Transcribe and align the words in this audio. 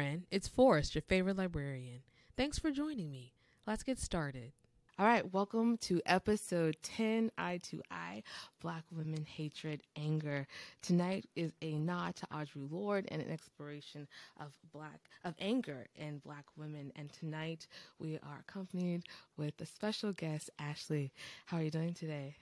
Hey, 0.00 0.06
friend, 0.06 0.26
it's 0.30 0.48
Forrest, 0.48 0.94
your 0.94 1.02
favorite 1.02 1.36
librarian. 1.36 2.00
Thanks 2.34 2.58
for 2.58 2.70
joining 2.70 3.10
me. 3.10 3.34
Let's 3.66 3.82
get 3.82 3.98
started. 3.98 4.52
All 4.98 5.04
right, 5.04 5.30
welcome 5.30 5.76
to 5.82 6.00
episode 6.06 6.78
10 6.82 7.30
Eye 7.36 7.60
to 7.64 7.82
Eye 7.90 8.22
Black 8.62 8.84
Women 8.90 9.26
Hatred 9.26 9.82
Anger. 9.96 10.46
Tonight 10.80 11.26
is 11.36 11.52
a 11.60 11.76
nod 11.76 12.16
to 12.16 12.26
Audre 12.28 12.70
Lorde 12.70 13.08
and 13.10 13.20
an 13.20 13.30
exploration 13.30 14.08
of 14.40 14.54
black 14.72 15.00
of 15.22 15.34
anger 15.38 15.86
in 15.94 16.16
black 16.24 16.46
women. 16.56 16.92
And 16.96 17.12
tonight 17.12 17.66
we 17.98 18.14
are 18.22 18.42
accompanied 18.48 19.02
with 19.36 19.52
a 19.60 19.66
special 19.66 20.14
guest, 20.14 20.48
Ashley. 20.58 21.12
How 21.44 21.58
are 21.58 21.62
you 21.62 21.70
doing 21.70 21.92
today? 21.92 22.36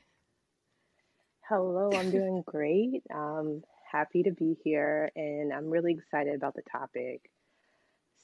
Hello, 1.48 1.90
I'm 1.92 2.10
doing 2.12 2.44
great. 2.46 3.02
Um, 3.12 3.64
happy 3.90 4.22
to 4.22 4.30
be 4.30 4.56
here, 4.62 5.10
and 5.16 5.52
I'm 5.52 5.68
really 5.68 5.94
excited 5.98 6.36
about 6.36 6.54
the 6.54 6.62
topic. 6.70 7.28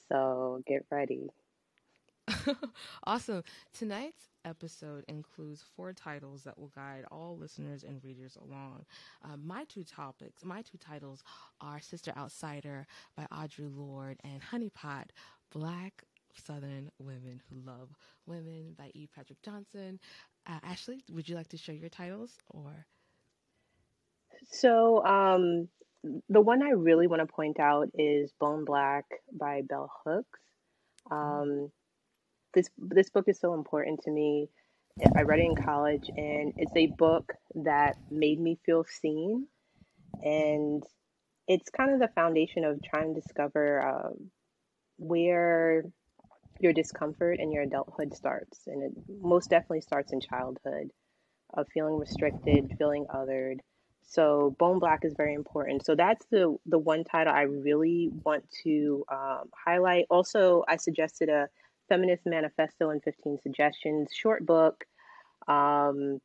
So 0.09 0.61
get 0.67 0.85
ready. 0.91 1.29
awesome. 3.05 3.43
Tonight's 3.77 4.29
episode 4.45 5.03
includes 5.07 5.63
four 5.75 5.93
titles 5.93 6.43
that 6.43 6.57
will 6.57 6.71
guide 6.75 7.05
all 7.11 7.37
listeners 7.37 7.83
and 7.83 8.03
readers 8.03 8.37
along. 8.41 8.85
Uh, 9.23 9.37
my 9.37 9.63
two 9.65 9.83
topics, 9.83 10.43
my 10.43 10.61
two 10.61 10.77
titles 10.77 11.23
are 11.61 11.79
Sister 11.79 12.13
Outsider 12.17 12.85
by 13.15 13.25
Audre 13.31 13.69
Lorde 13.75 14.19
and 14.23 14.41
Honeypot, 14.41 15.05
Black 15.51 16.03
Southern 16.45 16.89
Women 16.99 17.41
Who 17.49 17.59
Love 17.65 17.89
Women 18.25 18.75
by 18.77 18.91
E. 18.93 19.07
Patrick 19.13 19.41
Johnson. 19.41 19.99
Uh, 20.47 20.59
Ashley, 20.63 21.03
would 21.11 21.27
you 21.29 21.35
like 21.35 21.49
to 21.49 21.57
share 21.57 21.75
your 21.75 21.89
titles 21.89 22.37
or? 22.49 22.85
So, 24.51 25.03
um, 25.05 25.69
the 26.29 26.41
one 26.41 26.61
I 26.61 26.69
really 26.69 27.07
want 27.07 27.21
to 27.21 27.33
point 27.33 27.59
out 27.59 27.89
is 27.93 28.31
Bone 28.39 28.65
Black 28.65 29.05
by 29.31 29.61
Bell 29.61 29.91
Hooks. 30.05 30.39
Um, 31.11 31.71
this 32.53 32.69
this 32.77 33.09
book 33.09 33.25
is 33.27 33.39
so 33.39 33.53
important 33.53 34.01
to 34.03 34.11
me. 34.11 34.49
I 35.15 35.23
read 35.23 35.39
it 35.39 35.45
in 35.45 35.55
college, 35.55 36.09
and 36.15 36.53
it's 36.57 36.75
a 36.75 36.87
book 36.87 37.33
that 37.55 37.97
made 38.09 38.39
me 38.39 38.57
feel 38.65 38.85
seen, 38.85 39.47
and 40.23 40.81
it's 41.47 41.69
kind 41.69 41.93
of 41.93 41.99
the 41.99 42.13
foundation 42.15 42.63
of 42.63 42.81
trying 42.81 43.13
to 43.13 43.21
discover 43.21 43.81
uh, 43.85 44.09
where 44.97 45.83
your 46.59 46.71
discomfort 46.71 47.39
in 47.39 47.51
your 47.51 47.63
adulthood 47.63 48.13
starts, 48.15 48.61
and 48.67 48.83
it 48.83 48.91
most 49.21 49.49
definitely 49.49 49.81
starts 49.81 50.13
in 50.13 50.21
childhood, 50.21 50.91
of 51.53 51.67
feeling 51.73 51.97
restricted, 51.99 52.73
feeling 52.77 53.05
othered, 53.13 53.59
so 54.05 54.55
Bone 54.59 54.79
Black 54.79 55.03
is 55.03 55.13
very 55.15 55.33
important. 55.33 55.85
So 55.85 55.95
that's 55.95 56.25
the 56.27 56.55
the 56.65 56.79
one 56.79 57.03
title 57.03 57.33
I 57.33 57.43
really 57.43 58.09
want 58.23 58.45
to 58.63 59.05
um, 59.11 59.49
highlight. 59.65 60.05
Also, 60.09 60.63
I 60.67 60.77
suggested 60.77 61.29
a 61.29 61.47
feminist 61.89 62.25
manifesto 62.25 62.89
and 62.89 63.03
15 63.03 63.39
suggestions, 63.41 64.09
short 64.13 64.45
book. 64.45 64.83
Um, 65.47 66.19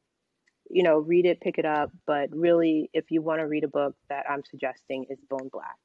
you 0.71 0.83
know, 0.83 0.99
read 0.99 1.27
it, 1.27 1.41
pick 1.41 1.59
it 1.59 1.65
up. 1.65 1.91
But 2.07 2.29
really, 2.33 2.91
if 2.93 3.11
you 3.11 3.23
want 3.23 3.41
to 3.41 3.47
read 3.47 3.65
a 3.65 3.69
book 3.69 3.97
that 4.09 4.27
I'm 4.29 4.43
suggesting, 4.49 5.07
is 5.11 5.19
Bone 5.29 5.49
Black. 5.53 5.79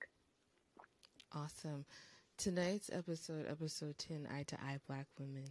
Awesome. 1.34 1.86
Tonight's 2.38 2.90
episode, 2.92 3.46
episode 3.50 3.98
10, 3.98 4.28
Eye 4.34 4.44
to 4.48 4.56
Eye 4.56 4.80
Black 4.88 5.08
Women, 5.18 5.48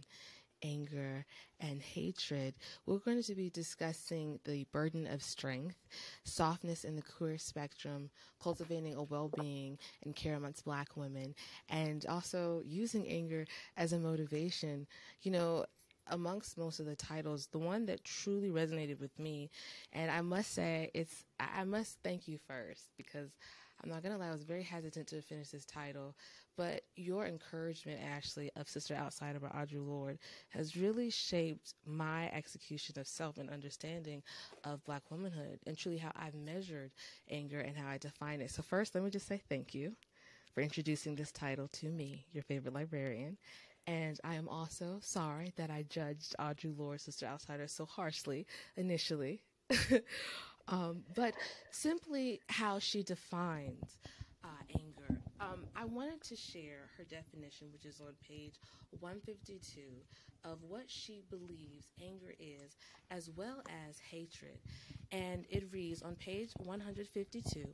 anger, 0.63 1.25
and 1.59 1.81
hatred, 1.81 2.55
we're 2.85 2.99
going 2.99 3.21
to 3.23 3.35
be 3.35 3.49
discussing 3.49 4.39
the 4.45 4.65
burden 4.71 5.07
of 5.07 5.23
strength, 5.23 5.77
softness 6.23 6.83
in 6.83 6.95
the 6.95 7.01
queer 7.01 7.37
spectrum, 7.37 8.09
cultivating 8.41 8.95
a 8.95 9.03
well 9.03 9.29
being 9.29 9.77
and 10.03 10.15
care 10.15 10.35
amongst 10.35 10.65
black 10.65 10.95
women, 10.95 11.35
and 11.69 12.05
also 12.07 12.61
using 12.65 13.07
anger 13.07 13.45
as 13.77 13.93
a 13.93 13.99
motivation. 13.99 14.87
You 15.21 15.31
know, 15.31 15.65
amongst 16.07 16.57
most 16.57 16.79
of 16.79 16.85
the 16.85 16.95
titles, 16.95 17.47
the 17.51 17.57
one 17.59 17.85
that 17.87 18.03
truly 18.03 18.49
resonated 18.49 18.99
with 18.99 19.17
me, 19.17 19.49
and 19.93 20.11
I 20.11 20.21
must 20.21 20.53
say, 20.53 20.91
it's, 20.93 21.25
I 21.39 21.63
must 21.63 21.97
thank 22.03 22.27
you 22.27 22.37
first 22.47 22.91
because 22.97 23.29
I'm 23.83 23.89
not 23.89 24.03
gonna 24.03 24.17
lie, 24.17 24.29
I 24.29 24.31
was 24.31 24.43
very 24.43 24.63
hesitant 24.63 25.07
to 25.09 25.21
finish 25.21 25.49
this 25.49 25.65
title, 25.65 26.15
but 26.57 26.83
your 26.95 27.25
encouragement, 27.25 27.99
Ashley, 28.01 28.49
of 28.55 28.69
Sister 28.69 28.95
Outsider 28.95 29.39
by 29.39 29.49
Audre 29.49 29.85
Lorde 29.85 30.17
has 30.49 30.75
really 30.77 31.09
shaped 31.09 31.73
my 31.85 32.29
execution 32.31 32.97
of 32.99 33.07
self 33.07 33.37
and 33.37 33.49
understanding 33.49 34.23
of 34.63 34.83
Black 34.85 35.03
womanhood 35.11 35.59
and 35.67 35.77
truly 35.77 35.97
how 35.97 36.11
I've 36.15 36.33
measured 36.35 36.91
anger 37.29 37.59
and 37.59 37.77
how 37.77 37.87
I 37.89 37.97
define 37.97 38.41
it. 38.41 38.51
So, 38.51 38.63
first, 38.63 38.95
let 38.95 39.03
me 39.03 39.09
just 39.09 39.27
say 39.27 39.41
thank 39.49 39.75
you 39.75 39.93
for 40.53 40.61
introducing 40.61 41.15
this 41.15 41.31
title 41.31 41.67
to 41.73 41.91
me, 41.91 42.25
your 42.31 42.43
favorite 42.43 42.73
librarian. 42.73 43.37
And 43.87 44.19
I 44.23 44.35
am 44.35 44.49
also 44.49 44.97
sorry 45.01 45.53
that 45.57 45.69
I 45.69 45.83
judged 45.89 46.35
Audre 46.39 46.75
Lorde, 46.77 47.01
Sister 47.01 47.27
Outsider, 47.27 47.67
so 47.67 47.85
harshly 47.85 48.47
initially. 48.77 49.41
um, 50.67 51.03
but 51.15 51.33
simply 51.71 52.41
how 52.47 52.79
she 52.79 53.03
defines 53.03 53.97
uh, 54.43 54.47
anger. 54.73 55.21
Um, 55.39 55.65
I 55.75 55.85
wanted 55.85 56.21
to 56.23 56.35
share 56.35 56.89
her 56.97 57.03
definition, 57.03 57.67
which 57.71 57.85
is 57.85 57.99
on 57.99 58.13
page 58.27 58.55
152, 58.99 59.81
of 60.43 60.59
what 60.67 60.83
she 60.87 61.23
believes 61.29 61.91
anger 62.01 62.33
is, 62.39 62.77
as 63.11 63.29
well 63.35 63.61
as 63.87 63.99
hatred. 63.99 64.59
And 65.11 65.45
it 65.49 65.65
reads 65.71 66.01
on 66.01 66.15
page 66.15 66.51
152 66.57 67.65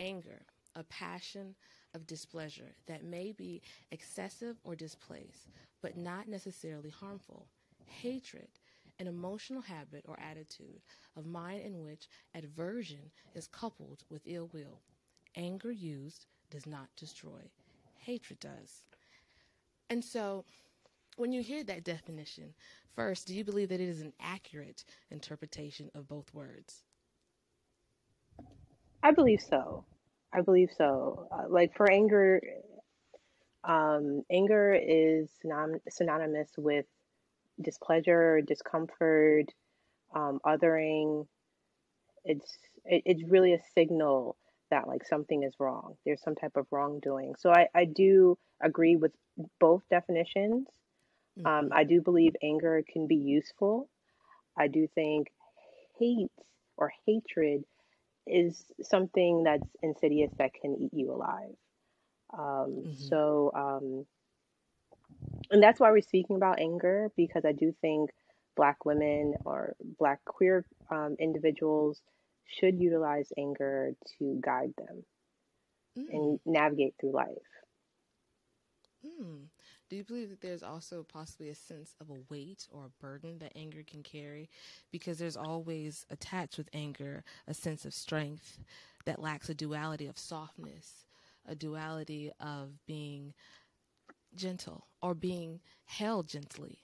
anger, 0.00 0.42
a 0.74 0.82
passion 0.84 1.54
of 1.94 2.06
displeasure 2.06 2.74
that 2.86 3.04
may 3.04 3.32
be 3.32 3.62
excessive 3.92 4.56
or 4.64 4.74
displaced, 4.74 5.50
but 5.82 5.96
not 5.96 6.28
necessarily 6.28 6.90
harmful. 6.90 7.46
Hatred, 7.86 8.48
an 8.98 9.06
emotional 9.06 9.62
habit 9.62 10.04
or 10.06 10.18
attitude 10.20 10.82
of 11.16 11.26
mind 11.26 11.62
in 11.62 11.80
which 11.82 12.08
aversion 12.34 13.10
is 13.34 13.46
coupled 13.48 14.04
with 14.10 14.22
ill 14.26 14.50
will. 14.52 14.80
Anger 15.36 15.72
used 15.72 16.26
does 16.50 16.66
not 16.66 16.88
destroy, 16.96 17.50
hatred 17.98 18.40
does. 18.40 18.84
And 19.90 20.04
so, 20.04 20.44
when 21.16 21.32
you 21.32 21.42
hear 21.42 21.64
that 21.64 21.84
definition, 21.84 22.54
first, 22.94 23.26
do 23.26 23.34
you 23.34 23.44
believe 23.44 23.68
that 23.70 23.80
it 23.80 23.88
is 23.88 24.00
an 24.00 24.12
accurate 24.20 24.84
interpretation 25.10 25.90
of 25.94 26.08
both 26.08 26.32
words? 26.34 26.84
I 29.02 29.12
believe 29.12 29.40
so. 29.40 29.84
I 30.32 30.40
believe 30.42 30.70
so. 30.76 31.28
Uh, 31.32 31.44
like 31.48 31.76
for 31.76 31.90
anger, 31.90 32.40
um, 33.64 34.22
anger 34.30 34.74
is 34.74 35.30
synonymous 35.88 36.50
with 36.58 36.86
displeasure, 37.60 38.40
discomfort, 38.40 39.46
um, 40.14 40.40
othering. 40.44 41.26
It's 42.24 42.58
it, 42.84 43.02
it's 43.04 43.22
really 43.28 43.54
a 43.54 43.60
signal 43.74 44.36
that 44.70 44.88
like 44.88 45.04
something 45.04 45.42
is 45.42 45.54
wrong. 45.58 45.96
There's 46.04 46.22
some 46.22 46.34
type 46.34 46.56
of 46.56 46.66
wrongdoing. 46.70 47.34
So 47.38 47.50
I, 47.50 47.68
I 47.74 47.84
do 47.84 48.38
agree 48.62 48.96
with 48.96 49.12
both 49.60 49.82
definitions. 49.90 50.66
Um, 51.38 51.44
mm-hmm. 51.44 51.46
Um, 51.46 51.70
I 51.72 51.84
do 51.84 52.00
believe 52.00 52.34
anger 52.42 52.82
can 52.90 53.06
be 53.06 53.16
useful. 53.16 53.88
I 54.56 54.68
do 54.68 54.88
think 54.94 55.28
hate 55.98 56.30
or 56.76 56.92
hatred 57.06 57.64
is 58.26 58.64
something 58.82 59.44
that's 59.44 59.68
insidious 59.82 60.30
that 60.38 60.54
can 60.54 60.76
eat 60.80 60.94
you 60.94 61.12
alive. 61.12 61.54
Um, 62.32 62.40
mm-hmm. 62.40 62.92
So, 62.94 63.52
um, 63.54 64.06
and 65.50 65.62
that's 65.62 65.80
why 65.80 65.90
we're 65.90 66.02
speaking 66.02 66.36
about 66.36 66.60
anger 66.60 67.10
because 67.16 67.44
I 67.44 67.52
do 67.52 67.74
think 67.80 68.10
Black 68.56 68.84
women 68.84 69.34
or 69.44 69.74
Black 69.98 70.24
queer 70.24 70.64
um, 70.90 71.16
individuals 71.18 72.00
should 72.46 72.78
utilize 72.78 73.32
anger 73.38 73.92
to 74.18 74.38
guide 74.40 74.72
them 74.76 75.04
mm. 75.98 76.06
and 76.12 76.40
navigate 76.44 76.94
through 77.00 77.12
life. 77.12 77.28
Mm. 79.04 79.46
Do 79.90 79.96
you 79.96 80.04
believe 80.04 80.30
that 80.30 80.40
there's 80.40 80.62
also 80.62 81.02
possibly 81.02 81.50
a 81.50 81.54
sense 81.54 81.94
of 82.00 82.08
a 82.10 82.22
weight 82.30 82.66
or 82.70 82.86
a 82.86 83.02
burden 83.04 83.38
that 83.38 83.52
anger 83.54 83.82
can 83.86 84.02
carry? 84.02 84.48
Because 84.90 85.18
there's 85.18 85.36
always 85.36 86.06
attached 86.10 86.56
with 86.56 86.70
anger 86.72 87.22
a 87.46 87.54
sense 87.54 87.84
of 87.84 87.92
strength 87.92 88.58
that 89.04 89.20
lacks 89.20 89.48
a 89.48 89.54
duality 89.54 90.06
of 90.06 90.18
softness, 90.18 91.04
a 91.46 91.54
duality 91.54 92.32
of 92.40 92.70
being 92.86 93.34
gentle 94.36 94.86
or 95.02 95.14
being 95.14 95.60
held 95.84 96.28
gently. 96.28 96.78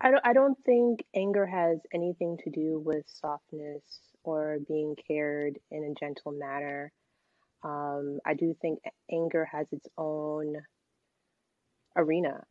I 0.00 0.10
don't, 0.10 0.26
I 0.26 0.32
don't 0.32 0.58
think 0.64 1.04
anger 1.14 1.46
has 1.46 1.78
anything 1.92 2.38
to 2.44 2.50
do 2.50 2.78
with 2.78 3.04
softness 3.08 3.82
or 4.24 4.58
being 4.68 4.96
cared 5.08 5.58
in 5.70 5.84
a 5.84 5.94
gentle 5.98 6.32
manner. 6.32 6.92
Um, 7.62 8.18
I 8.26 8.34
do 8.34 8.54
think 8.60 8.80
anger 9.10 9.44
has 9.50 9.66
its 9.72 9.86
own 9.96 10.56
arena. 11.96 12.44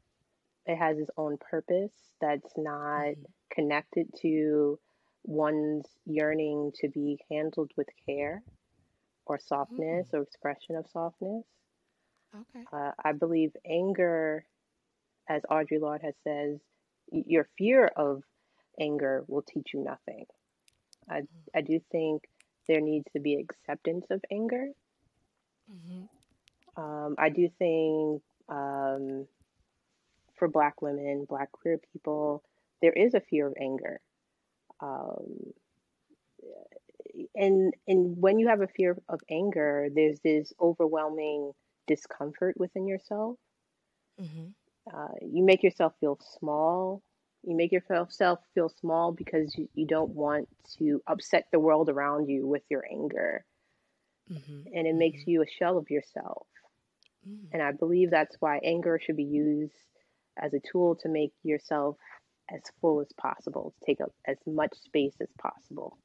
It 0.65 0.77
has 0.77 0.97
its 0.97 1.11
own 1.17 1.37
purpose 1.37 1.91
that's 2.21 2.53
not 2.57 3.01
mm-hmm. 3.01 3.23
connected 3.53 4.07
to 4.21 4.79
one's 5.23 5.85
yearning 6.05 6.71
to 6.81 6.89
be 6.89 7.19
handled 7.31 7.71
with 7.77 7.87
care. 8.05 8.43
or 9.25 9.39
softness 9.39 10.07
mm. 10.09 10.13
or 10.13 10.21
expression 10.23 10.75
of 10.75 10.85
softness. 10.91 11.45
Okay. 12.35 12.65
Uh, 12.71 12.91
I 13.03 13.11
believe 13.11 13.51
anger, 13.65 14.45
as 15.29 15.41
Audre 15.49 15.79
Lorde 15.79 16.01
has 16.01 16.15
says, 16.23 16.59
your 17.11 17.47
fear 17.57 17.85
of 17.95 18.23
anger 18.79 19.23
will 19.27 19.43
teach 19.43 19.73
you 19.73 19.83
nothing. 19.83 20.25
I. 21.09 21.23
I 21.53 21.61
do 21.61 21.79
think 21.91 22.23
there 22.67 22.81
needs 22.81 23.05
to 23.13 23.19
be 23.19 23.35
acceptance 23.35 24.05
of 24.09 24.21
anger. 24.31 24.69
Mm-hmm. 25.71 26.81
Um, 26.81 27.15
I 27.17 27.29
do 27.29 27.49
think 27.59 28.21
um, 28.49 29.27
for 30.35 30.47
Black 30.47 30.81
women, 30.81 31.25
Black 31.29 31.51
queer 31.51 31.79
people, 31.91 32.43
there 32.81 32.93
is 32.93 33.13
a 33.13 33.21
fear 33.21 33.47
of 33.47 33.53
anger. 33.59 33.99
Um, 34.79 35.53
and 37.35 37.73
and 37.87 38.17
when 38.17 38.39
you 38.39 38.47
have 38.47 38.61
a 38.61 38.67
fear 38.67 38.97
of 39.07 39.19
anger, 39.29 39.89
there's 39.93 40.19
this 40.21 40.51
overwhelming 40.59 41.51
discomfort 41.87 42.55
within 42.57 42.87
yourself. 42.87 43.37
Mm-hmm. 44.19 44.47
Uh, 44.93 45.13
you 45.21 45.43
make 45.43 45.63
yourself 45.63 45.93
feel 45.99 46.19
small. 46.39 47.01
You 47.43 47.55
make 47.55 47.71
yourself 47.71 48.39
feel 48.53 48.69
small 48.79 49.11
because 49.11 49.53
you, 49.57 49.67
you 49.73 49.85
don't 49.85 50.11
want 50.11 50.47
to 50.77 51.01
upset 51.07 51.47
the 51.51 51.59
world 51.59 51.89
around 51.89 52.29
you 52.29 52.47
with 52.47 52.63
your 52.69 52.83
anger. 52.89 53.45
Mm-hmm. 54.31 54.61
And 54.73 54.87
it 54.87 54.91
mm-hmm. 54.91 54.99
makes 54.99 55.21
you 55.25 55.41
a 55.41 55.47
shell 55.47 55.77
of 55.77 55.89
yourself. 55.89 56.47
Mm. 57.27 57.47
And 57.51 57.61
I 57.61 57.71
believe 57.71 58.11
that's 58.11 58.35
why 58.39 58.59
anger 58.63 58.99
should 59.01 59.17
be 59.17 59.23
used 59.23 59.73
as 60.41 60.53
a 60.53 60.61
tool 60.71 60.95
to 61.01 61.09
make 61.09 61.33
yourself 61.43 61.97
as 62.53 62.61
full 62.81 63.01
as 63.01 63.11
possible, 63.17 63.73
to 63.79 63.85
take 63.85 64.01
up 64.01 64.11
as 64.27 64.37
much 64.45 64.73
space 64.83 65.15
as 65.21 65.29
possible. 65.39 65.97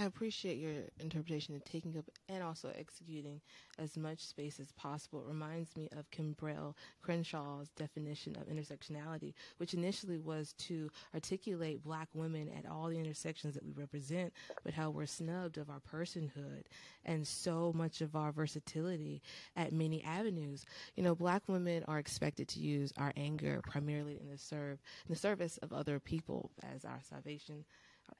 I 0.00 0.04
appreciate 0.04 0.56
your 0.56 0.72
interpretation 0.98 1.54
of 1.54 1.62
taking 1.62 1.98
up 1.98 2.06
and 2.30 2.42
also 2.42 2.72
executing 2.74 3.38
as 3.78 3.98
much 3.98 4.20
space 4.20 4.58
as 4.58 4.72
possible. 4.72 5.20
It 5.20 5.28
reminds 5.28 5.76
me 5.76 5.90
of 5.94 6.10
Kimberlé 6.10 6.72
Crenshaw's 7.04 7.68
definition 7.76 8.34
of 8.36 8.48
intersectionality, 8.48 9.34
which 9.58 9.74
initially 9.74 10.16
was 10.16 10.54
to 10.54 10.88
articulate 11.12 11.84
black 11.84 12.08
women 12.14 12.48
at 12.48 12.66
all 12.66 12.88
the 12.88 12.98
intersections 12.98 13.52
that 13.52 13.62
we 13.62 13.72
represent, 13.72 14.32
but 14.64 14.72
how 14.72 14.88
we're 14.88 15.04
snubbed 15.04 15.58
of 15.58 15.68
our 15.68 15.82
personhood 15.92 16.62
and 17.04 17.26
so 17.26 17.70
much 17.76 18.00
of 18.00 18.16
our 18.16 18.32
versatility 18.32 19.20
at 19.54 19.70
many 19.70 20.02
avenues. 20.02 20.64
You 20.96 21.02
know, 21.02 21.14
black 21.14 21.42
women 21.46 21.84
are 21.86 21.98
expected 21.98 22.48
to 22.48 22.60
use 22.60 22.90
our 22.96 23.12
anger 23.18 23.60
primarily 23.68 24.18
in 24.18 24.30
the 24.30 24.38
serve 24.38 24.78
in 25.06 25.12
the 25.12 25.20
service 25.20 25.58
of 25.58 25.74
other 25.74 26.00
people 26.00 26.50
as 26.74 26.86
our 26.86 27.00
salvation 27.02 27.66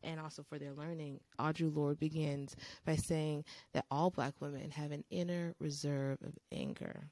and 0.03 0.21
also 0.21 0.43
for 0.43 0.59
their 0.59 0.73
learning, 0.73 1.21
Audre 1.39 1.75
Lorde 1.75 1.99
begins 1.99 2.57
by 2.85 2.97
saying 2.97 3.45
that 3.73 3.87
all 3.91 4.11
black 4.11 4.35
women 4.41 4.71
have 4.71 4.93
an 4.93 5.05
inner 5.11 5.55
reserve 5.59 6.19
of 6.23 6.39
anger 6.53 7.09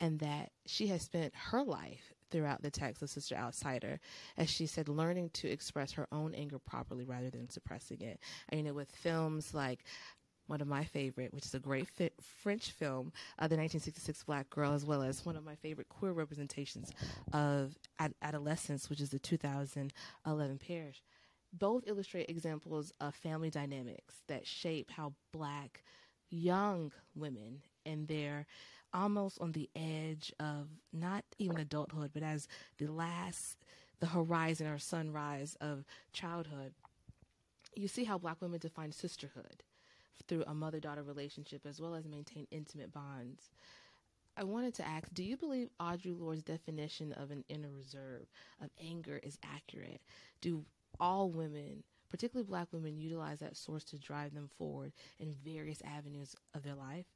and 0.00 0.18
that 0.20 0.50
she 0.66 0.88
has 0.88 1.02
spent 1.02 1.34
her 1.34 1.62
life 1.62 2.12
throughout 2.30 2.62
the 2.62 2.70
text 2.70 3.02
of 3.02 3.10
Sister 3.10 3.34
Outsider, 3.34 4.00
as 4.36 4.50
she 4.50 4.66
said, 4.66 4.88
learning 4.88 5.30
to 5.30 5.48
express 5.48 5.92
her 5.92 6.06
own 6.12 6.34
anger 6.34 6.58
properly 6.58 7.04
rather 7.04 7.30
than 7.30 7.48
suppressing 7.48 8.00
it. 8.00 8.18
I 8.52 8.56
mean, 8.56 8.74
with 8.74 8.90
films 8.90 9.54
like 9.54 9.84
one 10.48 10.60
of 10.60 10.68
my 10.68 10.84
favorite, 10.84 11.32
which 11.32 11.46
is 11.46 11.54
a 11.54 11.58
great 11.58 11.88
fi- 11.88 12.10
French 12.20 12.70
film, 12.72 13.12
uh, 13.38 13.48
the 13.48 13.56
1966 13.56 14.22
Black 14.24 14.48
Girl, 14.50 14.72
as 14.72 14.84
well 14.84 15.02
as 15.02 15.24
one 15.24 15.36
of 15.36 15.44
my 15.44 15.56
favorite 15.56 15.88
queer 15.88 16.12
representations 16.12 16.92
of 17.32 17.76
ad- 17.98 18.14
adolescence, 18.22 18.88
which 18.88 19.00
is 19.00 19.10
the 19.10 19.18
2011 19.18 20.58
Pariah 20.58 20.92
both 21.58 21.84
illustrate 21.86 22.28
examples 22.28 22.92
of 23.00 23.14
family 23.14 23.50
dynamics 23.50 24.22
that 24.28 24.46
shape 24.46 24.90
how 24.90 25.12
black 25.32 25.82
young 26.30 26.92
women 27.14 27.62
and 27.84 28.08
they're 28.08 28.46
almost 28.92 29.40
on 29.40 29.52
the 29.52 29.68
edge 29.76 30.32
of 30.40 30.68
not 30.92 31.24
even 31.38 31.58
adulthood, 31.58 32.10
but 32.12 32.22
as 32.22 32.48
the 32.78 32.86
last, 32.86 33.58
the 34.00 34.06
horizon 34.06 34.66
or 34.66 34.78
sunrise 34.78 35.56
of 35.60 35.84
childhood, 36.12 36.72
you 37.74 37.88
see 37.88 38.04
how 38.04 38.18
black 38.18 38.40
women 38.40 38.58
define 38.58 38.92
sisterhood 38.92 39.62
through 40.26 40.44
a 40.46 40.54
mother 40.54 40.80
daughter 40.80 41.02
relationship 41.02 41.66
as 41.66 41.80
well 41.80 41.94
as 41.94 42.08
maintain 42.08 42.46
intimate 42.50 42.92
bonds. 42.92 43.50
I 44.36 44.44
wanted 44.44 44.74
to 44.74 44.86
ask 44.86 45.08
Do 45.12 45.22
you 45.22 45.36
believe 45.36 45.70
Audre 45.80 46.18
Lorde's 46.18 46.42
definition 46.42 47.12
of 47.12 47.30
an 47.30 47.44
inner 47.48 47.70
reserve 47.70 48.26
of 48.62 48.70
anger 48.82 49.20
is 49.22 49.38
accurate? 49.42 50.00
Do 50.40 50.64
all 51.00 51.30
women, 51.30 51.82
particularly 52.10 52.46
black 52.46 52.68
women, 52.72 52.98
utilize 52.98 53.40
that 53.40 53.56
source 53.56 53.84
to 53.84 53.98
drive 53.98 54.34
them 54.34 54.48
forward 54.58 54.92
in 55.18 55.34
various 55.44 55.82
avenues 55.82 56.34
of 56.54 56.62
their 56.62 56.74
life? 56.74 57.06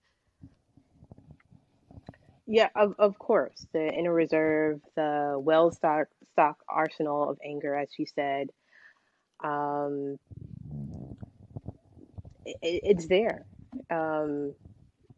Yeah, 2.47 2.69
of, 2.75 2.95
of 2.99 3.19
course. 3.19 3.67
The 3.73 3.93
inner 3.93 4.13
reserve, 4.13 4.81
the 4.97 5.37
well 5.39 5.71
stock 5.71 6.09
stock 6.33 6.59
arsenal 6.69 7.31
of 7.31 7.39
anger, 7.45 7.77
as 7.77 7.89
you 7.97 8.07
said, 8.07 8.49
um, 9.45 10.19
it, 12.45 12.59
it's 12.63 13.07
there. 13.07 13.47
Um, 13.89 14.55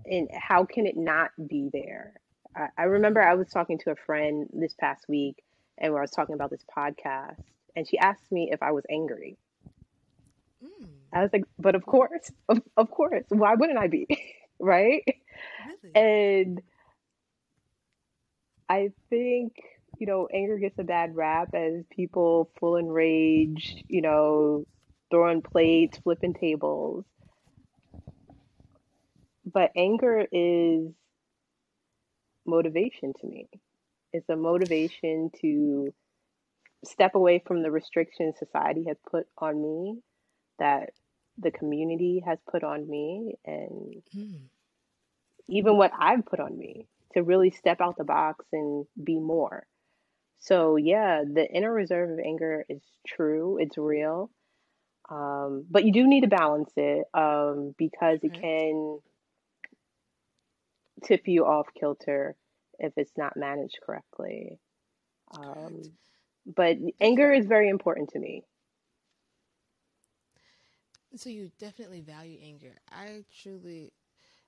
and 0.05 0.29
how 0.32 0.64
can 0.64 0.87
it 0.87 0.97
not 0.97 1.31
be 1.49 1.70
there? 1.73 2.14
I, 2.56 2.69
I 2.76 2.82
remember 2.85 3.23
I 3.23 3.35
was 3.35 3.49
talking 3.49 3.79
to 3.79 3.93
a 3.93 3.97
friend 3.97 4.49
this 4.53 4.75
past 4.75 5.09
week, 5.09 5.43
and 5.79 5.97
I 5.97 6.00
was 6.00 6.11
talking 6.11 6.35
about 6.35 6.50
this 6.50 6.64
podcast, 6.76 7.43
and 7.75 7.89
she 7.89 7.99
asked 7.99 8.31
me 8.31 8.51
if 8.53 8.63
I 8.63 8.73
was 8.73 8.85
angry. 8.91 9.37
Mm. 10.63 10.89
I 11.13 11.23
was 11.23 11.31
like, 11.33 11.45
but 11.59 11.75
of 11.75 11.85
course, 11.85 12.31
of, 12.49 12.61
of 12.77 12.91
course, 12.91 13.25
why 13.29 13.55
wouldn't 13.55 13.79
I 13.79 13.89
be? 13.89 14.07
right? 14.59 15.05
Really? 15.83 15.95
And 15.95 16.63
I 18.69 18.91
think, 19.11 19.55
you 19.99 20.07
know, 20.07 20.29
anger 20.33 20.59
gets 20.59 20.79
a 20.79 20.85
bad 20.85 21.15
rap 21.15 21.55
as 21.55 21.85
people 21.91 22.50
full 22.59 22.76
in 22.76 22.87
rage, 22.87 23.85
you 23.88 24.00
know, 24.00 24.64
throwing 25.11 25.43
plates, 25.43 25.99
flipping 25.99 26.35
tables. 26.35 27.05
But 29.45 29.73
anger 29.76 30.25
is 30.31 30.93
motivation 32.47 33.12
to 33.21 33.26
me. 33.26 33.49
It's 34.12 34.29
a 34.29 34.37
motivation 34.37 35.31
to 35.41 35.93
step 36.85 37.15
away 37.15 37.43
from 37.47 37.62
the 37.62 37.71
restrictions 37.71 38.35
society 38.39 38.85
has 38.89 38.97
put 39.11 39.27
on 39.39 39.61
me, 39.61 39.99
that 40.59 40.91
the 41.39 41.51
community 41.51 42.23
has 42.27 42.39
put 42.51 42.62
on 42.62 42.89
me, 42.89 43.37
and 43.45 44.03
mm. 44.15 44.41
even 45.49 45.77
what 45.77 45.93
I've 45.99 46.27
put 46.27 46.41
on 46.41 46.59
me 46.59 46.87
to 47.15 47.23
really 47.23 47.51
step 47.51 47.81
out 47.81 47.97
the 47.97 48.05
box 48.05 48.45
and 48.53 48.87
be 49.03 49.19
more. 49.19 49.67
So, 50.41 50.77
yeah, 50.77 51.23
the 51.25 51.49
inner 51.49 51.73
reserve 51.73 52.11
of 52.11 52.19
anger 52.19 52.65
is 52.69 52.83
true, 53.07 53.59
it's 53.61 53.79
real. 53.79 54.31
Um, 55.11 55.65
but 55.71 55.85
you 55.85 55.93
do 55.93 56.07
need 56.07 56.23
to 56.23 56.29
balance 56.29 56.73
it 56.77 57.05
um, 57.15 57.75
because 57.79 58.21
it 58.23 58.35
can 58.35 58.99
tip 61.05 61.23
you 61.27 61.45
off 61.45 61.67
kilter 61.79 62.35
if 62.79 62.93
it's 62.97 63.12
not 63.17 63.37
managed 63.37 63.79
correctly. 63.85 64.59
Um, 65.39 65.83
but 66.46 66.78
anger 67.00 67.32
is 67.32 67.46
very 67.46 67.68
important 67.68 68.11
to 68.11 68.18
me. 68.18 68.44
So 71.16 71.28
you 71.30 71.50
definitely 71.58 72.00
value 72.00 72.38
anger. 72.42 72.75
I 72.90 73.25
truly, 73.42 73.92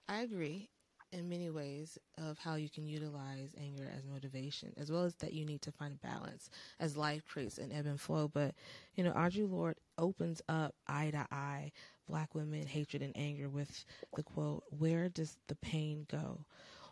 I 0.09 0.23
agree 0.23 0.71
in 1.13 1.29
many 1.29 1.51
ways 1.51 1.99
of 2.19 2.39
how 2.39 2.57
you 2.57 2.69
can 2.69 2.87
utilize 2.87 3.55
anger 3.61 3.91
as 3.97 4.05
motivation, 4.05 4.73
as 4.77 4.91
well 4.91 5.05
as 5.05 5.15
that 5.17 5.33
you 5.33 5.45
need 5.45 5.63
to 5.63 5.73
find 5.73 6.01
balance 6.01 6.51
as 6.81 6.97
life 6.97 7.25
creates 7.27 7.59
an 7.59 7.73
ebb 7.73 7.87
and 7.87 8.01
flow. 8.01 8.29
But, 8.29 8.55
you 8.95 9.05
know, 9.05 9.13
Audre 9.13 9.51
Lorde 9.51 9.77
opens 9.99 10.43
up 10.49 10.75
eye 10.89 11.11
to 11.13 11.27
eye 11.31 11.73
black 12.09 12.35
women, 12.35 12.67
hatred 12.67 13.03
and 13.03 13.17
anger 13.17 13.49
with 13.49 13.85
the 14.15 14.23
quote, 14.23 14.65
where 14.79 15.09
does 15.09 15.39
the 15.49 15.57
pain 15.57 16.07
go? 16.11 16.45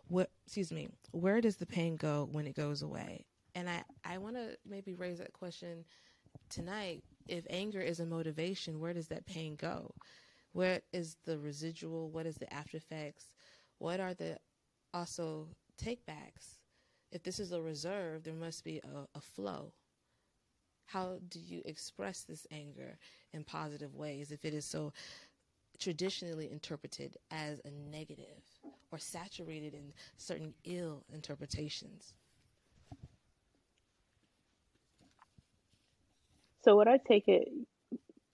What, 0.08 0.30
excuse 0.44 0.72
me, 0.72 0.88
where 1.12 1.40
does 1.40 1.56
the 1.56 1.66
pain 1.66 1.96
go 1.96 2.28
when 2.30 2.46
it 2.46 2.54
goes 2.56 2.82
away? 2.82 3.26
And 3.54 3.68
I, 3.68 3.82
I 4.04 4.18
want 4.18 4.36
to 4.36 4.56
maybe 4.66 4.94
raise 4.94 5.18
that 5.18 5.32
question 5.32 5.84
tonight. 6.48 7.04
If 7.28 7.46
anger 7.50 7.80
is 7.80 8.00
a 8.00 8.06
motivation, 8.06 8.80
where 8.80 8.94
does 8.94 9.08
that 9.08 9.26
pain 9.26 9.56
go? 9.56 9.94
Where 10.52 10.80
is 10.92 11.16
the 11.24 11.38
residual? 11.38 12.10
What 12.10 12.26
is 12.26 12.36
the 12.36 12.52
after 12.52 12.76
effects? 12.76 13.26
What 13.78 14.00
are 14.00 14.14
the 14.14 14.38
also 14.92 15.48
takebacks? 15.82 16.58
If 17.10 17.22
this 17.22 17.38
is 17.38 17.52
a 17.52 17.60
reserve, 17.60 18.24
there 18.24 18.34
must 18.34 18.64
be 18.64 18.78
a, 18.78 19.06
a 19.16 19.20
flow. 19.20 19.72
How 20.86 21.18
do 21.28 21.38
you 21.38 21.62
express 21.64 22.22
this 22.22 22.46
anger 22.50 22.98
in 23.32 23.44
positive 23.44 23.94
ways 23.94 24.30
if 24.30 24.44
it 24.44 24.52
is 24.52 24.64
so 24.64 24.92
traditionally 25.78 26.50
interpreted 26.50 27.16
as 27.30 27.60
a 27.64 27.70
negative 27.70 28.42
or 28.90 28.98
saturated 28.98 29.74
in 29.74 29.92
certain 30.16 30.54
ill 30.64 31.04
interpretations? 31.12 32.14
So 36.62 36.76
what 36.76 36.88
I 36.88 36.98
take 36.98 37.28
it 37.28 37.48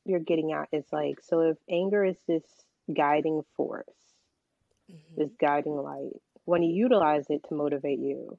you're 0.05 0.21
getting 0.21 0.53
at 0.53 0.69
is 0.73 0.85
like, 0.93 1.21
so 1.23 1.41
if 1.41 1.57
anger 1.71 2.05
is 2.05 2.17
this 2.27 2.45
guiding 2.95 3.43
force, 3.57 3.85
hmm 4.91 4.97
this 5.17 5.31
guiding 5.41 5.77
light, 5.77 6.13
when 6.45 6.63
you 6.63 6.73
utilize 6.75 7.27
it 7.29 7.43
to 7.49 7.55
motivate 7.55 7.99
you, 7.99 8.39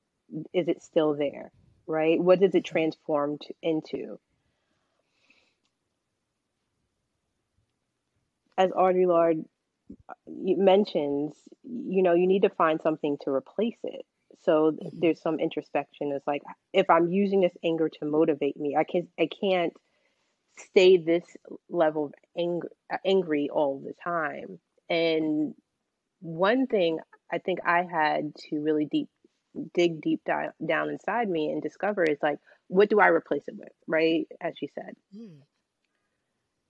is 0.53 0.67
it 0.67 0.81
still 0.81 1.13
there? 1.15 1.51
Right? 1.85 2.19
What 2.19 2.39
does 2.39 2.55
it 2.55 2.63
transform 2.65 3.37
to, 3.39 3.53
into? 3.61 4.19
As 8.57 8.71
Audre 8.71 9.07
Lorde 9.07 9.45
mentions, 10.27 11.33
you 11.63 12.03
know, 12.03 12.13
you 12.13 12.27
need 12.27 12.43
to 12.43 12.49
find 12.49 12.81
something 12.81 13.17
to 13.23 13.31
replace 13.31 13.77
it. 13.83 14.05
So 14.43 14.71
th- 14.71 14.93
hmm 14.93 14.99
there's 15.01 15.21
some 15.21 15.39
introspection. 15.39 16.11
It's 16.13 16.27
like 16.27 16.43
if 16.73 16.89
I'm 16.89 17.09
using 17.09 17.41
this 17.41 17.57
anger 17.63 17.89
to 17.89 18.05
motivate 18.05 18.57
me, 18.57 18.75
I 18.77 18.83
can 18.83 19.07
I 19.19 19.27
can't 19.41 19.73
stay 20.57 20.97
this 20.97 21.25
level 21.69 22.05
of 22.07 22.13
anger 22.37 22.69
angry 23.05 23.49
all 23.51 23.79
the 23.79 23.93
time. 24.03 24.59
And 24.89 25.53
one 26.21 26.67
thing 26.67 26.99
I 27.31 27.39
think 27.39 27.59
I 27.65 27.83
had 27.83 28.35
to 28.49 28.59
really 28.61 28.85
deep 28.85 29.09
dig 29.73 30.01
deep 30.01 30.21
down, 30.25 30.51
down 30.65 30.89
inside 30.89 31.29
me 31.29 31.51
and 31.51 31.61
discover 31.61 32.03
is 32.03 32.19
like, 32.21 32.39
what 32.67 32.89
do 32.89 32.99
I 32.99 33.07
replace 33.07 33.43
it 33.47 33.55
with, 33.57 33.73
right? 33.87 34.27
As 34.41 34.53
you 34.61 34.67
said. 34.75 34.95
mm 35.15 35.41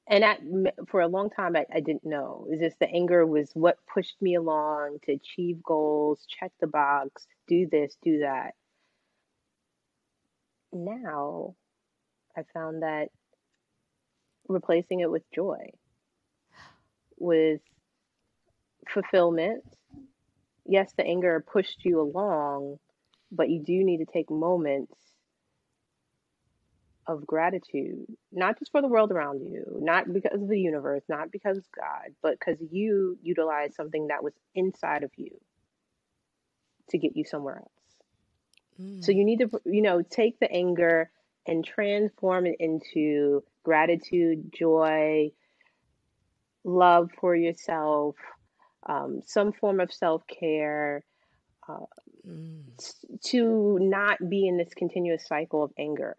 And 0.10 0.72
for 0.88 1.02
a 1.02 1.08
long 1.08 1.30
time, 1.30 1.56
I, 1.56 1.66
I 1.72 1.82
didn't 1.82 2.04
know. 2.04 2.48
Is 2.52 2.60
this 2.60 2.74
the 2.80 2.90
anger 2.90 3.26
was 3.28 3.52
what 3.54 3.78
pushed 3.94 4.20
me 4.22 4.36
along 4.36 4.98
to 5.06 5.12
achieve 5.14 5.62
goals, 5.62 6.26
check 6.28 6.52
the 6.60 6.68
box, 6.68 7.28
do 7.48 7.68
this, 7.72 7.96
do 8.04 8.20
that. 8.20 8.56
Now 10.74 11.56
I 12.36 12.42
found 12.54 12.82
that 12.82 13.10
replacing 14.48 15.02
it 15.02 15.12
with 15.12 15.24
joy, 15.32 15.70
with 17.20 17.62
fulfillment. 18.92 19.64
Yes, 20.66 20.92
the 20.98 21.06
anger 21.06 21.44
pushed 21.52 21.86
you 21.86 22.02
along, 22.02 22.78
but 23.32 23.50
you 23.50 23.62
do 23.64 23.84
need 23.84 23.98
to 23.98 24.12
take 24.12 24.32
moments 24.32 24.96
of 27.10 27.26
gratitude, 27.26 28.06
not 28.32 28.60
just 28.60 28.72
for 28.72 28.84
the 28.84 28.88
world 28.88 29.12
around 29.12 29.42
you, 29.42 29.66
not 29.82 30.14
because 30.14 30.40
of 30.44 30.48
the 30.48 30.60
universe, 30.60 31.02
not 31.10 31.32
because 31.32 31.58
of 31.58 31.66
God, 31.76 32.14
but 32.22 32.38
because 32.40 32.62
you 32.72 33.18
utilized 33.24 33.74
something 33.74 34.08
that 34.08 34.24
was 34.24 34.34
inside 34.54 35.04
of 35.04 35.10
you 35.18 35.32
to 36.90 37.00
get 37.00 37.18
you 37.18 37.26
somewhere 37.26 37.58
else. 37.58 37.72
So 39.02 39.12
mm 39.12 39.16
you 39.16 39.26
need 39.26 39.40
to, 39.40 39.50
you 39.66 39.82
know, 39.82 40.04
take 40.04 40.40
the 40.40 40.52
anger 40.52 41.10
and 41.48 41.66
transform 41.66 42.46
it 42.46 42.58
into 42.60 43.44
gratitude, 43.64 44.54
joy, 44.54 45.32
love 46.64 47.10
for 47.20 47.36
yourself, 47.36 48.16
um, 48.88 49.22
some 49.26 49.52
form 49.52 49.80
of 49.80 49.92
self 49.92 50.22
care, 50.28 51.04
uh, 51.68 51.86
mm 52.28 52.62
to 53.22 53.78
not 53.82 54.18
be 54.30 54.48
in 54.48 54.58
this 54.58 54.74
continuous 54.76 55.28
cycle 55.28 55.64
of 55.64 55.72
anger. 55.78 56.16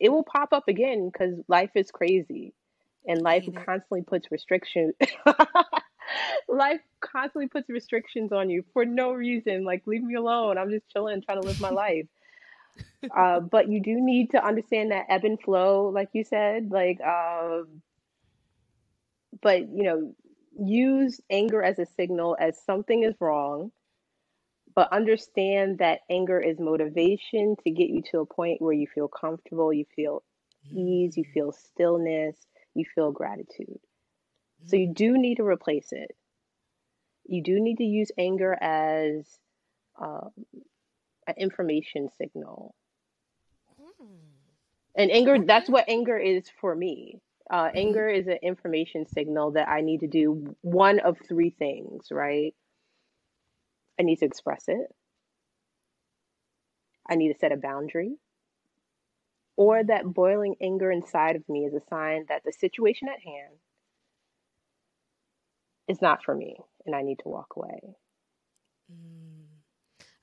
It 0.00 0.10
will 0.10 0.24
pop 0.24 0.52
up 0.52 0.68
again 0.68 1.10
because 1.10 1.34
life 1.48 1.70
is 1.74 1.90
crazy 1.90 2.54
and 3.06 3.22
life 3.22 3.48
constantly 3.54 4.02
puts 4.02 4.30
restrictions. 4.30 4.94
life 6.48 6.80
constantly 7.00 7.48
puts 7.48 7.68
restrictions 7.68 8.32
on 8.32 8.50
you 8.50 8.64
for 8.72 8.84
no 8.84 9.12
reason. 9.12 9.64
Like, 9.64 9.86
leave 9.86 10.02
me 10.02 10.14
alone. 10.14 10.58
I'm 10.58 10.70
just 10.70 10.88
chilling, 10.90 11.22
trying 11.22 11.40
to 11.40 11.46
live 11.46 11.60
my 11.60 11.70
life. 11.70 12.06
Uh, 13.16 13.40
but 13.40 13.68
you 13.68 13.80
do 13.80 14.00
need 14.00 14.30
to 14.30 14.44
understand 14.44 14.90
that 14.90 15.06
ebb 15.08 15.24
and 15.24 15.40
flow, 15.40 15.88
like 15.88 16.08
you 16.12 16.24
said. 16.24 16.70
Like, 16.70 17.00
um, 17.00 17.80
but 19.40 19.60
you 19.68 19.84
know, 19.84 20.14
use 20.60 21.20
anger 21.30 21.62
as 21.62 21.78
a 21.78 21.86
signal 21.86 22.36
as 22.40 22.60
something 22.64 23.04
is 23.04 23.14
wrong 23.20 23.70
but 24.78 24.92
understand 24.92 25.78
that 25.78 26.02
anger 26.08 26.40
is 26.40 26.60
motivation 26.60 27.56
to 27.64 27.70
get 27.72 27.88
you 27.90 28.00
to 28.12 28.20
a 28.20 28.24
point 28.24 28.62
where 28.62 28.72
you 28.72 28.86
feel 28.86 29.08
comfortable, 29.08 29.72
you 29.72 29.84
feel 29.96 30.22
ease, 30.70 31.16
you 31.16 31.24
feel 31.34 31.50
stillness, 31.50 32.36
you 32.74 32.84
feel 32.94 33.10
gratitude. 33.10 33.80
So 34.66 34.76
you 34.76 34.86
mm 34.86 34.94
do 34.94 35.18
need 35.18 35.38
to 35.38 35.42
replace 35.44 35.88
it. 35.90 36.12
You 37.26 37.42
do 37.42 37.58
need 37.58 37.78
to 37.78 37.84
use 37.84 38.12
anger 38.16 38.56
as 38.62 39.40
um, 40.00 40.30
an 41.26 41.34
information 41.38 42.08
signal. 42.16 42.76
mm 44.00 44.06
And 44.94 45.10
anger, 45.10 45.40
that's 45.44 45.68
what 45.68 45.88
anger 45.88 46.16
is 46.16 46.48
for 46.60 46.72
me. 46.72 47.20
Uh, 47.50 47.70
anger 47.74 48.08
is 48.08 48.28
an 48.28 48.38
information 48.44 49.08
signal 49.08 49.50
that 49.52 49.68
I 49.68 49.80
need 49.80 50.00
to 50.02 50.06
do 50.06 50.54
one 50.60 51.00
of 51.00 51.18
three 51.28 51.50
things, 51.50 52.12
right? 52.12 52.54
I 53.98 54.02
need 54.04 54.16
to 54.20 54.26
express 54.26 54.64
it, 54.68 54.94
I 57.08 57.16
need 57.16 57.32
to 57.32 57.38
set 57.38 57.52
a 57.52 57.56
boundary, 57.56 58.16
or 59.56 59.82
that 59.84 60.04
boiling 60.04 60.56
anger 60.60 60.90
inside 60.90 61.36
of 61.36 61.48
me 61.48 61.64
is 61.66 61.74
a 61.74 61.80
sign 61.88 62.26
that 62.28 62.42
the 62.44 62.52
situation 62.52 63.08
at 63.08 63.20
hand 63.20 63.54
is 65.88 66.00
not 66.02 66.22
for 66.24 66.34
me 66.34 66.56
and 66.86 66.94
I 66.94 67.02
need 67.02 67.18
to 67.20 67.28
walk 67.28 67.54
away. 67.56 67.96
mm. 68.92 69.46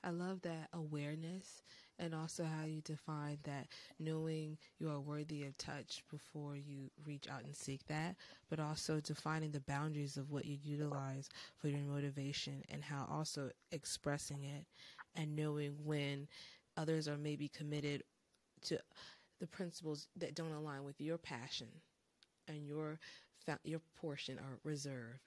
I 0.04 0.10
love 0.10 0.42
that 0.42 0.68
awareness 0.72 1.62
and 1.98 2.14
also 2.14 2.44
how 2.44 2.66
you 2.66 2.80
define 2.82 3.38
that 3.44 3.68
knowing 3.98 4.58
you 4.78 4.90
are 4.90 5.00
worthy 5.00 5.44
of 5.44 5.56
touch 5.56 6.02
before 6.10 6.56
you 6.56 6.90
reach 7.06 7.28
out 7.30 7.44
and 7.44 7.56
seek 7.56 7.86
that, 7.86 8.16
but 8.50 8.60
also 8.60 9.00
defining 9.00 9.50
the 9.50 9.60
boundaries 9.60 10.16
of 10.16 10.30
what 10.30 10.44
you 10.44 10.58
utilize 10.62 11.28
for 11.56 11.68
your 11.68 11.80
motivation 11.80 12.62
and 12.68 12.84
how 12.84 13.06
also 13.10 13.50
expressing 13.72 14.44
it 14.44 14.66
and 15.14 15.34
knowing 15.34 15.74
when 15.84 16.28
others 16.76 17.08
are 17.08 17.16
maybe 17.16 17.48
committed 17.48 18.02
to 18.62 18.78
the 19.40 19.46
principles 19.46 20.08
that 20.16 20.34
don't 20.34 20.52
align 20.52 20.84
with 20.84 21.00
your 21.00 21.18
passion 21.18 21.68
and 22.48 22.66
your 22.66 22.98
your 23.64 23.80
portion 24.00 24.38
or 24.38 24.58
reserve 24.64 25.20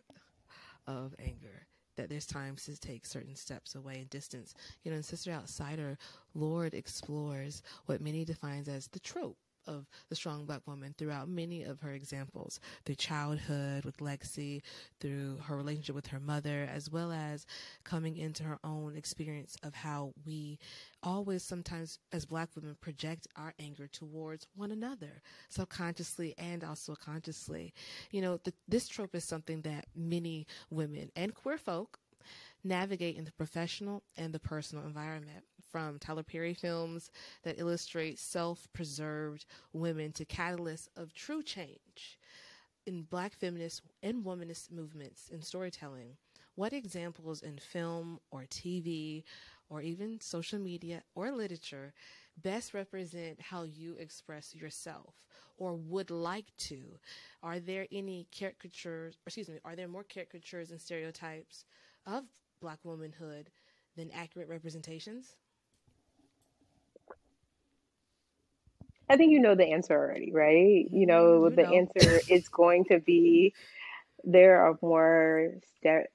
of 0.87 1.15
anger 1.19 1.67
that 1.99 2.07
there's 2.07 2.25
times 2.25 2.63
to 2.63 2.79
take 2.79 3.05
certain 3.05 3.35
steps 3.35 3.75
away 3.75 3.95
and 3.95 4.09
distance. 4.09 4.53
You 4.83 4.91
know, 4.91 4.97
in 4.97 5.03
Sister 5.03 5.31
Outsider, 5.31 5.97
Lorde 6.33 6.73
explores 6.73 7.61
what 7.87 7.99
many 7.99 8.23
defines 8.23 8.69
as 8.69 8.87
the 8.87 8.99
trope 8.99 9.35
of 9.67 9.87
the 10.09 10.15
strong 10.15 10.45
black 10.45 10.61
woman 10.65 10.93
throughout 10.97 11.29
many 11.29 11.63
of 11.63 11.79
her 11.81 11.93
examples 11.93 12.59
through 12.85 12.95
childhood 12.95 13.85
with 13.85 13.97
Lexi, 13.97 14.61
through 14.99 15.37
her 15.45 15.55
relationship 15.55 15.95
with 15.95 16.07
her 16.07 16.19
mother, 16.19 16.67
as 16.71 16.89
well 16.89 17.11
as 17.11 17.45
coming 17.83 18.17
into 18.17 18.43
her 18.43 18.59
own 18.63 18.95
experience 18.95 19.55
of 19.63 19.73
how 19.73 20.13
we 20.25 20.59
always 21.03 21.43
sometimes 21.43 21.99
as 22.11 22.25
black 22.25 22.49
women 22.55 22.75
project 22.81 23.27
our 23.35 23.53
anger 23.59 23.87
towards 23.87 24.47
one 24.55 24.71
another 24.71 25.21
subconsciously 25.49 26.33
and 26.37 26.63
also 26.63 26.95
consciously. 26.95 27.73
You 28.11 28.21
know 28.21 28.39
the, 28.43 28.53
this 28.67 28.87
trope 28.87 29.15
is 29.15 29.23
something 29.23 29.61
that 29.61 29.85
many 29.95 30.47
women 30.69 31.11
and 31.15 31.33
queer 31.33 31.57
folk 31.57 31.99
navigate 32.63 33.15
in 33.15 33.23
the 33.23 33.31
professional 33.31 34.03
and 34.17 34.33
the 34.33 34.39
personal 34.39 34.85
environment 34.85 35.45
from 35.71 35.99
Tyler 35.99 36.23
Perry 36.23 36.53
films 36.53 37.11
that 37.43 37.59
illustrate 37.59 38.19
self-preserved 38.19 39.45
women 39.73 40.11
to 40.13 40.25
catalysts 40.25 40.87
of 40.95 41.13
true 41.13 41.43
change 41.43 42.19
in 42.85 43.03
black 43.03 43.35
feminist 43.35 43.81
and 44.01 44.23
womanist 44.23 44.71
movements 44.71 45.29
in 45.29 45.41
storytelling 45.41 46.17
what 46.59 46.73
examples 46.73 47.41
in 47.41 47.57
film 47.57 48.19
or 48.31 48.41
TV 48.41 49.23
or 49.69 49.81
even 49.81 50.19
social 50.19 50.59
media 50.59 51.01
or 51.15 51.31
literature 51.31 51.93
best 52.43 52.73
represent 52.73 53.39
how 53.39 53.63
you 53.63 53.95
express 53.95 54.53
yourself 54.53 55.15
or 55.57 55.75
would 55.75 56.11
like 56.11 56.47
to? 56.57 56.99
Are 57.41 57.61
there 57.61 57.87
any 57.93 58.27
caricatures, 58.37 59.17
excuse 59.25 59.47
me, 59.47 59.59
are 59.63 59.77
there 59.77 59.87
more 59.87 60.03
caricatures 60.03 60.71
and 60.71 60.81
stereotypes 60.81 61.63
of 62.05 62.25
black 62.61 62.79
womanhood 62.83 63.51
than 63.95 64.11
accurate 64.11 64.49
representations? 64.49 65.37
I 69.09 69.17
think 69.17 69.31
you 69.31 69.39
know 69.39 69.55
the 69.55 69.65
answer 69.71 69.93
already, 69.97 70.31
right? 70.31 70.87
You 70.91 71.05
Mm, 71.07 71.07
know, 71.07 71.49
you 71.49 71.55
the 71.55 71.67
know. 71.67 71.75
answer 71.75 72.23
is 72.27 72.47
going 72.49 72.85
to 72.85 72.99
be 72.99 73.53
there 74.23 74.61
are 74.61 74.77
more 74.81 75.53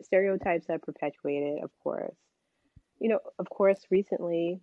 stereotypes 0.02 0.66
that 0.68 0.82
perpetuated, 0.82 1.62
of 1.62 1.70
course. 1.82 2.16
You 3.00 3.10
know, 3.10 3.20
of 3.38 3.48
course, 3.50 3.86
recently, 3.90 4.60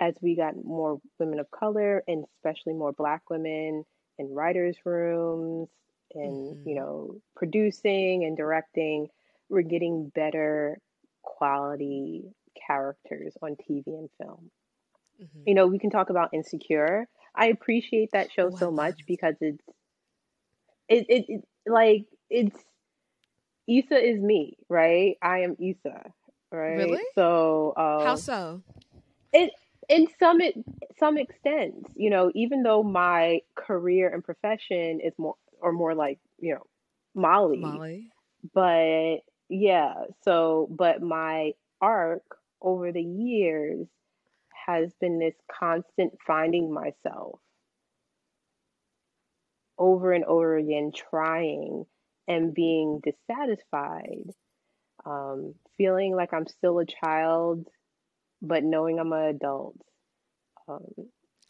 as 0.00 0.14
we 0.22 0.36
got 0.36 0.56
more 0.64 1.00
women 1.18 1.38
of 1.40 1.50
color 1.50 2.02
and 2.08 2.24
especially 2.36 2.74
more 2.74 2.92
black 2.92 3.30
women 3.30 3.84
in 4.18 4.34
writers' 4.34 4.78
rooms 4.84 5.68
and, 6.14 6.56
you 6.64 6.74
hmm 6.74 6.76
know, 6.76 7.20
producing 7.36 8.24
and 8.24 8.36
directing, 8.36 9.08
we're 9.48 9.62
getting 9.62 10.10
better 10.10 10.80
quality 11.22 12.24
characters 12.66 13.36
on 13.42 13.56
TV 13.56 13.90
and 13.94 14.10
film. 14.20 14.50
hmm 15.18 15.46
You 15.46 15.54
know, 15.54 15.66
we 15.66 15.78
can 15.78 15.90
talk 15.90 16.10
about 16.10 16.32
Insecure. 16.34 17.08
I 17.34 17.46
appreciate 17.46 18.10
that 18.12 18.32
show 18.32 18.50
so 18.50 18.70
much 18.70 19.00
because 19.06 19.34
it's 19.40 19.62
it, 20.88 21.06
it, 21.08 21.24
it 21.28 21.44
like 21.66 22.06
it's 22.28 22.56
Issa 23.68 23.96
is 23.96 24.20
me, 24.20 24.56
right? 24.68 25.16
I 25.22 25.40
am 25.40 25.56
Issa, 25.60 26.12
right? 26.50 26.76
Really? 26.76 27.02
So 27.14 27.74
um, 27.76 28.06
How 28.06 28.16
so? 28.16 28.62
it 29.32 29.52
in 29.88 30.08
some 30.18 30.40
it, 30.40 30.54
some 30.98 31.18
extent, 31.18 31.86
you 31.94 32.10
know, 32.10 32.30
even 32.34 32.62
though 32.62 32.82
my 32.82 33.40
career 33.54 34.08
and 34.12 34.24
profession 34.24 35.00
is 35.00 35.12
more 35.18 35.36
or 35.60 35.72
more 35.72 35.94
like 35.94 36.18
you 36.38 36.54
know 36.54 36.66
Molly, 37.14 37.58
Molly. 37.58 38.08
but 38.54 39.18
yeah. 39.48 39.94
So, 40.24 40.68
but 40.70 41.02
my 41.02 41.52
arc 41.80 42.22
over 42.62 42.92
the 42.92 43.02
years 43.02 43.86
has 44.66 44.92
been 45.00 45.18
this 45.18 45.34
constant 45.58 46.18
finding 46.26 46.72
myself 46.72 47.38
over 49.78 50.12
and 50.12 50.24
over 50.24 50.56
again, 50.56 50.92
trying 50.94 51.86
and 52.28 52.54
being 52.54 53.00
dissatisfied, 53.02 54.30
um, 55.04 55.54
feeling 55.78 56.14
like 56.14 56.32
I'm 56.32 56.46
still 56.46 56.78
a 56.78 56.86
child, 56.86 57.66
but 58.42 58.62
knowing 58.62 59.00
I'm 59.00 59.12
an 59.12 59.22
adult. 59.24 59.76
Um, 60.68 60.84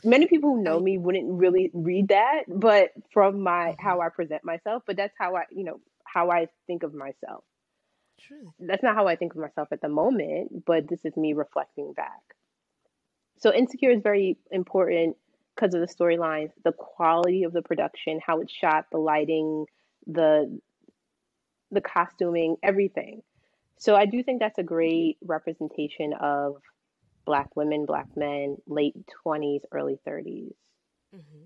many 0.04 0.26
people 0.26 0.50
who 0.50 0.62
know 0.62 0.78
me 0.78 0.96
wouldn't 0.96 1.30
really 1.30 1.70
read 1.74 2.08
that, 2.08 2.44
but 2.48 2.90
from 3.12 3.42
my 3.42 3.72
mhm. 3.72 3.76
how 3.80 4.00
I 4.00 4.08
present 4.08 4.44
myself, 4.44 4.84
but 4.86 4.96
that's 4.96 5.14
how 5.18 5.36
I, 5.36 5.42
you 5.50 5.64
know, 5.64 5.80
how 6.04 6.30
I 6.30 6.46
think 6.66 6.84
of 6.84 6.94
myself. 6.94 7.44
Truly. 8.20 8.52
That's 8.60 8.82
not 8.82 8.94
how 8.94 9.08
I 9.08 9.16
think 9.16 9.34
of 9.34 9.40
myself 9.40 9.68
at 9.72 9.80
the 9.80 9.88
moment, 9.88 10.64
but 10.64 10.88
this 10.88 11.00
is 11.04 11.16
me 11.16 11.32
reflecting 11.32 11.92
back. 11.94 12.20
So 13.40 13.52
Insecure 13.52 13.90
is 13.90 14.02
very 14.02 14.38
important 14.50 15.16
because 15.54 15.74
of 15.74 15.80
the 15.80 15.86
storylines, 15.86 16.50
the 16.64 16.72
quality 16.72 17.44
of 17.44 17.52
the 17.52 17.62
production, 17.62 18.20
how 18.24 18.40
it's 18.40 18.52
shot, 18.52 18.86
the 18.92 18.98
lighting, 18.98 19.66
the 20.06 20.60
the 21.70 21.80
costuming, 21.80 22.56
everything. 22.62 23.22
So 23.78 23.96
I 23.96 24.06
do 24.06 24.22
think 24.22 24.40
that's 24.40 24.58
a 24.58 24.62
great 24.64 25.18
representation 25.24 26.12
of 26.20 26.56
black 27.24 27.56
women, 27.56 27.86
black 27.86 28.08
men, 28.16 28.56
late 28.66 28.94
20s, 29.24 29.62
early 29.72 29.98
30s. 30.06 30.54
hmm 31.14 31.44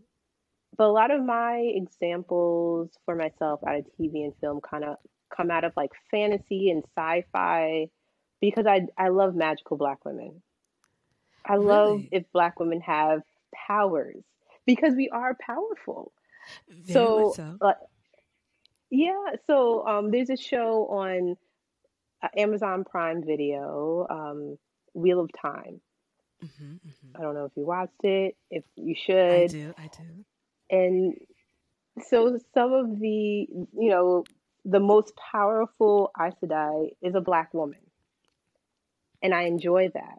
But 0.76 0.86
a 0.86 0.92
lot 0.92 1.10
of 1.10 1.24
my 1.24 1.58
examples 1.74 2.90
for 3.04 3.14
myself 3.14 3.60
out 3.66 3.76
of 3.78 3.86
TV 3.98 4.24
and 4.24 4.34
film 4.40 4.60
kind 4.60 4.84
of 4.84 4.96
come 5.34 5.50
out 5.50 5.64
of 5.64 5.72
like 5.76 5.92
fantasy 6.10 6.70
and 6.70 6.84
sci-fi 6.96 7.88
because 8.40 8.66
I 8.66 8.86
I 8.98 9.08
love 9.08 9.34
magical 9.34 9.76
black 9.76 10.04
women. 10.04 10.42
I 11.46 11.56
love 11.56 11.96
Really? 11.96 12.08
if 12.12 12.32
black 12.32 12.58
women 12.58 12.80
have 12.80 13.22
powers 13.54 14.22
because 14.66 14.94
we 14.94 15.08
are 15.10 15.36
powerful. 15.40 16.12
Very 16.68 16.94
So, 16.94 17.32
so. 17.36 17.56
uh, 17.60 17.72
yeah, 18.90 19.36
so 19.46 19.86
um, 19.86 20.10
there's 20.10 20.30
a 20.30 20.36
show 20.36 20.86
on 20.90 21.36
uh, 22.22 22.28
Amazon 22.36 22.84
Prime 22.84 23.22
Video, 23.24 24.06
um, 24.08 24.58
Wheel 24.94 25.20
of 25.20 25.30
Time. 25.40 25.80
hmm 26.40 26.46
hmm 26.76 26.78
I 27.16 27.22
don't 27.22 27.34
know 27.34 27.44
if 27.44 27.52
you 27.56 27.64
watched 27.64 28.02
it, 28.02 28.36
if 28.50 28.64
you 28.76 28.94
should, 28.96 29.16
I 29.16 29.46
do. 29.46 29.74
I 29.78 29.88
do. 29.88 30.24
And 30.70 31.14
so 32.08 32.38
some 32.54 32.72
of 32.72 32.98
the, 32.98 33.06
you 33.08 33.90
know, 33.90 34.24
the 34.64 34.80
most 34.80 35.12
powerful 35.16 36.10
Aes 36.20 36.32
Sedai 36.42 36.90
is 37.02 37.14
a 37.14 37.20
black 37.20 37.54
woman. 37.54 37.78
And 39.22 39.34
I 39.34 39.42
enjoy 39.42 39.90
that 39.94 40.18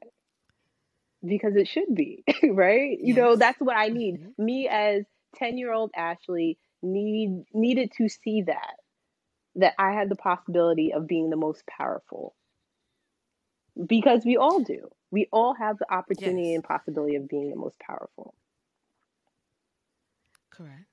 because 1.28 1.56
it 1.56 1.68
should 1.68 1.94
be, 1.96 2.24
right? 2.44 2.98
You 3.02 3.14
know, 3.14 3.36
that's 3.36 3.60
what 3.60 3.78
I 3.78 3.90
need. 3.90 4.20
hmm 4.20 4.32
Me 4.38 4.68
as 4.70 5.06
10-year-old 5.36 5.92
Ashley 5.96 6.58
need 6.82 7.46
needed 7.54 7.92
to 7.98 8.10
see 8.10 8.44
that 8.44 8.76
that 9.56 9.74
I 9.80 9.92
had 9.94 10.10
the 10.10 10.16
possibility 10.16 10.94
of 10.94 11.08
being 11.08 11.30
the 11.30 11.36
most 11.38 11.66
powerful 11.68 12.36
because 13.88 14.26
we 14.26 14.38
all 14.38 14.60
do. 14.62 14.90
We 15.12 15.28
all 15.32 15.54
have 15.56 15.78
the 15.78 15.92
opportunity 15.94 16.54
Yes. 16.54 16.56
and 16.56 16.64
possibility 16.64 17.16
of 17.16 17.28
being 17.28 17.50
the 17.50 17.56
most 17.56 17.80
powerful. 17.80 18.36
Correct. 20.50 20.88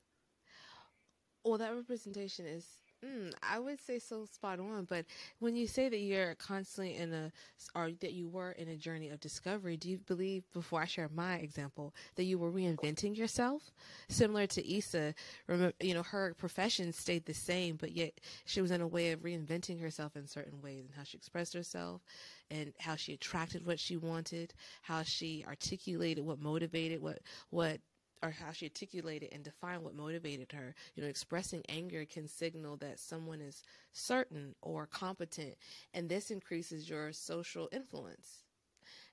Well, 1.44 1.58
that 1.58 1.74
representation 1.74 2.46
is, 2.46 2.82
mm, 3.04 3.32
I 3.42 3.58
would 3.58 3.80
say 3.80 3.98
so 3.98 4.24
spot 4.26 4.60
on. 4.60 4.86
But 4.88 5.06
when 5.38 5.56
you 5.56 5.66
say 5.66 5.88
that 5.88 5.98
you're 5.98 6.34
constantly 6.36 6.96
in 6.96 7.12
a, 7.12 7.32
or 7.74 7.90
that 8.00 8.12
you 8.12 8.28
were 8.28 8.52
in 8.52 8.68
a 8.68 8.76
journey 8.76 9.08
of 9.10 9.20
discovery, 9.20 9.76
do 9.76 9.90
you 9.90 9.98
believe, 9.98 10.44
before 10.52 10.82
I 10.82 10.86
share 10.86 11.08
my 11.14 11.36
example, 11.36 11.94
that 12.16 12.24
you 12.24 12.38
were 12.38 12.50
reinventing 12.50 13.16
yourself? 13.16 13.72
Similar 14.08 14.46
to 14.48 14.76
Issa, 14.76 15.14
remember, 15.46 15.74
you 15.80 15.94
know, 15.94 16.02
her 16.02 16.34
profession 16.38 16.92
stayed 16.92 17.26
the 17.26 17.34
same, 17.34 17.76
but 17.76 17.92
yet 17.92 18.12
she 18.44 18.60
was 18.60 18.70
in 18.70 18.80
a 18.80 18.86
way 18.86 19.12
of 19.12 19.20
reinventing 19.20 19.80
herself 19.80 20.16
in 20.16 20.26
certain 20.26 20.60
ways 20.62 20.84
and 20.86 20.94
how 20.96 21.04
she 21.04 21.16
expressed 21.16 21.54
herself 21.54 22.02
and 22.50 22.72
how 22.78 22.96
she 22.96 23.14
attracted 23.14 23.66
what 23.66 23.80
she 23.80 23.96
wanted, 23.96 24.52
how 24.82 25.02
she 25.02 25.44
articulated 25.48 26.24
what 26.24 26.38
motivated, 26.38 27.00
what, 27.00 27.20
what 27.50 27.80
or 28.22 28.30
how 28.30 28.52
she 28.52 28.66
articulated 28.66 29.30
and 29.32 29.42
defined 29.42 29.82
what 29.82 29.94
motivated 29.94 30.52
her. 30.52 30.74
You 30.94 31.02
know, 31.02 31.08
expressing 31.08 31.62
anger 31.68 32.04
can 32.04 32.28
signal 32.28 32.76
that 32.78 33.00
someone 33.00 33.40
is 33.40 33.62
certain 33.92 34.54
or 34.62 34.86
competent, 34.86 35.54
and 35.92 36.08
this 36.08 36.30
increases 36.30 36.88
your 36.88 37.12
social 37.12 37.68
influence. 37.72 38.44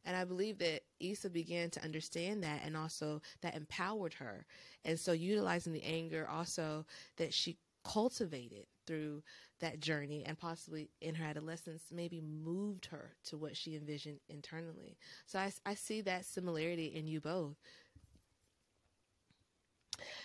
And 0.05 0.15
I 0.15 0.23
believe 0.23 0.57
that 0.59 0.81
Issa 0.99 1.29
began 1.29 1.69
to 1.71 1.83
understand 1.83 2.43
that 2.43 2.61
and 2.63 2.77
also 2.77 3.21
that 3.41 3.55
empowered 3.55 4.13
her. 4.15 4.45
And 4.85 4.99
so 4.99 5.11
utilizing 5.11 5.73
the 5.73 5.83
anger 5.83 6.27
also 6.29 6.85
that 7.17 7.33
she 7.33 7.57
cultivated 7.83 8.65
through 8.85 9.23
that 9.59 9.79
journey 9.79 10.23
and 10.25 10.37
possibly 10.37 10.89
in 11.01 11.15
her 11.15 11.25
adolescence 11.25 11.83
maybe 11.91 12.21
moved 12.21 12.85
her 12.87 13.11
to 13.25 13.37
what 13.37 13.55
she 13.55 13.75
envisioned 13.75 14.19
internally. 14.29 14.97
So 15.25 15.39
I, 15.39 15.51
I 15.65 15.73
see 15.75 16.01
that 16.01 16.25
similarity 16.25 16.87
in 16.87 17.07
you 17.07 17.19
both. 17.19 17.55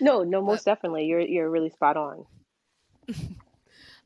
No, 0.00 0.22
no, 0.24 0.42
But 0.42 0.42
most 0.42 0.64
definitely. 0.64 1.06
You're 1.06 1.20
you're 1.20 1.50
really 1.50 1.70
spot 1.70 1.96
on. 1.96 2.26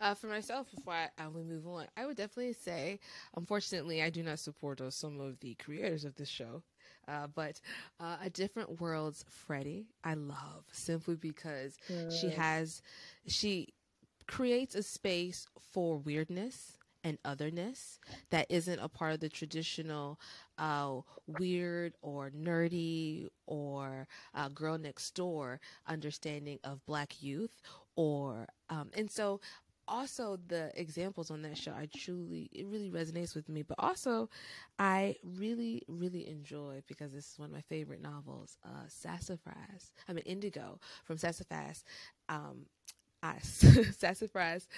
Uh, 0.00 0.14
for 0.14 0.28
myself, 0.28 0.70
before 0.74 0.94
I, 0.94 1.09
I 1.18 1.28
would 1.28 1.46
move 1.46 1.66
on, 1.66 1.87
I 1.96 2.07
would 2.07 2.16
definitely 2.16 2.52
say, 2.54 3.00
unfortunately, 3.37 4.02
I 4.02 4.11
do 4.11 4.22
not 4.22 4.38
support 4.38 4.81
uh, 4.81 4.90
some 4.90 5.20
of 5.20 5.40
the 5.40 5.54
creators 5.57 6.04
of 6.04 6.14
this 6.16 6.28
show. 6.28 6.62
Uh, 7.09 7.26
but 7.35 7.61
uh, 8.00 8.16
A 8.22 8.31
Different 8.31 8.81
World's 8.81 9.24
Freddie, 9.28 9.87
I 10.04 10.14
love 10.14 10.64
simply 10.72 11.16
because 11.16 11.78
she 12.09 12.31
has, 12.31 12.83
she 13.26 13.68
creates 14.26 14.74
a 14.74 14.83
space 14.83 15.46
for 15.72 15.98
weirdness 15.98 16.77
and 17.04 17.18
otherness 17.24 17.98
that 18.30 18.46
isn't 18.48 18.78
a 18.80 18.88
part 18.88 19.12
of 19.14 19.20
the 19.20 19.28
traditional 19.28 20.18
uh, 20.58 20.96
weird 21.26 21.94
or 22.02 22.30
nerdy 22.30 23.28
or 23.46 24.06
uh, 24.34 24.48
girl 24.48 24.78
next 24.78 25.14
door 25.14 25.61
understanding 25.87 26.58
of 26.64 26.84
black 26.87 27.22
youth 27.22 27.61
or 27.96 28.46
um, 28.70 28.90
and 28.94 29.11
so 29.11 29.40
also 29.87 30.38
the 30.48 30.70
examples 30.78 31.30
on 31.30 31.40
that 31.42 31.56
show 31.56 31.72
i 31.72 31.88
truly 31.96 32.50
it 32.52 32.66
really 32.66 32.90
resonates 32.90 33.34
with 33.34 33.48
me 33.48 33.62
but 33.62 33.76
also 33.78 34.28
i 34.78 35.14
really 35.24 35.82
really 35.88 36.28
enjoy 36.28 36.80
because 36.87 37.12
this 37.12 37.32
is 37.32 37.38
one 37.38 37.46
of 37.48 37.54
my 37.54 37.61
favorite 37.62 38.02
novels 38.02 38.58
uh 38.64 38.84
sassafras 38.87 39.92
i 40.08 40.12
mean 40.12 40.24
indigo 40.26 40.78
from 41.04 41.16
sassafras 41.16 41.84
um 42.28 42.66
I, 43.22 43.38
Sassafras, 43.40 44.68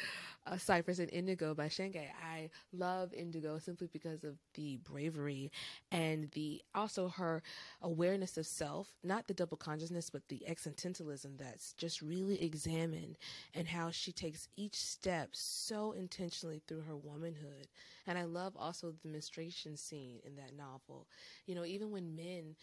uh, 0.47 0.57
Cypress, 0.57 0.99
and 0.99 1.11
Indigo 1.11 1.55
by 1.55 1.69
Shange. 1.69 1.97
I 2.25 2.51
love 2.73 3.13
Indigo 3.13 3.59
simply 3.59 3.89
because 3.93 4.25
of 4.25 4.37
the 4.55 4.79
bravery 4.79 5.51
and 5.93 6.31
the 6.33 6.63
also 6.75 7.09
her 7.09 7.43
awareness 7.83 8.37
of 8.39 8.47
self, 8.47 8.95
not 9.03 9.27
the 9.29 9.35
double 9.35 9.57
consciousness, 9.57 10.11
but 10.11 10.23
the 10.29 10.43
existentialism 10.49 11.39
that's 11.39 11.75
just 11.75 12.01
really 12.03 12.43
examined 12.43 13.19
and 13.55 13.69
how 13.69 13.91
she 13.91 14.13
takes 14.13 14.49
each 14.57 14.77
step 14.77 15.31
so 15.33 15.93
intentionally 15.93 16.63
through 16.67 16.83
her 16.83 16.97
womanhood. 16.97 17.69
And 18.07 18.19
I 18.19 18.25
love 18.25 18.57
also 18.57 18.93
the 19.03 19.09
menstruation 19.09 19.77
scene 19.77 20.21
in 20.25 20.37
that 20.37 20.57
novel. 20.57 21.07
You 21.47 21.55
know, 21.55 21.65
even 21.65 21.91
when 21.91 22.17
men 22.17 22.57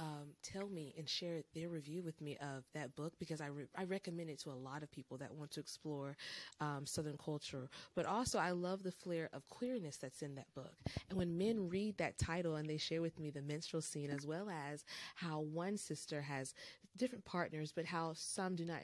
um, 0.00 0.28
tell 0.42 0.66
me 0.68 0.94
and 0.96 1.06
share 1.06 1.42
their 1.54 1.68
review 1.68 2.02
with 2.02 2.20
me 2.22 2.38
of 2.38 2.64
that 2.74 2.96
book 2.96 3.12
because 3.18 3.40
I, 3.40 3.48
re- 3.48 3.66
I 3.76 3.84
recommend 3.84 4.30
it 4.30 4.38
to 4.40 4.50
a 4.50 4.52
lot 4.52 4.82
of 4.82 4.90
people 4.90 5.18
that 5.18 5.32
want 5.34 5.50
to 5.52 5.60
explore 5.60 6.16
um, 6.60 6.86
Southern 6.86 7.18
culture. 7.22 7.68
But 7.94 8.06
also, 8.06 8.38
I 8.38 8.52
love 8.52 8.82
the 8.82 8.92
flair 8.92 9.28
of 9.34 9.46
queerness 9.50 9.98
that's 9.98 10.22
in 10.22 10.34
that 10.36 10.52
book. 10.54 10.72
And 11.10 11.18
when 11.18 11.36
men 11.36 11.68
read 11.68 11.98
that 11.98 12.16
title 12.18 12.56
and 12.56 12.68
they 12.68 12.78
share 12.78 13.02
with 13.02 13.18
me 13.20 13.30
the 13.30 13.42
menstrual 13.42 13.82
scene, 13.82 14.10
as 14.10 14.26
well 14.26 14.48
as 14.48 14.84
how 15.16 15.40
one 15.40 15.76
sister 15.76 16.22
has 16.22 16.54
different 16.96 17.24
partners, 17.24 17.72
but 17.74 17.86
how 17.86 18.12
some 18.14 18.56
do 18.56 18.64
not, 18.64 18.80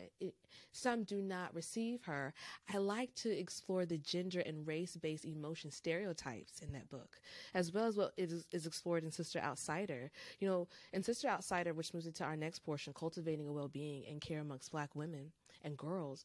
some 0.72 1.04
do 1.04 1.20
not 1.20 1.54
receive 1.54 2.04
her. 2.04 2.32
I 2.72 2.78
like 2.78 3.14
to 3.16 3.30
explore 3.30 3.84
the 3.84 3.98
gender 3.98 4.40
and 4.40 4.66
race-based 4.66 5.24
emotion 5.24 5.70
stereotypes 5.70 6.60
in 6.60 6.72
that 6.72 6.88
book, 6.88 7.20
as 7.52 7.72
well 7.72 7.86
as 7.86 7.96
what 7.96 8.12
is, 8.16 8.46
is 8.52 8.66
explored 8.66 9.04
in 9.04 9.10
Sister 9.10 9.38
Outsider. 9.38 10.10
You 10.40 10.48
know, 10.48 10.68
in 10.92 11.02
Sister 11.02 11.28
Outsider, 11.28 11.74
which 11.74 11.92
moves 11.92 12.06
into 12.06 12.24
our 12.24 12.36
next 12.36 12.60
portion, 12.60 12.92
cultivating 12.94 13.48
a 13.48 13.52
well-being 13.52 14.04
and 14.08 14.20
care 14.20 14.40
amongst 14.40 14.72
Black 14.72 14.94
women 14.94 15.32
and 15.62 15.76
girls. 15.76 16.24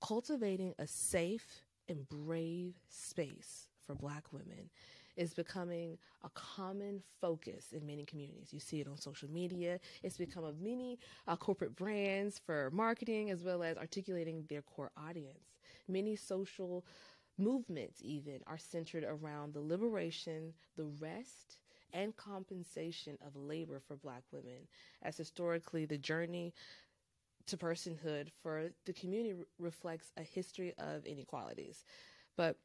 cultivating 0.00 0.74
a 0.78 0.86
safe 0.86 1.62
and 1.88 2.08
brave 2.08 2.74
space 2.88 3.68
for 3.86 3.94
Black 3.94 4.32
women 4.32 4.70
is 5.16 5.34
becoming 5.34 5.98
a 6.24 6.28
common 6.30 7.02
focus 7.20 7.66
in 7.72 7.86
many 7.86 8.04
communities. 8.04 8.52
You 8.52 8.60
see 8.60 8.80
it 8.80 8.88
on 8.88 8.96
social 8.96 9.30
media. 9.30 9.80
It's 10.02 10.16
become 10.16 10.44
of 10.44 10.60
many 10.60 10.98
uh, 11.26 11.36
corporate 11.36 11.76
brands 11.76 12.38
for 12.38 12.70
marketing 12.72 13.30
as 13.30 13.42
well 13.42 13.62
as 13.62 13.76
articulating 13.76 14.44
their 14.48 14.62
core 14.62 14.90
audience. 14.96 15.58
Many 15.88 16.16
social 16.16 16.84
movements, 17.38 18.00
even, 18.02 18.40
are 18.46 18.58
centered 18.58 19.04
around 19.04 19.54
the 19.54 19.60
liberation, 19.60 20.52
the 20.76 20.86
rest, 21.00 21.58
and 21.92 22.16
compensation 22.16 23.18
of 23.26 23.34
labor 23.34 23.80
for 23.86 23.96
Black 23.96 24.22
women, 24.30 24.68
as 25.02 25.16
historically 25.16 25.86
the 25.86 25.98
journey 25.98 26.52
to 27.46 27.56
personhood 27.56 28.28
for 28.42 28.70
the 28.86 28.92
community 28.92 29.34
reflects 29.58 30.12
a 30.16 30.22
history 30.22 30.72
of 30.78 31.04
inequalities. 31.04 31.84
But 32.36 32.56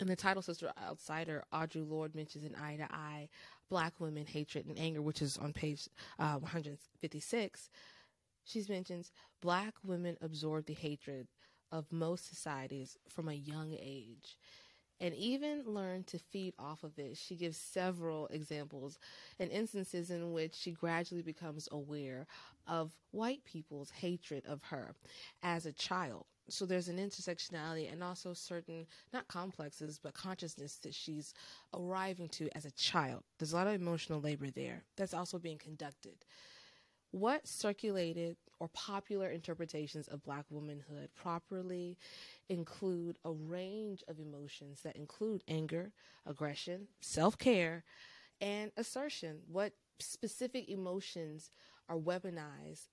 in 0.00 0.06
the 0.06 0.16
title 0.16 0.42
Sister 0.42 0.72
Outsider, 0.82 1.44
Audre 1.52 1.88
Lorde 1.88 2.14
mentions 2.14 2.44
an 2.44 2.54
Eye 2.54 2.76
to 2.76 2.92
Eye 2.92 3.28
Black 3.68 3.94
Women, 3.98 4.26
Hatred, 4.26 4.66
and 4.66 4.78
Anger, 4.78 5.02
which 5.02 5.22
is 5.22 5.38
on 5.38 5.52
page 5.52 5.88
uh, 6.18 6.36
156. 6.36 7.70
She 8.44 8.64
mentions 8.68 9.12
Black 9.40 9.74
women 9.84 10.16
absorb 10.20 10.66
the 10.66 10.74
hatred 10.74 11.28
of 11.70 11.86
most 11.90 12.28
societies 12.28 12.98
from 13.08 13.28
a 13.28 13.34
young 13.34 13.76
age 13.80 14.36
and 15.00 15.14
even 15.14 15.64
learn 15.66 16.04
to 16.04 16.18
feed 16.18 16.54
off 16.58 16.84
of 16.84 16.96
it. 16.98 17.16
She 17.16 17.34
gives 17.34 17.56
several 17.56 18.28
examples 18.28 18.98
and 19.40 19.50
instances 19.50 20.10
in 20.10 20.32
which 20.32 20.54
she 20.54 20.70
gradually 20.70 21.22
becomes 21.22 21.68
aware 21.72 22.26
of 22.68 22.92
white 23.10 23.44
people's 23.44 23.90
hatred 23.90 24.44
of 24.46 24.62
her 24.64 24.94
as 25.42 25.66
a 25.66 25.72
child. 25.72 26.26
So 26.48 26.66
there's 26.66 26.88
an 26.88 26.98
intersectionality 26.98 27.90
and 27.92 28.02
also 28.02 28.34
certain, 28.34 28.86
not 29.12 29.28
complexes, 29.28 29.98
but 30.02 30.14
consciousness 30.14 30.76
that 30.82 30.94
she's 30.94 31.34
arriving 31.74 32.28
to 32.30 32.48
as 32.56 32.64
a 32.64 32.70
child. 32.72 33.22
There's 33.38 33.52
a 33.52 33.56
lot 33.56 33.68
of 33.68 33.74
emotional 33.74 34.20
labor 34.20 34.50
there 34.50 34.84
that's 34.96 35.14
also 35.14 35.38
being 35.38 35.58
conducted. 35.58 36.16
What 37.12 37.46
circulated 37.46 38.36
or 38.58 38.68
popular 38.68 39.28
interpretations 39.30 40.08
of 40.08 40.22
Black 40.22 40.46
womanhood 40.50 41.10
properly 41.14 41.98
include 42.48 43.18
a 43.24 43.32
range 43.32 44.02
of 44.08 44.18
emotions 44.18 44.80
that 44.82 44.96
include 44.96 45.42
anger, 45.46 45.92
aggression, 46.26 46.88
self 47.00 47.36
care, 47.38 47.84
and 48.40 48.72
assertion. 48.76 49.40
What 49.46 49.74
specific 50.00 50.68
emotions 50.68 51.50
are 51.88 51.98
weaponized 51.98 52.88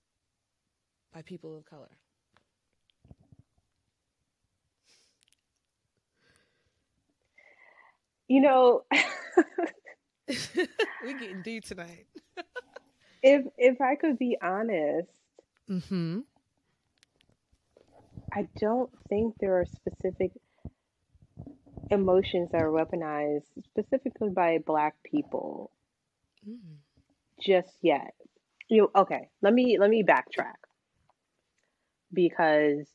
by 1.13 1.21
people 1.21 1.57
of 1.57 1.65
color? 1.65 1.97
You 8.29 8.41
know, 8.41 8.83
we're 10.27 11.19
getting 11.19 11.41
deep 11.41 11.65
tonight. 11.65 12.05
if 13.23 13.45
if 13.57 13.81
I 13.81 13.95
could 13.95 14.17
be 14.17 14.37
honest, 14.41 15.09
mm-hmm. 15.69 16.19
I 18.31 18.47
don't 18.59 18.91
think 19.09 19.33
there 19.39 19.59
are 19.59 19.65
specific 19.65 20.31
emotions 21.91 22.49
that 22.51 22.61
are 22.61 22.69
weaponized 22.69 23.47
specifically 23.65 24.29
by 24.29 24.59
black 24.59 24.95
people 25.03 25.71
Mm. 26.47 26.77
just 27.41 27.73
yet. 27.81 28.13
You 28.69 28.91
okay, 28.95 29.29
let 29.41 29.53
me 29.53 29.77
let 29.79 29.89
me 29.89 30.03
backtrack 30.03 30.55
because 32.13 32.87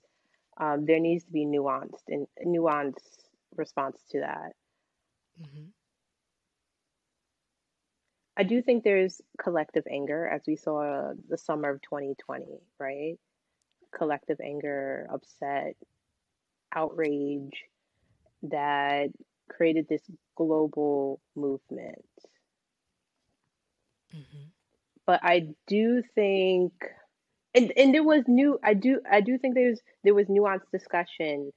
um, 0.57 0.87
there 0.87 1.01
needs 1.01 1.25
to 1.25 1.33
be 1.33 1.45
nuanced 1.45 2.09
and 2.09 2.27
nuanced 2.47 3.29
response 3.57 4.01
to 4.13 4.21
that. 4.21 4.53
Mm-hmm. 5.41 5.65
I 8.37 8.43
do 8.43 8.63
think 8.63 8.83
there's 8.83 9.21
collective 9.41 9.85
anger, 9.89 10.27
as 10.27 10.43
we 10.47 10.57
saw 10.57 11.13
the 11.29 11.39
summer 11.39 11.71
of 11.71 11.83
2020, 11.83 12.45
right? 12.81 13.17
Collective 13.97 14.39
anger, 14.43 15.07
upset, 15.13 15.77
outrage 16.75 17.65
that 18.43 19.11
created 19.49 19.87
this 19.89 20.03
global 20.37 21.21
movement. 21.37 22.05
Mm-hmm. 24.15 24.49
But 25.07 25.21
I 25.23 25.49
do 25.67 26.03
think, 26.15 26.73
and 27.55 27.73
and 27.77 27.95
there 27.95 28.03
was 28.03 28.25
new. 28.27 28.59
I 28.65 28.75
do 28.75 29.01
I 29.11 29.21
do 29.21 29.39
think 29.39 29.55
there's 29.55 29.81
there 30.03 30.15
was 30.15 30.27
nuanced 30.27 30.71
discussion, 30.73 31.53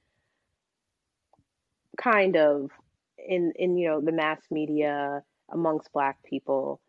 kind 2.00 2.36
of, 2.36 2.70
in 3.26 3.52
in 3.56 3.76
you 3.76 3.88
know 3.88 4.00
the 4.00 4.12
mass 4.12 4.40
media 4.50 5.22
amongst 5.52 5.92
Black 5.92 6.22
people 6.24 6.80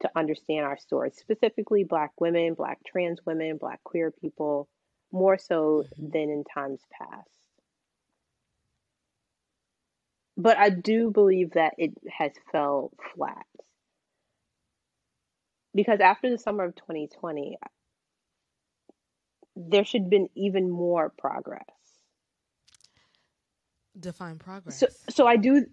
to 0.00 0.10
understand 0.16 0.64
our 0.64 0.78
stories, 0.78 1.16
specifically 1.16 1.84
Black 1.84 2.12
women, 2.20 2.54
Black 2.54 2.78
trans 2.86 3.20
women, 3.26 3.56
Black 3.58 3.82
queer 3.84 4.10
people, 4.12 4.68
more 5.12 5.38
so 5.38 5.86
Mm-hmm. 5.98 6.10
than 6.12 6.22
in 6.30 6.44
times 6.44 6.80
past. 6.92 7.30
But 10.36 10.56
I 10.58 10.70
do 10.70 11.10
believe 11.10 11.52
that 11.52 11.74
it 11.78 11.92
has 12.10 12.32
fell 12.52 12.92
flat 13.14 13.46
because 15.74 16.00
after 16.00 16.30
the 16.30 16.38
summer 16.38 16.64
of 16.64 16.76
2020, 16.76 17.58
there 19.56 19.84
should 19.84 20.02
have 20.02 20.10
been 20.10 20.28
even 20.36 20.70
more 20.70 21.10
progress. 21.18 21.64
Define 23.98 24.38
progress. 24.38 24.78
So, 24.78 24.86
so 25.10 25.26
I 25.26 25.36
do. 25.36 25.66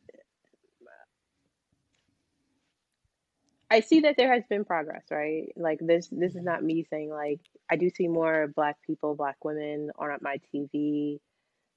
I 3.76 3.82
see 3.82 4.00
that 4.02 4.16
there 4.16 4.34
has 4.34 4.44
been 4.50 4.64
progress, 4.64 5.04
right? 5.12 5.50
Like 5.58 5.80
this, 5.82 6.08
this 6.10 6.34
is 6.34 6.44
not 6.44 6.64
me 6.64 6.86
saying 6.90 7.10
like 7.10 7.42
I 7.70 7.76
do 7.76 7.90
see 7.90 8.08
more 8.08 8.48
black 8.56 8.78
people, 8.88 9.16
black 9.16 9.44
women 9.44 9.92
on 10.00 10.18
my 10.22 10.38
TV. 10.54 11.20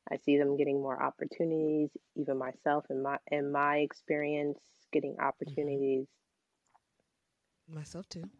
I 0.08 0.16
see 0.18 0.38
them 0.38 0.56
getting 0.56 0.80
more 0.80 1.02
opportunities, 1.02 1.90
even 2.14 2.38
myself 2.38 2.84
in 2.88 3.02
my 3.02 3.16
in 3.32 3.50
my 3.50 3.78
experience 3.78 4.60
getting 4.92 5.14
mm-hmm. 5.14 5.26
opportunities. 5.26 6.06
Myself 7.68 8.08
too. 8.08 8.30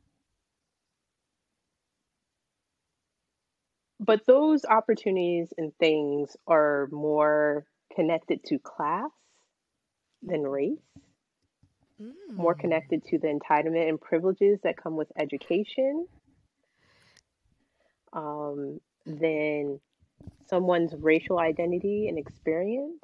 But 3.98 4.24
those 4.24 4.64
opportunities 4.64 5.52
and 5.58 5.72
things 5.80 6.36
are 6.46 6.88
more 6.92 7.66
connected 7.96 8.44
to 8.44 8.60
class 8.60 9.10
than 10.22 10.42
race, 10.42 10.78
more 12.36 12.54
Mm. 12.54 12.54
connected 12.54 13.04
to 13.06 13.18
the 13.18 13.28
entitlement 13.28 13.88
and 13.88 14.00
privileges 14.00 14.60
that 14.64 14.76
come 14.76 14.96
with 14.96 15.10
education 15.18 16.06
um, 18.12 18.80
than 19.06 19.80
someone's 20.48 20.94
racial 20.98 21.38
identity 21.38 22.08
and 22.08 22.18
experience. 22.18 23.02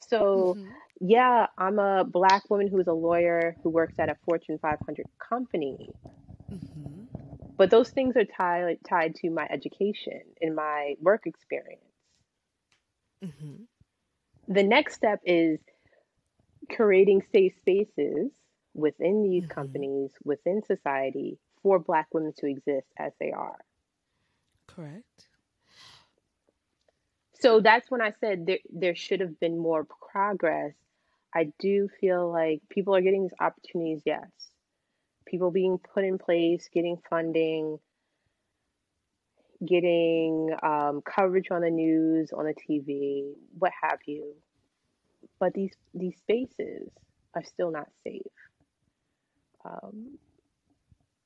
So, 0.00 0.58
Mm-hmm. 0.58 0.70
yeah, 1.00 1.46
I'm 1.58 1.78
a 1.78 2.04
black 2.04 2.48
woman 2.50 2.68
who's 2.68 2.86
a 2.88 2.92
lawyer 2.92 3.56
who 3.62 3.70
works 3.70 3.94
at 3.98 4.08
a 4.08 4.16
Fortune 4.24 4.58
500 4.60 5.06
company, 5.28 5.94
Mm-hmm. 6.52 7.04
but 7.56 7.70
those 7.70 7.90
things 7.90 8.16
are 8.16 8.24
tied 8.24 8.78
tied 8.88 9.14
to 9.16 9.30
my 9.30 9.46
education 9.50 10.22
and 10.40 10.54
my 10.54 10.96
work 11.00 11.26
experience. 11.26 11.82
Mm-hmm. 13.24 13.64
The 14.48 14.62
next 14.62 14.94
step 14.94 15.20
is 15.24 15.60
creating 16.70 17.22
safe 17.22 17.56
spaces 17.58 18.30
within 18.74 19.22
these 19.22 19.46
Mhm. 19.46 19.46
companies, 19.46 20.10
within 20.24 20.62
society, 20.62 21.38
for 21.62 21.78
black 21.78 22.12
women 22.14 22.32
to 22.38 22.46
exist 22.46 22.88
as 22.98 23.12
they 23.20 23.30
are. 23.32 23.58
Correct. 24.66 25.28
So 27.34 27.60
that's 27.60 27.90
when 27.90 28.00
I 28.00 28.12
said 28.12 28.46
there 28.46 28.58
there 28.70 28.94
should 28.94 29.20
have 29.20 29.38
been 29.40 29.58
more 29.58 29.84
progress. 30.12 30.74
I 31.34 31.52
do 31.58 31.88
feel 32.00 32.30
like 32.30 32.62
people 32.68 32.94
are 32.94 33.00
getting 33.00 33.22
these 33.22 33.34
opportunities, 33.40 34.02
yes. 34.04 34.30
People 35.26 35.50
being 35.50 35.78
put 35.78 36.04
in 36.04 36.18
place, 36.18 36.68
getting 36.72 36.98
funding, 37.08 37.78
getting 39.66 40.50
um, 40.62 41.02
coverage 41.02 41.50
on 41.50 41.62
the 41.62 41.70
news, 41.70 42.32
on 42.32 42.44
the 42.44 42.54
TV, 42.54 43.34
what 43.58 43.72
have 43.82 44.00
you. 44.06 44.34
But 45.42 45.54
these 45.54 45.74
these 45.94 46.18
spaces 46.18 46.90
are 47.36 47.44
still 47.44 47.72
not 47.72 47.88
safe. 48.04 48.22
Um, 49.64 50.18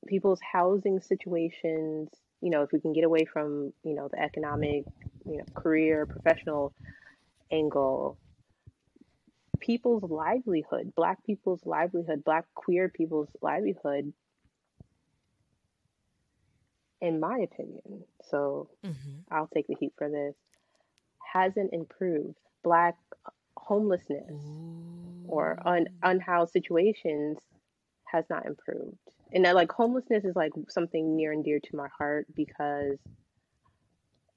people's 0.07 0.41
housing 0.53 1.01
situations, 1.01 2.09
you 2.41 2.51
know, 2.51 2.63
if 2.63 2.71
we 2.73 2.81
can 2.81 2.93
get 2.93 3.05
away 3.05 3.25
from, 3.25 3.73
you 3.83 3.95
know, 3.95 4.09
the 4.09 4.19
economic, 4.21 4.85
you 5.25 5.37
know, 5.37 5.45
career, 5.55 6.07
professional 6.07 6.73
angle, 7.51 8.19
people's 9.61 10.03
livelihood, 10.03 10.93
black 10.95 11.23
people's 11.25 11.65
livelihood, 11.65 12.23
black 12.23 12.45
queer 12.55 12.89
people's 12.89 13.29
livelihood, 13.41 14.13
in 17.01 17.19
my 17.19 17.39
opinion. 17.39 18.05
So 18.31 18.69
Mm-hmm. 18.85 19.21
I'll 19.31 19.49
take 19.53 19.67
the 19.67 19.75
heat 19.79 19.93
for 19.97 20.09
this. 20.09 20.35
hasn't 21.33 21.73
improved. 21.73 22.37
Black 22.63 22.97
homelessness 23.67 24.41
or 25.27 25.59
un- 25.65 25.89
unhoused 26.01 26.53
situations 26.53 27.37
has 28.05 28.23
not 28.29 28.45
improved. 28.45 28.97
And 29.33 29.45
I, 29.45 29.51
like 29.51 29.71
homelessness 29.71 30.23
is 30.23 30.35
like 30.35 30.53
something 30.69 31.17
near 31.17 31.33
and 31.33 31.43
dear 31.43 31.59
to 31.59 31.75
my 31.75 31.89
heart 31.97 32.27
because 32.33 32.97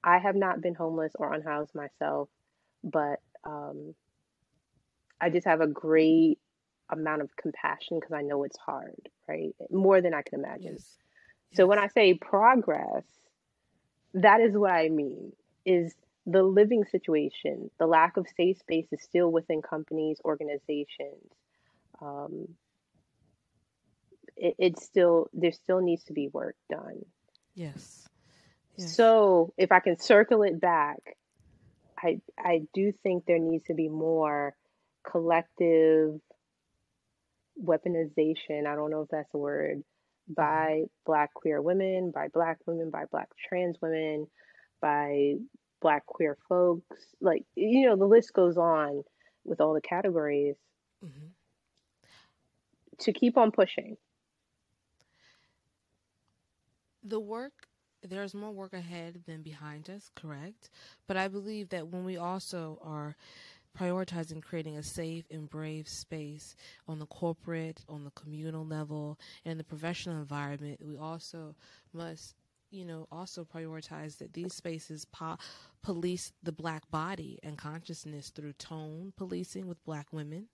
I 0.03 0.17
have 0.17 0.35
not 0.35 0.61
been 0.61 0.75
homeless 0.75 1.13
or 1.15 1.33
unhoused 1.33 1.73
myself, 1.73 2.27
but 2.83 3.19
um, 3.45 3.95
I 5.21 5.29
just 5.29 5.47
have 5.47 5.61
a 5.61 5.67
great 5.67 6.39
amount 6.89 7.21
of 7.21 7.35
compassion 7.37 7.99
because 7.99 8.13
I 8.13 8.23
know 8.23 8.43
it's 8.43 8.57
hard, 8.57 9.07
right? 9.29 9.55
More 9.71 10.01
than 10.01 10.13
I 10.13 10.23
can 10.23 10.39
imagine. 10.39 10.73
Yes. 10.73 10.97
So 11.53 11.67
when 11.67 11.79
I 11.79 11.87
say 11.87 12.15
progress, 12.15 13.05
that 14.13 14.41
is 14.41 14.57
what 14.57 14.71
I 14.71 14.89
mean 14.89 15.31
is 15.65 15.95
the 16.25 16.43
living 16.43 16.85
situation, 16.85 17.69
the 17.79 17.87
lack 17.87 18.17
of 18.17 18.27
safe 18.37 18.59
space 18.59 18.87
is 18.91 19.01
still 19.01 19.31
within 19.31 19.61
companies, 19.61 20.19
organizations. 20.23 21.33
Um, 22.01 22.47
it, 24.37 24.55
it's 24.59 24.83
still 24.83 25.29
there 25.33 25.51
still 25.51 25.81
needs 25.81 26.03
to 26.05 26.13
be 26.13 26.27
work 26.27 26.55
done. 26.69 27.05
Yes. 27.55 28.07
yes. 28.77 28.95
So 28.95 29.53
if 29.57 29.71
I 29.71 29.79
can 29.79 29.99
circle 29.99 30.43
it 30.43 30.59
back, 30.59 30.99
I 31.97 32.21
I 32.37 32.61
do 32.73 32.93
think 33.03 33.25
there 33.25 33.39
needs 33.39 33.65
to 33.65 33.73
be 33.73 33.89
more 33.89 34.55
collective 35.09 36.19
weaponization. 37.63 38.67
I 38.67 38.75
don't 38.75 38.91
know 38.91 39.01
if 39.01 39.09
that's 39.09 39.33
a 39.33 39.37
word 39.37 39.83
by 40.27 40.83
black 41.05 41.33
queer 41.33 41.61
women, 41.61 42.11
by 42.13 42.27
black 42.27 42.59
women, 42.65 42.89
by 42.89 43.05
black 43.11 43.29
trans 43.47 43.75
women, 43.81 44.27
by 44.81 45.35
black 45.81 46.05
queer 46.05 46.37
folks. 46.47 46.97
Like, 47.19 47.43
you 47.55 47.87
know, 47.87 47.95
the 47.95 48.05
list 48.05 48.33
goes 48.33 48.57
on 48.57 49.03
with 49.43 49.59
all 49.59 49.73
the 49.73 49.81
categories 49.81 50.55
mm-hmm. 51.03 51.27
to 52.99 53.13
keep 53.13 53.37
on 53.37 53.51
pushing. 53.51 53.97
The 57.03 57.19
work, 57.19 57.67
there's 58.03 58.33
more 58.33 58.51
work 58.51 58.73
ahead 58.73 59.23
than 59.25 59.41
behind 59.41 59.89
us, 59.89 60.09
correct? 60.15 60.69
But 61.07 61.17
I 61.17 61.27
believe 61.27 61.69
that 61.69 61.87
when 61.87 62.05
we 62.05 62.17
also 62.17 62.79
are 62.83 63.15
prioritizing 63.77 64.43
creating 64.43 64.77
a 64.77 64.83
safe 64.83 65.25
and 65.31 65.49
brave 65.49 65.87
space 65.87 66.55
on 66.87 66.99
the 66.99 67.05
corporate, 67.05 67.81
on 67.87 68.03
the 68.03 68.11
communal 68.11 68.65
level, 68.65 69.17
and 69.45 69.59
the 69.59 69.63
professional 69.63 70.17
environment, 70.17 70.79
we 70.85 70.97
also 70.97 71.55
must 71.93 72.35
you 72.71 72.85
know, 72.85 73.07
also 73.11 73.43
prioritize 73.43 74.17
that 74.17 74.33
these 74.33 74.53
spaces 74.55 75.05
po- 75.05 75.37
police 75.83 76.31
the 76.41 76.51
black 76.51 76.89
body 76.89 77.37
and 77.43 77.57
consciousness 77.57 78.29
through 78.29 78.53
tone 78.53 79.13
policing 79.17 79.67
with 79.67 79.83
black 79.83 80.07
women. 80.11 80.47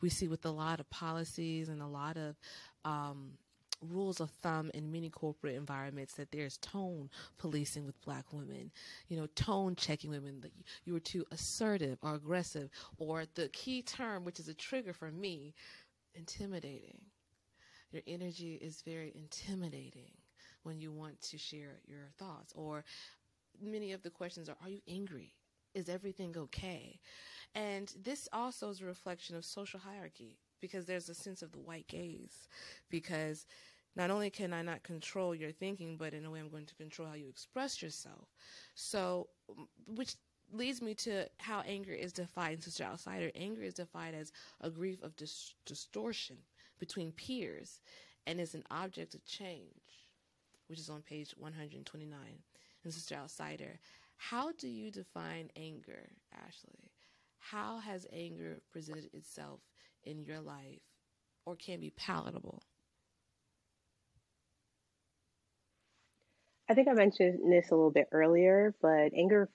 We 0.00 0.10
see 0.10 0.26
with 0.26 0.44
a 0.44 0.50
lot 0.50 0.80
of 0.80 0.90
policies 0.90 1.68
and 1.68 1.80
a 1.80 1.86
lot 1.86 2.16
of 2.16 2.36
um, 2.84 3.34
rules 3.80 4.20
of 4.20 4.30
thumb 4.30 4.70
in 4.74 4.90
many 4.90 5.08
corporate 5.08 5.54
environments 5.54 6.14
that 6.14 6.32
there's 6.32 6.56
tone 6.58 7.08
policing 7.38 7.86
with 7.86 8.00
black 8.02 8.32
women, 8.32 8.72
you 9.08 9.16
know, 9.16 9.26
tone 9.36 9.76
checking 9.76 10.10
women 10.10 10.40
that 10.40 10.52
you 10.84 10.92
were 10.92 11.00
too 11.00 11.24
assertive 11.30 11.98
or 12.02 12.14
aggressive, 12.14 12.70
or 12.98 13.24
the 13.34 13.48
key 13.48 13.82
term, 13.82 14.24
which 14.24 14.40
is 14.40 14.48
a 14.48 14.54
trigger 14.54 14.92
for 14.92 15.12
me, 15.12 15.54
intimidating. 16.14 16.98
Your 17.92 18.02
energy 18.06 18.54
is 18.54 18.82
very 18.82 19.12
intimidating 19.14 20.10
when 20.62 20.80
you 20.80 20.92
want 20.92 21.20
to 21.20 21.38
share 21.38 21.80
your 21.86 22.08
thoughts, 22.18 22.52
or 22.54 22.84
many 23.60 23.92
of 23.92 24.02
the 24.02 24.10
questions 24.10 24.48
are, 24.48 24.56
are 24.62 24.68
you 24.68 24.80
angry? 24.88 25.34
Is 25.74 25.88
everything 25.88 26.34
okay? 26.36 27.00
And 27.54 27.92
this 28.02 28.28
also 28.32 28.70
is 28.70 28.80
a 28.80 28.86
reflection 28.86 29.36
of 29.36 29.44
social 29.44 29.80
hierarchy 29.80 30.38
because 30.60 30.86
there's 30.86 31.08
a 31.08 31.14
sense 31.14 31.42
of 31.42 31.52
the 31.52 31.58
white 31.60 31.88
gaze 31.88 32.48
because 32.90 33.46
not 33.94 34.10
only 34.10 34.30
can 34.30 34.52
I 34.52 34.62
not 34.62 34.82
control 34.82 35.34
your 35.34 35.50
thinking, 35.50 35.96
but 35.96 36.14
in 36.14 36.24
a 36.24 36.30
way 36.30 36.40
I'm 36.40 36.48
going 36.48 36.66
to 36.66 36.74
control 36.74 37.08
how 37.08 37.14
you 37.14 37.28
express 37.28 37.82
yourself. 37.82 38.28
So, 38.74 39.28
mm, 39.50 39.66
which 39.86 40.16
leads 40.52 40.80
me 40.82 40.94
to 40.94 41.26
how 41.38 41.60
anger 41.66 41.92
is 41.92 42.12
defined 42.12 42.54
in 42.54 42.60
Sister 42.60 42.84
Outsider. 42.84 43.30
Anger 43.34 43.62
is 43.62 43.74
defined 43.74 44.16
as 44.16 44.32
a 44.60 44.70
grief 44.70 45.02
of 45.02 45.16
dis- 45.16 45.54
distortion 45.66 46.36
between 46.78 47.12
peers 47.12 47.80
and 48.26 48.40
is 48.40 48.54
an 48.54 48.64
object 48.70 49.14
of 49.14 49.24
change, 49.24 50.01
which 50.72 50.80
is 50.80 50.88
on 50.88 51.02
page 51.02 51.34
129 51.36 52.18
in 52.82 52.90
Sister 52.90 53.14
Outsider. 53.14 53.78
How 54.16 54.52
do 54.52 54.66
you 54.66 54.90
define 54.90 55.50
anger, 55.54 56.08
Ashley? 56.32 56.90
How 57.40 57.80
has 57.80 58.06
anger 58.10 58.62
presented 58.72 59.10
itself 59.12 59.60
in 60.04 60.22
your 60.22 60.40
life 60.40 60.80
or 61.44 61.56
can 61.56 61.78
be 61.78 61.90
palatable? 61.90 62.62
I 66.70 66.72
think 66.72 66.88
I 66.88 66.94
mentioned 66.94 67.52
this 67.52 67.70
a 67.70 67.74
little 67.74 67.90
bit 67.90 68.08
earlier, 68.10 68.74
but 68.80 69.12
anger 69.14 69.50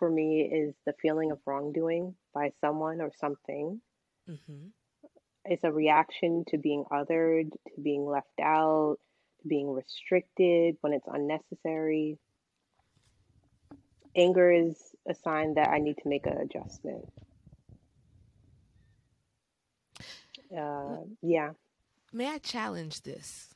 for 0.00 0.10
me 0.10 0.50
is 0.52 0.74
the 0.84 0.94
feeling 1.00 1.30
of 1.30 1.38
wrongdoing 1.46 2.16
by 2.34 2.50
someone 2.60 3.00
or 3.00 3.12
something. 3.20 3.80
Mm-hmm. 4.28 4.66
It's 5.44 5.62
a 5.62 5.70
reaction 5.70 6.44
to 6.48 6.58
being 6.58 6.86
othered, 6.90 7.52
to 7.52 7.80
being 7.80 8.04
left 8.04 8.40
out, 8.42 8.96
being 9.48 9.70
restricted 9.72 10.76
when 10.80 10.92
it's 10.92 11.06
unnecessary. 11.12 12.18
Anger 14.14 14.50
is 14.50 14.76
a 15.08 15.14
sign 15.14 15.54
that 15.54 15.68
I 15.68 15.78
need 15.78 15.96
to 15.98 16.08
make 16.08 16.26
an 16.26 16.38
adjustment. 16.38 17.06
Uh, 20.56 20.98
yeah. 21.22 21.50
May 22.12 22.28
I 22.28 22.38
challenge 22.38 23.02
this? 23.02 23.54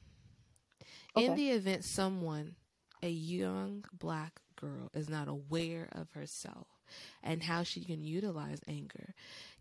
Okay. 1.17 1.27
In 1.27 1.35
the 1.35 1.51
event 1.51 1.85
someone 1.85 2.57
a 3.03 3.09
young 3.09 3.85
black 3.93 4.41
girl 4.57 4.91
is 4.95 5.09
not 5.09 5.29
aware 5.29 5.89
of 5.93 6.13
herself 6.13 6.67
and 7.23 7.43
how 7.43 7.63
she 7.63 7.85
can 7.85 8.03
utilize 8.03 8.61
anger, 8.69 9.15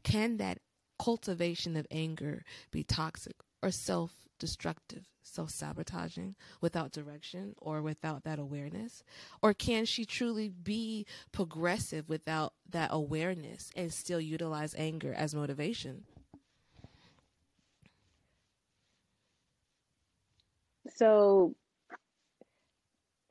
can 0.04 0.38
that 0.38 0.60
cultivation 1.02 1.78
of 1.78 1.88
anger 1.90 2.44
be 2.72 2.84
toxic 2.84 3.36
or 3.64 3.72
self 3.72 4.29
destructive, 4.40 5.06
self 5.22 5.52
sabotaging 5.52 6.36
without 6.62 6.92
direction 6.92 7.54
or 7.58 7.82
without 7.82 8.24
that 8.24 8.40
awareness? 8.40 9.04
Or 9.42 9.54
can 9.54 9.86
she 9.86 10.06
truly 10.06 10.50
be 10.50 11.06
progressive 11.32 12.10
without 12.10 12.54
that 12.70 12.90
awareness 12.92 13.72
and 13.76 13.94
still 13.94 14.22
utilize 14.22 14.74
anger 14.78 15.14
as 15.14 15.36
motivation? 15.36 16.06
So 20.96 21.56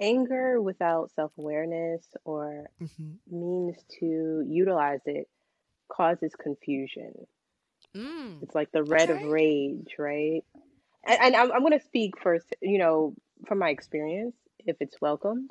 anger 0.00 0.60
without 0.60 1.10
self 1.14 1.32
awareness 1.38 2.06
or 2.24 2.70
mm-hmm. 2.80 3.12
means 3.30 3.76
to 4.00 4.44
utilize 4.48 5.00
it 5.06 5.28
causes 5.90 6.32
confusion. 6.40 7.26
Mm. 7.96 8.42
It's 8.42 8.54
like 8.54 8.70
the 8.72 8.84
red 8.84 9.10
okay. 9.10 9.24
of 9.24 9.30
rage, 9.30 9.94
right? 9.98 10.44
And, 11.06 11.18
and 11.20 11.36
I'm, 11.36 11.52
I'm 11.52 11.60
going 11.60 11.78
to 11.78 11.84
speak 11.84 12.18
first, 12.20 12.54
you 12.60 12.78
know, 12.78 13.14
from 13.46 13.58
my 13.58 13.70
experience, 13.70 14.36
if 14.66 14.76
it's 14.80 15.00
welcomed. 15.00 15.50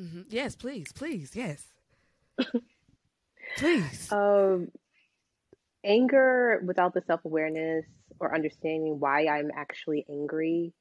Mm-hmm. 0.00 0.22
Yes, 0.30 0.56
please, 0.56 0.92
please, 0.92 1.32
yes. 1.34 1.64
please. 3.56 4.10
Um, 4.12 4.68
anger 5.84 6.62
without 6.64 6.94
the 6.94 7.02
self 7.06 7.24
awareness 7.24 7.86
or 8.18 8.34
understanding 8.34 9.00
why 9.00 9.26
I'm 9.26 9.50
actually 9.54 10.04
angry 10.08 10.72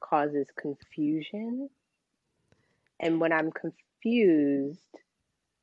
causes 0.00 0.48
confusion 0.60 1.68
and 3.02 3.20
when 3.20 3.32
I'm 3.32 3.50
confused, 3.50 4.78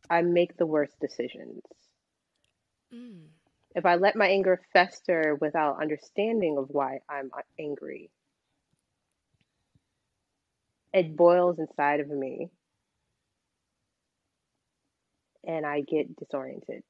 I 0.10 0.22
make 0.22 0.58
the 0.58 0.66
worst 0.66 1.00
decisions. 1.00 1.62
Mm. 2.94 3.28
If 3.76 3.86
I 3.86 3.96
let 3.96 4.16
my 4.16 4.28
anger 4.28 4.62
fester 4.74 5.38
without 5.40 5.82
understanding 5.82 6.58
of 6.58 6.70
why 6.70 7.00
I'm 7.08 7.30
angry, 7.60 8.10
it 10.94 11.16
boils 11.16 11.60
inside 11.60 12.00
of 12.00 12.10
me 12.10 12.50
and 15.46 15.66
I 15.66 15.82
get 15.82 16.16
disoriented. 16.16 16.84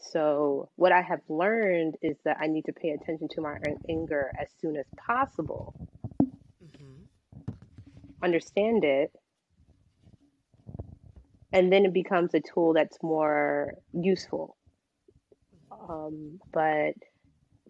So, 0.00 0.68
what 0.76 0.92
I 0.92 1.00
have 1.00 1.20
learned 1.28 1.96
is 2.02 2.16
that 2.24 2.36
I 2.40 2.46
need 2.46 2.66
to 2.66 2.72
pay 2.72 2.90
attention 2.90 3.28
to 3.32 3.40
my 3.40 3.56
anger 3.88 4.30
as 4.38 4.48
soon 4.60 4.76
as 4.76 4.84
possible, 4.96 5.74
mm-hmm. 6.22 7.52
understand 8.22 8.84
it, 8.84 9.12
and 11.52 11.72
then 11.72 11.86
it 11.86 11.94
becomes 11.94 12.34
a 12.34 12.40
tool 12.40 12.74
that's 12.74 12.98
more 13.02 13.74
useful. 13.92 14.56
Um, 15.88 16.40
but 16.52 16.94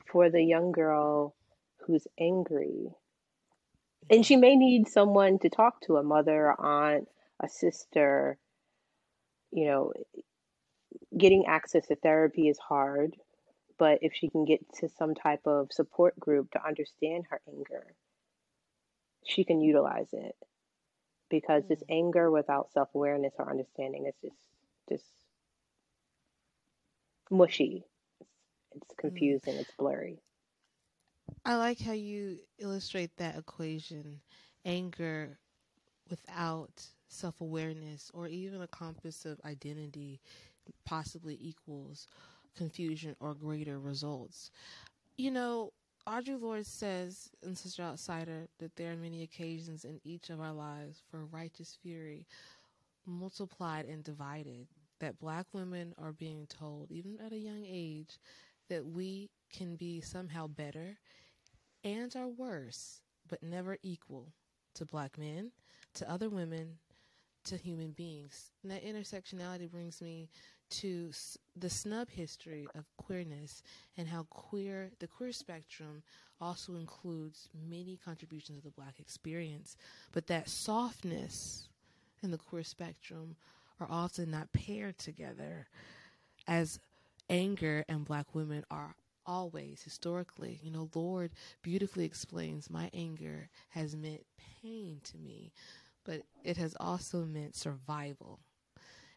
for 0.07 0.31
the 0.31 0.43
young 0.43 0.73
girl 0.73 1.35
who's 1.87 2.07
angry, 2.19 2.89
and 4.11 4.25
she 4.25 4.37
may 4.37 4.57
need 4.57 4.89
someone 4.89 5.39
to 5.41 5.49
talk 5.51 5.81
to 5.83 5.97
a 5.97 6.03
mother, 6.03 6.55
aunt, 6.61 7.09
a 7.43 7.49
sister, 7.49 8.39
you 9.53 9.67
know, 9.67 9.93
getting 11.17 11.47
access 11.47 11.87
to 11.89 11.97
therapy 11.97 12.49
is 12.49 12.59
hard, 12.59 13.17
but 13.79 13.99
if 14.03 14.13
she 14.15 14.29
can 14.29 14.45
get 14.45 14.61
to 14.75 14.89
some 14.89 15.15
type 15.15 15.47
of 15.47 15.73
support 15.73 16.19
group 16.19 16.51
to 16.53 16.67
understand 16.67 17.25
her 17.31 17.41
anger, 17.49 17.95
she 19.27 19.45
can 19.45 19.61
utilize 19.61 20.13
it. 20.13 20.37
Because 21.31 21.65
this 21.69 21.83
Mm. 21.83 21.91
anger 21.91 22.31
without 22.31 22.71
self 22.73 22.95
awareness 22.95 23.35
or 23.39 23.51
understanding 23.51 24.07
is 24.07 24.15
just 24.23 24.37
just 24.89 25.05
mushy. 27.31 27.85
It's, 28.75 28.95
Mm. 29.05 29.27
confusing. 29.35 29.59
It's 29.59 29.71
blurry. 29.79 30.21
I 31.45 31.57
like 31.57 31.81
how 31.81 31.93
you 31.93 32.39
illustrate 32.59 33.17
that 33.17 33.37
equation 33.37 34.21
anger 34.65 35.39
without 36.11 36.87
self 37.09 37.41
awareness 37.41 38.11
or 38.15 38.29
even 38.29 38.63
a 38.63 38.69
compass 38.69 39.25
of 39.25 39.41
identity 39.45 40.21
possibly 40.85 41.39
equals 41.41 42.09
confusion 42.57 43.17
or 43.21 43.35
greater 43.35 43.79
results. 43.79 44.51
You 45.17 45.31
know, 45.31 45.73
Audre 46.07 46.41
Lorde 46.41 46.67
says 46.67 47.31
in 47.43 47.55
Sister 47.57 47.83
Outsider 47.83 48.49
that 48.59 48.77
there 48.77 48.93
are 48.93 48.97
many 48.97 49.23
occasions 49.23 49.85
in 49.85 50.01
each 50.05 50.31
of 50.31 50.41
our 50.41 50.53
lives 50.53 51.03
for 51.11 51.25
righteous 51.27 51.77
fury 51.83 52.27
multiplied 53.07 53.87
and 53.87 54.05
divided. 54.05 54.69
That 55.01 55.19
black 55.19 55.47
women 55.53 55.95
are 55.99 56.13
being 56.13 56.47
told, 56.47 56.91
even 56.91 57.19
at 57.25 57.33
a 57.33 57.39
young 57.39 57.65
age, 57.67 58.19
that 58.69 58.87
we 58.87 59.31
can 59.53 59.77
be 59.77 60.01
somehow 60.01 60.47
better 60.47 60.99
and 61.83 62.15
are 62.17 62.29
worse, 62.29 63.01
but 63.29 63.43
never 63.43 63.79
equal 63.83 64.33
to 64.75 64.85
black 64.85 65.19
men, 65.19 65.53
to 65.95 66.11
other 66.11 66.29
women, 66.29 66.79
to 67.45 67.57
human 67.57 67.91
beings. 67.93 68.51
And 68.63 68.73
that 68.73 68.85
intersectionality 68.85 69.71
brings 69.71 70.01
me 70.01 70.29
to 70.71 71.13
the 71.57 71.71
snub 71.71 72.09
history 72.09 72.67
of 72.75 72.85
queerness 72.97 73.63
and 73.97 74.09
how 74.09 74.27
queer, 74.31 74.91
the 74.99 75.07
queer 75.07 75.33
spectrum 75.33 76.03
also 76.41 76.75
includes 76.75 77.49
many 77.69 77.99
contributions 78.05 78.59
of 78.59 78.65
the 78.65 78.71
black 78.71 78.99
experience, 78.99 79.77
but 80.13 80.27
that 80.27 80.49
softness 80.49 81.69
in 82.23 82.31
the 82.31 82.39
queer 82.39 82.65
spectrum 82.65 83.37
are 83.79 83.87
often 83.91 84.31
not 84.31 84.53
paired 84.53 84.99
together 84.99 85.67
as 86.49 86.81
anger 87.29 87.85
and 87.89 88.05
black 88.05 88.35
women 88.35 88.65
are 88.71 88.95
always 89.27 89.83
historically 89.83 90.61
you 90.63 90.71
know 90.71 90.89
Lorde 90.95 91.33
beautifully 91.63 92.05
explains 92.05 92.69
my 92.69 92.91
anger 92.93 93.49
has 93.71 93.97
meant 93.97 94.25
pain 94.63 95.01
to 95.05 95.17
me 95.19 95.53
but 96.05 96.23
it 96.45 96.59
has 96.59 96.77
also 96.79 97.25
meant 97.25 97.57
survival 97.57 98.41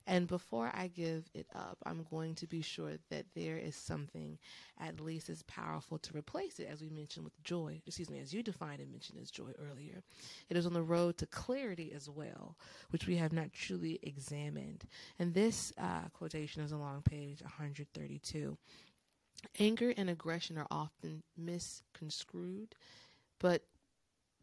and 0.07 0.25
before 0.25 0.71
I 0.73 0.87
give 0.87 1.29
it 1.33 1.47
up, 1.53 1.77
I'm 1.85 2.05
going 2.09 2.33
to 2.35 2.47
be 2.47 2.61
sure 2.61 2.93
that 3.09 3.25
there 3.35 3.57
is 3.57 3.75
something 3.75 4.39
at 4.79 5.01
least 5.01 5.29
as 5.29 5.43
powerful 5.43 5.97
to 5.99 6.17
replace 6.17 6.59
it, 6.59 6.69
as 6.71 6.81
we 6.81 6.89
mentioned 6.89 7.25
with 7.25 7.43
joy, 7.43 7.81
excuse 7.85 8.09
me, 8.09 8.19
as 8.19 8.33
you 8.33 8.41
defined 8.41 8.79
and 8.79 8.89
mentioned 8.89 9.19
as 9.21 9.29
joy 9.29 9.51
earlier. 9.59 10.01
It 10.49 10.55
is 10.55 10.65
on 10.65 10.73
the 10.73 10.81
road 10.81 11.17
to 11.17 11.25
clarity 11.25 11.91
as 11.93 12.09
well, 12.09 12.55
which 12.91 13.05
we 13.05 13.17
have 13.17 13.33
not 13.33 13.51
truly 13.51 13.99
examined. 14.01 14.85
And 15.19 15.33
this 15.33 15.73
uh, 15.77 16.07
quotation 16.13 16.63
is 16.63 16.71
along 16.71 17.01
page 17.01 17.41
132. 17.41 18.57
Anger 19.59 19.93
and 19.97 20.09
aggression 20.09 20.57
are 20.57 20.67
often 20.71 21.21
misconstrued, 21.37 22.75
but 23.39 23.63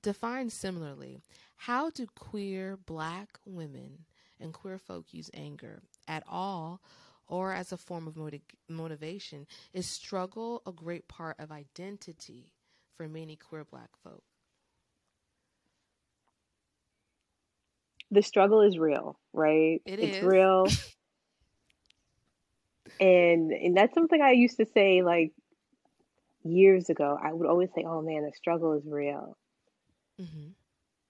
defined 0.03 0.53
similarly. 0.53 1.23
How 1.57 1.89
do 1.89 2.07
queer 2.15 2.77
black 2.77 3.39
women 3.47 4.05
and 4.45 4.55
queer 4.55 4.79
folk 4.79 5.13
use 5.13 5.29
anger 5.35 5.83
at 6.07 6.23
all 6.29 6.81
or 7.27 7.53
as 7.53 7.73
a 7.73 7.77
form 7.77 8.07
of 8.07 8.17
motiv- 8.17 8.43
motivation? 8.69 9.47
Is 9.73 9.87
struggle 9.87 10.63
a 10.67 10.73
great 10.73 11.09
part 11.09 11.37
of 11.41 11.51
identity 11.51 12.53
for 12.97 13.09
many 13.09 13.35
queer 13.35 13.65
black 13.65 13.91
folk? 14.05 14.23
The 18.13 18.23
struggle 18.23 18.61
is 18.61 18.79
real, 18.79 19.19
right? 19.33 19.83
It 19.85 19.99
it's 19.99 20.19
is. 20.19 20.23
real. 20.23 20.67
and 23.01 23.51
and 23.51 23.77
that's 23.77 23.95
something 23.95 24.21
I 24.21 24.33
used 24.33 24.59
to 24.59 24.67
say 24.73 25.03
like 25.03 25.33
years 26.45 26.91
ago. 26.91 27.19
I 27.21 27.33
would 27.33 27.49
always 27.49 27.71
say, 27.75 27.85
"Oh 27.87 28.03
man, 28.03 28.23
the 28.23 28.33
struggle 28.37 28.75
is 28.75 28.85
real." 28.87 29.37
Mm-hmm. 30.21 30.49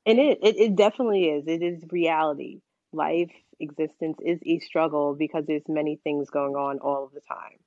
And 0.06 0.18
it, 0.18 0.38
it 0.42 0.56
it 0.56 0.76
definitely 0.76 1.24
is. 1.24 1.44
It 1.46 1.62
is 1.62 1.82
reality. 1.90 2.60
Life 2.94 3.32
existence 3.60 4.18
is 4.24 4.40
a 4.46 4.60
struggle 4.60 5.14
because 5.14 5.46
there's 5.46 5.68
many 5.68 5.96
things 6.04 6.30
going 6.30 6.56
on 6.56 6.78
all 6.80 7.04
of 7.04 7.12
the 7.12 7.20
time. 7.22 7.58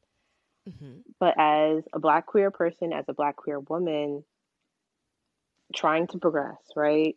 hmm 0.68 1.02
But 1.20 1.36
as 1.40 1.88
a 1.94 2.00
black 2.00 2.26
queer 2.28 2.52
person, 2.52 2.94
as 2.94 3.08
a 3.10 3.14
black 3.14 3.38
queer 3.38 3.60
woman, 3.60 4.26
trying 5.76 6.08
to 6.08 6.20
progress, 6.20 6.62
right? 6.76 7.16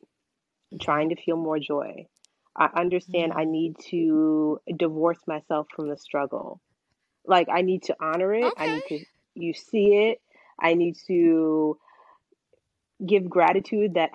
Trying 0.81 1.11
to 1.11 1.16
feel 1.16 1.37
more 1.37 1.59
joy. 1.59 2.07
I 2.57 2.68
understand 2.77 3.33
I 3.35 3.44
Mm. 3.44 3.46
need 3.46 3.77
to 3.90 4.61
divorce 4.77 5.20
myself 5.27 5.68
from 5.75 5.88
the 5.88 5.96
struggle. 5.96 6.61
Like 7.27 7.49
I 7.51 7.62
need 7.62 7.85
to 7.85 7.96
honor 8.01 8.35
it. 8.35 8.55
I 8.57 8.68
need 8.68 8.85
to 8.87 9.01
you 9.35 9.55
see 9.55 10.11
it. 10.11 10.20
I 10.61 10.75
need 10.75 10.96
to 11.09 11.79
give 13.07 13.29
gratitude 13.29 13.94
that 13.94 14.11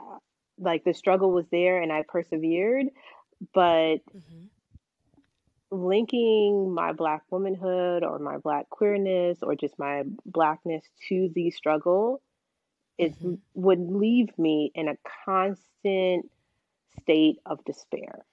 like 0.59 0.83
the 0.83 0.93
struggle 0.93 1.31
was 1.31 1.45
there 1.51 1.81
and 1.81 1.91
I 1.91 2.03
persevered, 2.07 2.87
but 3.53 3.99
hmm 4.13 4.47
linking 5.71 6.73
my 6.73 6.93
black 6.93 7.23
womanhood 7.31 8.03
or 8.03 8.19
my 8.19 8.37
black 8.37 8.69
queerness 8.69 9.39
or 9.41 9.55
just 9.55 9.77
my 9.79 10.03
blackness 10.25 10.83
to 11.09 11.29
the 11.35 11.51
struggle 11.51 12.21
is 12.97 13.13
hmm 13.21 13.35
would 13.53 13.79
leave 13.79 14.29
me 14.37 14.71
in 14.75 14.87
a 14.87 14.97
constant 15.25 16.29
state 17.01 17.37
of 17.45 17.63
despair. 17.65 18.25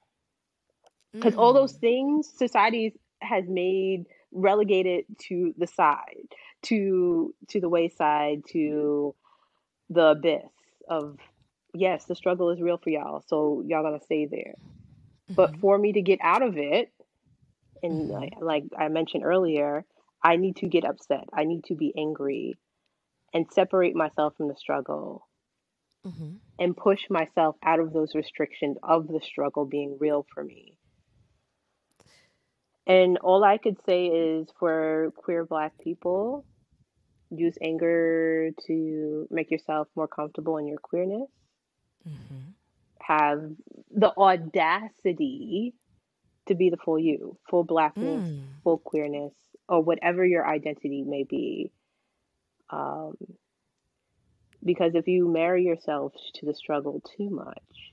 Because 1.19 1.35
all 1.37 1.53
those 1.55 1.73
Mm. 1.73 1.81
things 1.81 2.29
society 2.37 2.95
has 3.21 3.45
made 3.49 4.07
relegated 4.33 5.05
to 5.29 5.55
the 5.59 5.67
side 5.67 6.27
to 6.63 7.35
to 7.49 7.61
the 7.61 7.69
wayside 7.69 8.45
to 8.49 9.15
the 9.91 10.09
abyss 10.09 10.53
of 10.89 11.19
yes 11.75 12.05
the 12.07 12.15
struggle 12.15 12.51
is 12.51 12.61
real 12.61 12.79
for 12.79 12.91
y'all 12.91 13.23
so 13.29 13.63
y'all 13.67 13.83
gonna 13.83 14.01
stay 14.01 14.27
there 14.27 14.55
but 15.37 15.53
hmm 15.53 15.61
for 15.61 15.79
me 15.79 15.93
to 15.93 16.03
get 16.03 16.19
out 16.23 16.43
of 16.43 16.57
it 16.59 16.93
and 17.83 18.09
hmm 18.09 18.11
like, 18.11 18.35
like 18.41 18.65
i 18.79 18.89
mentioned 18.89 19.25
earlier 19.25 19.85
i 20.23 20.37
need 20.37 20.57
to 20.57 20.69
get 20.69 20.85
upset. 20.85 21.25
I 21.33 21.45
need 21.45 21.65
to 21.65 21.75
be 21.75 21.93
angry 21.97 22.57
and 23.35 23.47
separate 23.53 23.95
myself 23.97 24.37
from 24.37 24.49
the 24.49 24.57
struggle 24.57 25.27
mm-hmm. 26.07 26.37
and 26.59 26.77
push 26.77 27.01
myself 27.11 27.57
out 27.63 27.81
of 27.81 27.93
those 27.93 28.15
restrictions 28.15 28.77
of 28.83 29.09
the 29.09 29.21
struggle 29.21 29.65
being 29.65 29.97
real 29.99 30.27
for 30.35 30.45
me. 30.45 30.79
And 32.87 33.19
all 33.19 33.45
i 33.45 33.59
could 33.59 33.79
say 33.87 34.07
is 34.07 34.49
for 34.59 35.13
queer 35.17 35.45
black 35.45 35.73
people 35.83 36.45
use 37.31 37.57
anger 37.63 38.51
to 38.67 39.27
make 39.31 39.51
yourself 39.51 39.89
more 39.97 40.09
comfortable 40.09 40.59
in 40.59 40.67
your 40.67 40.79
queerness. 40.79 41.29
Hmm 42.05 42.53
have 43.07 43.43
the 43.91 44.13
audacity 44.17 45.75
to 46.47 46.55
be 46.55 46.71
the 46.71 46.77
full 46.77 46.99
you 46.99 47.39
full 47.49 47.65
blackness 47.65 48.25
Mm. 48.25 48.63
full 48.63 48.79
queerness 48.79 49.35
or 49.69 49.83
whatever 49.83 50.25
your 50.25 50.47
identity 50.47 51.03
may 51.07 51.25
be 51.25 51.71
um, 52.71 53.15
because 54.65 54.95
if 54.95 55.07
you 55.09 55.29
marry 55.29 55.65
yourself 55.65 56.13
to 56.35 56.47
the 56.47 56.55
struggle 56.55 57.01
too 57.17 57.31
much 57.31 57.93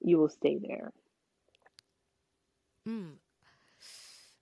you 0.00 0.18
will 0.18 0.28
stay 0.28 0.58
there 0.58 0.92
Mm. 2.88 3.18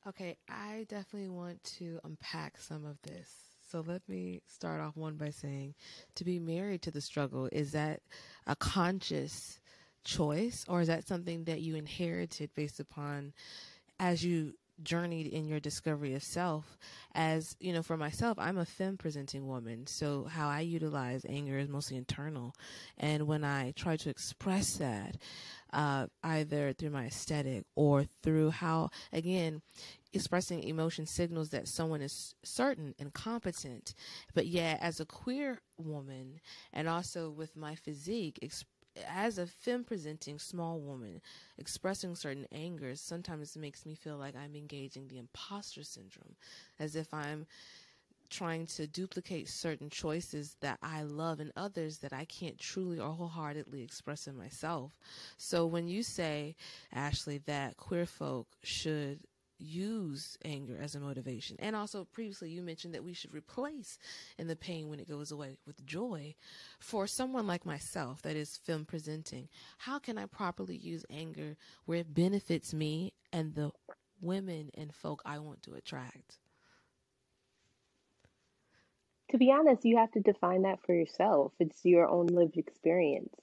Okay, 0.06 0.36
I 0.48 0.86
definitely 0.88 1.28
want 1.28 1.62
to 1.78 2.00
unpack 2.04 2.58
some 2.58 2.84
of 2.84 3.00
this. 3.02 3.49
So 3.70 3.84
let 3.86 4.02
me 4.08 4.42
start 4.46 4.80
off 4.80 4.96
one 4.96 5.14
by 5.14 5.30
saying 5.30 5.76
to 6.16 6.24
be 6.24 6.40
married 6.40 6.82
to 6.82 6.90
the 6.90 7.00
struggle, 7.00 7.48
is 7.52 7.70
that 7.70 8.00
a 8.44 8.56
conscious 8.56 9.60
choice 10.02 10.64
or 10.68 10.80
is 10.80 10.88
that 10.88 11.06
something 11.06 11.44
that 11.44 11.60
you 11.60 11.76
inherited 11.76 12.50
based 12.56 12.80
upon 12.80 13.32
as 14.00 14.24
you 14.24 14.54
journeyed 14.82 15.28
in 15.28 15.46
your 15.46 15.60
discovery 15.60 16.14
of 16.14 16.22
self? 16.24 16.78
As 17.14 17.54
you 17.60 17.72
know 17.72 17.82
for 17.82 17.96
myself 17.96 18.38
i'm 18.40 18.58
a 18.58 18.64
femme 18.64 18.96
presenting 18.96 19.46
woman 19.46 19.86
so 19.86 20.24
how 20.24 20.48
i 20.48 20.60
utilize 20.60 21.24
anger 21.28 21.56
is 21.56 21.68
mostly 21.68 21.96
internal. 21.96 22.56
And 22.98 23.28
when 23.28 23.44
i 23.44 23.70
try 23.76 23.96
to 23.98 24.10
express 24.10 24.78
that 24.78 25.16
uh, 25.72 26.06
either 26.22 26.72
through 26.72 26.90
my 26.90 27.06
aesthetic 27.06 27.64
or 27.74 28.04
through 28.22 28.50
how 28.50 28.90
again 29.12 29.62
expressing 30.12 30.62
emotion 30.64 31.06
signals 31.06 31.50
that 31.50 31.68
someone 31.68 32.02
is 32.02 32.34
certain 32.42 32.94
and 32.98 33.12
competent. 33.12 33.94
But 34.34 34.46
yet 34.46 34.78
as 34.82 35.00
a 35.00 35.06
queer 35.06 35.60
woman 35.78 36.40
and 36.72 36.88
also 36.88 37.30
with 37.30 37.56
my 37.56 37.74
physique 37.74 38.38
ex- 38.42 38.64
as 39.08 39.38
a 39.38 39.46
femme 39.46 39.84
presenting 39.84 40.38
small 40.38 40.80
woman, 40.80 41.20
expressing 41.58 42.14
certain 42.14 42.46
angers 42.52 43.00
sometimes 43.00 43.56
makes 43.56 43.86
me 43.86 43.94
feel 43.94 44.16
like 44.16 44.34
I'm 44.36 44.56
engaging 44.56 45.08
the 45.08 45.18
imposter 45.18 45.84
syndrome, 45.84 46.36
as 46.78 46.96
if 46.96 47.12
I'm 47.14 47.46
trying 48.30 48.66
to 48.66 48.86
duplicate 48.86 49.48
certain 49.48 49.90
choices 49.90 50.56
that 50.60 50.78
I 50.82 51.02
love 51.02 51.40
in 51.40 51.52
others 51.56 51.98
that 51.98 52.12
I 52.12 52.24
can't 52.24 52.58
truly 52.58 52.98
or 52.98 53.10
wholeheartedly 53.10 53.82
express 53.82 54.26
in 54.26 54.36
myself. 54.36 54.92
So 55.36 55.66
when 55.66 55.88
you 55.88 56.02
say, 56.02 56.56
Ashley, 56.92 57.38
that 57.46 57.76
queer 57.76 58.06
folk 58.06 58.46
should 58.62 59.20
use 59.60 60.38
anger 60.44 60.78
as 60.80 60.94
a 60.94 61.00
motivation. 61.00 61.56
And 61.58 61.76
also 61.76 62.04
previously 62.04 62.50
you 62.50 62.62
mentioned 62.62 62.94
that 62.94 63.04
we 63.04 63.12
should 63.12 63.34
replace 63.34 63.98
in 64.38 64.48
the 64.48 64.56
pain 64.56 64.88
when 64.88 65.00
it 65.00 65.08
goes 65.08 65.30
away 65.30 65.58
with 65.66 65.84
joy. 65.84 66.34
For 66.78 67.06
someone 67.06 67.46
like 67.46 67.66
myself 67.66 68.22
that 68.22 68.36
is 68.36 68.56
femme 68.56 68.86
presenting, 68.86 69.48
how 69.78 69.98
can 69.98 70.18
I 70.18 70.26
properly 70.26 70.76
use 70.76 71.04
anger 71.10 71.56
where 71.84 71.98
it 71.98 72.14
benefits 72.14 72.72
me 72.72 73.12
and 73.32 73.54
the 73.54 73.70
women 74.20 74.70
and 74.74 74.94
folk 74.94 75.22
I 75.24 75.38
want 75.38 75.62
to 75.64 75.74
attract? 75.74 76.38
To 79.30 79.38
be 79.38 79.52
honest, 79.52 79.84
you 79.84 79.98
have 79.98 80.10
to 80.12 80.20
define 80.20 80.62
that 80.62 80.78
for 80.84 80.94
yourself. 80.94 81.52
It's 81.60 81.84
your 81.84 82.08
own 82.08 82.26
lived 82.26 82.56
experience. 82.56 83.34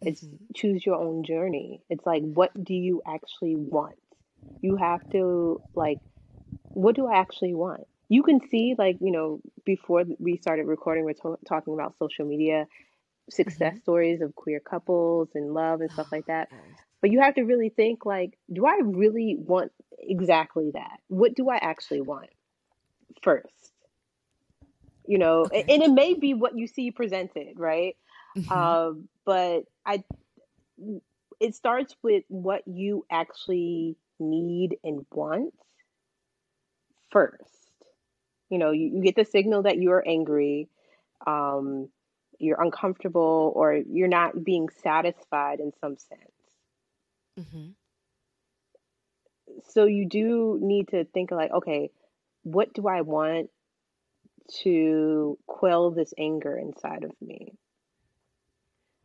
It's 0.00 0.24
mm-hmm. 0.24 0.36
choose 0.54 0.84
your 0.84 0.96
own 0.96 1.24
journey. 1.24 1.82
It's 1.88 2.04
like 2.04 2.22
what 2.22 2.52
do 2.62 2.74
you 2.74 3.02
actually 3.06 3.56
want? 3.56 3.96
you 4.60 4.76
have 4.76 5.08
to 5.10 5.60
like 5.74 5.98
what 6.68 6.94
do 6.94 7.06
I 7.06 7.18
actually 7.18 7.54
want? 7.54 7.86
You 8.08 8.22
can 8.22 8.40
see 8.48 8.74
like, 8.78 8.98
you 9.00 9.10
know, 9.10 9.40
before 9.64 10.04
we 10.18 10.36
started 10.36 10.66
recording 10.66 11.04
we're 11.04 11.14
to- 11.14 11.38
talking 11.46 11.74
about 11.74 11.96
social 11.98 12.24
media 12.26 12.66
success 13.30 13.74
mm-hmm. 13.74 13.80
stories 13.80 14.20
of 14.20 14.34
queer 14.34 14.60
couples 14.60 15.28
and 15.34 15.52
love 15.52 15.80
and 15.80 15.90
stuff 15.90 16.12
like 16.12 16.26
that. 16.26 16.48
But 17.00 17.10
you 17.10 17.20
have 17.20 17.34
to 17.34 17.42
really 17.42 17.70
think 17.70 18.06
like, 18.06 18.38
do 18.52 18.66
I 18.66 18.78
really 18.82 19.36
want 19.38 19.72
exactly 19.98 20.70
that? 20.74 20.98
What 21.08 21.34
do 21.34 21.48
I 21.50 21.56
actually 21.56 22.00
want 22.00 22.30
first? 23.22 23.65
You 25.06 25.18
know, 25.18 25.42
okay. 25.42 25.64
and 25.68 25.82
it 25.82 25.90
may 25.90 26.14
be 26.14 26.34
what 26.34 26.56
you 26.58 26.66
see 26.66 26.90
presented, 26.90 27.58
right? 27.58 27.96
Mm-hmm. 28.36 28.52
Um, 28.52 29.08
but 29.24 29.64
I, 29.84 30.02
it 31.40 31.54
starts 31.54 31.94
with 32.02 32.24
what 32.28 32.62
you 32.66 33.06
actually 33.10 33.96
need 34.18 34.78
and 34.82 35.06
want 35.12 35.54
first. 37.10 37.42
You 38.50 38.58
know, 38.58 38.70
you, 38.70 38.90
you 38.94 39.02
get 39.02 39.16
the 39.16 39.24
signal 39.24 39.62
that 39.62 39.78
you 39.78 39.92
are 39.92 40.06
angry, 40.06 40.68
um, 41.26 41.88
you're 42.38 42.60
uncomfortable, 42.60 43.52
or 43.54 43.74
you're 43.74 44.08
not 44.08 44.44
being 44.44 44.68
satisfied 44.82 45.60
in 45.60 45.72
some 45.80 45.96
sense. 45.96 46.20
Mm-hmm. 47.40 47.68
So 49.70 49.84
you 49.86 50.08
do 50.08 50.58
need 50.60 50.88
to 50.88 51.04
think 51.04 51.30
like, 51.30 51.50
okay, 51.50 51.90
what 52.42 52.72
do 52.74 52.86
I 52.86 53.00
want 53.00 53.50
to 54.62 55.38
quell 55.46 55.90
this 55.90 56.12
anger 56.18 56.56
inside 56.56 57.04
of 57.04 57.12
me? 57.20 57.54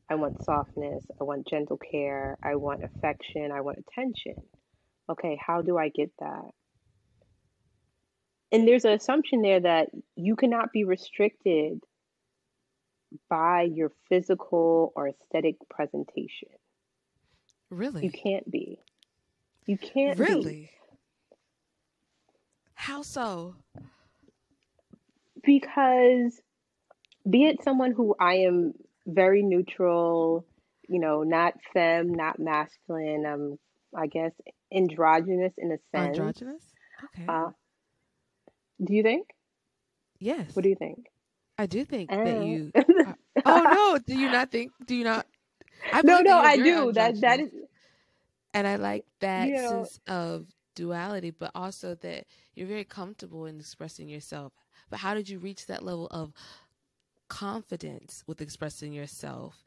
I 0.09 0.15
want 0.15 0.43
softness. 0.43 1.05
I 1.19 1.23
want 1.23 1.47
gentle 1.47 1.77
care. 1.77 2.37
I 2.43 2.55
want 2.55 2.83
affection. 2.83 3.51
I 3.51 3.61
want 3.61 3.77
attention 3.79 4.35
okay, 5.11 5.39
how 5.45 5.61
do 5.61 5.77
I 5.77 5.89
get 5.89 6.11
that? 6.19 6.51
And 8.51 8.67
there's 8.67 8.85
an 8.85 8.91
assumption 8.91 9.41
there 9.41 9.61
that 9.61 9.89
you 10.15 10.35
cannot 10.35 10.71
be 10.71 10.83
restricted 10.83 11.81
by 13.29 13.63
your 13.63 13.91
physical 14.09 14.91
or 14.95 15.09
aesthetic 15.09 15.55
presentation. 15.69 16.49
Really? 17.69 18.03
You 18.03 18.11
can't 18.11 18.49
be. 18.49 18.79
You 19.65 19.77
can't 19.77 20.19
really? 20.19 20.43
Be. 20.43 20.71
How 22.73 23.01
so? 23.01 23.55
Because 25.43 26.39
be 27.29 27.45
it 27.45 27.63
someone 27.63 27.91
who 27.91 28.15
I 28.19 28.35
am 28.35 28.73
very 29.05 29.43
neutral, 29.43 30.45
you 30.87 30.99
know, 30.99 31.23
not 31.23 31.53
femme, 31.73 32.13
not 32.13 32.39
masculine, 32.39 33.25
I'm 33.25 33.59
I 33.95 34.07
guess 34.07 34.31
androgynous 34.73 35.53
in 35.57 35.71
a 35.71 35.77
sense. 35.91 36.17
Androgynous? 36.17 36.63
Okay. 37.05 37.25
Uh, 37.27 37.49
do 38.83 38.93
you 38.93 39.03
think? 39.03 39.27
Yes. 40.19 40.55
What 40.55 40.63
do 40.63 40.69
you 40.69 40.75
think? 40.75 41.07
I 41.57 41.65
do 41.65 41.83
think 41.85 42.11
uh. 42.11 42.23
that 42.23 42.43
you. 42.43 42.71
Are, 42.75 43.15
oh 43.45 43.61
no! 43.63 43.99
Do 44.05 44.19
you 44.19 44.31
not 44.31 44.51
think? 44.51 44.71
Do 44.85 44.95
you 44.95 45.03
not? 45.03 45.25
I 45.91 46.01
no, 46.03 46.21
no, 46.21 46.37
I 46.37 46.57
do. 46.57 46.91
That 46.91 47.19
that 47.21 47.39
is. 47.39 47.51
And 48.53 48.67
I 48.67 48.75
like 48.75 49.05
that 49.21 49.47
you 49.47 49.55
know, 49.55 49.83
sense 49.83 49.99
of 50.07 50.47
duality, 50.75 51.31
but 51.31 51.51
also 51.55 51.95
that 51.95 52.25
you're 52.55 52.67
very 52.67 52.83
comfortable 52.83 53.45
in 53.45 53.59
expressing 53.59 54.09
yourself. 54.09 54.53
But 54.91 54.99
how 54.99 55.15
did 55.15 55.29
you 55.29 55.39
reach 55.39 55.65
that 55.65 55.83
level 55.83 56.07
of 56.11 56.33
confidence 57.29 58.23
with 58.27 58.41
expressing 58.41 58.93
yourself? 58.93 59.63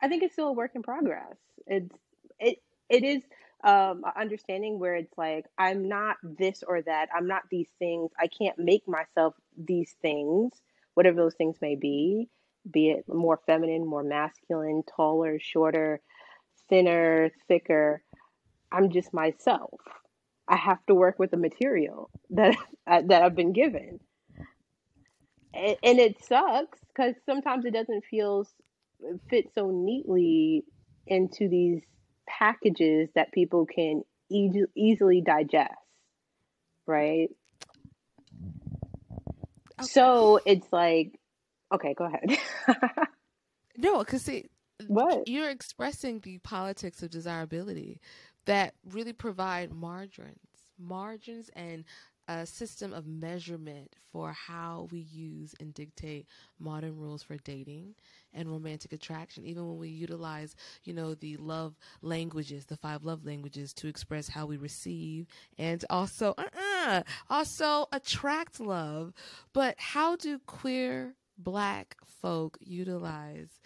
I 0.00 0.08
think 0.08 0.22
it's 0.22 0.34
still 0.34 0.48
a 0.48 0.52
work 0.52 0.70
in 0.74 0.82
progress. 0.82 1.36
It's 1.66 1.94
it 2.38 2.58
it 2.88 3.04
is 3.04 3.22
um 3.64 4.02
understanding 4.16 4.78
where 4.78 4.94
it's 4.94 5.12
like 5.18 5.46
I'm 5.58 5.88
not 5.88 6.16
this 6.22 6.62
or 6.66 6.80
that. 6.82 7.08
I'm 7.14 7.26
not 7.26 7.42
these 7.50 7.68
things. 7.78 8.10
I 8.18 8.28
can't 8.28 8.58
make 8.58 8.86
myself 8.86 9.34
these 9.56 9.94
things, 10.00 10.52
whatever 10.94 11.16
those 11.16 11.34
things 11.34 11.56
may 11.60 11.74
be, 11.74 12.28
be 12.70 12.90
it 12.90 13.04
more 13.08 13.40
feminine, 13.46 13.86
more 13.86 14.04
masculine, 14.04 14.84
taller, 14.96 15.38
shorter, 15.40 16.00
thinner, 16.68 17.30
thicker. 17.48 18.02
I'm 18.70 18.90
just 18.90 19.12
myself. 19.12 19.80
I 20.48 20.56
have 20.56 20.84
to 20.86 20.94
work 20.94 21.18
with 21.18 21.30
the 21.30 21.36
material 21.36 22.10
that 22.30 22.56
uh, 22.86 23.02
that 23.06 23.22
I've 23.22 23.36
been 23.36 23.52
given. 23.52 24.00
And, 25.52 25.76
and 25.82 25.98
it 25.98 26.24
sucks 26.24 26.78
because 26.88 27.14
sometimes 27.26 27.64
it 27.64 27.72
doesn't 27.72 28.04
feel 28.04 28.46
fit 29.28 29.50
so 29.54 29.70
neatly 29.70 30.64
into 31.06 31.48
these 31.48 31.82
packages 32.26 33.08
that 33.14 33.32
people 33.32 33.66
can 33.66 34.02
e- 34.30 34.64
easily 34.76 35.20
digest, 35.20 35.70
right? 36.86 37.28
Okay. 39.80 39.86
So 39.86 40.40
it's 40.44 40.66
like, 40.72 41.18
okay, 41.72 41.94
go 41.94 42.06
ahead. 42.06 42.38
no, 43.76 43.98
because 43.98 44.22
see, 44.22 44.46
what 44.86 45.28
you're 45.28 45.50
expressing 45.50 46.20
the 46.20 46.38
politics 46.38 47.02
of 47.02 47.10
desirability 47.10 48.00
that 48.46 48.74
really 48.90 49.12
provide 49.12 49.72
margins, 49.72 50.38
margins, 50.78 51.50
and 51.54 51.84
a 52.26 52.46
system 52.46 52.92
of 52.94 53.06
measurement 53.06 53.94
for 54.10 54.32
how 54.32 54.88
we 54.90 55.00
use 55.00 55.54
and 55.60 55.74
dictate 55.74 56.26
modern 56.58 56.96
rules 56.96 57.22
for 57.22 57.36
dating 57.38 57.94
and 58.32 58.48
romantic 58.48 58.92
attraction. 58.92 59.44
Even 59.44 59.68
when 59.68 59.78
we 59.78 59.88
utilize 59.88 60.56
you 60.84 60.94
know 60.94 61.14
the 61.14 61.36
love 61.36 61.74
languages 62.00 62.64
the 62.64 62.76
five 62.76 63.04
love 63.04 63.26
languages 63.26 63.74
to 63.74 63.88
express 63.88 64.28
how 64.28 64.46
we 64.46 64.56
receive 64.56 65.26
and 65.58 65.84
also 65.90 66.34
uh-uh, 66.38 67.02
also 67.28 67.86
attract 67.92 68.58
love. 68.58 69.12
But 69.52 69.74
how 69.78 70.16
do 70.16 70.38
queer 70.46 71.14
black 71.36 71.96
folk 72.06 72.56
utilize 72.60 73.60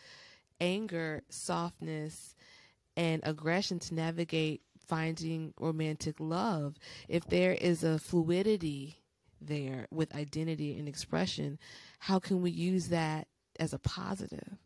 anger 0.61 1.23
softness 1.29 2.35
and 2.97 3.23
aggression 3.25 3.79
to 3.79 3.95
navigate 3.95 4.63
finding 4.89 5.53
romantic 5.61 6.17
love, 6.19 6.77
if 7.09 7.27
there 7.27 7.53
is 7.53 7.85
a 7.85 7.99
fluidity 7.99 8.97
there 9.41 9.87
with 9.91 10.15
identity 10.15 10.79
and 10.79 10.89
expression, 10.89 11.59
how 12.01 12.19
can 12.19 12.43
we 12.43 12.51
use 12.51 12.89
that 12.89 13.29
as 13.61 13.73
a 13.73 13.79
positive? 13.79 14.57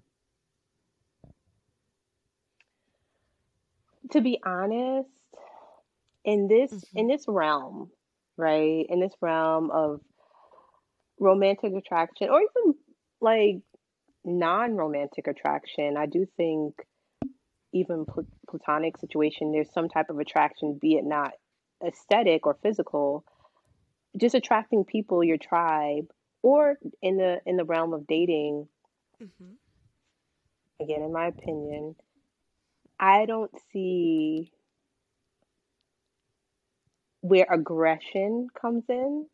To 4.12 4.20
be 4.20 4.40
honest, 4.44 5.08
in 6.24 6.48
this 6.48 6.72
mm-hmm. 6.72 6.98
in 6.98 7.08
this 7.08 7.24
realm, 7.26 7.90
right? 8.36 8.86
In 8.88 9.00
this 9.00 9.14
realm 9.20 9.70
of 9.70 10.00
romantic 11.18 11.72
attraction 11.74 12.28
or 12.28 12.40
even 12.40 12.74
like 13.20 13.62
non-romantic 14.24 15.26
attraction, 15.26 15.96
I 15.96 16.06
do 16.06 16.26
think 16.36 16.74
even 17.72 18.04
pl- 18.04 18.26
platonic 18.48 18.96
situation, 18.98 19.52
there's 19.52 19.72
some 19.72 19.88
type 19.88 20.10
of 20.10 20.18
attraction, 20.18 20.78
be 20.80 20.94
it 20.94 21.04
not 21.04 21.32
aesthetic 21.84 22.46
or 22.46 22.56
physical, 22.62 23.24
just 24.16 24.34
attracting 24.34 24.84
people, 24.84 25.24
your 25.24 25.38
tribe, 25.38 26.06
or 26.42 26.76
in 27.00 27.16
the 27.16 27.40
in 27.46 27.56
the 27.56 27.64
realm 27.64 27.92
of 27.92 28.06
dating. 28.06 28.68
Mm-hmm. 29.22 29.52
Again, 30.82 31.02
in 31.02 31.12
my 31.12 31.26
opinion, 31.26 31.94
I 32.98 33.26
don't 33.26 33.52
see 33.72 34.52
where 37.20 37.46
aggression 37.50 38.48
comes 38.60 38.84
in. 38.88 39.26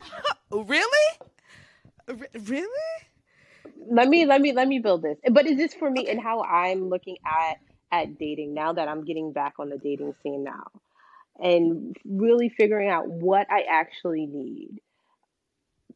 really? 0.50 1.18
R- 2.08 2.28
really? 2.40 2.68
Let 3.90 4.08
me 4.08 4.26
let 4.26 4.40
me 4.40 4.52
let 4.52 4.68
me 4.68 4.78
build 4.78 5.02
this. 5.02 5.18
But 5.30 5.46
is 5.46 5.56
this 5.56 5.74
for 5.74 5.90
me 5.90 6.08
and 6.08 6.20
how 6.20 6.42
I'm 6.42 6.88
looking 6.88 7.16
at 7.26 7.56
at 7.92 8.18
dating 8.18 8.54
now 8.54 8.72
that 8.72 8.88
I'm 8.88 9.04
getting 9.04 9.32
back 9.32 9.54
on 9.58 9.68
the 9.68 9.78
dating 9.78 10.14
scene 10.22 10.44
now 10.44 10.66
and 11.38 11.96
really 12.04 12.48
figuring 12.48 12.88
out 12.90 13.08
what 13.08 13.46
I 13.50 13.62
actually 13.70 14.26
need 14.26 14.80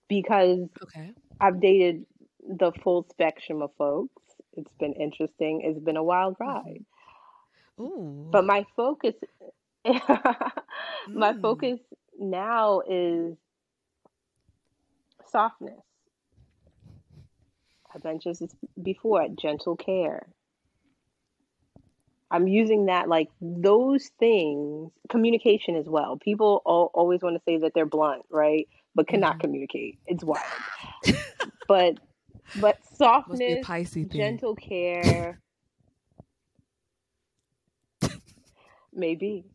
because 0.09 0.69
Okay. 0.83 1.15
I've 1.41 1.61
dated 1.61 2.07
the 2.47 2.73
full 2.83 3.07
spectrum 3.11 3.63
of 3.63 3.71
folks. 3.77 4.23
It's 4.55 4.73
been 4.79 4.95
interesting. 4.95 5.63
It's 5.65 5.79
been 5.81 5.97
a 5.97 6.03
wild 6.05 6.37
hmm 6.45 6.63
ride. 6.63 6.85
Ooh. 7.81 8.33
But 8.33 8.45
my 8.45 8.65
focus 8.77 9.15
my 11.15 11.35
Mm. 11.35 11.41
focus 11.41 11.81
now 12.19 12.81
is 12.89 13.37
softness. 15.31 15.83
I 17.95 17.99
mentioned 18.05 18.37
this 18.41 18.55
before, 18.83 19.27
gentle 19.41 19.77
care. 19.77 20.27
I'm 22.31 22.49
using 22.49 22.87
that 22.87 23.09
like 23.09 23.31
those 23.41 24.11
things, 24.19 24.93
communication 25.11 25.77
as 25.77 25.87
well. 25.89 26.19
People 26.19 26.63
al 26.67 26.91
always 26.95 27.23
want 27.23 27.37
to 27.37 27.43
say 27.45 27.59
that 27.59 27.73
they're 27.75 27.87
blunt, 27.87 28.25
right? 28.31 28.69
But 28.95 29.09
cannot 29.09 29.39
hmm 29.39 29.41
communicate. 29.41 29.99
It's 30.07 30.25
wild. 30.25 30.43
But 31.69 31.97
but 32.55 32.77
Must 33.27 33.45
be 33.47 33.53
a 33.53 33.57
softness, 33.57 33.59
Pisces 33.59 34.09
gentle 34.11 34.57
care, 34.57 35.41
maybe. 38.93 39.47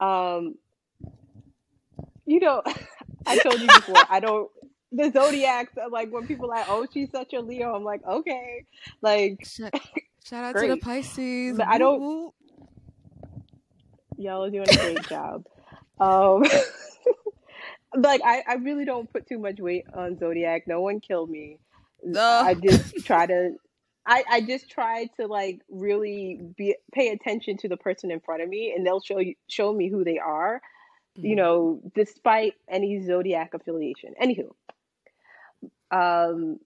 Um, 0.00 0.56
you 2.26 2.40
know, 2.40 2.62
I 3.26 3.38
told 3.38 3.62
you 3.62 3.70
before, 3.70 4.06
I 4.08 4.20
don't 4.20 4.50
the 4.92 5.10
zodiacs 5.12 5.76
are 5.78 5.88
like 5.90 6.10
when 6.12 6.26
people 6.26 6.46
are 6.52 6.58
like, 6.58 6.66
oh, 6.68 6.86
she's 6.92 7.10
such 7.10 7.32
a 7.32 7.40
Leo. 7.40 7.74
I'm 7.74 7.84
like, 7.84 8.02
okay, 8.06 8.64
like 9.02 9.38
Shout, 9.42 9.72
shout 10.24 10.44
out 10.44 10.56
to 10.58 10.66
the. 10.66 10.76
Pisces. 10.76 11.58
But 11.58 11.66
I 11.68 11.78
don't 11.78 12.04
y'all 14.16 14.44
are 14.44 14.50
doing 14.50 14.70
a 14.70 14.76
great 14.76 15.06
job. 15.08 15.44
Um 16.00 16.42
like 17.96 18.20
I, 18.24 18.42
I 18.48 18.54
really 18.54 18.84
don't 18.84 19.10
put 19.12 19.26
too 19.26 19.38
much 19.38 19.58
weight 19.58 19.86
on 19.94 20.18
zodiac. 20.18 20.66
No 20.66 20.80
one 20.80 21.00
killed 21.00 21.30
me. 21.30 21.58
I 22.40 22.54
Oh. 22.54 22.54
just 22.54 23.04
try 23.04 23.26
to 23.26 23.52
I, 24.06 24.24
I 24.30 24.40
just 24.40 24.70
try 24.70 25.06
to 25.18 25.26
like 25.26 25.60
really 25.70 26.40
be 26.56 26.76
pay 26.92 27.08
attention 27.10 27.56
to 27.58 27.68
the 27.68 27.76
person 27.76 28.10
in 28.10 28.20
front 28.20 28.42
of 28.42 28.48
me 28.48 28.72
and 28.76 28.86
they'll 28.86 29.00
show 29.00 29.18
you 29.18 29.34
show 29.48 29.72
me 29.72 29.88
who 29.90 30.04
they 30.04 30.18
are, 30.18 30.60
you 31.22 31.34
hmm 31.34 31.36
know, 31.36 31.80
despite 31.94 32.54
any 32.68 33.02
zodiac 33.04 33.54
affiliation. 33.54 34.14
Anywho, 34.22 34.50
um 35.90 36.58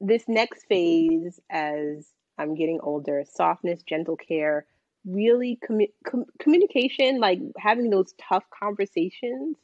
this 0.00 0.24
next 0.28 0.64
phase 0.66 1.40
as 1.50 2.12
I'm 2.38 2.54
getting 2.54 2.80
older, 2.82 3.24
softness, 3.26 3.82
gentle 3.82 4.16
care, 4.16 4.66
really 5.06 5.58
commu- 5.68 5.92
com- 6.06 6.26
communication, 6.40 7.20
like 7.20 7.40
having 7.58 7.90
those 7.90 8.14
tough 8.28 8.44
conversations 8.58 9.56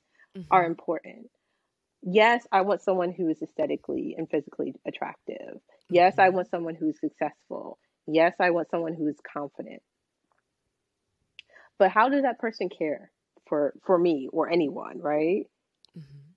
are 0.50 0.64
hmm 0.64 0.66
important. 0.66 1.30
Yes, 2.02 2.46
I 2.52 2.62
want 2.62 2.82
someone 2.82 3.12
who 3.12 3.28
is 3.28 3.42
aesthetically 3.42 4.14
and 4.16 4.30
physically 4.30 4.74
attractive. 4.86 5.60
Yes, 5.90 6.18
I 6.18 6.28
hmm 6.28 6.30
want 6.30 6.48
someone 6.50 6.74
who's 6.74 7.00
successful. 7.00 7.78
Yes, 8.06 8.34
I 8.40 8.50
want 8.50 8.70
someone 8.70 8.94
who's 8.94 9.18
confident. 9.32 9.82
But 11.78 11.90
how 11.90 12.08
does 12.08 12.22
that 12.22 12.38
person 12.38 12.68
care 12.68 13.10
for 13.48 13.74
for 13.84 13.98
me 13.98 14.28
or 14.32 14.48
anyone, 14.50 15.00
right? 15.00 15.46
hmm 15.94 16.34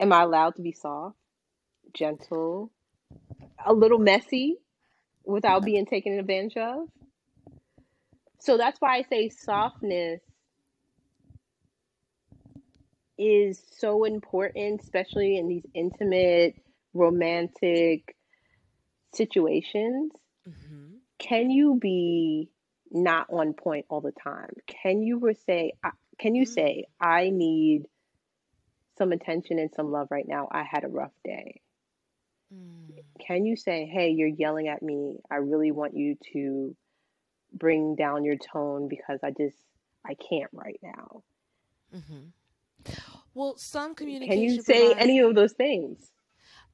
Am 0.00 0.12
I 0.12 0.22
allowed 0.22 0.56
to 0.56 0.62
be 0.62 0.72
soft, 0.72 1.19
gentle, 1.94 2.70
a 3.64 3.72
little 3.72 3.98
messy 3.98 4.58
without 5.24 5.64
being 5.64 5.86
taken 5.86 6.18
advantage 6.18 6.56
of? 6.56 6.88
So 8.40 8.56
that's 8.56 8.80
why 8.80 8.96
I 8.98 9.02
say 9.02 9.28
softness 9.30 10.20
is 13.18 13.62
so 13.78 14.04
important, 14.04 14.80
especially 14.82 15.36
in 15.38 15.48
these 15.48 15.66
intimate, 15.74 16.56
romantic 16.94 18.16
situations. 19.14 20.12
hmm 20.46 21.00
Can 21.18 21.50
you 21.50 21.78
be 21.80 22.50
not 22.90 23.28
on 23.30 23.54
point 23.54 23.86
all 23.90 24.00
the 24.00 24.12
time? 24.12 24.50
Can 24.66 25.02
you 25.02 25.34
say, 25.46 25.72
can 26.18 26.34
you 26.34 26.44
Mm. 26.44 26.54
say, 26.54 26.84
I 27.00 27.30
need 27.30 27.86
some 28.98 29.12
attention 29.12 29.58
and 29.58 29.70
some 29.74 29.90
love 29.92 30.08
right 30.10 30.26
now? 30.26 30.48
I 30.50 30.62
had 30.64 30.84
a 30.84 30.88
rough 30.88 31.12
day. 31.24 31.60
Mm. 32.52 33.02
Can 33.26 33.44
you 33.44 33.56
say, 33.56 33.86
hey, 33.86 34.10
you're 34.10 34.28
yelling 34.28 34.68
at 34.68 34.82
me. 34.82 35.20
I 35.30 35.36
really 35.36 35.70
want 35.70 35.94
you 35.94 36.16
to 36.32 36.74
bring 37.52 37.94
down 37.96 38.24
your 38.24 38.36
tone 38.36 38.88
because 38.88 39.20
I 39.22 39.30
just, 39.30 39.56
I 40.04 40.14
can't 40.14 40.50
right 40.52 40.80
now. 40.82 41.22
Mm-hmm. 41.94 42.92
Well, 43.34 43.56
some 43.56 43.94
communication. 43.94 44.34
Can 44.34 44.42
you 44.42 44.62
say 44.62 44.88
provides 44.88 45.00
any 45.00 45.20
of 45.20 45.34
those 45.34 45.52
things? 45.52 46.10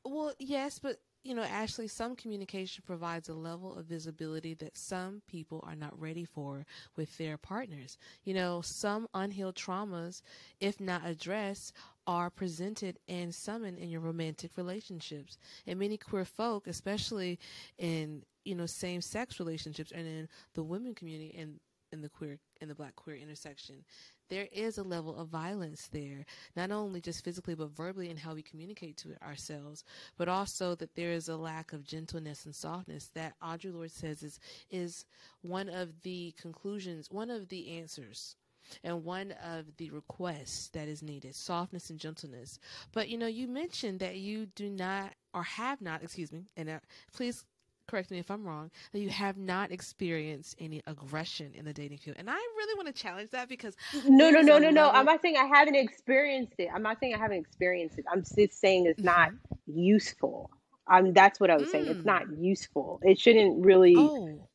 Well, 0.05 0.33
yes, 0.39 0.79
but 0.79 0.99
you 1.27 1.35
know, 1.35 1.43
Ashley, 1.43 1.89
some 1.89 2.15
communication 2.15 2.85
provides 2.87 3.29
a 3.29 3.35
level 3.35 3.75
of 3.77 3.87
visibility 3.87 4.55
that 4.55 4.79
some 4.79 5.23
people 5.27 5.65
are 5.67 5.75
not 5.75 6.01
ready 6.01 6.25
for 6.25 6.65
with 6.95 7.19
their 7.19 7.37
partners. 7.37 7.99
You 8.23 8.35
know, 8.35 8.61
some 8.61 9.09
unhealed 9.13 9.57
traumas, 9.57 10.23
if 10.61 10.79
not 10.81 11.05
addressed, 11.05 11.73
are 12.07 12.31
presented 12.31 12.99
and 13.09 13.35
summoned 13.35 13.79
in 13.79 13.91
your 13.91 14.01
romantic 14.01 14.53
relationships. 14.57 15.39
And 15.67 15.79
many 15.79 15.97
queer 15.97 16.25
folk, 16.25 16.67
especially 16.67 17.39
in, 17.79 18.23
you 18.45 18.55
know, 18.55 18.67
same 18.67 19.01
sex 19.01 19.39
relationships 19.39 19.93
and 19.93 20.07
in 20.07 20.29
the 20.55 20.63
women 20.63 20.95
community 20.95 21.35
and 21.39 21.61
in 21.93 22.03
the 22.03 22.09
queer 22.09 22.39
in 22.61 22.69
the 22.69 22.75
black 22.75 22.97
queer 22.97 23.17
intersection, 23.17 23.85
there 24.29 24.49
is 24.51 24.79
a 24.79 24.83
level 24.83 25.17
of 25.17 25.29
violence 25.29 25.89
there, 25.93 26.25
not 26.57 26.71
only 26.71 27.01
just 27.01 27.25
physically 27.25 27.55
but 27.55 27.71
verbally 27.71 28.11
in 28.11 28.17
how 28.17 28.35
we 28.35 28.43
communicate 28.43 28.97
to 28.97 29.15
ourselves, 29.23 29.85
but 30.17 30.29
also 30.29 30.75
that 30.75 30.95
there 30.95 31.13
is 31.13 31.29
a 31.29 31.37
lack 31.37 31.73
of 31.73 31.85
gentleness 31.85 32.45
and 32.45 32.55
softness 32.55 33.11
that 33.15 33.35
Audre 33.43 33.73
Lorde 33.73 33.91
says 33.91 34.23
is 34.23 34.41
is 34.71 35.05
one 35.43 35.69
of 35.69 36.03
the 36.03 36.35
conclusions, 36.41 37.11
one 37.11 37.31
of 37.31 37.49
the 37.49 37.79
answers. 37.79 38.37
And 38.85 39.05
one 39.05 39.33
of 39.45 39.77
the 39.79 39.91
requests 39.91 40.69
that 40.71 40.89
is 40.89 41.03
needed, 41.03 41.35
softness 41.35 41.91
and 41.91 41.99
gentleness. 41.99 42.59
But 42.93 43.09
you 43.09 43.19
know, 43.19 43.27
you 43.27 43.49
mentioned 43.49 44.01
that 44.01 44.17
you 44.17 44.47
do 44.47 44.71
not, 44.71 45.15
or 45.35 45.43
have 45.45 45.81
not, 45.81 46.03
excuse 46.03 46.33
me, 46.33 46.47
and 46.57 46.71
uh, 46.71 46.79
please 47.13 47.45
correct 47.87 48.11
me 48.11 48.19
if 48.19 48.31
I'm 48.31 48.47
wrong, 48.47 48.71
that 48.93 49.01
you 49.01 49.11
have 49.11 49.37
not 49.39 49.73
experienced 49.73 50.57
any 50.61 50.83
aggression 50.87 51.53
in 51.55 51.65
the 51.65 51.73
dating 51.73 51.99
field. 51.99 52.17
And 52.19 52.31
I 52.31 52.35
really 52.35 52.75
want 52.77 52.89
to 52.89 52.95
challenge 53.03 53.31
that 53.31 53.49
because 53.49 53.77
No, 53.93 54.31
no, 54.31 54.43
no, 54.43 54.59
no, 54.59 54.71
no. 54.71 54.91
I'm 54.91 55.07
not 55.07 55.23
saying 55.23 55.37
I 55.37 55.47
haven't 55.47 55.77
experienced 55.77 56.55
it. 56.59 56.69
I'm 56.75 56.83
not 56.83 57.01
saying 57.01 57.15
I 57.15 57.19
haven't 57.19 57.39
experienced 57.39 57.99
it. 57.99 58.07
I'm 58.11 58.23
just 58.23 58.53
saying 58.61 58.87
it's 58.87 59.05
not 59.05 59.31
hmm 59.31 59.37
useful. 59.67 60.51
Um, 60.91 61.13
that's 61.15 61.41
what 61.41 61.51
I 61.51 61.59
was 61.59 61.71
saying. 61.71 61.89
It's 61.89 62.05
Mm. 62.05 62.07
not 62.07 62.25
useful. 62.39 63.01
It 63.05 63.19
shouldn't 63.21 63.65
really 63.65 64.13
Oh. 64.13 64.49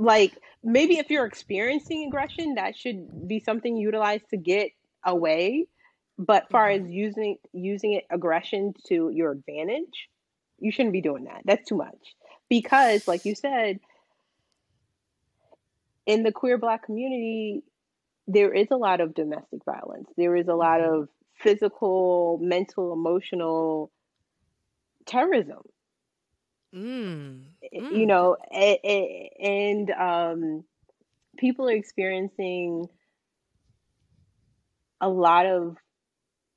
Like 0.00 0.32
maybe 0.64 0.98
if 0.98 1.10
you're 1.10 1.26
experiencing 1.26 2.06
aggression, 2.08 2.54
that 2.54 2.76
should 2.76 3.28
be 3.28 3.38
something 3.38 3.76
utilized 3.76 4.30
to 4.30 4.38
get 4.38 4.70
away. 5.04 5.66
But 6.18 6.50
far 6.50 6.68
as 6.70 6.82
hmm 6.82 6.88
using 6.88 7.36
using 7.52 7.92
it 7.94 8.04
aggression 8.10 8.74
to 8.88 9.10
your 9.10 9.32
advantage, 9.32 10.08
you 10.58 10.72
shouldn't 10.72 10.94
be 10.94 11.02
doing 11.02 11.24
that. 11.24 11.42
That's 11.44 11.68
too 11.68 11.76
much. 11.76 12.14
Because, 12.48 13.06
like 13.06 13.24
you 13.24 13.34
said, 13.34 13.78
in 16.06 16.22
the 16.22 16.32
queer 16.32 16.58
black 16.58 16.84
community, 16.84 17.62
there 18.26 18.52
is 18.52 18.68
a 18.70 18.76
lot 18.76 19.00
of 19.00 19.14
domestic 19.14 19.64
violence. 19.64 20.08
There 20.16 20.34
is 20.34 20.48
a 20.48 20.54
lot 20.54 20.80
hmm 20.80 20.80
of 20.80 21.08
physical, 21.34 22.38
mental, 22.42 22.92
emotional 22.92 23.90
terrorism. 25.06 25.62
Mm. 26.72 27.54
You 27.90 28.06
Mm. 28.06 28.06
know, 28.06 28.36
a- 28.52 28.80
a- 28.84 29.32
and 29.40 29.90
um, 29.90 30.64
people 31.38 31.68
are 31.68 31.72
experiencing 31.74 32.88
a 35.00 35.08
lot 35.08 35.46
of 35.46 35.76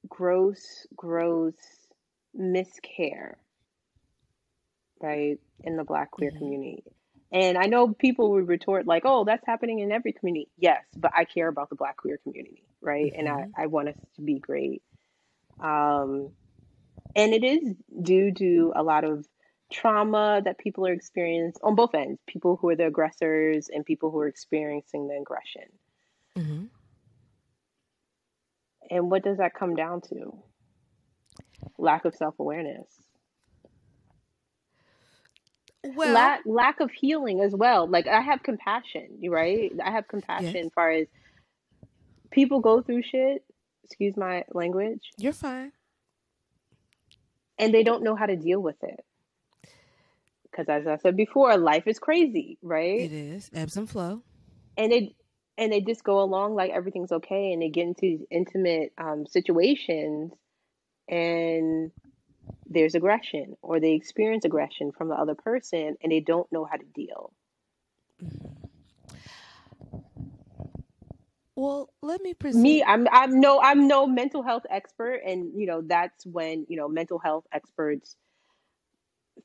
gross, 0.09 0.85
gross 0.95 1.55
miscare, 2.37 3.35
right, 5.01 5.37
in 5.63 5.77
the 5.77 5.83
black 5.83 6.11
queer 6.11 6.31
hmm 6.31 6.37
community. 6.37 6.83
And 7.31 7.57
I 7.57 7.65
know 7.65 7.93
people 7.93 8.31
would 8.31 8.47
retort 8.47 8.85
like, 8.87 9.03
"Oh, 9.05 9.23
that's 9.25 9.45
happening 9.45 9.79
in 9.79 9.91
every 9.91 10.13
community." 10.13 10.49
Yes, 10.57 10.85
but 10.97 11.11
I 11.15 11.25
care 11.25 11.47
about 11.47 11.69
the 11.69 11.75
black 11.75 11.97
queer 11.97 12.17
community, 12.23 12.63
right? 12.81 13.11
And 13.17 13.27
I, 13.27 13.45
hmm 13.45 13.53
I 13.57 13.67
want 13.67 13.89
us 13.89 13.95
to 14.15 14.21
be 14.21 14.39
great. 14.39 14.83
Um, 15.59 16.31
and 17.15 17.33
it 17.33 17.43
is 17.43 17.75
due 18.03 18.33
to 18.35 18.73
a 18.75 18.83
lot 18.83 19.03
of 19.03 19.25
trauma 19.73 20.41
that 20.45 20.57
people 20.57 20.87
are 20.87 20.93
experiencing 20.93 21.59
on 21.63 21.75
both 21.75 21.93
ends 21.95 22.21
people 22.27 22.57
who 22.57 22.69
are 22.69 22.75
the 22.75 22.87
aggressors 22.87 23.69
and 23.69 23.85
people 23.85 24.11
who 24.11 24.19
are 24.19 24.27
experiencing 24.27 25.07
the 25.07 25.15
aggression. 25.17 25.69
hmm 26.37 26.65
And 28.89 29.09
what 29.11 29.23
does 29.23 29.37
that 29.37 29.53
come 29.55 29.75
down 29.75 30.01
to? 30.09 30.37
Lack 31.77 32.05
of 32.05 32.15
self 32.15 32.35
awareness. 32.39 32.87
Well, 35.83 36.13
lack 36.13 36.41
lack 36.45 36.79
of 36.79 36.91
healing 36.91 37.41
as 37.41 37.53
well. 37.53 37.87
Like 37.87 38.07
I 38.07 38.21
have 38.21 38.43
compassion, 38.43 39.19
right? 39.27 39.71
I 39.83 39.91
have 39.91 40.07
compassion 40.07 40.55
yes, 40.55 40.65
as 40.67 40.71
far 40.73 40.91
as 40.91 41.07
people 42.31 42.61
go 42.61 42.81
through 42.81 43.03
shit, 43.03 43.43
excuse 43.83 44.15
my 44.15 44.43
language, 44.53 45.01
you're 45.17 45.33
fine. 45.33 45.71
and 47.59 47.73
they 47.73 47.83
don't 47.83 48.03
know 48.03 48.15
how 48.15 48.25
to 48.25 48.35
deal 48.35 48.61
with 48.61 48.81
it. 48.83 49.03
Because 50.53 50.69
as 50.69 50.85
I 50.85 50.97
said 50.97 51.17
before, 51.17 51.57
life 51.57 51.87
is 51.87 51.97
crazy, 51.97 52.59
right? 52.61 53.01
It 53.01 53.11
is 53.11 53.49
ebbs 53.53 53.75
and 53.75 53.89
flow. 53.89 54.21
And 54.77 54.93
it 54.93 55.15
and 55.57 55.71
they 55.71 55.81
just 55.81 56.03
go 56.03 56.21
along 56.21 56.55
like 56.55 56.71
everything's 56.71 57.11
okay, 57.11 57.51
and 57.51 57.61
they 57.61 57.69
get 57.69 57.87
into 57.87 58.01
these 58.01 58.21
intimate 58.29 58.93
um, 58.97 59.25
situations, 59.25 60.31
and 61.07 61.91
there's 62.67 62.95
aggression, 62.95 63.55
or 63.61 63.79
they 63.79 63.93
experience 63.93 64.45
aggression 64.45 64.91
from 64.91 65.09
the 65.09 65.15
other 65.15 65.35
person, 65.35 65.95
and 66.01 66.11
they 66.11 66.19
don't 66.19 66.51
know 66.51 66.65
how 66.65 66.77
to 66.77 66.85
deal. 66.93 67.33
Well, 71.55 71.93
let 72.01 72.21
me 72.21 72.33
present. 72.33 72.63
me 72.63 72.83
i'm 72.83 73.07
i'm 73.11 73.39
no 73.39 73.61
i'm 73.61 73.87
no 73.87 74.07
mental 74.07 74.41
health 74.41 74.63
expert 74.71 75.21
and 75.25 75.51
you 75.55 75.67
know 75.67 75.81
that's 75.85 76.25
when 76.25 76.65
you 76.67 76.77
know 76.77 76.87
mental 76.87 77.19
health 77.19 77.45
experts 77.53 78.15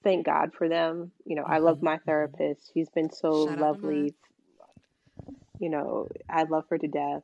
thank 0.02 0.26
god 0.26 0.52
for 0.54 0.68
them. 0.68 1.12
You 1.24 1.36
know 1.36 1.44
i 1.46 1.58
love 1.58 1.82
hmm 1.82 1.82
my 1.82 1.98
hmm 2.04 2.06
therapist. 2.06 2.70
She's 2.72 2.90
been 2.90 3.10
so 3.10 3.44
Shout 3.44 3.58
out 3.58 3.70
to 3.70 3.78
mine. 3.86 4.06
lovely. 4.06 4.14
You 5.58 5.70
know 5.70 6.08
i 6.28 6.42
love 6.44 6.64
her 6.70 6.78
to 6.78 6.88
death. 6.88 7.22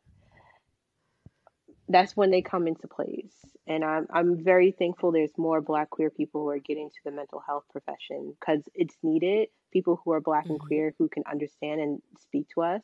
That's 1.89 2.17
when 2.17 2.31
they 2.31 2.43
come 2.43 2.67
into 2.67 2.89
place. 2.89 3.57
And 3.67 3.85
i'm 3.85 4.07
i'm 4.13 4.43
very 4.43 4.71
thankful 4.73 5.13
there's 5.13 5.37
more 5.39 5.61
black 5.61 5.91
queer 5.91 6.11
people 6.11 6.43
who 6.43 6.49
are 6.51 6.59
getting 6.59 6.91
to 6.91 7.01
the 7.05 7.11
mental 7.13 7.41
health 7.47 7.65
profession 7.71 8.35
because 8.39 8.69
it's 8.75 8.97
needed. 9.03 9.49
People 9.73 10.01
who 10.05 10.13
are 10.13 10.21
black 10.21 10.47
and 10.51 10.59
hmm 10.59 10.61
queer 10.61 10.95
who 10.99 11.09
can 11.09 11.25
understand 11.31 11.81
and 11.81 12.03
speak 12.19 12.49
to 12.55 12.63
us 12.63 12.83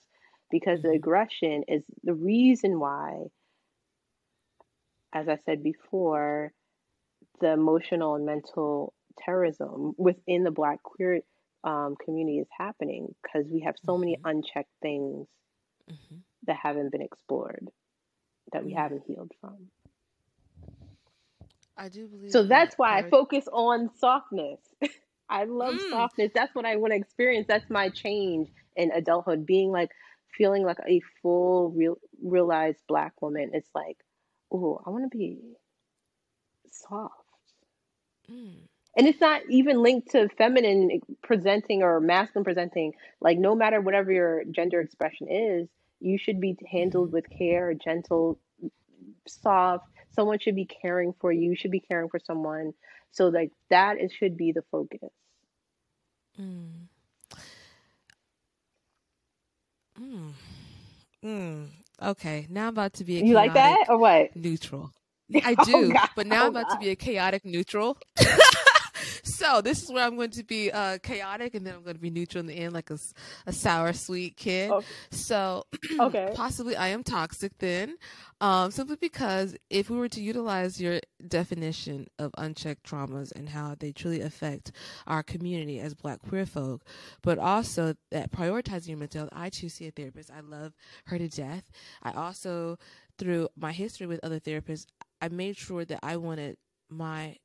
because 0.50 0.82
the 0.82 0.90
hmm 0.90 1.00
aggression 1.00 1.64
is 1.68 1.84
the 2.02 2.14
reason 2.14 2.78
why 2.80 3.26
as 5.12 5.28
I 5.28 5.36
said 5.36 5.62
before, 5.62 6.52
the 7.40 7.52
emotional 7.52 8.14
and 8.14 8.24
mental 8.26 8.94
terrorism 9.24 9.94
within 9.98 10.44
the 10.44 10.50
Black 10.50 10.82
queer 10.82 11.20
um, 11.64 11.96
community 12.04 12.38
is 12.38 12.48
happening 12.56 13.14
because 13.22 13.46
we 13.50 13.60
have 13.60 13.76
so 13.84 13.96
many 13.98 14.16
hmm 14.16 14.28
unchecked 14.28 14.72
things 14.82 15.28
hmm 15.88 16.16
that 16.46 16.56
haven't 16.62 16.90
been 16.92 17.02
explored, 17.02 17.68
that 18.52 18.64
we 18.64 18.72
haven't 18.72 19.02
healed 19.06 19.32
from. 19.40 19.70
I 21.76 21.88
do 21.88 22.06
believe 22.08 22.30
So 22.32 22.44
that's 22.44 22.76
why 22.78 22.98
I 22.98 23.02
focus 23.02 23.48
on 23.52 23.90
softness. 23.96 24.60
I 25.30 25.44
love 25.44 25.74
Mm. 25.74 25.90
softness. 25.90 26.32
That's 26.34 26.54
what 26.54 26.66
I 26.66 26.76
want 26.76 26.92
to 26.92 26.98
experience. 26.98 27.46
That's 27.48 27.68
my 27.70 27.88
change 27.90 28.48
in 28.76 28.90
adulthood. 28.92 29.46
Being 29.46 29.70
like, 29.70 29.90
feeling 30.36 30.64
like 30.64 30.78
a 30.86 31.00
full, 31.22 31.70
real, 31.70 31.96
realized 32.22 32.78
Black 32.88 33.20
woman. 33.22 33.50
It's 33.54 33.70
like, 33.74 33.98
oh, 34.52 34.80
I 34.86 34.90
want 34.90 35.10
to 35.10 35.16
be 35.16 35.56
soft. 36.70 37.14
Mm. 38.30 38.68
And 38.96 39.06
it's 39.06 39.20
not 39.20 39.42
even 39.48 39.82
linked 39.82 40.10
to 40.12 40.28
feminine 40.36 41.00
presenting 41.22 41.82
or 41.82 42.00
masculine 42.00 42.44
presenting. 42.44 42.92
Like, 43.20 43.38
no 43.38 43.54
matter 43.54 43.80
whatever 43.80 44.12
your 44.12 44.44
gender 44.50 44.80
expression 44.80 45.28
is, 45.28 45.68
you 46.00 46.18
should 46.18 46.40
be 46.40 46.56
handled 46.70 47.10
hmm 47.10 47.12
with 47.12 47.26
care, 47.30 47.74
gentle, 47.74 48.38
soft. 49.26 49.86
Someone 50.10 50.38
should 50.38 50.56
be 50.56 50.66
caring 50.66 51.14
for 51.20 51.32
you. 51.32 51.50
You 51.50 51.56
should 51.56 51.70
be 51.70 51.80
caring 51.80 52.08
for 52.08 52.18
someone. 52.18 52.74
So, 53.12 53.28
like, 53.28 53.52
that 53.70 54.00
is, 54.00 54.12
should 54.12 54.36
be 54.36 54.52
the 54.52 54.62
focus. 54.70 55.10
Mm. 56.40 56.88
Mm. 60.00 60.32
Mm. 61.24 61.66
Okay, 62.02 62.46
now 62.50 62.64
I'm 62.68 62.68
about 62.68 62.94
to 62.94 63.04
be 63.04 63.18
a 63.18 63.24
You 63.24 63.34
like 63.34 63.54
that 63.54 63.86
or 63.88 63.98
what? 63.98 64.30
neutral. 64.34 64.92
I 65.44 65.54
Oh, 65.58 65.64
do, 65.64 65.92
God. 65.92 66.08
but 66.14 66.26
now 66.26 66.42
Oh, 66.42 66.46
I'm 66.46 66.50
about 66.50 66.68
to 66.70 66.78
be 66.78 66.88
a 66.90 66.96
chaotic 66.96 67.44
neutral. 67.44 67.98
so 69.40 69.62
this 69.62 69.82
is 69.82 69.90
where 69.90 70.04
I'm 70.04 70.16
going 70.16 70.30
to 70.32 70.44
be 70.44 70.70
uh, 70.70 70.98
chaotic, 71.02 71.54
and 71.54 71.66
then 71.66 71.74
I'm 71.74 71.82
going 71.82 71.96
to 71.96 72.00
be 72.00 72.10
neutral 72.10 72.40
in 72.40 72.46
the 72.46 72.54
end, 72.54 72.74
like 72.74 72.90
a 72.90 73.52
sour 73.52 73.94
sweet 73.94 74.36
kid. 74.36 74.70
Oh, 74.70 74.82
So 75.10 75.64
okay. 76.00 76.32
possibly 76.34 76.76
I 76.76 76.88
am 76.88 77.02
toxic 77.02 77.56
then, 77.58 77.96
um, 78.42 78.70
simply 78.70 78.96
because 78.96 79.56
if 79.70 79.88
we 79.88 79.96
were 79.96 80.10
to 80.10 80.20
utilize 80.20 80.78
your 80.78 81.00
definition 81.26 82.06
of 82.18 82.32
unchecked 82.36 82.84
traumas 82.84 83.32
and 83.32 83.48
how 83.48 83.76
they 83.78 83.92
truly 83.92 84.20
affect 84.20 84.72
our 85.06 85.22
community 85.22 85.80
as 85.80 85.94
Black 85.94 86.20
queer 86.20 86.44
folk, 86.44 86.84
but 87.22 87.38
also 87.38 87.94
that 88.10 88.30
prioritizing 88.32 88.88
your 88.88 88.98
mental 88.98 89.20
health, 89.22 89.30
I 89.32 89.48
too 89.48 89.70
see 89.70 89.86
a 89.86 89.90
therapist. 89.90 90.30
I 90.30 90.40
love 90.40 90.74
her 91.06 91.16
to 91.16 91.28
death. 91.28 91.70
I 92.02 92.12
also, 92.12 92.78
through 93.16 93.48
my 93.56 93.72
history 93.72 94.06
with 94.06 94.20
other 94.22 94.38
therapists, 94.38 94.84
I 95.22 95.28
made 95.28 95.56
sure 95.56 95.86
that 95.86 96.00
I 96.02 96.18
wanted 96.18 96.58
my 96.90 97.36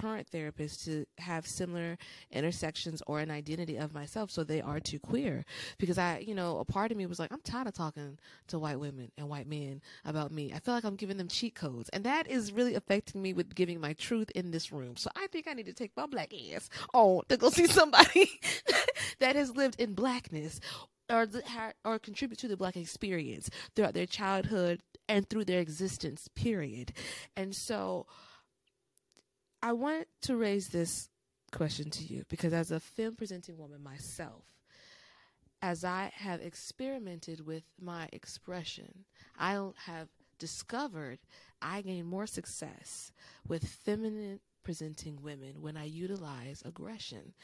current 0.00 0.28
therapist 0.28 0.84
to 0.84 1.06
have 1.18 1.46
similar 1.46 1.98
intersections 2.30 3.02
or 3.06 3.20
an 3.20 3.30
identity 3.30 3.76
of 3.76 3.94
myself 3.94 4.30
so 4.30 4.44
they 4.44 4.60
are 4.60 4.80
too 4.80 4.98
queer. 4.98 5.44
Because 5.78 5.98
i 5.98 6.18
you 6.18 6.34
know 6.34 6.58
a 6.58 6.64
part 6.64 6.90
of 6.90 6.96
me 6.96 7.06
was 7.06 7.18
like 7.18 7.32
i'm 7.32 7.40
tired 7.40 7.66
of 7.66 7.74
talking 7.74 8.18
to 8.48 8.58
white 8.58 8.80
women 8.80 9.10
and 9.16 9.28
white 9.28 9.48
men 9.48 9.80
about 10.04 10.30
me. 10.30 10.52
I 10.54 10.58
feel 10.58 10.74
like 10.74 10.84
i'm 10.84 10.96
giving 10.96 11.16
them 11.16 11.28
cheat 11.28 11.54
codes. 11.54 11.88
And 11.90 12.04
that 12.04 12.28
is 12.28 12.52
really 12.52 12.74
affecting 12.74 13.22
me 13.22 13.32
with 13.32 13.54
giving 13.54 13.80
my 13.80 13.92
truth 13.94 14.30
in 14.34 14.50
this 14.50 14.72
room. 14.72 14.96
So 14.96 15.10
i 15.16 15.26
think 15.28 15.46
i 15.48 15.52
need 15.52 15.66
to 15.66 15.72
take 15.72 15.92
my 15.96 16.06
black 16.06 16.32
ass 16.54 16.68
on 16.92 17.22
to 17.28 17.36
go 17.36 17.50
see 17.50 17.66
somebody 17.66 18.30
that 19.20 19.36
has 19.36 19.56
lived 19.56 19.80
in 19.80 19.94
blackness 19.94 20.60
or 21.10 21.26
or 21.84 21.98
contribute 21.98 22.38
to 22.38 22.48
the 22.48 22.56
black 22.56 22.76
experience 22.76 23.50
throughout 23.74 23.94
their 23.94 24.06
childhood 24.06 24.80
and 25.08 25.28
through 25.28 25.44
their 25.44 25.60
existence 25.60 26.28
period. 26.34 26.92
And 27.36 27.54
so 27.54 28.06
I 29.66 29.72
want 29.72 30.06
to 30.22 30.36
raise 30.36 30.68
this 30.68 31.08
question 31.50 31.90
to 31.90 32.04
you 32.04 32.22
because, 32.28 32.52
as 32.52 32.70
a 32.70 32.78
femme 32.78 33.16
presenting 33.16 33.58
woman 33.58 33.82
myself, 33.82 34.44
as 35.60 35.82
I 35.82 36.12
have 36.14 36.40
experimented 36.40 37.44
with 37.44 37.64
my 37.80 38.08
expression, 38.12 39.06
I 39.36 39.60
have 39.86 40.06
discovered 40.38 41.18
I 41.60 41.82
gain 41.82 42.06
more 42.06 42.28
success 42.28 43.10
with 43.48 43.66
feminine 43.66 44.38
presenting 44.62 45.20
women 45.20 45.60
when 45.60 45.76
I 45.76 45.84
utilize 45.86 46.62
aggression 46.64 47.34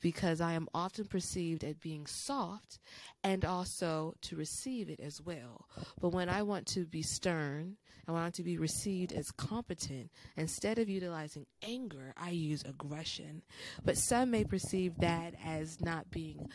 because 0.00 0.40
I 0.40 0.54
am 0.54 0.66
often 0.74 1.04
perceived 1.04 1.62
as 1.62 1.76
being 1.76 2.06
soft 2.06 2.80
and 3.22 3.44
also 3.44 4.14
to 4.22 4.34
receive 4.34 4.90
it 4.90 4.98
as 4.98 5.20
well. 5.20 5.68
But 6.00 6.08
when 6.08 6.28
I 6.28 6.42
want 6.42 6.66
to 6.68 6.86
be 6.86 7.02
stern 7.02 7.76
and 8.08 8.16
want 8.16 8.34
to 8.34 8.42
be 8.42 8.56
received 8.56 9.12
as 9.12 9.30
competent, 9.30 10.10
instead 10.36 10.78
of 10.78 10.88
utilizing 10.88 11.46
anger, 11.62 12.14
I 12.16 12.30
use 12.30 12.64
aggression. 12.64 13.42
But 13.84 13.98
some 13.98 14.30
may 14.30 14.44
perceive 14.44 14.96
that 14.98 15.34
as 15.44 15.80
not 15.82 16.10
being 16.10 16.48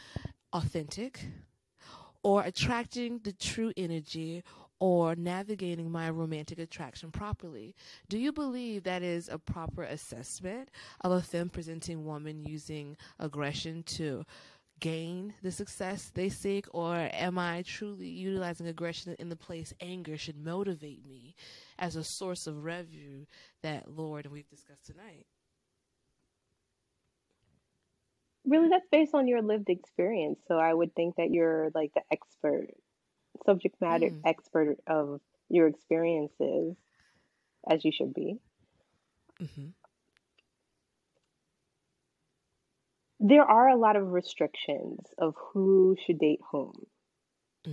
authentic 0.51 1.27
or 2.23 2.41
attracting 2.41 3.19
the 3.19 3.33
true 3.33 3.71
energy 3.77 4.43
or 4.79 5.15
navigating 5.15 5.91
my 5.91 6.09
romantic 6.09 6.57
attraction 6.59 7.11
properly. 7.11 7.75
Do 8.09 8.17
you 8.17 8.33
believe 8.33 8.83
that 8.83 9.03
is 9.03 9.29
a 9.29 9.37
proper 9.37 9.83
assessment 9.83 10.69
of 11.01 11.11
a 11.11 11.21
femme 11.21 11.49
presenting 11.49 12.03
woman 12.03 12.43
using 12.43 12.97
aggression 13.19 13.83
to 13.83 14.25
gain 14.83 15.33
the 15.43 15.51
success 15.51 16.11
they 16.13 16.29
seek, 16.29 16.67
or 16.73 17.09
am 17.13 17.39
I 17.39 17.63
truly 17.63 18.07
utilizing 18.09 18.67
aggression 18.67 19.15
in 19.19 19.29
the 19.29 19.37
place 19.37 19.73
anger 19.81 20.17
should 20.17 20.37
motivate 20.37 21.05
me 21.05 21.35
as 21.79 21.95
a 21.95 22.03
source 22.03 22.47
of 22.47 22.63
revenue 22.65 23.25
that 23.63 23.89
Lorde 23.89 24.25
and 24.25 24.33
we've 24.33 24.49
discussed 24.49 24.85
tonight? 24.87 25.27
Really, 28.45 28.69
that's 28.69 28.87
based 28.91 29.13
on 29.15 29.27
your 29.27 29.41
lived 29.41 29.69
experience. 29.69 30.39
So 30.47 30.57
I 30.59 30.73
would 30.73 30.95
think 30.95 31.15
that 31.17 31.31
you're 31.31 31.71
like 31.75 31.93
the 31.93 32.03
expert, 32.11 32.69
subject 33.45 33.79
matter 33.81 34.11
Mm, 34.11 34.25
expert 34.25 34.79
of 34.87 35.21
your 35.49 35.67
experiences, 35.67 36.75
as 37.69 37.83
you 37.85 37.91
should 37.91 38.13
be. 38.13 38.39
hmm 39.39 39.69
There 43.25 43.45
are 43.45 43.69
a 43.69 43.77
lot 43.77 43.95
of 43.95 44.11
restrictions 44.11 44.99
of 45.17 45.33
who 45.53 45.95
should 46.05 46.19
date 46.19 46.41
whom 46.51 46.73
hmm 47.65 47.71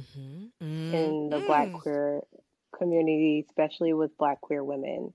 mm 0.62 0.92
in 0.92 1.28
the 1.30 1.42
Black 1.46 1.68
mm 1.68 1.72
queer 1.72 2.22
community, 2.78 3.44
especially 3.48 3.92
with 3.92 4.16
Black 4.16 4.40
queer 4.40 4.62
women. 4.62 5.12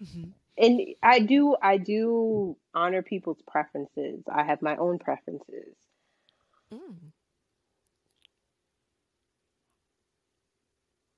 hmm 0.00 0.24
And 0.56 0.80
I 1.02 1.18
do, 1.20 1.56
I 1.62 1.76
do 1.76 2.56
honor 2.74 3.02
people's 3.02 3.42
preferences. 3.46 4.22
I 4.32 4.44
have 4.44 4.62
my 4.62 4.76
own 4.76 4.98
preferences. 4.98 5.76
mm 6.72 6.96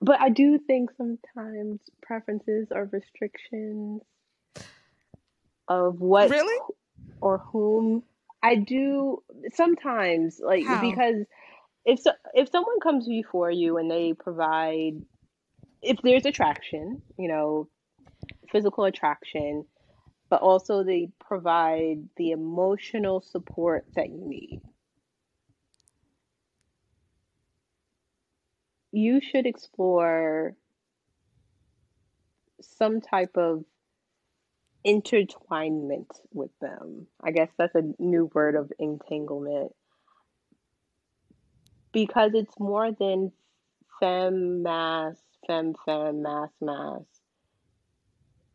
But 0.00 0.20
I 0.20 0.30
do 0.30 0.58
think 0.58 0.90
sometimes 0.96 1.80
preferences 2.02 2.68
are 2.72 2.88
restrictions 2.92 4.02
of 5.68 6.00
what 6.00 6.30
Really? 6.30 6.58
or 7.20 7.38
whom 7.38 8.02
I 8.42 8.54
do 8.56 9.22
sometimes 9.52 10.40
like 10.42 10.64
How? 10.64 10.80
because 10.80 11.24
if 11.84 12.00
so, 12.00 12.12
if 12.34 12.50
someone 12.50 12.80
comes 12.80 13.06
before 13.06 13.50
you 13.50 13.78
and 13.78 13.90
they 13.90 14.12
provide 14.12 15.02
if 15.82 15.98
there's 16.02 16.26
attraction, 16.26 17.02
you 17.18 17.28
know, 17.28 17.68
physical 18.50 18.84
attraction, 18.84 19.64
but 20.30 20.42
also 20.42 20.82
they 20.84 21.10
provide 21.20 22.08
the 22.16 22.30
emotional 22.30 23.20
support 23.20 23.86
that 23.94 24.10
you 24.10 24.20
need. 24.26 24.60
You 28.92 29.20
should 29.20 29.46
explore 29.46 30.56
some 32.60 33.00
type 33.00 33.36
of 33.36 33.64
intertwinement 34.86 36.10
with 36.32 36.50
them. 36.60 37.06
I 37.22 37.30
guess 37.30 37.48
that's 37.58 37.74
a 37.74 37.82
new 37.98 38.30
word 38.32 38.54
of 38.54 38.72
entanglement 38.78 39.72
because 41.92 42.32
it's 42.34 42.58
more 42.58 42.92
than 42.92 43.32
femme 44.00 44.62
mass, 44.62 45.16
femme 45.46 45.74
femme, 45.84 46.22
mass 46.22 46.50
mass. 46.60 47.02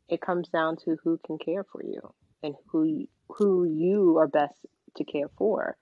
It 0.09 0.21
comes 0.21 0.47
down 0.49 0.77
to 0.85 0.97
who 1.03 1.19
can 1.25 1.37
care 1.37 1.63
for 1.63 1.83
you 1.83 2.13
and 2.41 2.55
who 2.67 3.07
who 3.29 3.63
you 3.63 4.17
are 4.17 4.27
best 4.27 4.53
to 4.97 5.03
care 5.03 5.29
for. 5.37 5.77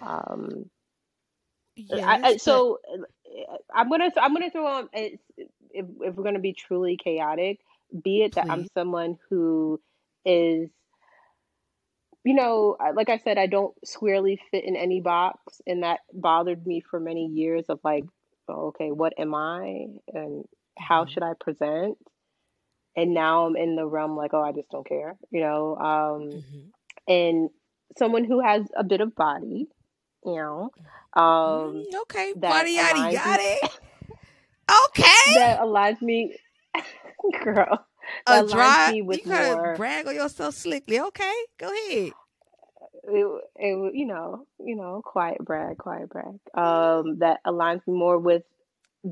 Um, 0.00 0.68
I, 1.90 2.18
I, 2.22 2.28
Yes, 2.30 2.32
but 2.32 2.40
so 2.40 2.78
uh, 2.92 3.56
I'm 3.74 3.88
gonna 3.88 4.10
I'm 4.16 4.34
gonna 4.34 4.50
throw 4.50 4.66
on 4.66 4.88
if 4.92 5.20
if 5.70 6.14
we're 6.14 6.24
gonna 6.24 6.38
be 6.38 6.52
truly 6.52 6.98
chaotic, 7.02 7.60
be 8.02 8.22
it 8.22 8.34
that 8.36 8.46
I'm 8.48 8.64
someone 8.74 9.18
who 9.28 9.80
is 10.24 10.70
you 12.24 12.34
know, 12.34 12.76
like 12.94 13.08
I 13.08 13.18
said, 13.18 13.38
I 13.38 13.46
don't 13.46 13.74
squarely 13.86 14.40
fit 14.50 14.64
in 14.64 14.76
any 14.76 15.00
box, 15.00 15.60
and 15.66 15.82
that 15.82 16.00
bothered 16.12 16.66
me 16.66 16.80
for 16.80 17.00
many 17.00 17.26
years 17.26 17.66
of 17.68 17.80
like, 17.84 18.04
oh, 18.48 18.68
okay, 18.68 18.90
what 18.90 19.12
am 19.18 19.34
I 19.34 19.86
and 20.12 20.44
how 20.78 21.04
hmm 21.04 21.12
should 21.12 21.22
I 21.22 21.32
present? 21.40 21.96
And 22.96 23.14
now 23.14 23.46
I'm 23.46 23.56
in 23.56 23.76
the 23.76 23.86
realm 23.86 24.16
like, 24.16 24.32
oh, 24.34 24.42
I 24.42 24.52
just 24.52 24.70
don't 24.70 24.86
care, 24.86 25.16
you 25.30 25.40
know. 25.40 25.76
Um, 25.76 26.42
hmm 26.42 26.68
and 27.08 27.50
someone 27.98 28.24
who 28.24 28.40
has 28.40 28.66
a 28.76 28.84
bit 28.84 29.00
of 29.00 29.14
body, 29.14 29.68
you 30.24 30.34
know, 30.36 30.70
um, 31.20 31.86
Mm, 31.86 31.94
okay, 32.02 32.32
body 32.34 32.72
yada 32.72 32.98
yada. 32.98 33.56
Okay. 34.88 35.34
that 35.34 35.58
aligns 35.60 36.00
me, 36.02 36.36
girl, 37.44 37.86
A 38.26 38.42
dry, 38.42 38.90
you 39.08 39.22
gotta 39.24 39.56
more. 39.56 39.74
brag 39.74 40.06
on 40.06 40.14
yourself 40.14 40.54
slickly. 40.54 41.00
Okay, 41.00 41.34
go 41.58 41.72
ahead. 41.72 42.12
it, 43.04 43.42
it, 43.56 43.94
you 43.94 44.06
know, 44.06 44.46
you 44.58 44.76
know, 44.76 45.02
quiet 45.04 45.38
brag, 45.44 45.78
quiet 45.78 46.08
brag. 46.10 46.38
Um, 46.54 47.18
that 47.18 47.40
aligns 47.46 47.86
me 47.86 47.94
more 47.94 48.18
with 48.18 48.42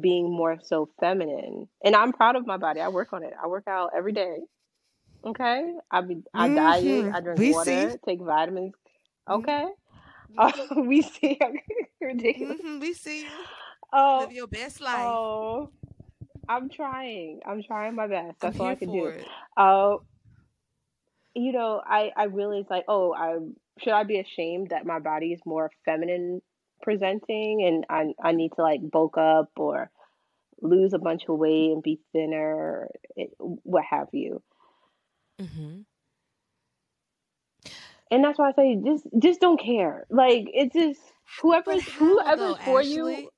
being 0.00 0.30
more 0.30 0.58
so 0.62 0.88
feminine. 1.00 1.68
And 1.84 1.94
I'm 1.96 2.12
proud 2.12 2.36
of 2.36 2.46
my 2.46 2.56
body. 2.56 2.80
I 2.80 2.88
work 2.88 3.12
on 3.12 3.22
it. 3.24 3.32
I 3.42 3.46
work 3.46 3.64
out 3.68 3.90
every 3.96 4.12
day. 4.12 4.38
Okay. 5.26 5.72
I 5.90 6.00
be, 6.02 6.22
I 6.34 6.48
diet. 6.48 7.06
hmm 7.06 7.10
I 7.12 7.20
drink 7.20 7.40
We 7.40 7.52
see. 7.52 7.86
water. 7.86 7.98
Take 8.06 8.20
vitamins. 8.20 8.74
Okay. 9.28 9.66
Uh, 10.38 10.52
Mm-hmm. 10.70 10.86
we 10.88 11.02
see. 11.02 11.38
ridiculous. 12.00 12.58
hmm 12.58 12.78
We 12.80 12.92
see 12.94 13.22
you 13.24 13.44
Oh, 13.92 14.20
live 14.20 14.32
your 14.32 14.46
best 14.46 14.80
life. 14.80 15.06
oh. 15.10 15.70
I'm 16.48 16.68
trying. 16.70 17.40
I'm 17.46 17.62
trying 17.62 17.94
my 17.94 18.06
best. 18.06 18.38
That's 18.40 18.58
all 18.60 18.66
I 18.66 18.74
can 18.76 18.90
do. 18.90 19.12
Uh, 19.56 19.96
you 21.34 21.52
know, 21.52 21.80
I 21.84 22.12
I 22.16 22.24
realized 22.24 22.70
like, 22.70 22.84
oh, 22.88 23.14
I 23.14 23.36
should 23.82 23.92
I 23.92 24.04
be 24.04 24.18
ashamed 24.18 24.70
that 24.70 24.86
my 24.86 24.98
body 24.98 25.32
is 25.32 25.40
more 25.46 25.70
feminine 25.84 26.42
presenting 26.82 27.62
and 27.64 27.84
I 27.88 28.12
I 28.22 28.32
need 28.32 28.52
to 28.56 28.62
like 28.62 28.80
bulk 28.90 29.16
up 29.18 29.50
or 29.56 29.90
lose 30.62 30.92
a 30.92 30.98
bunch 30.98 31.22
of 31.28 31.38
weight 31.38 31.72
and 31.72 31.82
be 31.82 32.00
thinner, 32.12 32.88
it, 33.16 33.30
what 33.38 33.84
have 33.90 34.08
you. 34.12 34.42
hmm 35.38 35.80
And 38.10 38.24
that's 38.24 38.38
why 38.38 38.48
I 38.50 38.52
say 38.52 38.76
just 38.84 39.06
just 39.18 39.40
don't 39.40 39.60
care. 39.60 40.06
Like 40.10 40.46
it's 40.52 40.74
just 40.74 41.00
But 41.66 41.80
whoever's 41.80 41.84
though, 42.34 42.56
whoever's 42.56 42.58
for 42.64 42.82
you, 42.82 43.08
Ashley? 43.08 43.30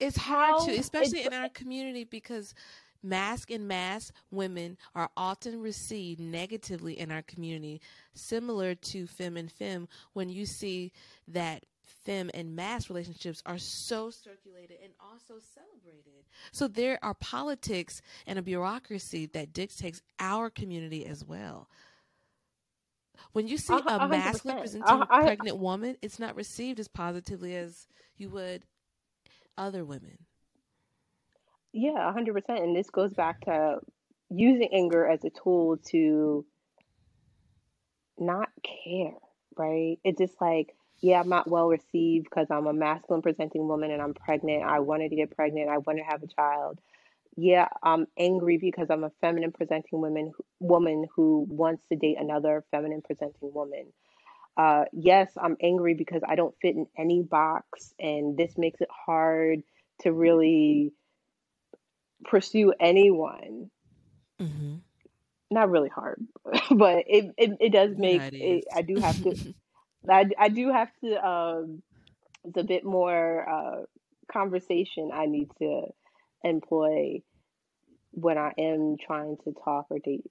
It's 0.00 0.16
hard 0.16 0.68
to, 0.68 0.76
especially 0.76 1.24
in 1.24 1.34
our 1.34 1.48
community, 1.48 2.04
because 2.04 2.54
mask 3.02 3.50
and 3.50 3.66
mass 3.66 4.12
women 4.30 4.76
are 4.94 5.10
often 5.16 5.60
received 5.60 6.20
negatively 6.20 6.98
in 6.98 7.10
our 7.10 7.22
community, 7.22 7.80
similar 8.14 8.74
to 8.74 9.06
femme 9.06 9.36
and 9.36 9.50
femme. 9.50 9.88
When 10.12 10.28
you 10.28 10.46
see 10.46 10.92
that 11.28 11.64
femme 12.04 12.30
and 12.34 12.54
mass 12.54 12.88
relationships 12.88 13.42
are 13.46 13.58
so 13.58 14.10
circulated 14.10 14.78
and 14.82 14.92
also 15.00 15.34
celebrated, 15.54 16.24
so 16.52 16.68
there 16.68 16.98
are 17.02 17.14
politics 17.14 18.00
and 18.26 18.38
a 18.38 18.42
bureaucracy 18.42 19.26
that 19.26 19.52
dictates 19.52 20.02
our 20.20 20.50
community 20.50 21.06
as 21.06 21.24
well. 21.24 21.68
When 23.32 23.48
you 23.48 23.58
see 23.58 23.74
a 23.74 23.76
a 23.76 23.82
hundred 23.82 24.08
masculine 24.08 24.58
percent. 24.58 24.84
presenting 24.84 25.06
I, 25.10 25.18
I 25.18 25.22
pregnant 25.22 25.58
woman, 25.58 25.96
it's 26.02 26.18
not 26.18 26.36
received 26.36 26.78
as 26.78 26.88
positively 26.88 27.56
as 27.56 27.88
you 28.16 28.28
would 28.30 28.64
other 29.58 29.84
women. 29.84 30.18
yeah, 31.72 32.08
a 32.08 32.12
hundred 32.12 32.34
percent. 32.34 32.60
And 32.60 32.76
this 32.76 32.90
goes 32.90 33.12
back 33.12 33.42
to 33.42 33.78
using 34.30 34.70
anger 34.72 35.06
as 35.06 35.24
a 35.24 35.30
tool 35.30 35.78
to 35.90 36.44
not 38.18 38.48
care, 38.64 39.14
right? 39.56 39.98
It's 40.04 40.18
just 40.18 40.40
like, 40.40 40.74
yeah, 41.00 41.20
I'm 41.20 41.28
not 41.28 41.48
well 41.48 41.68
received 41.68 42.24
because 42.24 42.48
I'm 42.50 42.66
a 42.66 42.72
masculine 42.72 43.22
presenting 43.22 43.68
woman 43.68 43.90
and 43.90 44.02
I'm 44.02 44.14
pregnant. 44.14 44.64
I 44.64 44.80
wanted 44.80 45.10
to 45.10 45.16
get 45.16 45.36
pregnant. 45.36 45.70
I 45.70 45.78
want 45.78 45.98
to 45.98 46.04
have 46.04 46.22
a 46.22 46.28
child. 46.28 46.80
Yeah, 47.36 47.68
I'm 47.82 48.06
angry 48.18 48.58
because 48.58 48.88
I'm 48.90 49.04
a 49.04 49.12
feminine 49.20 49.52
presenting 49.52 50.00
woman 50.00 50.32
woman 50.60 51.06
who 51.14 51.46
wants 51.48 51.84
to 51.90 51.96
date 51.96 52.16
another 52.20 52.64
feminine 52.72 53.02
presenting 53.02 53.52
woman. 53.54 53.92
Uh, 54.58 54.86
yes, 54.92 55.30
I'm 55.40 55.56
angry 55.62 55.94
because 55.94 56.22
I 56.28 56.34
don't 56.34 56.54
fit 56.60 56.74
in 56.74 56.88
any 56.98 57.22
box, 57.22 57.94
and 58.00 58.36
this 58.36 58.58
makes 58.58 58.80
it 58.80 58.88
hard 58.90 59.62
to 60.00 60.12
really 60.12 60.92
pursue 62.24 62.74
anyone. 62.80 63.70
Mm-hmm. 64.42 64.74
Not 65.52 65.70
really 65.70 65.88
hard, 65.88 66.26
but 66.70 67.04
it, 67.06 67.32
it, 67.38 67.50
it 67.60 67.72
does 67.72 67.96
make 67.96 68.20
it, 68.32 68.64
I 68.74 68.82
do 68.82 69.00
have 69.00 69.22
to. 69.22 69.54
I, 70.10 70.26
I 70.38 70.48
do 70.48 70.70
have 70.72 70.88
to 71.04 71.26
um 71.26 71.82
it's 72.44 72.56
a 72.56 72.62
bit 72.62 72.84
more 72.84 73.48
uh 73.48 73.82
conversation 74.32 75.10
I 75.12 75.26
need 75.26 75.48
to 75.58 75.82
employ 76.44 77.20
when 78.12 78.38
I 78.38 78.52
am 78.56 78.96
trying 79.04 79.36
to 79.44 79.52
talk 79.64 79.86
or 79.90 79.98
date 79.98 80.24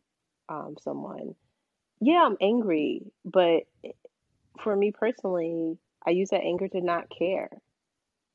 um 0.50 0.76
someone. 0.84 1.36
Yeah, 2.00 2.24
I'm 2.26 2.38
angry, 2.42 3.02
but 3.26 3.64
for 4.64 4.76
me 4.76 4.91
personally, 4.91 5.78
I 6.05 6.12
use 6.12 6.30
that 6.30 6.41
anger 6.43 6.68
to 6.70 6.82
not 6.82 7.08
care. 7.10 7.49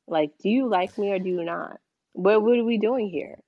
Like, 0.06 0.32
do 0.38 0.48
you 0.48 0.68
like 0.68 0.96
me 0.98 1.10
or 1.12 1.18
do 1.18 1.28
you 1.28 1.44
not? 1.44 1.78
What 2.12 2.42
what 2.42 2.58
are 2.58 2.64
we 2.64 2.78
doing 2.78 3.08
here? 3.08 3.38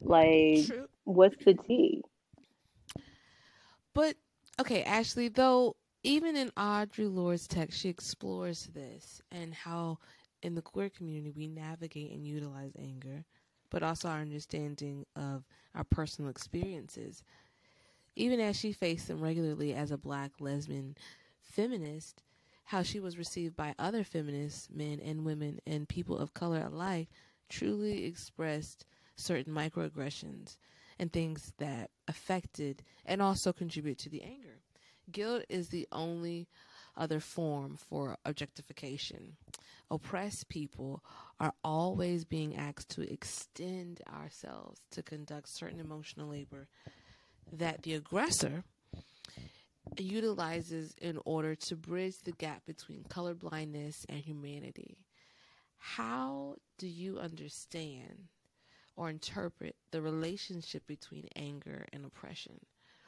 Like, 0.00 0.66
True. 0.66 0.88
what's 1.04 1.42
the 1.44 1.54
tea? 1.54 2.02
But 3.94 4.16
okay, 4.60 4.82
Ashley, 4.84 5.28
though 5.28 5.76
even 6.02 6.36
in 6.36 6.50
Audre 6.50 7.12
Lorde's 7.12 7.48
text, 7.48 7.80
she 7.80 7.88
explores 7.88 8.66
this 8.74 9.20
and 9.32 9.52
how 9.52 9.98
in 10.42 10.54
the 10.54 10.62
queer 10.62 10.88
community 10.88 11.32
we 11.36 11.48
navigate 11.48 12.12
and 12.12 12.26
utilize 12.26 12.72
anger, 12.78 13.24
but 13.70 13.82
also 13.82 14.08
our 14.08 14.20
understanding 14.20 15.04
of 15.16 15.44
our 15.74 15.84
personal 15.84 16.30
experiences. 16.30 17.22
Even 18.16 18.40
as 18.40 18.56
she 18.58 18.72
faced 18.72 19.08
them 19.08 19.20
regularly 19.20 19.74
as 19.74 19.90
a 19.90 19.98
black 19.98 20.32
lesbian 20.40 20.96
feminist, 21.58 22.22
how 22.66 22.84
she 22.84 23.00
was 23.00 23.18
received 23.18 23.56
by 23.56 23.74
other 23.80 24.04
feminists, 24.04 24.68
men 24.72 25.00
and 25.00 25.24
women, 25.24 25.58
and 25.66 25.88
people 25.88 26.16
of 26.16 26.32
color 26.32 26.62
alike, 26.64 27.08
truly 27.48 28.04
expressed 28.04 28.84
certain 29.16 29.52
microaggressions 29.52 30.56
and 31.00 31.12
things 31.12 31.52
that 31.58 31.90
affected 32.06 32.84
and 33.04 33.20
also 33.20 33.52
contribute 33.52 33.98
to 33.98 34.08
the 34.08 34.22
anger. 34.22 34.60
Guilt 35.10 35.42
is 35.48 35.70
the 35.70 35.88
only 35.90 36.46
other 36.96 37.18
form 37.18 37.76
for 37.76 38.16
objectification. 38.24 39.36
Oppressed 39.90 40.48
people 40.48 41.02
are 41.40 41.54
always 41.64 42.24
being 42.24 42.54
asked 42.54 42.90
to 42.90 43.12
extend 43.12 44.00
ourselves 44.08 44.80
to 44.92 45.02
conduct 45.02 45.48
certain 45.48 45.80
emotional 45.80 46.28
labor 46.28 46.68
that 47.50 47.82
the 47.82 47.94
aggressor 47.94 48.62
utilizes 49.96 50.94
in 51.00 51.18
order 51.24 51.54
to 51.54 51.76
bridge 51.76 52.18
the 52.24 52.32
gap 52.32 52.64
between 52.66 53.04
colorblindness 53.04 54.04
and 54.08 54.18
humanity. 54.18 54.98
How 55.76 56.56
do 56.78 56.86
you 56.86 57.18
understand 57.18 58.28
or 58.96 59.08
interpret 59.08 59.76
the 59.92 60.02
relationship 60.02 60.86
between 60.86 61.28
anger 61.36 61.86
and 61.92 62.04
oppression, 62.04 62.58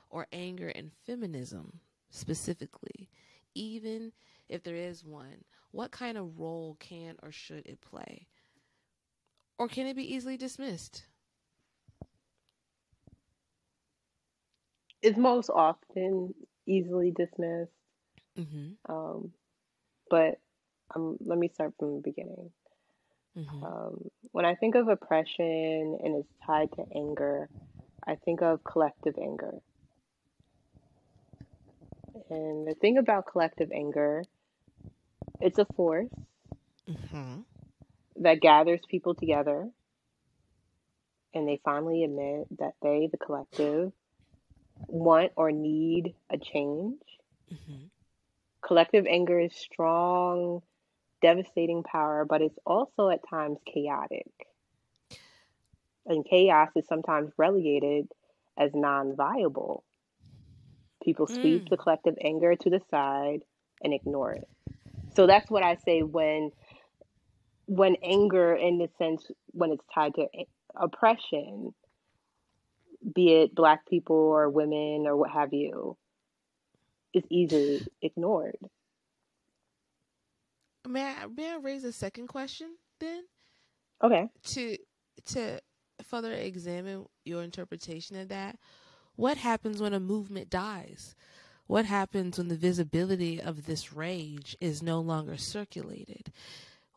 or 0.09 0.27
anger 0.33 0.69
and 0.69 0.93
feminism, 1.05 1.81
specifically, 2.11 3.09
even 3.55 4.13
if 4.49 4.63
there 4.63 4.77
is 4.77 5.05
one, 5.05 5.45
what 5.73 5.91
kind 5.91 6.17
of 6.17 6.39
role 6.39 6.77
can 6.79 7.17
or 7.23 7.33
should 7.33 7.67
it 7.67 7.81
play? 7.81 8.29
Or 9.59 9.67
can 9.67 9.87
it 9.87 9.97
be 9.97 10.15
easily 10.15 10.37
dismissed? 10.37 11.07
It's 15.03 15.19
most 15.19 15.51
often 15.51 16.35
easily 16.71 17.11
dismissed. 17.11 17.73
Mm-hmm. 18.39 18.93
Um, 18.93 19.33
but 20.11 20.41
um, 20.95 21.19
let 21.25 21.39
me 21.39 21.49
start 21.55 21.75
from 21.79 21.95
the 21.97 22.01
beginning. 22.01 22.51
Mm-hmm. 23.37 23.65
Um, 23.65 24.11
when 24.33 24.45
I 24.45 24.55
think 24.55 24.75
of 24.75 24.89
oppression 24.89 25.99
and 26.03 26.17
it's 26.17 26.33
tied 26.47 26.73
to 26.73 26.85
anger, 26.95 27.49
I 28.07 28.17
think 28.17 28.43
of 28.43 28.65
collective 28.65 29.17
anger. 29.21 29.55
And 32.31 32.67
the 32.67 32.75
thing 32.75 32.99
about 32.99 33.27
collective 33.31 33.71
anger, 33.73 34.25
it's 35.41 35.59
a 35.59 35.67
force 35.77 36.11
Mm-hmm. 36.89 37.41
that 38.17 38.41
gathers 38.41 38.81
people 38.91 39.15
together 39.15 39.69
and 41.35 41.47
they 41.49 41.61
finally 41.65 42.05
admit 42.05 42.47
that 42.59 42.75
they, 42.83 43.09
the 43.11 43.19
collective, 43.19 43.93
want 44.89 45.33
or 45.37 45.51
need 45.53 46.15
a 46.31 46.39
change. 46.39 47.01
Mm-hmm. 47.53 47.87
Collective 48.63 49.07
anger 49.07 49.39
is 49.39 49.55
strong, 49.55 50.63
devastating 51.21 51.83
power, 51.83 52.25
but 52.25 52.43
it's 52.43 52.59
also 52.67 53.09
at 53.09 53.27
times 53.29 53.59
chaotic. 53.67 54.31
And 56.07 56.25
chaos 56.25 56.71
is 56.77 56.87
sometimes 56.87 57.33
relegated 57.37 58.09
as 58.59 58.75
non 58.75 59.15
viable. 59.17 59.85
People 61.03 61.27
sweep 61.27 61.65
Mm. 61.65 61.71
the 61.71 61.77
collective 61.77 62.17
anger 62.23 62.55
to 62.57 62.71
the 62.71 62.81
side 62.91 63.41
and 63.83 63.93
ignore 63.93 64.33
it. 64.33 64.49
So 65.15 65.27
that's 65.27 65.51
what 65.51 65.63
I 65.63 65.77
say 65.77 66.03
when 66.03 66.53
when 67.67 67.97
anger 68.03 68.55
in 68.55 68.79
the 68.79 68.89
sense 68.99 69.31
when 69.53 69.71
it's 69.73 69.85
tied 69.95 70.15
to 70.15 70.27
oppression, 70.77 71.75
be 73.15 73.35
it 73.35 73.55
black 73.55 73.87
people 73.87 74.17
or 74.17 74.49
women 74.51 75.07
or 75.07 75.17
what 75.17 75.31
have 75.31 75.53
you, 75.53 75.97
is 77.15 77.25
easily 77.31 77.87
ignored. 78.03 78.57
May 80.89 81.05
I, 81.05 81.27
may 81.27 81.53
I 81.53 81.57
raise 81.57 81.85
a 81.85 81.93
second 81.93 82.29
question 82.29 82.77
then 83.01 83.25
Okay. 84.03 84.29
to 84.45 84.77
to 85.27 85.61
further 86.05 86.33
examine 86.33 87.07
your 87.25 87.43
interpretation 87.43 88.17
of 88.17 88.29
that? 88.29 88.59
What 89.17 89.37
happens 89.39 89.81
when 89.81 89.95
a 89.95 90.01
movement 90.01 90.51
dies? 90.51 91.15
What 91.67 91.85
happens 91.85 92.39
when 92.39 92.49
the 92.49 92.57
visibility 92.57 93.41
of 93.41 93.67
this 93.67 93.93
rage 93.93 94.57
is 94.61 94.83
no 94.83 95.01
longer 95.01 95.37
circulated? 95.37 96.33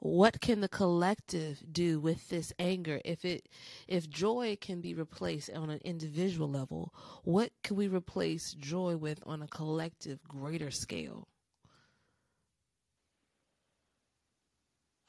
What 0.04 0.41
can 0.41 0.60
the 0.60 0.68
collective 0.68 1.64
do 1.72 1.97
with 1.97 2.28
this 2.28 2.51
anger? 2.60 2.99
If 3.06 3.24
it 3.24 3.47
if 3.88 4.10
joy 4.10 4.58
can 4.60 4.82
be 4.82 4.93
replaced 4.93 5.49
on 5.51 5.70
an 5.70 5.80
individual 5.86 6.49
level, 6.49 6.93
what 7.24 7.51
can 7.64 7.78
we 7.78 7.88
replace 7.88 8.54
joy 8.54 8.97
with 8.97 9.24
on 9.26 9.41
a 9.41 9.47
collective 9.47 10.22
greater 10.28 10.72
scale? 10.72 11.30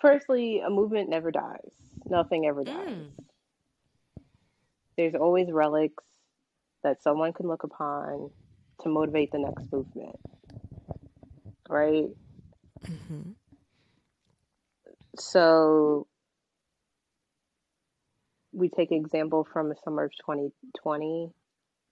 Firstly, 0.00 0.62
a 0.64 0.70
movement 0.70 1.10
never 1.10 1.32
dies. 1.32 1.72
Nothing 2.04 2.46
ever 2.46 2.62
dies. 2.62 2.88
Mm. 2.88 3.10
There's 4.96 5.16
always 5.16 5.50
relics 5.50 6.04
that 6.84 7.02
someone 7.02 7.32
can 7.32 7.48
look 7.48 7.64
upon 7.64 8.30
to 8.82 8.88
motivate 8.88 9.32
the 9.32 9.40
next 9.40 9.72
movement. 9.72 10.20
Right? 11.68 12.10
Mm-hmm. 12.86 13.32
So 15.18 16.06
we 18.52 18.68
take 18.68 18.92
example 18.92 19.46
from 19.52 19.68
the 19.68 19.76
summer 19.84 20.04
of 20.04 20.12
2020. 20.16 21.30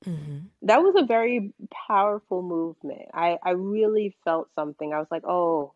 Mm-hmm. 0.07 0.39
That 0.63 0.83
was 0.83 0.95
a 0.97 1.07
very 1.07 1.53
powerful 1.89 2.43
movement. 2.43 3.09
I, 3.15 3.39
I 3.43 3.51
really 3.51 4.17
felt 4.25 4.49
something. 4.55 4.93
I 4.93 4.99
was 4.99 5.09
like, 5.11 5.25
oh, 5.27 5.75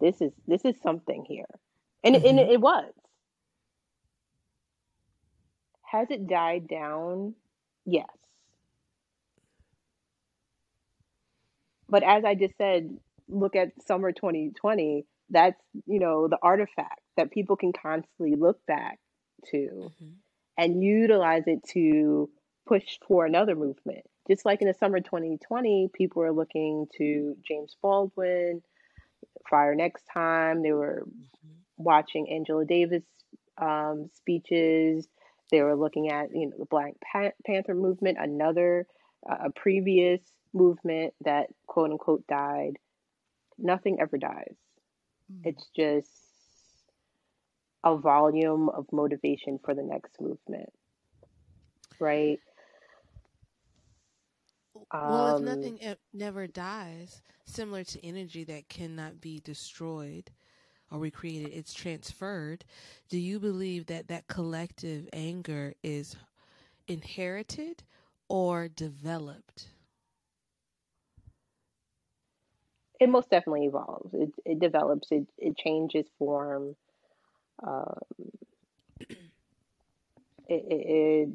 this 0.00 0.20
is 0.20 0.32
this 0.46 0.64
is 0.64 0.76
something 0.82 1.24
here. 1.28 1.46
And, 2.04 2.16
it 2.16 2.24
and 2.24 2.38
Mhm. 2.38 2.50
it 2.52 2.60
was. 2.60 2.92
Has 5.82 6.10
it 6.10 6.26
died 6.26 6.68
down? 6.68 7.34
Yes. 7.84 8.08
But 11.88 12.02
as 12.02 12.24
I 12.24 12.34
just 12.34 12.56
said, 12.56 12.98
look 13.28 13.56
at 13.56 13.72
summer 13.86 14.12
2020. 14.12 15.06
That's, 15.30 15.60
you 15.86 16.00
know, 16.00 16.28
the 16.28 16.38
artifact 16.42 17.00
that 17.16 17.30
people 17.30 17.56
can 17.56 17.72
constantly 17.72 18.34
look 18.36 18.64
back 18.66 18.98
to 19.52 19.58
Mm-hmm. 19.58 20.08
and 20.58 20.82
utilize 20.84 21.44
it 21.46 21.62
to 21.72 22.28
push 22.66 22.84
for 23.06 23.24
another 23.26 23.54
movement. 23.54 24.04
Just 24.28 24.44
like 24.44 24.60
in 24.62 24.68
the 24.68 24.74
summer 24.74 25.00
2020, 25.00 25.88
people 25.94 26.20
were 26.22 26.32
looking 26.32 26.86
to 26.98 27.36
James 27.46 27.76
Baldwin, 27.82 28.62
Fire 29.48 29.74
Next 29.74 30.04
Time. 30.12 30.62
They 30.62 30.72
were 30.72 31.04
watching 31.76 32.30
Angela 32.30 32.64
Davis 32.64 33.04
um, 33.60 34.08
speeches. 34.14 35.08
They 35.50 35.62
were 35.62 35.76
looking 35.76 36.10
at 36.10 36.28
you 36.34 36.46
know 36.50 36.56
the 36.58 36.66
Black 36.66 36.94
Panther 37.46 37.74
movement, 37.74 38.18
another 38.20 38.86
uh, 39.28 39.46
a 39.46 39.50
previous 39.50 40.20
movement 40.52 41.14
that 41.24 41.46
quote 41.66 41.90
unquote 41.90 42.26
died. 42.26 42.74
Nothing 43.58 43.98
ever 44.00 44.16
dies. 44.18 44.54
It's 45.44 45.68
just 45.76 46.10
a 47.84 47.96
volume 47.96 48.68
of 48.70 48.86
motivation 48.92 49.58
for 49.64 49.74
the 49.74 49.82
next 49.82 50.20
movement, 50.20 50.70
right? 52.00 52.40
Well, 55.04 55.28
if 55.28 55.40
Um, 55.40 55.42
nothing 55.42 55.78
e- 55.78 55.96
never 56.12 56.46
dies, 56.46 57.22
similar 57.44 57.84
to 57.84 58.04
energy 58.06 58.44
that 58.44 58.68
cannot 58.68 59.20
be 59.20 59.40
destroyed 59.40 60.30
or 60.90 61.00
recreated, 61.00 61.52
it's 61.52 61.74
transferred. 61.74 62.64
Do 63.08 63.18
you 63.18 63.40
believe 63.40 63.86
that 63.86 64.08
that 64.08 64.28
collective 64.28 65.08
anger 65.12 65.74
is 65.82 66.16
inherited 66.88 67.84
or 68.28 68.68
developed? 68.68 69.68
It 73.00 73.08
most 73.08 73.30
definitely 73.30 73.66
evolves. 73.66 74.14
It 74.14 74.32
it 74.44 74.60
develops. 74.60 75.08
It 75.12 75.26
it 75.38 75.56
changes 75.56 76.06
form. 76.18 76.76
Um, 77.66 78.00
it, 80.48 80.64
it 80.68 81.28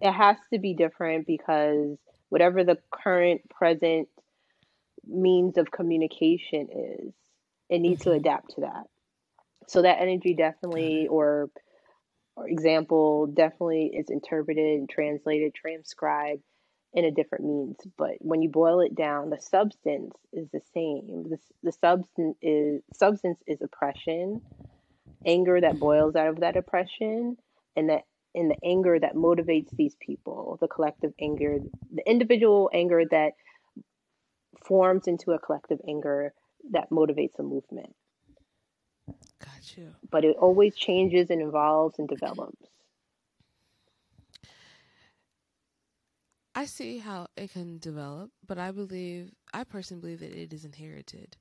it 0.00 0.12
has 0.12 0.36
to 0.52 0.58
be 0.58 0.74
different 0.74 1.26
because 1.26 1.98
whatever 2.28 2.64
the 2.64 2.78
current 2.92 3.48
present 3.50 4.08
means 5.06 5.58
of 5.58 5.70
communication 5.70 6.68
is, 6.72 7.14
it 7.70 7.78
needs 7.80 8.02
to 8.04 8.12
Mhm. 8.12 8.12
adapt 8.12 8.54
to 8.54 8.62
that. 8.62 8.84
So 9.68 9.82
that 9.82 10.00
energy 10.00 10.34
definitely, 10.34 11.08
or 11.10 11.50
or 12.36 12.48
example, 12.48 13.26
definitely 13.28 13.92
is 13.94 14.10
interpreted, 14.10 14.88
translated, 14.88 15.54
transcribed 15.54 16.42
in 16.96 17.04
a 17.04 17.10
different 17.10 17.44
means. 17.44 17.76
But 17.96 18.14
when 18.20 18.42
you 18.42 18.48
boil 18.48 18.80
it 18.80 18.94
down, 18.94 19.28
the 19.28 19.38
substance 19.38 20.16
is 20.32 20.48
the 20.50 20.62
same. 20.72 21.26
The, 21.28 21.38
the 21.62 21.72
substance 21.72 22.36
is 22.40 22.82
substance 22.94 23.38
is 23.46 23.60
oppression, 23.60 24.40
anger 25.24 25.60
that 25.60 25.78
boils 25.78 26.16
out 26.16 26.28
of 26.28 26.40
that 26.40 26.56
oppression, 26.56 27.36
and 27.76 27.90
that 27.90 28.04
in 28.34 28.48
the 28.48 28.56
anger 28.64 28.98
that 28.98 29.14
motivates 29.14 29.70
these 29.76 29.94
people, 30.00 30.58
the 30.60 30.68
collective 30.68 31.12
anger, 31.20 31.58
the 31.94 32.08
individual 32.08 32.70
anger 32.72 33.04
that 33.10 33.32
forms 34.66 35.06
into 35.06 35.32
a 35.32 35.38
collective 35.38 35.80
anger 35.86 36.32
that 36.72 36.90
motivates 36.90 37.38
a 37.38 37.42
movement. 37.42 37.94
Got 39.38 39.76
you. 39.76 39.94
But 40.10 40.24
it 40.24 40.36
always 40.38 40.74
changes 40.74 41.28
and 41.28 41.42
evolves 41.42 41.98
and 41.98 42.08
develops. 42.08 42.70
I 46.56 46.64
see 46.64 46.96
how 46.96 47.26
it 47.36 47.52
can 47.52 47.76
develop, 47.78 48.30
but 48.46 48.58
I 48.58 48.70
believe, 48.70 49.30
I 49.52 49.62
personally 49.64 50.00
believe 50.00 50.20
that 50.20 50.32
it 50.32 50.54
is 50.54 50.64
inherited. 50.64 51.36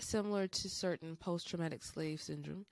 Similar 0.00 0.48
to 0.48 0.68
certain 0.68 1.14
post 1.14 1.46
traumatic 1.48 1.84
slave 1.84 2.20
syndrome 2.20 2.66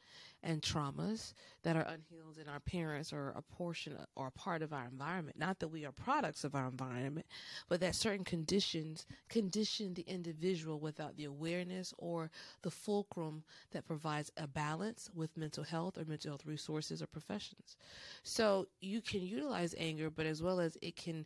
and 0.44 0.62
traumas 0.62 1.32
that 1.62 1.74
are 1.74 1.86
unhealed 1.88 2.38
in 2.40 2.48
our 2.48 2.60
parents 2.60 3.12
or 3.12 3.32
a 3.34 3.42
portion 3.42 3.96
or 4.14 4.28
a 4.28 4.30
part 4.30 4.62
of 4.62 4.72
our 4.72 4.84
environment. 4.84 5.38
Not 5.38 5.58
that 5.60 5.68
we 5.68 5.84
are 5.84 5.92
products 5.92 6.44
of 6.44 6.54
our 6.54 6.68
environment, 6.68 7.26
but 7.68 7.80
that 7.80 7.94
certain 7.94 8.24
conditions 8.24 9.06
condition 9.28 9.94
the 9.94 10.02
individual 10.02 10.78
without 10.78 11.16
the 11.16 11.24
awareness 11.24 11.94
or 11.98 12.30
the 12.62 12.70
fulcrum 12.70 13.42
that 13.72 13.86
provides 13.86 14.30
a 14.36 14.46
balance 14.46 15.10
with 15.14 15.36
mental 15.36 15.64
health 15.64 15.98
or 15.98 16.04
mental 16.04 16.30
health 16.30 16.46
resources 16.46 17.02
or 17.02 17.06
professions. 17.06 17.76
So 18.22 18.66
you 18.80 19.00
can 19.00 19.22
utilize 19.22 19.74
anger, 19.78 20.10
but 20.10 20.26
as 20.26 20.42
well 20.42 20.60
as 20.60 20.76
it 20.82 20.94
can 20.96 21.24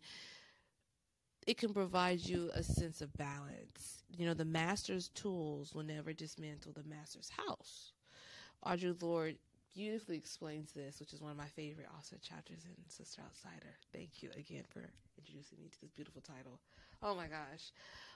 it 1.47 1.57
can 1.57 1.73
provide 1.73 2.21
you 2.21 2.51
a 2.53 2.63
sense 2.63 3.01
of 3.01 3.11
balance. 3.17 4.05
You 4.15 4.27
know, 4.27 4.35
the 4.35 4.45
master's 4.45 5.09
tools 5.09 5.75
will 5.75 5.83
never 5.83 6.13
dismantle 6.13 6.73
the 6.73 6.85
master's 6.85 7.31
house. 7.31 7.93
Audre 8.67 9.01
Lorde 9.03 9.37
beautifully 9.75 10.17
explains 10.17 10.73
this, 10.73 10.99
which 10.99 11.13
is 11.13 11.21
one 11.21 11.31
of 11.31 11.37
my 11.37 11.47
favorite 11.47 11.87
also 11.95 12.17
chapters 12.21 12.65
in 12.65 12.75
Sister 12.89 13.23
Outsider. 13.25 13.77
Thank 13.93 14.23
you 14.23 14.31
again 14.37 14.65
for 14.69 14.91
introducing 15.17 15.59
me 15.61 15.69
to 15.69 15.81
this 15.81 15.93
beautiful 15.93 16.21
title. 16.21 16.59
Oh 17.03 17.15
my 17.15 17.27
gosh. 17.27 17.71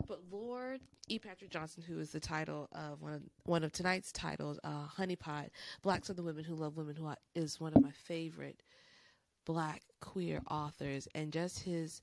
But 0.09 0.21
Lord 0.31 0.81
E. 1.09 1.19
Patrick 1.19 1.51
Johnson, 1.51 1.85
who 1.87 2.01
is 2.01 2.11
the 2.11 2.21
title 2.21 2.69
of 2.73 3.01
one 3.01 3.13
of 3.13 3.23
one 3.45 3.63
of 3.63 3.73
tonight's 3.73 4.11
titles, 4.11 4.59
uh, 4.65 4.87
Honeypot, 4.99 5.51
Black 5.83 6.03
the 6.03 6.23
Women 6.23 6.45
Who 6.45 6.57
Love 6.57 6.77
Women, 6.77 6.97
who 6.97 7.13
is 7.35 7.61
one 7.61 7.75
of 7.75 7.83
my 7.83 7.93
favorite 7.93 8.63
black 9.45 9.83
queer 10.01 10.41
authors, 10.51 11.07
and 11.15 11.33
just 11.33 11.61
his 11.61 12.03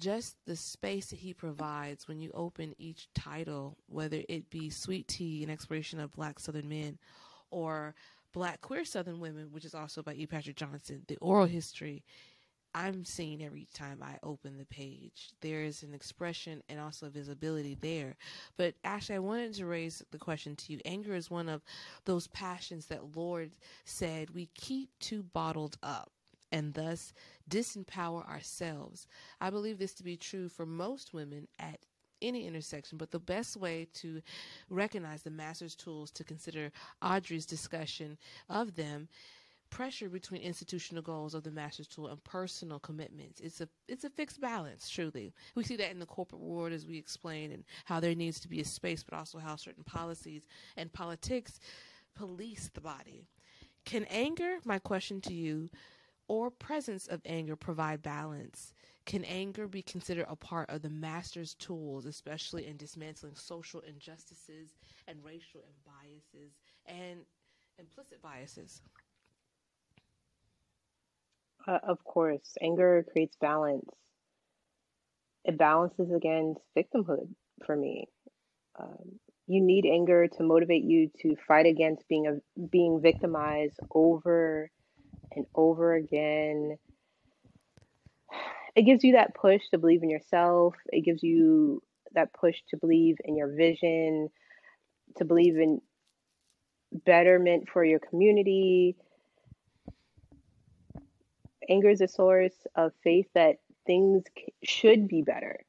just 0.00 0.36
the 0.46 0.56
space 0.56 1.06
that 1.10 1.20
he 1.20 1.32
provides 1.32 2.08
when 2.08 2.18
you 2.18 2.32
open 2.34 2.74
each 2.78 3.08
title, 3.14 3.76
whether 3.86 4.22
it 4.28 4.50
be 4.50 4.70
Sweet 4.70 5.06
Tea, 5.06 5.44
an 5.44 5.50
exploration 5.50 6.00
of 6.00 6.10
black 6.12 6.40
southern 6.40 6.68
men, 6.68 6.98
or 7.52 7.94
Black 8.32 8.60
Queer 8.62 8.84
Southern 8.84 9.20
Women, 9.20 9.48
which 9.52 9.64
is 9.64 9.74
also 9.74 10.02
by 10.02 10.14
E. 10.14 10.26
Patrick 10.26 10.56
Johnson, 10.56 11.02
the 11.06 11.18
oral 11.18 11.46
history, 11.46 12.02
I'm 12.74 13.04
seeing 13.04 13.44
every 13.44 13.68
time 13.74 14.02
I 14.02 14.18
open 14.22 14.56
the 14.56 14.64
page. 14.64 15.30
There 15.42 15.62
is 15.62 15.82
an 15.82 15.92
expression 15.92 16.62
and 16.70 16.80
also 16.80 17.10
visibility 17.10 17.76
there. 17.78 18.16
But 18.56 18.74
Ashley, 18.82 19.16
I 19.16 19.20
wanted 19.20 19.52
to 19.54 19.66
raise 19.66 20.02
the 20.10 20.18
question 20.18 20.56
to 20.56 20.72
you. 20.72 20.80
Anger 20.86 21.14
is 21.14 21.30
one 21.30 21.50
of 21.50 21.62
those 22.06 22.28
passions 22.28 22.86
that 22.86 23.14
Lorde 23.14 23.52
said 23.84 24.30
we 24.30 24.48
keep 24.54 24.88
too 25.00 25.22
bottled 25.22 25.76
up 25.82 26.12
and 26.50 26.72
thus 26.72 27.12
disempower 27.48 28.26
ourselves. 28.28 29.06
I 29.40 29.50
believe 29.50 29.78
this 29.78 29.94
to 29.94 30.02
be 30.02 30.16
true 30.16 30.48
for 30.48 30.64
most 30.64 31.12
women 31.12 31.48
at 31.58 31.80
any 32.22 32.46
intersection, 32.46 32.98
but 32.98 33.10
the 33.10 33.18
best 33.18 33.56
way 33.56 33.88
to 33.94 34.22
recognize 34.70 35.22
the 35.22 35.30
master's 35.30 35.74
tools 35.74 36.10
to 36.12 36.24
consider 36.24 36.72
Audre's 37.02 37.46
discussion 37.46 38.16
of 38.48 38.76
them 38.76 39.08
pressure 39.72 40.10
between 40.10 40.42
institutional 40.42 41.02
goals 41.02 41.32
of 41.34 41.42
the 41.42 41.50
master's 41.50 41.88
tool 41.88 42.06
and 42.08 42.22
personal 42.24 42.78
commitments. 42.78 43.40
It's 43.40 43.60
a 43.62 43.68
it's 43.88 44.04
a 44.04 44.10
fixed 44.10 44.40
balance, 44.40 44.88
truly. 44.88 45.32
We 45.54 45.64
see 45.64 45.76
that 45.76 45.90
in 45.90 45.98
the 45.98 46.06
corporate 46.06 46.42
world 46.42 46.72
as 46.72 46.86
we 46.86 46.98
explain 46.98 47.50
and 47.50 47.64
how 47.86 47.98
there 47.98 48.14
needs 48.14 48.38
to 48.40 48.48
be 48.48 48.60
a 48.60 48.64
space, 48.64 49.02
but 49.02 49.16
also 49.18 49.38
how 49.38 49.56
certain 49.56 49.82
policies 49.82 50.46
and 50.76 50.92
politics 50.92 51.58
police 52.14 52.70
the 52.74 52.82
body. 52.82 53.26
Can 53.84 54.04
anger, 54.04 54.58
my 54.64 54.78
question 54.78 55.20
to 55.22 55.34
you, 55.34 55.70
or 56.28 56.50
presence 56.50 57.08
of 57.08 57.22
anger 57.24 57.56
provide 57.56 58.02
balance? 58.02 58.74
Can 59.04 59.24
anger 59.24 59.66
be 59.66 59.82
considered 59.82 60.26
a 60.28 60.36
part 60.36 60.70
of 60.70 60.82
the 60.82 60.90
master's 60.90 61.54
tools, 61.54 62.06
especially 62.06 62.66
in 62.66 62.76
dismantling 62.76 63.34
social 63.34 63.80
injustices 63.80 64.74
and 65.08 65.18
racial 65.24 65.62
and 65.66 65.74
biases 65.84 66.52
and 66.86 67.20
implicit 67.78 68.22
biases? 68.22 68.80
Uh, 71.66 71.78
of 71.82 72.02
course, 72.04 72.56
anger 72.62 73.04
creates 73.10 73.36
balance. 73.40 73.88
It 75.44 75.58
balances 75.58 76.12
against 76.12 76.60
victimhood 76.76 77.28
for 77.66 77.76
me. 77.76 78.06
Um, 78.78 79.18
you 79.48 79.60
need 79.60 79.84
anger 79.84 80.28
to 80.28 80.42
motivate 80.42 80.84
you 80.84 81.10
to 81.22 81.36
fight 81.48 81.66
against 81.66 82.06
being 82.08 82.26
a, 82.26 82.60
being 82.70 83.00
victimized 83.02 83.78
over 83.92 84.70
and 85.34 85.46
over 85.54 85.94
again 85.94 86.78
it 88.74 88.82
gives 88.82 89.04
you 89.04 89.12
that 89.12 89.34
push 89.34 89.62
to 89.70 89.78
believe 89.78 90.02
in 90.02 90.10
yourself. 90.10 90.74
It 90.86 91.04
gives 91.04 91.22
you 91.22 91.82
that 92.14 92.32
push 92.32 92.56
to 92.70 92.76
believe 92.76 93.16
in 93.24 93.36
your 93.36 93.54
vision, 93.54 94.28
to 95.16 95.24
believe 95.24 95.56
in 95.56 95.80
betterment 96.92 97.68
for 97.72 97.84
your 97.84 97.98
community. 97.98 98.96
Anger 101.68 101.90
is 101.90 102.00
a 102.00 102.08
source 102.08 102.66
of 102.74 102.92
faith 103.04 103.26
that 103.34 103.56
things 103.86 104.24
should 104.62 105.08
be 105.08 105.22
better 105.22 105.60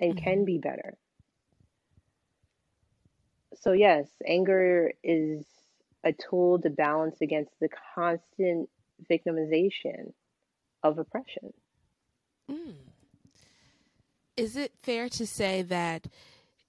and 0.00 0.14
mm-hmm. 0.14 0.24
can 0.24 0.44
be 0.44 0.58
better. 0.58 0.96
So, 3.60 3.72
yes, 3.72 4.08
anger 4.26 4.92
is 5.04 5.44
a 6.04 6.12
tool 6.12 6.60
to 6.60 6.70
balance 6.70 7.20
against 7.20 7.52
the 7.60 7.68
constant 7.94 8.68
victimization 9.10 10.12
of 10.82 10.98
oppression. 10.98 11.52
Mm. 12.50 12.74
Is 14.36 14.56
it 14.56 14.72
fair 14.82 15.08
to 15.10 15.26
say 15.26 15.62
that 15.62 16.06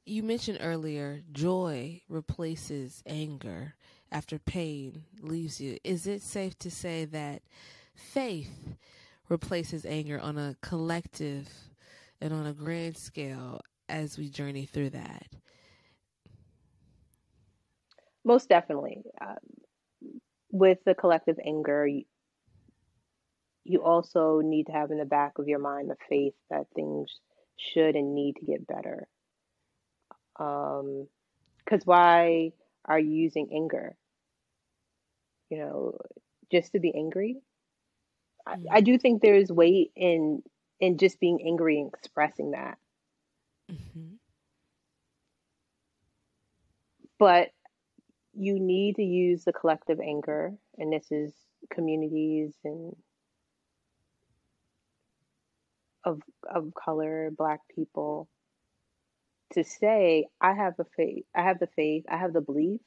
you 0.06 0.22
mentioned 0.22 0.60
earlier 0.62 1.22
joy 1.32 2.02
replaces 2.10 3.02
anger 3.08 3.76
after 4.12 4.38
pain 4.38 5.04
leaves 5.22 5.62
you? 5.62 5.78
Is 5.84 6.08
it 6.08 6.22
safe 6.22 6.58
to 6.60 6.70
say 6.70 7.06
that 7.06 7.42
faith 7.96 8.76
replaces 9.30 9.86
anger 9.86 10.20
on 10.20 10.38
a 10.38 10.56
collective 10.62 11.48
and 12.22 12.34
on 12.34 12.46
a 12.46 12.54
grand 12.54 12.98
scale 12.98 13.62
as 13.90 14.18
we 14.18 14.30
journey 14.30 14.66
through 14.66 14.92
that? 14.92 15.28
Most 18.26 18.50
definitely. 18.50 19.04
Uh, 19.22 19.36
with 20.52 20.78
the 20.86 20.94
collective 20.94 21.38
anger, 21.46 21.90
you 23.66 23.84
also 23.84 24.42
need 24.42 24.68
to 24.68 24.72
have 24.72 24.92
in 24.92 24.98
the 24.98 25.06
back 25.06 25.38
of 25.38 25.48
your 25.48 25.60
mind 25.60 25.90
the 25.90 25.96
faith 26.10 26.34
that 26.50 26.68
things 26.76 27.10
should 27.58 27.96
and 27.96 28.14
need 28.14 28.36
to 28.38 28.46
get 28.46 28.68
better. 28.68 29.08
Um, 30.40 31.08
because 31.60 31.86
why 31.86 32.52
are 32.86 33.00
you 33.00 33.12
using 33.12 33.50
anger? 33.54 33.96
You 35.50 35.60
know, 35.60 35.98
just 36.52 36.74
to 36.74 36.80
be 36.80 36.94
angry. 36.94 37.38
Mm-hmm. 38.48 38.66
I, 38.72 38.78
I, 38.78 38.82
do 38.82 38.98
think 38.98 39.22
there's 39.22 39.52
weight 39.52 39.92
in 39.96 40.42
in 40.80 40.98
just 40.98 41.20
being 41.20 41.40
angry 41.46 41.80
and 41.80 41.94
expressing 41.94 42.52
that. 42.52 42.78
Mm-hmm. 43.72 44.16
But 47.20 47.52
you 48.34 48.60
need 48.60 48.98
to 48.98 49.04
use 49.04 49.46
the 49.46 49.54
collective 49.54 50.00
anger, 50.02 50.52
and 50.78 50.92
this 50.92 51.12
is 51.12 51.34
communities 51.70 52.54
and 52.66 52.96
of 56.06 56.22
of 56.54 56.74
color, 56.74 57.30
black 57.36 57.60
people, 57.74 58.28
to 59.54 59.64
say 59.64 60.28
I 60.42 60.54
have 60.54 60.76
the 60.78 60.86
faith, 60.96 61.26
I 61.36 61.44
have 61.44 61.60
the 61.60 61.70
faith, 61.76 62.06
I 62.10 62.18
have 62.18 62.34
the 62.34 62.42
belief 62.42 62.82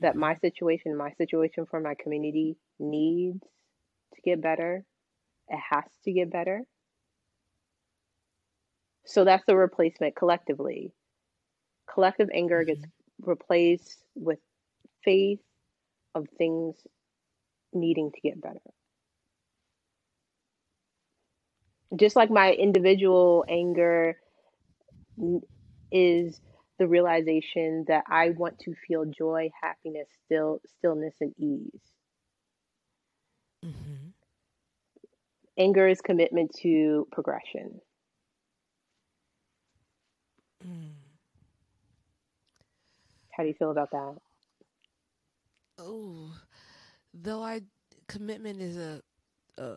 that 0.00 0.16
my 0.16 0.34
situation, 0.36 0.96
my 0.96 1.12
situation 1.12 1.66
for 1.66 1.80
my 1.80 1.94
community 2.00 2.56
needs 2.78 3.42
to 4.14 4.20
get 4.22 4.40
better. 4.40 4.84
It 5.48 5.58
has 5.70 5.84
to 6.04 6.12
get 6.12 6.30
better. 6.30 6.62
So 9.06 9.24
that's 9.24 9.44
the 9.46 9.56
replacement 9.56 10.14
collectively. 10.14 10.92
Collective 11.92 12.28
anger 12.32 12.60
mm-hmm. 12.60 12.80
gets 12.80 12.84
replaced 13.20 14.04
with 14.14 14.38
faith 15.04 15.40
of 16.14 16.26
things 16.36 16.76
needing 17.72 18.12
to 18.12 18.20
get 18.20 18.40
better. 18.40 18.60
Just 21.96 22.16
like 22.16 22.30
my 22.30 22.52
individual 22.52 23.44
anger 23.48 24.16
is 25.90 26.40
the 26.78 26.86
realization 26.86 27.84
that 27.88 28.04
I 28.08 28.30
want 28.30 28.58
to 28.60 28.74
feel 28.86 29.04
joy, 29.04 29.50
happiness, 29.60 30.08
still 30.24 30.60
stillness, 30.78 31.14
and 31.20 31.34
ease. 31.38 31.80
Mm-hmm. 33.64 34.08
Anger 35.58 35.88
is 35.88 36.00
commitment 36.00 36.54
to 36.62 37.08
progression. 37.10 37.80
Mm. 40.64 40.90
How 43.32 43.42
do 43.42 43.48
you 43.48 43.54
feel 43.54 43.70
about 43.70 43.90
that? 43.90 44.16
Oh, 45.78 46.32
though 47.14 47.42
I 47.42 47.62
commitment 48.08 48.60
is 48.60 48.76
a, 48.76 49.02
a 49.58 49.76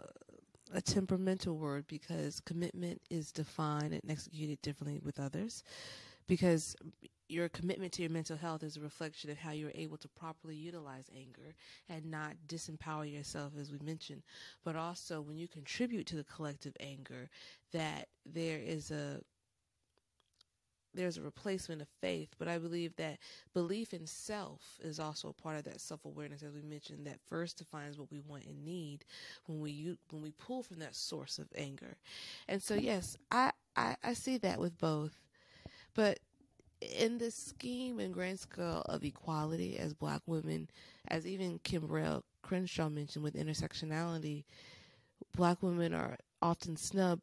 a 0.74 0.82
temperamental 0.82 1.58
word 1.58 1.86
because 1.88 2.40
commitment 2.40 3.02
is 3.10 3.32
defined 3.32 3.94
and 3.94 4.02
executed 4.10 4.62
differently 4.62 5.00
with 5.04 5.20
others. 5.20 5.64
Because 6.28 6.76
your 7.28 7.50
commitment 7.50 7.94
to 7.94 8.02
your 8.02 8.12
mental 8.12 8.38
health 8.38 8.64
is 8.64 8.78
a 8.78 8.82
reflection 8.82 9.30
of 9.30 9.38
how 9.38 9.52
you're 9.52 9.72
able 9.74 9.98
to 9.98 10.08
properly 10.10 10.56
utilize 10.56 11.10
anger 11.16 11.56
and 11.90 12.06
not 12.12 12.34
disempower 12.48 13.12
yourself, 13.12 13.54
as 13.60 13.72
we 13.72 13.80
mentioned. 13.80 14.22
But 14.64 14.76
also, 14.76 15.22
when 15.22 15.38
you 15.38 15.48
contribute 15.48 16.06
to 16.08 16.18
the 16.18 16.26
collective 16.26 16.76
anger, 16.80 17.30
that 17.72 18.08
there 18.26 18.60
is 18.60 18.92
a 18.92 19.22
there's 20.94 21.18
a 21.18 21.22
replacement 21.22 21.82
of 21.82 21.88
faith, 22.02 22.30
but 22.38 22.48
I 22.48 22.58
believe 22.58 22.96
that 22.98 23.18
belief 23.54 23.94
in 23.94 24.06
self 24.06 24.80
is 24.84 25.00
also 25.00 25.30
a 25.30 25.34
part 25.34 25.58
of 25.58 25.64
that 25.66 25.82
self 25.82 26.06
awareness, 26.06 26.44
as 26.44 26.54
we 26.54 26.62
mentioned, 26.62 27.06
that 27.08 27.20
first 27.30 27.58
defines 27.58 27.98
what 27.98 28.12
we 28.12 28.20
want 28.20 28.46
and 28.46 28.64
need 28.64 29.06
when 29.46 29.60
we 29.62 29.98
when 30.12 30.22
we 30.22 30.32
pull 30.32 30.64
from 30.64 30.80
that 30.80 30.96
source 30.96 31.40
of 31.40 31.48
anger. 31.56 31.98
And 32.48 32.62
so, 32.62 32.76
yes, 32.76 33.18
I 33.32 33.52
I, 33.76 33.96
I 34.04 34.14
see 34.14 34.38
that 34.40 34.60
with 34.60 34.78
both. 34.78 35.20
But 35.94 36.20
in 36.82 37.18
this 37.18 37.36
scheme 37.36 38.00
and 38.00 38.14
grand 38.14 38.40
scale 38.40 38.84
of 38.88 39.04
equality 39.04 39.78
as 39.78 39.94
black 39.94 40.22
women, 40.26 40.70
as 41.08 41.28
even 41.28 41.60
Kimberlé 41.60 42.22
Crenshaw 42.42 42.90
mentioned 42.90 43.24
with 43.24 43.36
intersectionality, 43.36 44.44
black 45.36 45.62
women 45.62 45.94
are 45.94 46.18
often 46.42 46.76
snubbed 46.76 47.22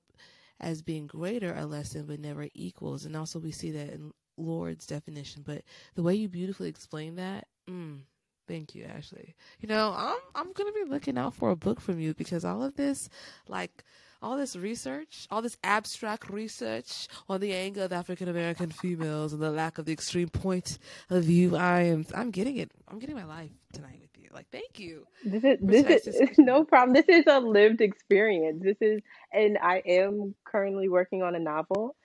as 0.60 0.82
being 0.82 1.06
greater 1.06 1.54
or 1.56 1.64
less 1.64 1.90
than, 1.92 2.06
but 2.06 2.20
never 2.20 2.48
equals. 2.54 3.04
And 3.04 3.16
also, 3.16 3.38
we 3.38 3.52
see 3.52 3.70
that 3.72 3.90
in 3.92 4.12
Lorde's 4.36 4.86
definition. 4.86 5.42
But 5.44 5.62
the 5.94 6.02
way 6.02 6.14
you 6.14 6.28
beautifully 6.28 6.68
explain 6.68 7.16
that, 7.16 7.46
mm, 7.68 8.00
thank 8.46 8.74
you, 8.74 8.84
Ashley. 8.84 9.34
You 9.60 9.68
know, 9.68 9.94
I'm 9.96 10.18
I'm 10.34 10.52
gonna 10.52 10.72
be 10.72 10.84
looking 10.84 11.18
out 11.18 11.34
for 11.34 11.50
a 11.50 11.56
book 11.56 11.80
from 11.80 12.00
you 12.00 12.14
because 12.14 12.44
all 12.44 12.62
of 12.62 12.76
this, 12.76 13.08
like 13.48 13.84
all 14.20 14.36
this 14.36 14.56
research, 14.56 15.26
all 15.30 15.42
this 15.42 15.56
abstract 15.62 16.28
research 16.30 17.06
on 17.28 17.40
the 17.40 17.52
anger 17.52 17.82
of 17.82 17.92
African 17.92 18.28
American 18.28 18.70
females 18.70 19.32
and 19.32 19.40
the 19.42 19.50
lack 19.50 19.78
of 19.78 19.84
the 19.84 19.92
extreme 19.92 20.28
point 20.28 20.78
of 21.10 21.24
view, 21.24 21.56
I 21.56 21.82
am 21.82 22.06
I'm 22.14 22.30
getting 22.30 22.56
it. 22.56 22.70
I'm 22.88 22.98
getting 22.98 23.16
my 23.16 23.24
life 23.24 23.52
tonight. 23.72 24.07
Like, 24.32 24.46
thank 24.52 24.78
you. 24.78 25.06
This 25.24 25.44
is 25.44 25.58
this 25.62 26.06
is 26.06 26.30
no 26.38 26.64
problem. 26.64 26.94
This 26.94 27.08
is 27.08 27.24
a 27.26 27.40
lived 27.40 27.80
experience. 27.80 28.62
This 28.62 28.76
is, 28.80 29.00
and 29.32 29.58
I 29.58 29.82
am 29.86 30.34
currently 30.44 30.88
working 30.88 31.22
on 31.22 31.34
a 31.34 31.38
novel. 31.40 31.96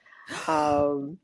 Um, 0.47 1.17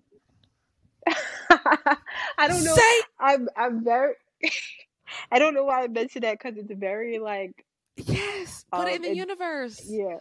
I 1.49 2.47
don't 2.47 2.63
know. 2.63 2.75
Say- 2.75 3.01
I'm 3.19 3.49
I'm 3.55 3.83
very. 3.83 4.13
I 5.31 5.39
don't 5.39 5.53
know 5.55 5.63
why 5.63 5.83
I 5.83 5.87
mentioned 5.87 6.23
that 6.23 6.37
because 6.39 6.57
it's 6.57 6.71
very 6.71 7.19
like 7.19 7.65
yes, 7.97 8.65
put 8.71 8.81
Um, 8.81 8.87
it 8.87 8.95
in 8.97 9.01
the 9.03 9.15
universe. 9.15 9.81
yeah, 9.89 10.17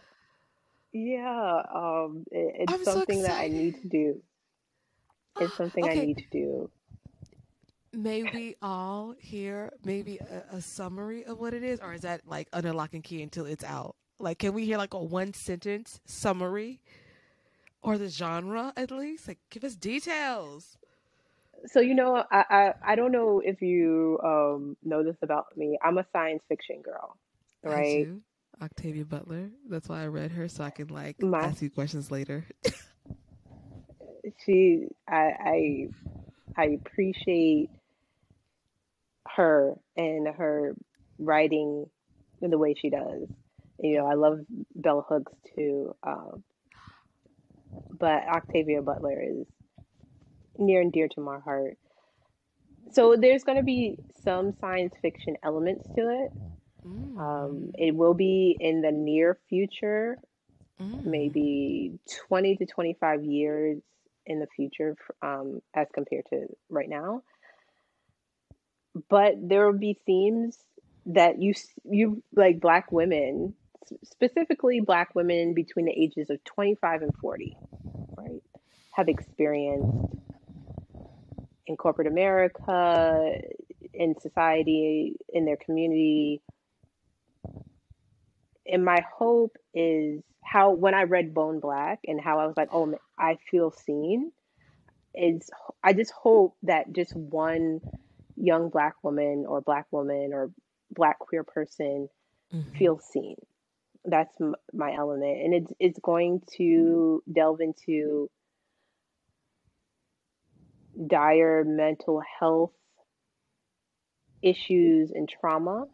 yeah. 0.91 1.61
Um, 1.73 2.23
it, 2.31 2.55
it's 2.61 2.73
I'm 2.73 2.83
so 2.85 2.93
something 2.93 3.21
that 3.23 3.39
I 3.39 3.47
need 3.49 3.81
to 3.81 3.87
do. 3.87 4.21
It's 5.39 5.55
something 5.55 5.87
I 5.87 5.93
need 5.93 6.17
to 6.17 6.25
do. 6.31 6.71
May 7.93 8.23
we 8.23 8.55
all 8.61 9.15
hear 9.19 9.73
maybe 9.83 10.19
a, 10.19 10.57
a 10.57 10.61
summary 10.61 11.25
of 11.25 11.39
what 11.39 11.53
it 11.53 11.63
is, 11.63 11.79
or 11.79 11.93
is 11.93 12.01
that 12.01 12.21
like 12.27 12.47
under 12.53 12.73
lock 12.73 12.93
and 12.93 13.03
key 13.03 13.21
until 13.21 13.45
it's 13.45 13.63
out? 13.63 13.95
Like, 14.19 14.39
can 14.39 14.53
we 14.53 14.65
hear 14.65 14.77
like 14.77 14.93
a 14.93 15.03
one 15.03 15.33
sentence 15.33 15.99
summary, 16.05 16.81
or 17.81 17.97
the 17.97 18.09
genre 18.09 18.73
at 18.77 18.91
least? 18.91 19.27
Like, 19.27 19.39
give 19.49 19.63
us 19.63 19.75
details. 19.75 20.77
So 21.67 21.79
you 21.81 21.95
know, 21.95 22.23
I 22.31 22.43
I, 22.49 22.73
I 22.93 22.95
don't 22.95 23.11
know 23.11 23.41
if 23.43 23.61
you 23.61 24.19
um 24.23 24.77
know 24.83 25.03
this 25.03 25.17
about 25.21 25.45
me. 25.57 25.77
I'm 25.83 25.97
a 25.97 26.05
science 26.13 26.43
fiction 26.47 26.81
girl, 26.81 27.17
right? 27.63 28.09
Octavia 28.61 29.05
Butler. 29.05 29.49
That's 29.69 29.89
why 29.89 30.03
I 30.03 30.07
read 30.07 30.31
her, 30.31 30.47
so 30.47 30.63
I 30.63 30.69
can 30.71 30.87
like 30.89 31.17
My- 31.21 31.39
ask 31.39 31.61
you 31.61 31.69
questions 31.69 32.11
later. 32.11 32.45
she 34.45 34.87
I 35.07 35.31
I 35.39 35.87
I 36.57 36.63
appreciate 36.85 37.69
her 39.35 39.75
and 39.95 40.27
her 40.27 40.75
writing 41.17 41.85
in 42.41 42.49
the 42.49 42.57
way 42.57 42.75
she 42.79 42.89
does. 42.89 43.27
You 43.79 43.97
know, 43.99 44.07
I 44.07 44.15
love 44.15 44.39
Bell 44.75 45.05
Hooks 45.07 45.33
too. 45.55 45.95
Um, 46.03 46.43
but 47.99 48.23
Octavia 48.27 48.81
Butler 48.81 49.21
is 49.21 49.47
near 50.57 50.81
and 50.81 50.91
dear 50.91 51.07
to 51.09 51.21
my 51.21 51.39
heart. 51.39 51.77
So 52.91 53.15
there's 53.15 53.43
going 53.43 53.57
to 53.57 53.63
be 53.63 53.97
some 54.23 54.53
science 54.59 54.93
fiction 55.01 55.35
elements 55.43 55.87
to 55.95 56.01
it. 56.01 56.31
Mm, 56.85 57.17
Um, 57.19 57.71
it 57.75 57.95
will 57.95 58.13
be 58.13 58.57
in 58.59 58.81
the 58.81 58.91
near 58.91 59.37
future, 59.47 60.17
mm. 60.81 61.05
maybe 61.05 61.99
20 62.27 62.57
to 62.57 62.65
25 62.65 63.23
years 63.23 63.81
in 64.25 64.39
the 64.39 64.47
future 64.55 64.95
um, 65.21 65.61
as 65.75 65.87
compared 65.93 66.25
to 66.31 66.47
right 66.69 66.89
now. 66.89 67.21
But 69.09 69.35
there 69.41 69.65
will 69.65 69.77
be 69.77 69.99
themes 70.05 70.57
that 71.05 71.41
you 71.41 71.53
you 71.89 72.23
like 72.35 72.59
black 72.59 72.91
women, 72.91 73.53
specifically 74.03 74.79
black 74.79 75.15
women 75.15 75.53
between 75.53 75.85
the 75.85 75.91
ages 75.91 76.29
of 76.29 76.43
25 76.43 77.01
and 77.03 77.15
40, 77.21 77.57
right, 78.17 78.43
have 78.91 79.07
experienced 79.07 80.15
in 81.67 81.77
corporate 81.77 82.07
America, 82.07 83.31
in 83.93 84.19
society, 84.19 85.15
in 85.29 85.45
their 85.45 85.57
community. 85.57 86.41
And 88.65 88.85
my 88.85 89.03
hope 89.17 89.57
is 89.73 90.21
how 90.43 90.71
when 90.71 90.93
I 90.93 91.03
read 91.03 91.33
Bone 91.33 91.59
Black 91.59 91.99
and 92.05 92.19
how 92.19 92.39
I 92.39 92.47
was 92.47 92.57
like, 92.57 92.69
oh, 92.71 92.95
I 93.17 93.37
feel 93.49 93.71
seen. 93.71 94.31
Is 95.15 95.49
I 95.83 95.93
just 95.93 96.11
hope 96.11 96.55
that 96.63 96.93
just 96.93 97.15
one 97.15 97.81
young 98.39 98.69
black 98.69 98.95
woman 99.03 99.45
or 99.47 99.61
black 99.61 99.87
woman 99.91 100.31
or 100.33 100.51
black 100.91 101.19
queer 101.19 101.43
person 101.43 102.09
Mhm. 102.53 102.75
feels 102.77 103.03
seen. 103.05 103.35
That's 104.05 104.33
m- 104.41 104.55
my 104.73 104.93
element, 104.95 105.41
and 105.43 105.53
it's 105.53 105.73
it's 105.79 105.99
going 105.99 106.41
to 106.57 107.23
delve 107.31 107.61
into 107.61 108.29
dire 111.07 111.63
mental 111.63 112.21
health 112.39 112.71
issues 114.41 115.11
and 115.11 115.27
trauma, 115.29 115.87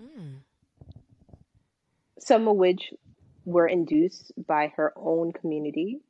Mm. 0.00 0.42
some 2.18 2.48
of 2.48 2.56
which 2.56 2.92
were 3.44 3.66
induced 3.66 4.32
by 4.46 4.68
her 4.76 4.92
own 4.96 5.32
community, 5.32 6.00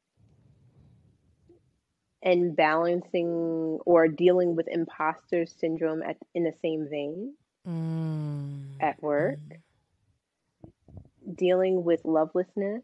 and 2.23 2.55
balancing 2.57 3.79
or 3.87 4.09
dealing 4.09 4.55
with 4.57 4.69
imposter 4.69 5.47
syndrome 5.47 6.03
at, 6.03 6.17
in 6.35 6.45
the 6.45 6.55
same 6.63 6.89
vein 6.91 7.35
Mm. 7.67 8.77
at 8.81 9.03
work, 9.03 9.39
dealing 11.35 11.85
with 11.85 12.05
lovelessness 12.05 12.83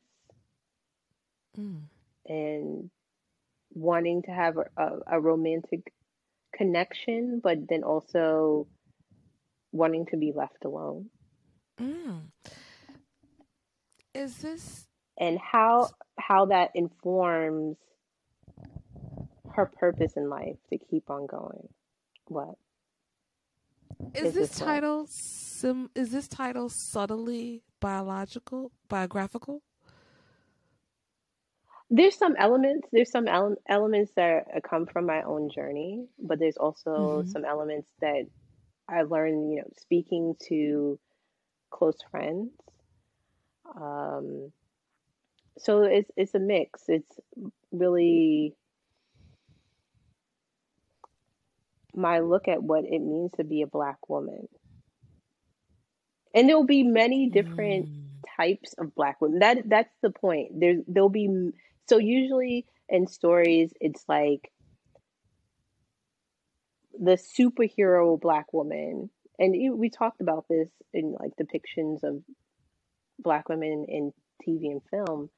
Mm. 1.59 1.81
and 2.27 2.91
wanting 3.73 4.23
to 4.23 4.31
have 4.31 4.59
a, 4.59 4.67
a, 4.77 4.99
a 5.13 5.21
romantic 5.21 5.93
connection, 6.55 7.41
but 7.43 7.69
then 7.69 7.85
also 7.85 8.67
wanting 9.73 10.07
to 10.07 10.17
be 10.19 10.33
left 10.33 10.65
alone. 10.65 11.11
Mm. 11.79 12.21
Is 14.15 14.39
this 14.39 14.87
And 15.19 15.39
how 15.39 15.89
how 16.19 16.47
that 16.47 16.71
informs 16.75 17.77
her 19.57 19.67
purpose 19.67 20.15
in 20.17 20.31
life 20.31 20.57
to 20.71 20.79
keep 20.79 21.11
on 21.11 21.27
going. 21.27 21.69
What? 22.29 22.57
is 24.15 24.33
Is 24.33 24.35
this 24.35 24.51
this 24.51 24.51
title 24.51 25.07
sim 25.09 25.91
is 25.95 26.11
this 26.13 26.29
title 26.29 26.69
subtly 26.69 27.63
biological 27.81 28.73
biographical? 28.89 29.63
There's 31.91 32.17
some 32.17 32.37
elements. 32.37 32.89
There's 32.93 33.11
some 33.11 33.29
ele- 33.29 33.57
elements 33.69 34.13
that 34.17 34.47
come 34.69 34.87
from 34.87 35.07
my 35.07 35.23
own 35.23 35.51
journey, 35.51 36.07
but 36.19 36.39
there's 36.39 36.57
also 36.57 37.23
Mhm. 37.23 37.27
some 37.27 37.45
elements 37.45 37.91
that 38.01 38.27
I 38.89 39.03
learned, 39.03 39.53
you 39.53 39.59
know, 39.63 39.69
speaking 39.79 40.37
to 40.49 40.99
close 41.71 41.99
friends. 42.11 42.53
Um, 43.77 44.53
so 45.59 45.85
it's 45.85 46.11
it's 46.17 46.35
a 46.35 46.39
mix. 46.41 46.85
It's 46.89 47.21
really 47.73 48.55
my 51.97 52.21
look 52.21 52.49
at 52.49 52.63
what 52.63 52.85
it 52.85 53.01
means 53.01 53.33
to 53.37 53.45
be 53.45 53.63
a 53.63 53.67
black 53.67 54.09
woman. 54.09 54.49
And 56.35 56.49
there'll 56.49 56.65
be 56.65 56.83
many 56.83 57.31
different 57.31 57.89
Mm. 57.89 58.23
types 58.37 58.75
of 58.75 58.95
black 58.95 59.21
women. 59.21 59.39
That 59.39 59.69
that's 59.69 59.95
the 60.03 60.11
point. 60.11 60.61
There 60.61 60.77
there'll 60.87 61.09
be 61.09 61.53
so 61.89 61.99
usually 61.99 62.67
in 62.89 63.07
stories 63.07 63.73
it's 63.81 64.05
like 64.09 64.51
the 66.99 67.13
superhero 67.39 68.21
black 68.21 68.53
woman, 68.53 69.11
and 69.39 69.79
we 69.79 69.91
talked 69.91 70.21
about 70.21 70.47
this 70.49 70.71
in 70.93 71.13
like 71.19 71.33
depictions 71.37 72.03
of 72.03 72.23
black 73.19 73.49
women 73.49 73.85
in 73.89 74.13
TV 74.43 74.71
and 74.71 74.83
film. 74.91 75.31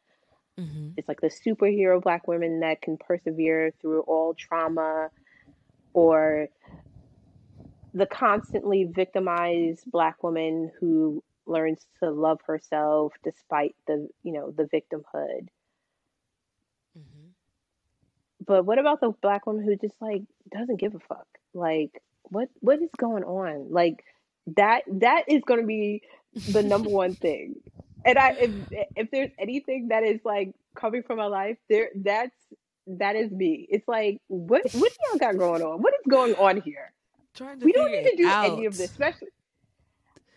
Mhm. 0.59 0.95
It's 0.97 1.09
like 1.09 1.21
the 1.21 1.29
superhero 1.29 2.03
black 2.03 2.27
women 2.27 2.61
that 2.61 2.83
can 2.83 2.97
persevere 2.97 3.73
through 3.81 4.01
all 4.03 4.35
trauma, 4.35 5.11
or 5.99 6.49
the 7.93 8.07
constantly 8.07 8.85
victimized 8.85 9.91
black 9.91 10.23
woman 10.23 10.71
who 10.79 11.23
learns 11.47 11.87
to 12.01 12.11
love 12.11 12.41
herself 12.47 13.13
despite 13.25 13.75
the 13.87 14.09
you 14.23 14.33
know 14.33 14.51
the 14.53 14.65
victimhood. 14.65 15.49
Mhm. 16.97 17.33
But 18.47 18.65
what 18.65 18.79
about 18.79 19.01
the 19.01 19.13
black 19.23 19.47
woman 19.47 19.65
who 19.65 19.75
just 19.77 20.01
like 20.01 20.23
doesn't 20.53 20.77
give 20.77 20.95
a 20.95 21.01
fuck? 21.01 21.27
Like 21.55 22.01
what 22.25 22.49
what 22.61 22.81
is 22.81 22.91
going 22.97 23.25
on? 23.25 23.73
Like 23.73 24.05
that 24.57 24.83
that 25.01 25.25
is 25.29 25.43
going 25.47 25.61
to 25.61 25.67
be 25.67 26.03
the 26.47 26.63
number 26.63 26.91
one 26.91 27.15
thing. 27.27 27.57
And 28.05 28.19
I 28.19 28.31
if 28.39 28.51
if 28.97 29.11
there's 29.11 29.33
anything 29.39 29.89
that 29.89 30.05
is 30.05 30.21
like 30.25 30.55
coming 30.77 31.03
from 31.03 31.19
my 31.19 31.27
life, 31.27 31.59
there 31.69 31.89
that's 31.97 32.37
that 32.99 33.17
is 33.17 33.31
me. 33.31 33.67
It's 33.71 33.87
like 33.87 34.21
what 34.29 34.63
what 34.73 34.93
do 34.93 34.97
y'all 35.11 35.19
got 35.19 35.39
going 35.39 35.63
on? 35.63 35.83
What 35.83 35.95
is 35.95 36.11
going 36.11 36.35
on 36.35 36.61
here? 36.61 36.93
Trying 37.35 37.61
to 37.61 37.67
We 37.67 37.73
don't 37.73 37.91
need 37.93 38.11
to 38.11 38.17
do 38.17 38.29
out. 38.29 38.45
any 38.45 38.67
of 38.67 38.77
this, 38.77 38.91
especially 38.91 39.29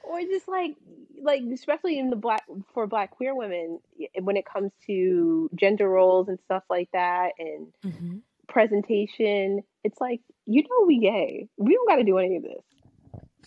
or 0.03 0.19
just 0.21 0.47
like 0.47 0.75
like 1.21 1.41
especially 1.53 1.99
in 1.99 2.09
the 2.09 2.15
black 2.15 2.43
for 2.73 2.87
black 2.87 3.11
queer 3.11 3.35
women 3.35 3.79
when 4.21 4.37
it 4.37 4.45
comes 4.45 4.71
to 4.87 5.49
gender 5.55 5.87
roles 5.89 6.27
and 6.27 6.39
stuff 6.45 6.63
like 6.69 6.89
that 6.93 7.31
and 7.39 7.67
hmm 7.83 8.17
presentation. 8.47 9.61
It's 9.83 9.99
like 10.01 10.21
you 10.45 10.63
know 10.63 10.85
we 10.85 10.99
gay. 10.99 11.47
We 11.57 11.73
don't 11.75 11.87
got 11.87 11.97
to 11.97 12.03
do 12.03 12.17
any 12.17 12.37
of 12.37 12.43
this. 12.43 12.63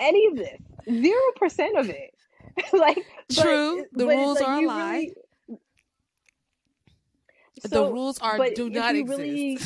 Any 0.00 0.26
of 0.28 0.36
this. 0.36 0.60
Zero 0.88 1.20
percent 1.36 1.78
of 1.78 1.88
it. 1.90 2.14
like 2.72 2.98
but 3.28 3.42
True. 3.42 3.84
The 3.92 4.06
but 4.06 4.16
rules 4.16 4.36
like 4.36 4.46
are 4.46 4.58
a 4.58 4.66
lie. 4.66 4.96
really 4.96 5.14
the 7.62 7.84
rules 7.84 8.18
are 8.18 8.38
do 8.54 8.68
not 8.68 8.94
exist. 8.94 9.18
really 9.18 9.58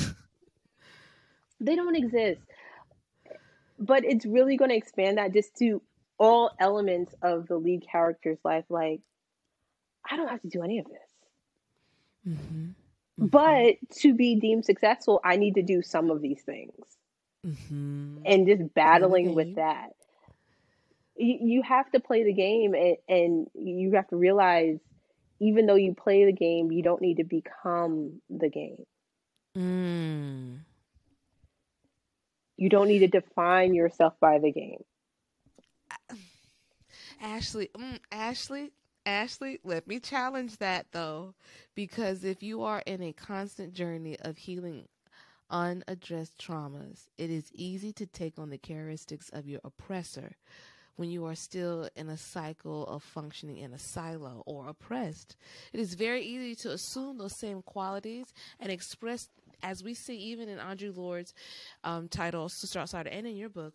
they 1.60 1.76
don't 1.76 1.96
exist. 1.96 2.40
But 3.78 4.04
it's 4.04 4.26
really 4.26 4.56
going 4.56 4.70
to 4.70 4.76
expand 4.76 5.18
that 5.18 5.32
just 5.32 5.56
to 5.58 5.80
all 6.18 6.50
elements 6.58 7.14
of 7.22 7.46
the 7.46 7.56
lead 7.56 7.84
character's 7.90 8.38
life. 8.44 8.64
Like 8.68 9.00
i 10.10 10.16
don't 10.16 10.28
have 10.28 10.42
to 10.42 10.48
do 10.48 10.62
any 10.62 10.78
of 10.78 10.86
this. 10.86 12.36
Hmm 12.36 12.68
but 13.20 13.74
to 13.90 14.14
be 14.14 14.36
deemed 14.36 14.64
successful 14.64 15.20
i 15.24 15.34
need 15.34 15.56
to 15.56 15.62
do 15.62 15.82
some 15.82 16.10
of 16.10 16.22
these 16.22 16.40
things. 16.42 16.72
Hmm 17.44 18.18
and 18.24 18.46
just 18.46 18.74
battling 18.74 19.34
with 19.34 19.56
that. 19.56 19.90
You, 21.16 21.38
you 21.40 21.62
have 21.62 21.90
to 21.92 22.00
play 22.00 22.24
the 22.24 22.32
game 22.32 22.74
and, 22.74 22.96
and 23.08 23.46
you 23.54 23.92
have 23.94 24.06
to 24.08 24.16
realize 24.16 24.78
even 25.40 25.66
though 25.66 25.74
you 25.74 25.94
play 25.94 26.24
the 26.24 26.32
game 26.32 26.72
you 26.72 26.82
don't 26.82 27.02
need 27.02 27.18
to 27.18 27.24
become 27.24 28.20
the 28.30 28.48
game. 28.48 28.84
Mm. 29.56 30.58
you 32.58 32.68
don't 32.68 32.88
need 32.88 32.98
to 32.98 33.06
define 33.06 33.72
yourself 33.72 34.14
by 34.20 34.38
the 34.38 34.52
game. 34.52 34.82
Ashley, 37.20 37.70
mm, 37.76 37.98
Ashley, 38.12 38.72
Ashley, 39.06 39.60
let 39.64 39.86
me 39.86 40.00
challenge 40.00 40.58
that 40.58 40.86
though, 40.92 41.34
because 41.74 42.24
if 42.24 42.42
you 42.42 42.62
are 42.62 42.82
in 42.84 43.02
a 43.02 43.12
constant 43.12 43.72
journey 43.72 44.18
of 44.20 44.36
healing 44.36 44.86
unaddressed 45.50 46.38
traumas, 46.38 47.08
it 47.16 47.30
is 47.30 47.50
easy 47.54 47.92
to 47.92 48.06
take 48.06 48.38
on 48.38 48.50
the 48.50 48.58
characteristics 48.58 49.30
of 49.30 49.48
your 49.48 49.60
oppressor 49.64 50.36
when 50.98 51.10
you 51.10 51.24
are 51.24 51.36
still 51.36 51.88
in 51.94 52.08
a 52.08 52.16
cycle 52.16 52.84
of 52.86 53.04
functioning 53.04 53.58
in 53.58 53.72
a 53.72 53.78
silo 53.78 54.42
or 54.46 54.68
oppressed. 54.68 55.36
It 55.72 55.78
is 55.78 55.94
very 55.94 56.22
easy 56.22 56.56
to 56.62 56.72
assume 56.72 57.18
those 57.18 57.38
same 57.38 57.62
qualities 57.62 58.26
and 58.58 58.72
express, 58.72 59.28
as 59.62 59.84
we 59.84 59.94
see 59.94 60.16
even 60.16 60.48
in 60.48 60.58
Audre 60.58 60.94
Lorde's 60.96 61.34
um, 61.84 62.08
title, 62.08 62.48
Sister 62.48 62.80
Outsider, 62.80 63.10
and 63.10 63.28
in 63.28 63.36
your 63.36 63.48
book, 63.48 63.74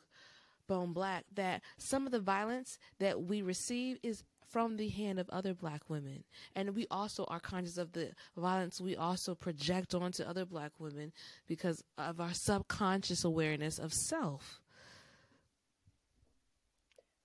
Bone 0.68 0.92
Black, 0.92 1.24
that 1.36 1.62
some 1.78 2.06
of 2.06 2.12
the 2.12 2.20
violence 2.20 2.78
that 3.00 3.24
we 3.24 3.42
receive 3.42 4.00
is 4.04 4.26
from 4.50 4.76
the 4.76 4.90
hand 4.90 5.18
of 5.18 5.30
other 5.30 5.54
black 5.54 5.90
women. 5.90 6.26
And 6.58 6.76
we 6.76 6.88
also 6.92 7.24
are 7.30 7.40
conscious 7.40 7.78
of 7.78 7.94
the 7.94 8.12
violence 8.36 8.82
we 8.82 8.98
also 8.98 9.34
project 9.34 9.96
onto 9.96 10.24
other 10.24 10.46
black 10.46 10.74
women 10.78 11.14
because 11.48 11.86
of 11.98 12.20
our 12.20 12.34
subconscious 12.34 13.24
awareness 13.24 13.80
of 13.80 13.94
self. 13.94 14.60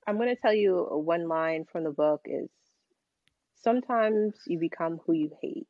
I'm 0.09 0.17
going 0.17 0.35
to 0.35 0.41
tell 0.41 0.55
you 0.55 0.87
one 0.91 1.29
line 1.29 1.67
from 1.71 1.85
the 1.85 1.91
book 1.91 2.23
is 2.25 2.49
sometimes 3.57 4.35
you 4.47 4.59
become 4.59 5.01
who 5.07 5.13
you 5.13 5.31
hate 5.43 5.67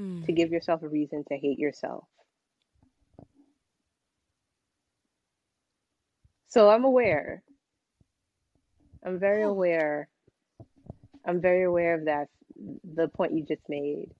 Mm. 0.00 0.24
to 0.24 0.32
give 0.32 0.50
yourself 0.50 0.82
a 0.82 0.88
reason 0.88 1.24
to 1.28 1.36
hate 1.36 1.58
yourself. 1.58 2.04
So 6.48 6.70
I'm 6.70 6.84
aware. 6.84 7.42
I'm 9.04 9.18
very 9.18 9.42
aware. 9.42 10.08
I'm 11.26 11.42
very 11.42 11.64
aware 11.64 11.96
of 11.96 12.06
that, 12.06 12.28
the 12.94 13.08
point 13.08 13.34
you 13.34 13.44
just 13.44 13.68
made. 13.68 14.10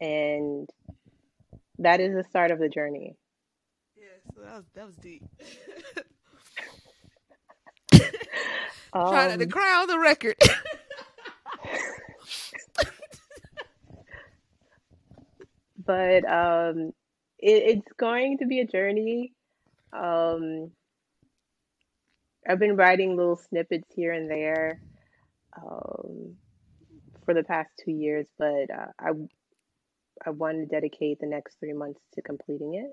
And 0.00 0.70
that 1.78 2.00
is 2.00 2.14
the 2.14 2.24
start 2.24 2.52
of 2.52 2.58
the 2.58 2.70
journey. 2.70 3.16
Yes, 3.96 4.22
that 4.34 4.56
was, 4.56 4.64
that 4.74 4.86
was 4.86 4.96
deep. 4.96 5.24
Trying 8.92 9.38
to 9.38 9.44
Um, 9.44 9.50
cry 9.50 9.80
on 9.82 9.88
the 9.88 9.98
record. 9.98 10.36
but 15.86 16.24
um, 16.30 16.92
it, 17.38 17.78
it's 17.78 17.92
going 17.98 18.38
to 18.38 18.46
be 18.46 18.60
a 18.60 18.66
journey. 18.66 19.32
Um, 19.92 20.70
I've 22.48 22.58
been 22.58 22.76
writing 22.76 23.16
little 23.16 23.36
snippets 23.36 23.88
here 23.94 24.12
and 24.12 24.30
there 24.30 24.80
um, 25.60 26.34
for 27.24 27.34
the 27.34 27.42
past 27.44 27.70
two 27.84 27.92
years, 27.92 28.26
but 28.38 28.70
uh, 28.70 28.86
I 29.00 29.10
I 30.24 30.30
want 30.30 30.58
to 30.58 30.66
dedicate 30.66 31.18
the 31.20 31.26
next 31.26 31.58
three 31.60 31.74
months 31.74 32.00
to 32.14 32.22
completing 32.22 32.74
it. 32.74 32.90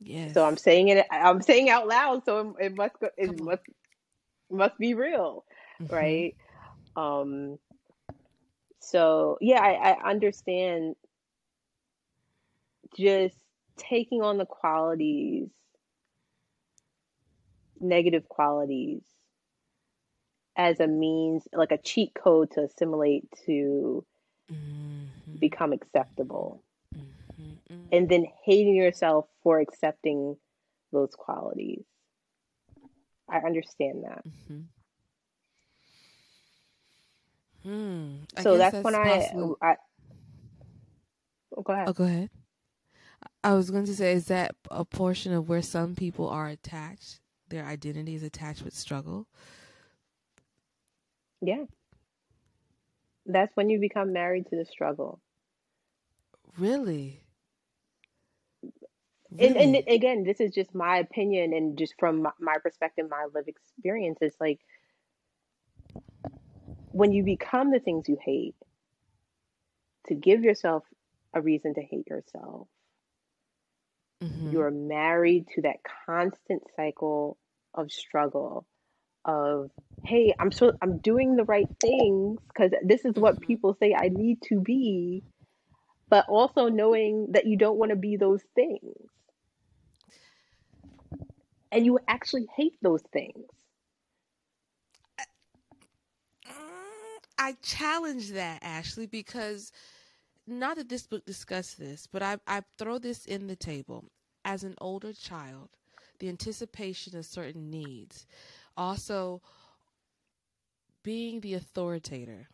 yes. 0.00 0.34
So 0.34 0.44
I'm 0.44 0.56
saying 0.56 0.88
it. 0.88 1.06
I'm 1.10 1.40
saying 1.42 1.70
out 1.70 1.88
loud, 1.88 2.24
so 2.24 2.54
it, 2.60 2.66
it 2.66 2.76
must 2.76 2.98
go. 3.00 3.08
It 3.16 3.40
must 3.40 3.62
must 4.50 4.78
be 4.78 4.94
real, 4.94 5.44
Mhm. 5.80 5.90
right? 5.92 6.36
Um. 6.96 7.58
So 8.80 9.38
yeah, 9.40 9.60
I, 9.62 9.92
I 9.92 10.10
understand. 10.10 10.96
Just 12.96 13.36
taking 13.76 14.22
on 14.22 14.38
the 14.38 14.46
qualities, 14.46 15.50
negative 17.80 18.28
qualities, 18.28 19.02
as 20.56 20.80
a 20.80 20.86
means, 20.86 21.46
like 21.52 21.72
a 21.72 21.78
cheat 21.78 22.14
code 22.14 22.52
to 22.52 22.62
assimilate 22.62 23.24
to 23.44 24.06
Mhm. 24.50 25.40
become 25.40 25.72
acceptable, 25.72 26.62
Mhm. 26.94 27.58
Mhm. 27.68 27.88
and 27.92 28.08
then 28.08 28.24
hating 28.44 28.76
yourself 28.76 29.28
for 29.42 29.58
accepting 29.60 30.38
those 30.92 31.14
qualities. 31.14 31.84
I 33.28 33.38
understand 33.38 34.04
that. 34.04 34.24
Mhm. 34.26 34.66
Hmm. 37.62 38.16
I 38.36 38.44
So 38.44 38.44
guess 38.44 38.70
that's 38.70 38.82
when 38.82 38.94
I, 38.94 39.34
I 39.62 39.76
oh, 41.56 41.62
go 41.62 41.72
ahead. 41.72 41.88
Oh, 41.88 41.92
go 41.92 42.04
ahead. 42.04 42.30
I 43.44 43.54
was 43.54 43.70
going 43.70 43.86
to 43.86 43.96
say, 43.96 44.12
is 44.12 44.26
that 44.26 44.56
a 44.70 44.84
portion 44.84 45.32
of 45.32 45.48
where 45.48 45.62
some 45.62 45.94
people 45.96 46.28
are 46.28 46.48
attached? 46.48 47.20
Their 47.48 47.64
identity 47.64 48.14
is 48.14 48.22
attached 48.22 48.62
with 48.62 48.74
struggle. 48.74 49.26
Yeah. 51.42 51.64
That's 53.26 53.54
when 53.56 53.70
you 53.70 53.80
become 53.80 54.12
married 54.12 54.46
to 54.50 54.56
the 54.56 54.66
struggle. 54.66 55.20
Really? 56.58 57.22
And, 59.38 59.56
and 59.56 59.76
again, 59.88 60.24
this 60.24 60.40
is 60.40 60.52
just 60.54 60.74
my 60.74 60.98
opinion 60.98 61.52
and 61.52 61.78
just 61.78 61.94
from 61.98 62.22
my, 62.22 62.30
my 62.40 62.56
perspective, 62.62 63.06
my 63.10 63.26
lived 63.34 63.48
experience. 63.48 64.18
It's 64.20 64.40
like 64.40 64.60
when 66.92 67.12
you 67.12 67.24
become 67.24 67.70
the 67.70 67.80
things 67.80 68.08
you 68.08 68.18
hate, 68.24 68.54
to 70.08 70.14
give 70.14 70.42
yourself 70.42 70.84
a 71.34 71.40
reason 71.40 71.74
to 71.74 71.82
hate 71.82 72.06
yourself, 72.08 72.68
Mhm. 74.22 74.52
you're 74.52 74.70
married 74.70 75.48
to 75.54 75.62
that 75.62 75.76
constant 76.06 76.62
cycle 76.76 77.38
of 77.74 77.92
struggle 77.92 78.66
of 79.24 79.70
hey 80.04 80.34
i'm 80.40 80.52
so 80.52 80.72
i'm 80.82 80.98
doing 80.98 81.36
the 81.36 81.44
right 81.44 81.68
things 81.80 82.40
because 82.48 82.72
this 82.84 83.04
is 83.04 83.14
what 83.16 83.36
Mhm. 83.36 83.42
people 83.42 83.74
say 83.74 83.94
i 83.94 84.08
need 84.08 84.40
to 84.42 84.60
be 84.60 85.22
but 86.10 86.26
also 86.28 86.68
knowing 86.68 87.32
that 87.32 87.46
you 87.46 87.56
don't 87.56 87.78
want 87.78 87.90
to 87.90 87.96
be 87.96 88.16
those 88.16 88.42
things 88.54 89.10
and 91.72 91.84
you 91.84 91.98
actually 92.08 92.46
hate 92.56 92.76
those 92.82 93.02
things. 93.12 93.46
Mm, 96.48 97.18
I 97.38 97.56
challenge 97.62 98.30
that, 98.32 98.62
Ashley, 98.62 99.06
because 99.06 99.72
not 100.46 100.76
that 100.76 100.88
this 100.88 101.06
book 101.06 101.24
discussed 101.26 101.78
this, 101.78 102.06
but 102.10 102.22
I, 102.22 102.38
I 102.46 102.62
throw 102.78 102.98
this 102.98 103.26
in 103.26 103.46
the 103.46 103.56
table. 103.56 104.04
As 104.44 104.64
an 104.64 104.74
older 104.80 105.12
child, 105.12 105.70
the 106.20 106.28
anticipation 106.28 107.16
of 107.16 107.26
certain 107.26 107.70
needs, 107.70 108.26
also 108.76 109.42
being 111.02 111.40
the 111.40 111.54
authoritator, 111.54 112.46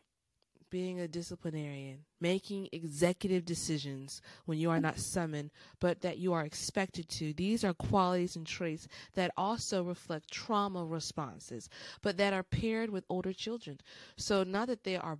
being 0.72 0.98
a 0.98 1.06
disciplinarian, 1.06 1.98
making 2.18 2.66
executive 2.72 3.44
decisions 3.44 4.22
when 4.46 4.56
you 4.56 4.70
are 4.70 4.80
not 4.80 4.98
summoned, 4.98 5.50
but 5.78 6.00
that 6.00 6.16
you 6.16 6.32
are 6.32 6.46
expected 6.46 7.06
to. 7.10 7.34
These 7.34 7.62
are 7.62 7.74
qualities 7.74 8.36
and 8.36 8.46
traits 8.46 8.88
that 9.12 9.30
also 9.36 9.84
reflect 9.84 10.30
trauma 10.30 10.82
responses, 10.82 11.68
but 12.00 12.16
that 12.16 12.32
are 12.32 12.42
paired 12.42 12.88
with 12.88 13.04
older 13.10 13.34
children. 13.34 13.80
So, 14.16 14.44
not 14.44 14.66
that 14.68 14.82
they 14.82 14.96
are 14.96 15.18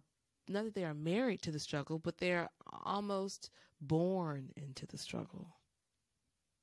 not 0.49 0.65
that 0.65 0.75
they 0.75 0.85
are 0.85 0.95
married 0.95 1.43
to 1.43 1.51
the 1.53 1.59
struggle, 1.59 1.99
but 1.99 2.17
they're 2.17 2.49
almost 2.85 3.51
born 3.79 4.53
into 4.57 4.87
the 4.87 4.97
struggle. 4.97 5.49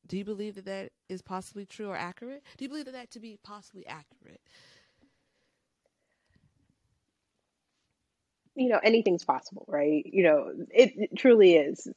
Do 0.07 0.17
you 0.17 0.25
believe 0.25 0.55
that 0.55 0.65
that 0.65 0.91
is 1.07 1.21
possibly 1.21 1.67
true 1.67 1.89
or 1.89 1.95
accurate? 1.95 2.41
Do 2.57 2.65
you 2.65 2.69
believe 2.69 2.85
that 2.85 2.93
that 2.93 3.11
to 3.11 3.19
be 3.19 3.37
possibly 3.43 3.85
accurate? 3.85 4.41
You 8.59 8.69
know, 8.69 8.79
anything's 8.83 9.23
possible, 9.23 9.65
right? 9.67 10.03
You 10.05 10.23
know, 10.23 10.51
it, 10.69 10.93
it 10.95 11.09
truly 11.17 11.55
is. 11.55 11.87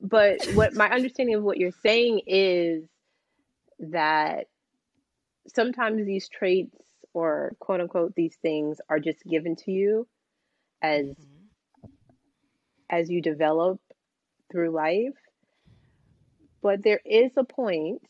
But 0.00 0.44
what 0.54 0.74
my 0.74 0.88
understanding 0.88 1.34
of 1.34 1.42
what 1.42 1.58
you're 1.58 1.72
saying 1.82 2.22
is 2.26 2.84
that 3.80 4.46
sometimes 5.54 6.04
these 6.06 6.28
traits 6.28 6.74
or 7.12 7.52
quote 7.58 7.80
unquote 7.80 8.14
these 8.14 8.36
things 8.42 8.80
are 8.88 9.00
just 9.00 9.22
given 9.24 9.56
to 9.56 9.70
you 9.70 10.06
as 10.82 11.06
mm-hmm. 11.06 11.88
as 12.90 13.10
you 13.10 13.22
develop 13.22 13.80
through 14.50 14.70
life 14.70 15.14
but 16.62 16.82
there 16.82 17.00
is 17.04 17.32
a 17.36 17.44
point 17.44 18.02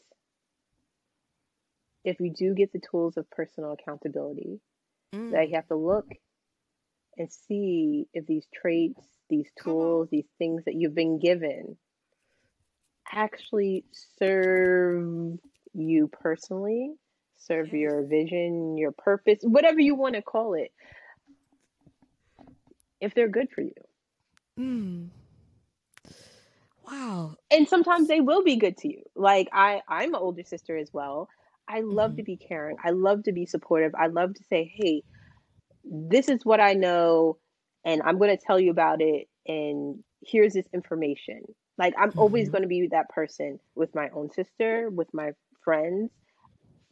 if 2.04 2.20
you 2.20 2.32
do 2.32 2.54
get 2.54 2.72
the 2.72 2.80
tools 2.90 3.16
of 3.16 3.30
personal 3.30 3.72
accountability 3.72 4.60
mm. 5.14 5.32
that 5.32 5.48
you 5.48 5.56
have 5.56 5.68
to 5.68 5.76
look 5.76 6.06
and 7.18 7.30
see 7.30 8.06
if 8.14 8.26
these 8.26 8.46
traits 8.54 9.06
these 9.28 9.50
tools 9.62 10.08
these 10.10 10.28
things 10.38 10.64
that 10.64 10.74
you've 10.74 10.94
been 10.94 11.18
given 11.18 11.76
actually 13.12 13.84
serve 14.18 15.38
you 15.74 16.08
personally 16.08 16.94
serve 17.38 17.72
your 17.72 18.02
vision, 18.02 18.76
your 18.76 18.92
purpose, 18.92 19.38
whatever 19.42 19.80
you 19.80 19.94
want 19.94 20.14
to 20.14 20.22
call 20.22 20.54
it, 20.54 20.72
if 23.00 23.14
they're 23.14 23.28
good 23.28 23.48
for 23.54 23.62
you. 23.62 23.72
Mm. 24.58 25.08
Wow. 26.86 27.36
And 27.50 27.68
sometimes 27.68 28.08
they 28.08 28.20
will 28.20 28.42
be 28.42 28.56
good 28.56 28.76
to 28.78 28.88
you. 28.88 29.02
Like 29.14 29.48
I 29.52 29.82
I'm 29.88 30.14
an 30.14 30.20
older 30.20 30.42
sister 30.42 30.76
as 30.76 30.90
well. 30.92 31.28
I 31.68 31.80
love 31.80 32.12
mm-hmm. 32.12 32.16
to 32.18 32.22
be 32.24 32.36
caring. 32.36 32.76
I 32.82 32.90
love 32.90 33.24
to 33.24 33.32
be 33.32 33.46
supportive. 33.46 33.94
I 33.94 34.06
love 34.06 34.34
to 34.34 34.44
say, 34.44 34.72
"Hey, 34.74 35.04
this 35.84 36.28
is 36.28 36.44
what 36.44 36.60
I 36.60 36.74
know 36.74 37.38
and 37.84 38.02
I'm 38.02 38.18
going 38.18 38.36
to 38.36 38.42
tell 38.44 38.58
you 38.60 38.70
about 38.70 39.00
it 39.00 39.28
and 39.46 40.02
here's 40.22 40.54
this 40.54 40.68
information." 40.72 41.42
Like 41.78 41.94
I'm 41.98 42.10
mm-hmm. 42.10 42.18
always 42.18 42.48
going 42.48 42.62
to 42.62 42.68
be 42.68 42.88
that 42.88 43.08
person 43.10 43.60
with 43.74 43.94
my 43.94 44.08
own 44.10 44.30
sister, 44.32 44.90
with 44.90 45.12
my 45.14 45.32
friends 45.62 46.10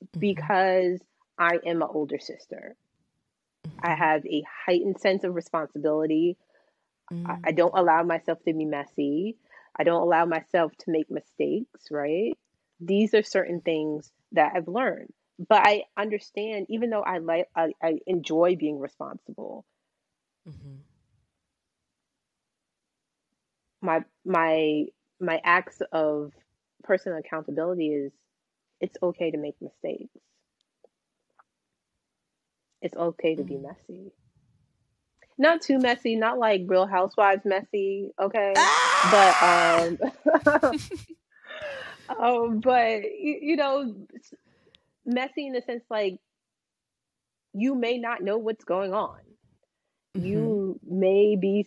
Mm-hmm. 0.05 0.21
because 0.21 1.01
I 1.39 1.59
am 1.67 1.83
an 1.83 1.89
older 1.91 2.19
sister. 2.19 2.77
I 3.81 3.89
mm-hmm. 3.89 4.03
have 4.03 4.27
a 4.27 4.45
heightened 4.67 5.01
sense 5.01 5.25
of 5.25 5.35
responsibility. 5.35 6.37
Mm. 7.13 7.29
I, 7.29 7.49
I 7.49 7.53
don't 7.53 7.77
allow 7.77 8.03
myself 8.03 8.39
to 8.45 8.53
be 8.53 8.65
messy. 8.65 9.37
I 9.79 9.85
don't 9.85 10.03
allow 10.03 10.25
myself 10.25 10.73
to 10.81 10.91
make 10.91 11.11
mistakes, 11.11 11.91
right? 11.91 12.33
These 12.81 13.15
are 13.15 13.23
certain 13.23 13.61
things 13.61 14.11
that 14.33 14.53
I've 14.55 14.69
learned. 14.69 15.13
But 15.39 15.67
I 15.67 15.85
understand, 15.97 16.67
even 16.71 16.91
though 16.91 17.03
I 17.03 17.19
like, 17.19 17.49
I, 17.55 17.73
I 17.83 17.99
enjoy 18.07 18.57
being 18.57 18.79
responsible. 18.79 19.67
Mm-hmm. 20.49 20.77
My 23.83 24.05
my 24.25 24.87
my 25.21 25.41
acts 25.45 25.83
of 25.93 26.33
personal 26.83 27.19
accountability 27.19 27.89
is 27.89 28.13
it's 28.81 28.97
okay 29.03 29.31
to 29.31 29.37
make 29.37 29.57
mistakes. 29.61 30.17
It's 32.81 32.97
okay 32.97 33.35
to 33.35 33.43
be 33.43 33.55
mm. 33.55 33.63
messy. 33.63 34.13
Not 35.39 35.61
too 35.61 35.79
messy, 35.79 36.17
not 36.17 36.39
like 36.39 36.63
Real 36.67 36.87
Housewives 36.87 37.45
messy, 37.45 38.11
okay? 38.19 38.55
Ah! 38.57 39.99
But 40.01 40.73
um, 40.73 40.81
um 42.21 42.61
but 42.61 43.03
you, 43.03 43.39
you 43.43 43.57
know 43.57 43.95
messy 45.07 45.47
in 45.47 45.53
the 45.53 45.63
sense 45.63 45.85
like 45.89 46.19
you 47.53 47.75
may 47.75 47.99
not 47.99 48.23
know 48.23 48.39
what's 48.39 48.65
going 48.65 48.93
on. 48.93 49.19
Mm-hmm. 50.17 50.27
You 50.27 50.81
may 50.87 51.37
be 51.37 51.67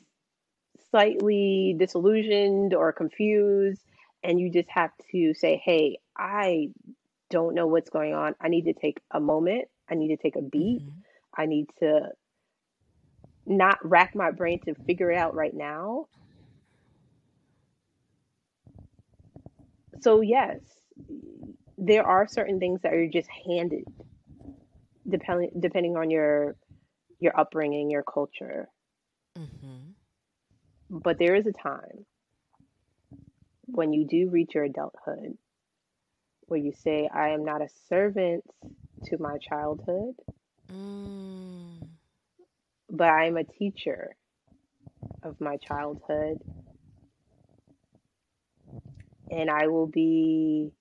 slightly 0.92 1.76
disillusioned 1.78 2.74
or 2.74 2.92
confused 2.94 3.82
and 4.24 4.40
you 4.40 4.52
just 4.52 4.70
have 4.70 4.92
to 5.12 5.34
say, 5.34 5.62
"Hey, 5.64 6.00
I 6.18 6.70
don't 7.30 7.54
know 7.54 7.68
what's 7.68 7.90
going 7.90 8.14
on, 8.14 8.36
I 8.42 8.50
need 8.50 8.66
to 8.66 8.74
take 8.74 9.00
a 9.12 9.20
moment. 9.20 9.68
I 9.90 9.96
need 9.96 10.10
to 10.10 10.18
take 10.18 10.36
a 10.36 10.42
beat. 10.42 10.82
Mm-hmm. 10.82 11.00
I 11.38 11.46
need 11.46 11.68
to 11.80 12.10
not 13.46 13.78
rack 13.84 14.16
my 14.16 14.32
brain 14.32 14.60
to 14.66 14.76
figure 14.86 15.12
it 15.12 15.18
out 15.18 15.36
right 15.36 15.54
now. 15.54 16.08
So, 20.02 20.22
yes, 20.22 20.60
there 21.82 22.06
are 22.06 22.28
certain 22.28 22.60
things 22.60 22.82
that 22.82 22.94
are 22.94 23.08
just 23.08 23.30
handed 23.48 23.86
depending 25.08 25.50
depending 25.60 25.96
on 25.96 26.10
your 26.10 26.56
your 27.20 27.38
upbringing, 27.40 27.90
your 27.90 28.04
culture. 28.04 28.70
Mm-hmm. 29.38 29.92
But 30.90 31.20
there 31.20 31.36
is 31.36 31.46
a 31.46 31.52
time 31.52 32.06
when 33.66 33.94
you 33.94 34.06
do 34.06 34.30
reach 34.30 34.56
your 34.56 34.64
adulthood 34.64 35.38
where 36.48 36.60
you 36.60 36.74
say, 36.74 37.08
I 37.14 37.30
am 37.30 37.46
not 37.46 37.62
a 37.62 37.68
servant 37.90 38.44
to 39.06 39.18
my 39.20 39.38
childhood, 39.38 40.16
mm. 40.72 41.88
but 42.90 43.08
I 43.08 43.26
am 43.28 43.38
a 43.38 43.44
teacher 43.44 44.16
of 45.22 45.40
my 45.40 45.58
childhood. 45.58 46.40
And 49.30 49.52
I 49.52 49.68
will 49.68 49.86
be 49.86 50.72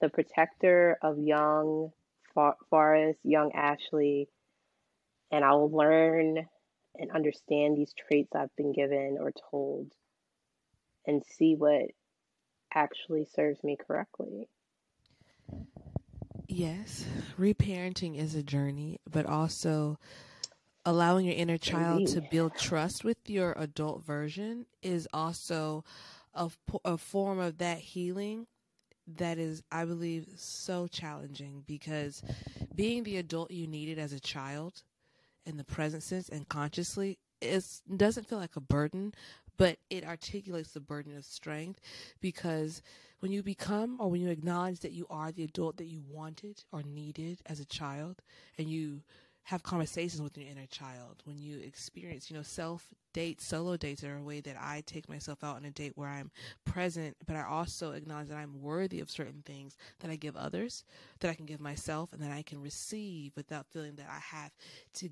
the 0.00 0.08
protector 0.08 0.98
of 1.02 1.18
young 1.18 1.92
Forrest, 2.70 3.18
young 3.24 3.52
Ashley, 3.52 4.28
and 5.30 5.44
I 5.44 5.52
will 5.52 5.70
learn 5.70 6.46
and 6.96 7.10
understand 7.10 7.76
these 7.76 7.92
traits 7.92 8.34
I've 8.34 8.54
been 8.56 8.72
given 8.72 9.18
or 9.20 9.32
told 9.50 9.92
and 11.06 11.22
see 11.24 11.54
what 11.54 11.90
actually 12.72 13.26
serves 13.34 13.62
me 13.64 13.76
correctly. 13.76 14.48
Yes, 16.46 17.04
reparenting 17.38 18.16
is 18.16 18.34
a 18.34 18.42
journey, 18.42 18.98
but 19.10 19.26
also 19.26 19.98
allowing 20.84 21.26
your 21.26 21.36
inner 21.36 21.58
child 21.58 22.06
to 22.06 22.20
build 22.20 22.56
trust 22.56 23.04
with 23.04 23.18
your 23.28 23.54
adult 23.56 24.02
version 24.02 24.66
is 24.82 25.06
also 25.12 25.84
a, 26.34 26.50
a 26.84 26.96
form 26.96 27.38
of 27.38 27.58
that 27.58 27.78
healing 27.78 28.46
that 29.18 29.38
is, 29.38 29.62
I 29.70 29.84
believe, 29.84 30.26
so 30.36 30.86
challenging 30.86 31.64
because 31.66 32.22
being 32.74 33.04
the 33.04 33.16
adult 33.18 33.50
you 33.50 33.66
needed 33.66 33.98
as 33.98 34.12
a 34.12 34.20
child 34.20 34.82
in 35.46 35.56
the 35.56 35.64
present 35.64 36.02
sense 36.02 36.28
and 36.28 36.48
consciously 36.48 37.18
is 37.40 37.82
doesn't 37.96 38.26
feel 38.26 38.38
like 38.38 38.56
a 38.56 38.60
burden, 38.60 39.14
but 39.56 39.78
it 39.88 40.04
articulates 40.04 40.72
the 40.72 40.80
burden 40.80 41.16
of 41.16 41.24
strength 41.24 41.80
because 42.20 42.82
when 43.20 43.32
you 43.32 43.42
become 43.42 43.96
or 44.00 44.10
when 44.10 44.20
you 44.20 44.30
acknowledge 44.30 44.80
that 44.80 44.92
you 44.92 45.06
are 45.10 45.32
the 45.32 45.44
adult 45.44 45.76
that 45.76 45.86
you 45.86 46.02
wanted 46.08 46.62
or 46.72 46.82
needed 46.82 47.40
as 47.46 47.60
a 47.60 47.64
child 47.64 48.22
and 48.58 48.68
you 48.68 49.02
have 49.44 49.62
conversations 49.62 50.22
with 50.22 50.36
your 50.36 50.48
inner 50.48 50.66
child. 50.66 51.22
When 51.24 51.38
you 51.38 51.58
experience 51.58 52.30
you 52.30 52.36
know 52.36 52.42
self 52.42 52.92
dates 53.12 53.44
solo 53.44 53.76
dates 53.76 54.04
are 54.04 54.16
a 54.16 54.22
way 54.22 54.40
that 54.40 54.56
i 54.58 54.82
take 54.86 55.08
myself 55.08 55.42
out 55.42 55.56
on 55.56 55.64
a 55.64 55.70
date 55.70 55.92
where 55.96 56.08
i'm 56.08 56.30
present 56.64 57.16
but 57.26 57.36
i 57.36 57.42
also 57.42 57.92
acknowledge 57.92 58.28
that 58.28 58.36
i'm 58.36 58.60
worthy 58.60 59.00
of 59.00 59.10
certain 59.10 59.42
things 59.44 59.76
that 60.00 60.10
i 60.10 60.16
give 60.16 60.36
others 60.36 60.84
that 61.18 61.30
i 61.30 61.34
can 61.34 61.46
give 61.46 61.60
myself 61.60 62.12
and 62.12 62.22
that 62.22 62.30
i 62.30 62.42
can 62.42 62.60
receive 62.60 63.32
without 63.36 63.66
feeling 63.66 63.96
that 63.96 64.06
i 64.08 64.36
have 64.36 64.52
to 64.94 65.08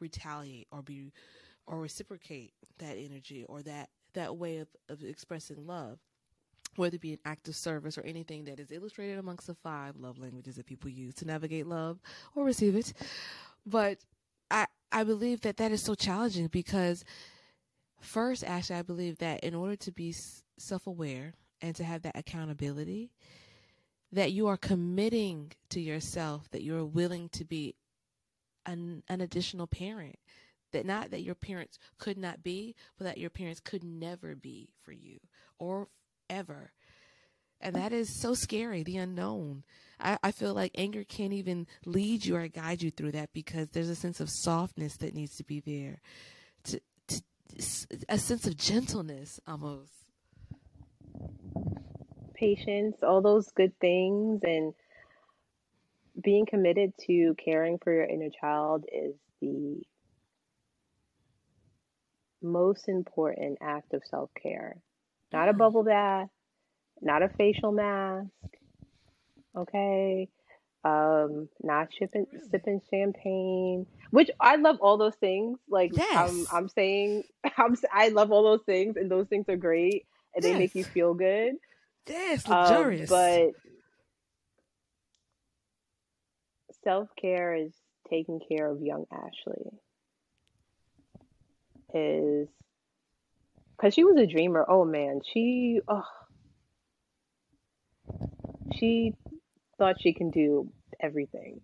retaliate 0.00 0.66
or 0.70 0.82
be 0.82 1.10
or 1.66 1.80
reciprocate 1.80 2.52
that 2.78 2.96
energy 2.96 3.44
or 3.48 3.62
that 3.62 3.88
that 4.14 4.36
way 4.36 4.58
of, 4.58 4.68
of 4.88 5.02
expressing 5.02 5.66
love 5.66 5.98
whether 6.78 6.96
it 6.96 7.00
be 7.00 7.12
an 7.12 7.18
act 7.24 7.48
of 7.48 7.56
service 7.56 7.98
or 7.98 8.02
anything 8.02 8.44
that 8.44 8.60
is 8.60 8.72
illustrated 8.72 9.18
amongst 9.18 9.46
the 9.46 9.54
five 9.54 9.96
love 9.96 10.18
languages 10.18 10.56
that 10.56 10.66
people 10.66 10.90
use 10.90 11.14
to 11.14 11.26
navigate 11.26 11.66
love 11.66 11.98
or 12.34 12.44
receive 12.44 12.76
it. 12.76 12.92
But 13.66 13.98
I 14.50 14.66
I 14.90 15.04
believe 15.04 15.42
that 15.42 15.58
that 15.58 15.72
is 15.72 15.82
so 15.82 15.94
challenging 15.94 16.46
because 16.46 17.04
first, 18.00 18.44
actually, 18.44 18.76
I 18.76 18.82
believe 18.82 19.18
that 19.18 19.40
in 19.40 19.54
order 19.54 19.76
to 19.76 19.92
be 19.92 20.14
self 20.56 20.86
aware 20.86 21.34
and 21.60 21.74
to 21.76 21.84
have 21.84 22.02
that 22.02 22.16
accountability, 22.16 23.10
that 24.12 24.32
you 24.32 24.46
are 24.46 24.56
committing 24.56 25.52
to 25.70 25.80
yourself 25.80 26.48
that 26.50 26.62
you're 26.62 26.84
willing 26.84 27.28
to 27.30 27.44
be 27.44 27.74
an, 28.64 29.02
an 29.08 29.20
additional 29.20 29.66
parent 29.66 30.16
that 30.72 30.86
not 30.86 31.10
that 31.10 31.22
your 31.22 31.34
parents 31.34 31.78
could 31.98 32.18
not 32.18 32.42
be, 32.42 32.74
but 32.98 33.04
that 33.04 33.18
your 33.18 33.30
parents 33.30 33.60
could 33.60 33.82
never 33.82 34.34
be 34.34 34.68
for 34.82 34.92
you 34.92 35.18
or 35.58 35.88
ever. 36.30 36.72
and 37.60 37.74
that 37.74 37.92
is 37.92 38.20
so 38.20 38.34
scary. 38.34 38.82
The 38.82 38.98
unknown. 38.98 39.64
I, 40.00 40.16
I 40.22 40.30
feel 40.30 40.54
like 40.54 40.72
anger 40.76 41.04
can't 41.04 41.32
even 41.32 41.66
lead 41.84 42.24
you 42.24 42.36
or 42.36 42.46
guide 42.48 42.82
you 42.82 42.90
through 42.90 43.12
that 43.12 43.32
because 43.32 43.68
there's 43.70 43.88
a 43.88 43.96
sense 43.96 44.20
of 44.20 44.30
softness 44.30 44.96
that 44.98 45.14
needs 45.14 45.36
to 45.36 45.44
be 45.44 45.60
there, 45.60 46.00
to, 46.64 46.80
to 47.08 47.22
a 48.08 48.18
sense 48.18 48.46
of 48.46 48.56
gentleness 48.56 49.40
almost. 49.46 49.92
Patience, 52.34 52.96
all 53.02 53.20
those 53.20 53.50
good 53.50 53.76
things, 53.80 54.40
and 54.44 54.72
being 56.22 56.46
committed 56.46 56.92
to 57.06 57.34
caring 57.44 57.78
for 57.78 57.92
your 57.92 58.04
inner 58.04 58.30
child 58.40 58.84
is 58.92 59.14
the 59.40 59.82
most 62.40 62.88
important 62.88 63.58
act 63.60 63.94
of 63.94 64.02
self 64.08 64.30
care. 64.40 64.76
Not 65.32 65.48
a 65.48 65.52
bubble 65.52 65.84
bath, 65.84 66.28
not 67.02 67.22
a 67.22 67.28
facial 67.28 67.72
mask, 67.72 68.28
okay? 69.56 70.28
Um, 70.84 71.48
not 71.62 71.88
shipping, 71.98 72.26
really? 72.32 72.48
sipping 72.50 72.80
champagne, 72.90 73.86
which 74.10 74.30
I 74.40 74.56
love 74.56 74.78
all 74.80 74.96
those 74.96 75.16
things. 75.16 75.58
Like 75.68 75.92
I'm, 76.12 76.46
I'm 76.52 76.68
saying, 76.68 77.24
I'm, 77.58 77.76
I 77.92 78.08
love 78.08 78.32
all 78.32 78.42
those 78.42 78.64
things, 78.64 78.96
and 78.96 79.10
those 79.10 79.26
things 79.28 79.46
are 79.48 79.56
great, 79.56 80.06
and 80.34 80.42
they 80.42 80.54
make 80.54 80.74
you 80.74 80.84
feel 80.84 81.14
good. 81.14 81.54
Yes. 82.08 82.46
Um, 82.46 82.52
Luxurious. 82.52 83.10
but 83.10 83.50
self 86.84 87.08
care 87.20 87.54
is 87.54 87.72
taking 88.08 88.40
care 88.48 88.70
of 88.70 88.80
young 88.80 89.04
Ashley. 89.12 89.70
Is 91.94 92.48
because 93.78 93.94
she 93.94 94.04
was 94.04 94.16
a 94.18 94.26
dreamer. 94.26 94.64
Oh 94.68 94.84
man, 94.84 95.20
she, 95.32 95.80
oh, 95.88 96.04
she 98.76 99.14
thought 99.78 99.96
she 100.00 100.12
can 100.12 100.30
do 100.30 100.70
everything, 101.00 101.60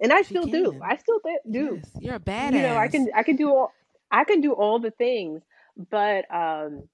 and 0.00 0.12
I 0.12 0.22
She 0.22 0.34
still 0.34 0.46
do. 0.46 0.80
I 0.82 0.96
still 0.96 1.20
th- 1.20 1.40
do. 1.50 1.76
Yes. 1.76 1.90
You're 2.00 2.14
a 2.16 2.20
badass. 2.20 2.54
You 2.54 2.62
know, 2.62 2.76
I 2.76 2.88
can, 2.88 3.08
I 3.14 3.22
can 3.22 3.36
do 3.36 3.50
all, 3.50 3.72
I 4.10 4.24
can 4.24 4.40
do 4.40 4.52
all 4.52 4.78
the 4.78 4.90
things, 4.90 5.42
but 5.90 6.24
um, 6.34 6.88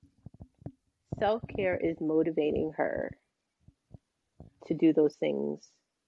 self 1.18 1.42
care 1.54 1.76
is 1.76 1.96
motivating 2.00 2.72
her 2.76 3.16
to 4.66 4.74
do 4.74 4.92
those 4.92 5.14
things 5.14 5.60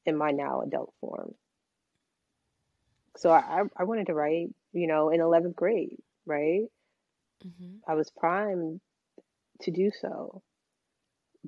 in 0.04 0.16
my 0.16 0.30
now 0.30 0.62
adult 0.62 0.92
form. 1.00 1.34
So 3.16 3.30
I, 3.30 3.38
I 3.38 3.62
I 3.78 3.84
wanted 3.84 4.06
to 4.06 4.14
write, 4.14 4.48
you 4.72 4.86
know, 4.86 5.10
in 5.10 5.20
11th 5.20 5.54
grade, 5.54 5.98
right? 6.26 6.62
Hmm 7.42 7.82
I 7.86 7.94
was 7.94 8.10
primed 8.10 8.80
to 9.62 9.70
do 9.70 9.90
so. 10.00 10.42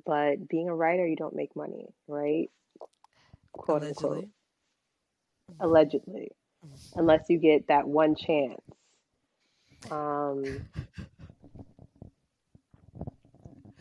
But 0.05 0.47
being 0.47 0.69
a 0.69 0.75
writer, 0.75 1.05
you 1.07 1.15
don't 1.15 1.35
make 1.35 1.55
money, 1.55 1.87
right? 2.07 2.49
Quote 3.53 3.83
unquote, 3.83 4.27
Allegedly. 5.49 5.59
allegedly, 5.59 6.31
unless 6.95 7.29
you 7.29 7.37
get 7.39 7.67
that 7.67 7.87
one 7.87 8.15
chance. 8.15 8.61
Um, 9.89 10.63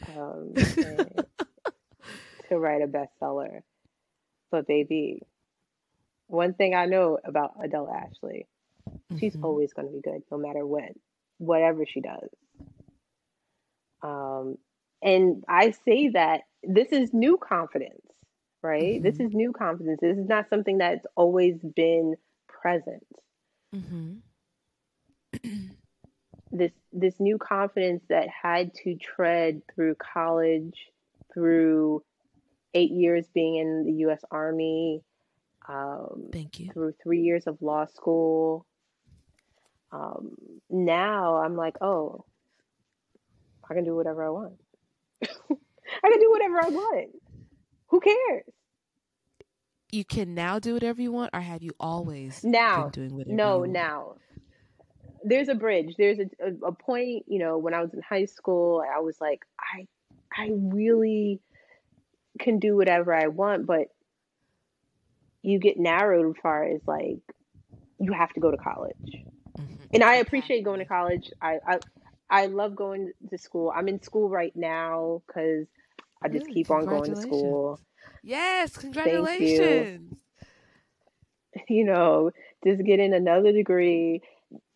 um, 0.09 0.57
to 2.49 2.59
write 2.59 2.83
a 2.83 2.87
bestseller. 2.87 3.63
But 4.51 4.67
baby, 4.67 5.23
one 6.29 6.55
thing 6.55 6.75
I 6.75 6.87
know 6.87 7.19
about 7.25 7.55
Adele 7.63 7.89
Ashley, 7.91 8.47
she's 9.19 9.37
hmm 9.37 9.43
always 9.43 9.73
going 9.73 9.89
to 9.89 9.95
be 9.95 10.01
good 10.01 10.23
no 10.31 10.39
matter 10.39 10.67
when, 10.67 10.95
whatever 11.41 11.87
she 11.87 12.01
does. 12.01 12.29
Um, 14.03 14.59
and 15.03 15.45
I 15.49 15.73
say 15.73 16.11
that 16.11 16.43
this 16.63 16.89
is 16.93 17.13
new 17.15 17.39
confidence, 17.39 18.07
right? 18.63 19.03
This 19.03 19.17
hmm 19.17 19.27
is 19.27 19.33
new 19.35 19.53
confidence. 19.53 20.01
This 20.03 20.19
is 20.19 20.29
not 20.29 20.49
something 20.51 20.79
that's 20.79 21.07
always 21.17 21.57
been 21.77 22.17
present. 22.49 23.07
hmm 23.75 24.15
This 26.53 26.73
this 26.93 27.21
new 27.21 27.39
confidence 27.39 28.03
that 28.09 28.29
had 28.29 28.75
to 28.85 28.97
tread 28.97 29.63
through 29.75 29.95
college, 29.97 30.77
through 31.33 32.03
eight 32.75 32.91
years 32.91 33.27
being 33.35 33.57
in 33.57 33.85
the 33.87 33.93
U.S. 34.05 34.21
Army, 34.31 35.03
um, 35.69 36.31
Thank 36.33 36.61
you. 36.61 36.71
through 36.73 36.95
three 37.03 37.21
years 37.23 37.47
of 37.47 37.63
law 37.63 37.87
school. 37.87 38.67
Um, 39.93 40.37
now 40.69 41.37
I'm 41.37 41.57
like, 41.57 41.77
oh, 41.81 42.25
I 43.69 43.75
can 43.75 43.85
do 43.85 43.95
whatever 43.95 44.25
I 44.25 44.31
want. 44.31 44.55
I 45.23 46.11
can 46.11 46.21
do 46.21 46.31
whatever 46.31 46.65
I 46.65 46.69
want. 46.69 47.11
Who 47.89 48.01
cares? 48.01 48.45
You 49.93 50.05
can 50.05 50.35
now 50.35 50.59
do 50.59 50.75
whatever 50.75 51.03
you 51.03 51.11
want, 51.11 51.31
or 51.33 51.41
have 51.41 51.63
you 51.63 51.73
always 51.81 52.41
been 52.41 52.53
Now, 52.53 52.89
doing 52.91 53.15
whatever 53.15 53.31
you 53.31 53.37
no, 53.37 53.65
now. 53.65 54.17
There's 55.25 55.49
a 55.49 55.55
bridge. 55.55 55.97
There's 55.99 56.19
a, 56.19 56.31
a, 56.41 56.69
a 56.69 56.73
point, 56.73 57.25
you 57.27 57.41
know, 57.41 57.59
when 57.59 57.75
I 57.75 57.83
was 57.83 57.93
in 57.93 58.01
high 58.01 58.25
school, 58.25 58.83
I 58.97 59.01
was 59.01 59.21
like, 59.21 59.45
I 59.59 59.87
I 60.33 60.51
really 60.53 61.41
can 62.39 62.59
do 62.59 62.77
whatever 62.77 63.13
I 63.13 63.27
want, 63.27 63.67
but 63.67 63.89
you 65.43 65.59
get 65.59 65.79
narrowed 65.79 66.37
as 66.37 66.41
far 66.43 66.65
as 66.65 66.81
like 66.87 67.19
you 67.99 68.13
have 68.13 68.33
to 68.35 68.41
go 68.41 68.51
to 68.51 68.57
college. 68.57 69.25
And 69.93 70.03
I 70.05 70.17
appreciate 70.17 70.65
going 70.65 70.79
to 70.79 70.85
college. 70.85 71.31
I 71.43 71.59
I, 71.67 71.79
I 72.31 72.47
love 72.47 72.77
going 72.77 73.13
to 73.29 73.39
school. 73.39 73.73
I'm 73.75 73.89
in 73.89 74.03
school 74.03 74.29
right 74.29 74.55
now 74.55 75.23
because 75.27 75.67
I 76.23 76.29
just 76.29 76.47
Really? 76.47 76.55
keep 76.55 76.71
on 76.71 76.87
going 76.87 77.15
to 77.15 77.21
school. 77.21 77.81
Yes, 78.23 78.71
Thank 78.73 78.81
you. 78.81 78.81
congratulations. 78.81 80.19
You 81.69 81.85
know, 81.85 82.31
just 82.65 82.85
getting 82.85 83.13
another 83.13 83.51
degree, 83.53 84.23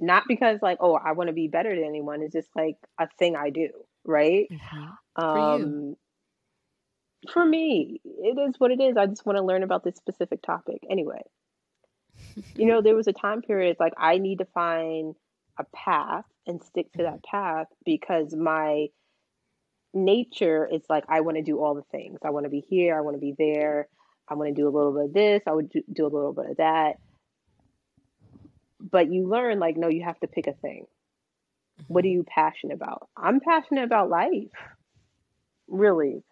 not 0.01 0.25
because 0.27 0.59
like, 0.61 0.79
oh, 0.81 0.95
I 0.95 1.13
want 1.13 1.29
to 1.29 1.33
be 1.33 1.47
better 1.47 1.73
than 1.73 1.85
anyone. 1.85 2.21
It's 2.21 2.33
just 2.33 2.49
like 2.57 2.77
a 2.99 3.09
thing 3.17 3.37
I 3.37 3.51
do, 3.51 3.71
right? 4.05 4.49
hmm 4.51 4.87
For 5.17 5.39
you. 5.39 5.65
Um, 5.65 5.97
for 7.33 7.45
me, 7.45 8.01
it 8.05 8.39
is 8.49 8.57
what 8.59 8.73
it 8.73 8.81
is. 8.81 8.97
I 8.97 9.07
just 9.07 9.25
want 9.25 9.39
to 9.39 9.45
learn 9.45 9.63
about 9.63 9.85
this 9.85 9.97
specific 9.97 10.43
topic. 10.43 10.83
Anyway, 10.91 11.23
you 12.57 12.67
know, 12.67 12.83
there 12.83 12.97
was 12.97 13.09
a 13.09 13.13
time 13.13 13.43
period 13.43 13.77
like 13.81 13.95
I 13.99 14.19
need 14.19 14.39
to 14.39 14.47
find 14.47 15.15
a 15.59 15.65
path 15.75 16.25
and 16.47 16.63
stick 16.63 16.93
to 16.95 17.05
that 17.05 17.25
path 17.25 17.67
because 17.85 18.35
my 18.35 18.87
nature 19.95 20.69
is 20.71 20.83
like 20.89 21.05
I 21.09 21.21
want 21.21 21.37
to 21.37 21.43
do 21.43 21.61
all 21.61 21.75
the 21.75 21.85
things. 21.93 22.21
I 22.25 22.31
want 22.31 22.45
to 22.45 22.51
be 22.51 22.65
here, 22.69 22.97
I 22.97 23.01
want 23.03 23.17
to 23.17 23.21
be 23.21 23.35
there, 23.39 23.89
I 24.29 24.35
want 24.35 24.55
to 24.55 24.61
do 24.61 24.69
a 24.69 24.75
little 24.77 24.93
bit 24.93 25.07
of 25.07 25.13
this, 25.15 25.43
I 25.47 25.53
would 25.53 25.71
do, 25.71 25.83
do 25.93 26.07
a 26.07 26.09
little 26.15 26.33
bit 26.33 26.51
of 26.51 26.57
that. 26.59 26.95
But 28.81 29.13
you 29.13 29.29
learn 29.29 29.59
like 29.59 29.77
no, 29.77 29.89
you 29.89 30.05
have 30.05 30.21
to 30.21 30.27
pick 30.29 30.47
a 30.47 30.55
thing. 30.55 30.87
What 31.89 32.05
are 32.05 32.09
hmm 32.09 32.11
you 32.11 32.25
passionate 32.25 32.75
about? 32.75 33.09
I'm 33.17 33.41
passionate 33.41 33.85
about 33.85 34.11
life. 34.11 34.49
Really. 35.69 36.23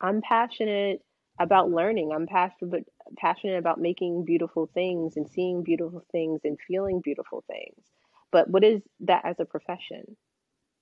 I'm 0.00 0.20
passionate 0.22 1.00
about 1.40 1.70
learning. 1.70 2.12
I'm 2.14 2.26
passionate 2.26 2.86
passionate 3.16 3.58
about 3.58 3.80
making 3.80 4.24
beautiful 4.24 4.70
things 4.74 5.16
and 5.16 5.28
seeing 5.30 5.62
beautiful 5.62 6.04
things 6.12 6.40
and 6.44 6.58
feeling 6.66 7.00
beautiful 7.02 7.44
things. 7.46 7.84
But 8.30 8.48
what 8.48 8.64
is 8.64 8.82
that 9.00 9.24
as 9.24 9.36
a 9.40 9.44
profession? 9.44 10.16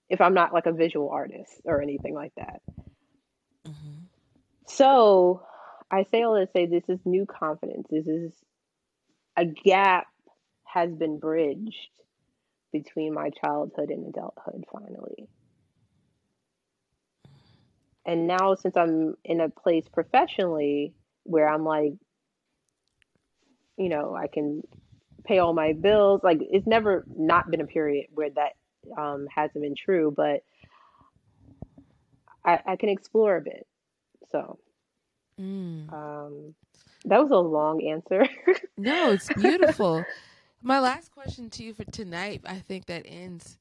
If 0.09 0.21
I'm 0.21 0.35
not 0.35 0.53
like 0.53 0.67
a 0.67 0.73
visual 0.73 1.11
artist 1.11 1.61
or 1.65 1.83
anything 1.83 2.15
like 2.15 2.33
that. 2.37 2.61
hmm 3.65 4.05
So 4.67 5.43
I 5.91 6.05
say 6.05 6.23
all 6.23 6.37
to 6.37 6.51
say 6.53 6.67
this 6.67 6.89
is 6.89 7.01
new 7.05 7.27
confidence. 7.27 7.87
This 7.91 8.07
is 8.07 8.33
a 9.37 9.45
gap 9.45 10.07
has 10.65 10.91
been 10.93 11.19
bridged 11.19 11.91
between 12.73 13.15
my 13.15 13.31
childhood 13.31 13.91
and 13.91 14.07
adulthood 14.07 14.65
finally. 14.73 15.29
And 18.07 18.27
now 18.27 18.55
since 18.55 18.77
I'm 18.77 19.17
in 19.25 19.41
a 19.41 19.49
place 19.49 19.87
professionally 19.89 20.95
where 21.25 21.49
I'm 21.49 21.65
like, 21.65 21.95
you 23.81 23.89
know, 23.89 24.15
I 24.15 24.29
can 24.29 24.63
pay 25.25 25.39
all 25.39 25.55
my 25.55 25.73
bills. 25.73 26.21
Like 26.23 26.39
it's 26.43 26.67
never 26.67 27.05
not 27.17 27.51
been 27.51 27.63
a 27.63 27.67
period 27.67 28.07
where 28.15 28.31
that 28.31 28.53
um, 29.01 29.27
hasn't 29.35 29.63
been 29.63 29.75
true, 29.75 30.13
but 30.15 30.45
I, 32.45 32.61
I 32.67 32.77
can 32.77 32.91
explore 32.91 33.37
a 33.37 33.41
bit. 33.41 33.67
So 34.31 34.59
Mm. 35.41 35.93
um, 35.93 36.55
that 37.07 37.23
was 37.23 37.31
a 37.31 37.37
long 37.37 37.83
answer. 37.87 38.27
No, 38.77 39.11
it's 39.11 39.31
beautiful. 39.31 40.09
My 40.63 40.81
last 40.81 41.11
question 41.11 41.51
to 41.51 41.63
you 41.65 41.75
for 41.75 41.85
tonight, 41.85 42.43
I 42.47 42.59
think 42.61 42.87
that 42.87 43.05
ends 43.07 43.59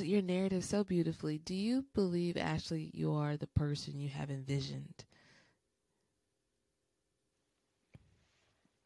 your 0.00 0.22
narrative 0.22 0.64
so 0.64 0.84
beautifully. 0.84 1.38
Do 1.38 1.54
you 1.54 1.84
believe, 1.94 2.36
Ashley, 2.36 2.90
you 2.94 3.12
are 3.12 3.36
the 3.36 3.46
person 3.46 4.00
you 4.00 4.08
have 4.08 4.30
envisioned? 4.30 5.04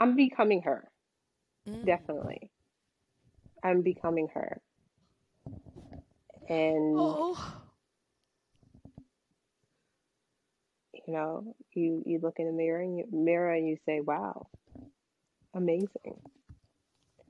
I'm 0.01 0.16
becoming 0.16 0.62
her, 0.62 0.91
Mm. 1.69 1.85
definitely. 1.85 2.51
I'm 3.65 3.83
becoming 3.83 4.29
her. 4.35 4.61
And 6.49 6.95
Oh, 6.97 7.62
You 11.07 11.12
know, 11.15 11.57
you 11.75 12.03
you 12.07 12.19
look 12.23 12.35
in 12.39 12.47
the 12.47 12.53
mirror 12.53 12.81
and 12.81 12.99
you, 12.99 13.05
mirror 13.11 13.53
and 13.53 13.69
you 13.69 13.77
say, 13.87 14.01
"Wow, 14.01 14.49
amazing." 15.55 16.21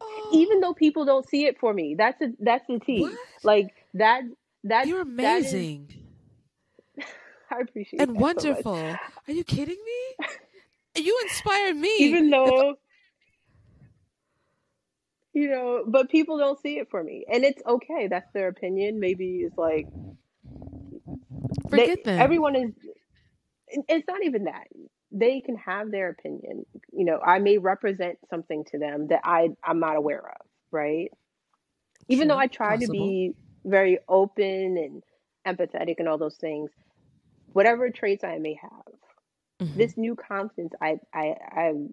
Oh, 0.00 0.30
Even 0.32 0.60
though 0.60 0.74
people 0.74 1.04
don't 1.04 1.28
see 1.28 1.46
it 1.46 1.58
for 1.58 1.72
me, 1.72 1.94
that's 1.96 2.20
a 2.22 2.32
that's 2.40 2.66
the 2.68 2.78
tea. 2.80 3.02
what? 3.02 3.12
Like 3.42 3.74
that 3.94 4.22
that 4.64 4.88
You're 4.88 5.00
that 5.20 5.44
is. 5.44 5.66
amazing 5.66 5.92
I 7.50 7.60
appreciate 7.60 8.08
and 8.08 8.14
that 8.14 8.26
so 8.34 8.42
wonderful. 8.44 9.00
Are 9.28 9.32
you 9.32 9.44
kidding 9.44 9.78
me? 9.84 10.26
You 10.96 11.18
inspire 11.22 11.74
me. 11.74 11.96
Even 12.00 12.30
though 12.30 12.76
you 15.32 15.50
know, 15.50 15.84
but 15.86 16.08
people 16.10 16.38
don't 16.38 16.60
see 16.60 16.78
it 16.78 16.88
for 16.90 17.02
me, 17.02 17.26
and 17.30 17.44
it's 17.44 17.60
okay. 17.66 18.06
That's 18.08 18.30
their 18.32 18.48
opinion. 18.48 19.00
Maybe 19.00 19.38
it's 19.38 19.58
like 19.58 19.88
they 21.70 21.78
forget 21.78 22.04
them. 22.04 22.20
everyone 22.20 22.54
is. 22.54 22.72
It's 23.88 24.06
not 24.06 24.22
even 24.22 24.44
that 24.44 24.68
they 25.10 25.40
can 25.40 25.56
have 25.56 25.90
their 25.90 26.10
opinion. 26.10 26.66
You 26.92 27.04
know, 27.04 27.18
I 27.18 27.38
may 27.38 27.58
represent 27.58 28.18
something 28.30 28.64
to 28.72 28.78
them 28.78 29.08
that 29.08 29.20
I 29.24 29.50
I'm 29.62 29.80
not 29.80 29.96
aware 29.96 30.18
of, 30.20 30.46
right? 30.70 31.10
Even 32.08 32.28
though 32.28 32.38
I 32.38 32.48
try 32.48 32.76
to 32.76 32.86
be 32.88 33.32
very 33.64 33.98
open 34.08 34.76
and 34.76 35.02
empathetic 35.46 35.96
and 35.98 36.08
all 36.08 36.18
those 36.18 36.36
things, 36.36 36.70
whatever 37.52 37.90
traits 37.90 38.24
I 38.24 38.38
may 38.38 38.58
have, 38.60 38.93
Mhm. 39.60 39.70
this 39.74 39.96
new 39.96 40.16
confidence 40.16 40.72
I 40.80 40.98
I 41.14 41.36
I've 41.52 41.88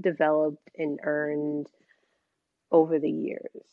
developed 0.00 0.70
and 0.76 1.00
earned 1.02 1.68
over 2.72 2.98
the 2.98 3.10
years, 3.10 3.64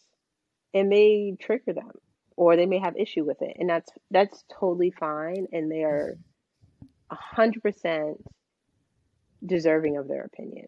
it 0.73 0.83
may 0.85 1.35
trigger 1.39 1.73
them 1.73 1.91
or 2.37 2.55
they 2.55 2.65
may 2.65 2.79
have 2.79 2.97
issue 2.97 3.23
with 3.25 3.41
it, 3.41 3.57
and 3.59 3.69
that's 3.69 3.91
that's 4.11 4.43
totally 4.59 4.91
fine, 4.91 5.47
and 5.51 5.71
they 5.71 5.83
are 5.83 6.17
a 7.11 7.15
hundred 7.15 7.63
percent 7.63 8.17
deserving 9.45 9.97
of 9.97 10.07
their 10.07 10.23
opinion. 10.23 10.67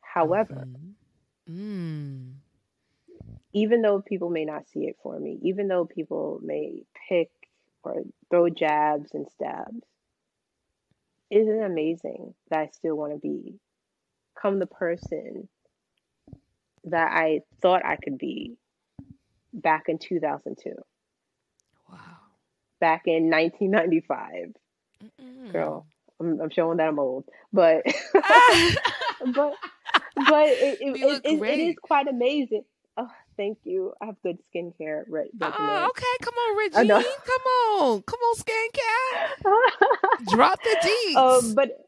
However, 0.00 0.66
Mhm. 0.66 0.96
Mm. 1.48 2.42
even 3.54 3.82
though 3.82 4.00
people 4.00 4.30
may 4.30 4.44
not 4.44 4.68
see 4.68 4.86
it 4.86 4.96
for 5.02 5.18
me, 5.18 5.38
even 5.42 5.68
though 5.68 5.84
people 5.84 6.40
may 6.42 6.84
pick 7.08 7.30
or 7.84 8.02
throw 8.30 8.48
jabs 8.48 9.14
and 9.14 9.28
stabs, 9.28 9.82
isn't 11.32 11.60
it 11.62 11.66
amazing 11.66 12.34
that 12.50 12.60
I 12.60 12.66
still 12.72 12.96
want 12.96 13.12
to 13.14 13.18
be 13.18 13.58
come 14.40 14.58
the 14.58 14.66
person 14.66 15.48
that 16.84 17.10
I 17.12 17.40
thought 17.62 17.84
I 17.84 17.96
could 17.96 18.18
be 18.18 18.56
back 19.52 19.84
in 19.88 19.98
2002, 19.98 20.74
Wow. 21.90 21.98
back 22.80 23.02
in 23.06 23.30
1995. 23.30 24.54
Mm-mm. 25.02 25.52
Girl, 25.52 25.86
I'm, 26.20 26.40
I'm 26.40 26.50
showing 26.50 26.78
that 26.78 26.88
I'm 26.88 26.98
old, 26.98 27.24
but 27.52 27.82
but 29.34 29.54
but 30.16 30.48
it, 30.48 30.78
it, 30.80 30.96
it, 31.02 31.22
it, 31.24 31.42
it 31.44 31.60
is 31.70 31.76
quite 31.82 32.08
amazing. 32.08 32.64
Oh, 32.96 33.08
thank 33.36 33.58
you. 33.64 33.92
I 34.00 34.06
have 34.06 34.16
good 34.22 34.38
skincare 34.54 35.04
re-. 35.08 35.30
Oh, 35.40 35.86
okay. 35.90 36.04
Come 36.22 36.34
on, 36.34 36.56
Regine. 36.58 36.88
Come 36.88 37.46
on. 37.80 38.02
Come 38.02 38.20
on, 38.20 38.36
Scan 38.36 38.68
Cat. 38.72 40.26
Drop 40.28 40.62
the 40.62 40.76
deeds. 40.82 41.16
um, 41.16 41.54
but 41.54 41.86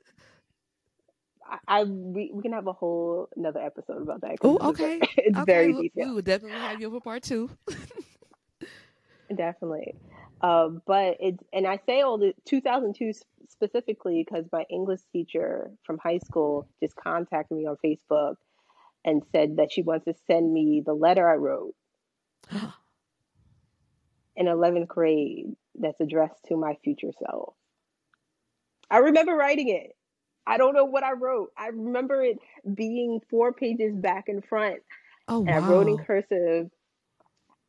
I, 1.46 1.58
I 1.80 1.84
we, 1.84 2.30
we 2.34 2.42
can 2.42 2.52
have 2.52 2.66
a 2.66 2.72
whole 2.72 3.28
another 3.36 3.60
episode 3.60 4.02
about 4.02 4.20
that. 4.22 4.36
oh, 4.42 4.58
okay. 4.70 5.00
it's 5.16 5.36
okay. 5.38 5.44
very 5.44 5.72
we- 5.72 5.92
We 5.94 6.10
will 6.10 6.22
definitely 6.22 6.58
have 6.58 6.80
you 6.80 6.90
for 6.90 7.00
part 7.00 7.22
two. 7.22 7.50
definitely. 9.34 9.94
Um, 10.40 10.82
but 10.86 11.16
it's 11.20 11.42
and 11.52 11.66
I 11.66 11.78
say 11.86 12.02
all 12.02 12.18
the 12.18 12.34
2002 12.46 13.08
s- 13.10 13.22
specifically 13.48 14.24
because 14.26 14.44
my 14.52 14.64
English 14.68 15.00
teacher 15.12 15.70
from 15.84 15.98
high 15.98 16.18
school 16.18 16.68
just 16.82 16.94
contacted 16.96 17.56
me 17.56 17.66
on 17.66 17.76
Facebook 17.84 18.36
and 19.04 19.22
said 19.32 19.56
that 19.56 19.70
she 19.70 19.82
wants 19.82 20.04
to 20.06 20.14
send 20.26 20.52
me 20.52 20.82
the 20.84 20.94
letter 20.94 21.28
I 21.28 21.34
wrote 21.34 21.74
in 24.36 24.46
11th 24.46 24.88
grade 24.88 25.54
that's 25.78 26.00
addressed 26.00 26.44
to 26.48 26.56
my 26.56 26.76
future 26.82 27.10
self. 27.26 27.54
I 28.90 28.98
remember 28.98 29.34
writing 29.34 29.68
it. 29.68 29.96
I 30.46 30.58
don't 30.58 30.74
know 30.74 30.84
what 30.84 31.02
I 31.02 31.12
wrote. 31.12 31.52
I 31.56 31.68
remember 31.68 32.22
it 32.22 32.38
being 32.74 33.20
four 33.30 33.52
pages 33.52 33.94
back 33.96 34.28
and 34.28 34.44
front, 34.44 34.80
oh, 35.28 35.40
and 35.40 35.50
I 35.50 35.58
wrote 35.58 35.88
in 35.88 35.96
cursive, 35.96 36.70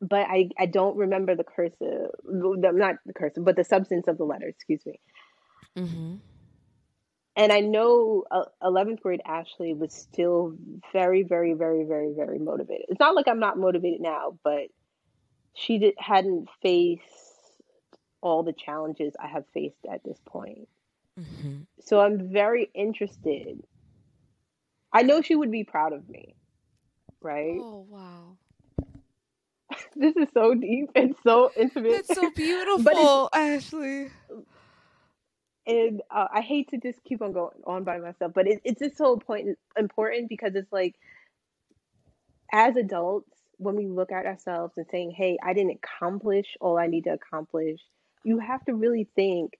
but 0.00 0.26
I, 0.28 0.50
I 0.58 0.66
don't 0.66 0.96
remember 0.96 1.34
the 1.34 1.44
cursive, 1.44 2.10
the, 2.24 2.70
not 2.74 2.96
the 3.06 3.14
cursive, 3.14 3.44
but 3.44 3.56
the 3.56 3.64
substance 3.64 4.08
of 4.08 4.18
the 4.18 4.24
letter, 4.24 4.46
excuse 4.46 4.84
me. 4.84 5.00
Mm-hmm. 5.76 6.14
And 7.36 7.52
I 7.52 7.60
know 7.60 8.24
uh, 8.30 8.44
11th 8.62 9.00
grade 9.00 9.20
Ashley 9.26 9.74
was 9.74 9.92
still 9.92 10.56
very, 10.92 11.22
very, 11.22 11.52
very, 11.52 11.84
very, 11.84 12.14
very 12.14 12.38
motivated. 12.38 12.86
It's 12.88 12.98
not 12.98 13.14
like 13.14 13.28
I'm 13.28 13.38
not 13.38 13.58
motivated 13.58 14.00
now, 14.00 14.38
but 14.42 14.68
she 15.52 15.78
did, 15.78 15.94
hadn't 15.98 16.48
faced 16.62 17.02
all 18.22 18.42
the 18.42 18.54
challenges 18.54 19.14
I 19.22 19.26
have 19.26 19.44
faced 19.52 19.84
at 19.90 20.02
this 20.02 20.18
point. 20.24 20.68
Mm-hmm. 21.20 21.60
So 21.80 22.00
I'm 22.00 22.32
very 22.32 22.70
interested. 22.74 23.62
I 24.92 25.02
know 25.02 25.20
she 25.20 25.34
would 25.34 25.50
be 25.50 25.64
proud 25.64 25.92
of 25.92 26.08
me, 26.08 26.34
right? 27.20 27.58
Oh, 27.60 27.86
wow. 27.88 28.36
This 29.96 30.14
is 30.16 30.28
so 30.34 30.54
deep 30.54 30.90
and 30.94 31.16
so 31.22 31.50
intimate. 31.56 31.90
That's 32.06 32.14
so 32.14 32.26
it's 32.26 32.36
beautiful, 32.36 33.30
Ashley. 33.32 34.08
And 35.66 36.02
uh, 36.10 36.28
I 36.32 36.40
hate 36.42 36.70
to 36.70 36.78
just 36.78 37.02
keep 37.04 37.22
on 37.22 37.32
going 37.32 37.60
on 37.66 37.84
by 37.84 37.98
myself, 37.98 38.32
but 38.34 38.46
it, 38.46 38.60
it's 38.64 38.80
just 38.80 38.96
so 38.96 39.12
important 39.12 39.58
important 39.78 40.28
because 40.28 40.54
it's 40.54 40.72
like 40.72 40.94
as 42.52 42.76
adults 42.76 43.30
when 43.58 43.76
we 43.76 43.86
look 43.86 44.12
at 44.12 44.26
ourselves 44.26 44.74
and 44.76 44.86
saying, 44.90 45.12
"Hey, 45.12 45.38
I 45.42 45.54
didn't 45.54 45.78
accomplish 45.84 46.56
all 46.60 46.78
I 46.78 46.86
need 46.86 47.04
to 47.04 47.12
accomplish," 47.14 47.80
you 48.24 48.38
have 48.38 48.64
to 48.66 48.74
really 48.74 49.08
think 49.16 49.52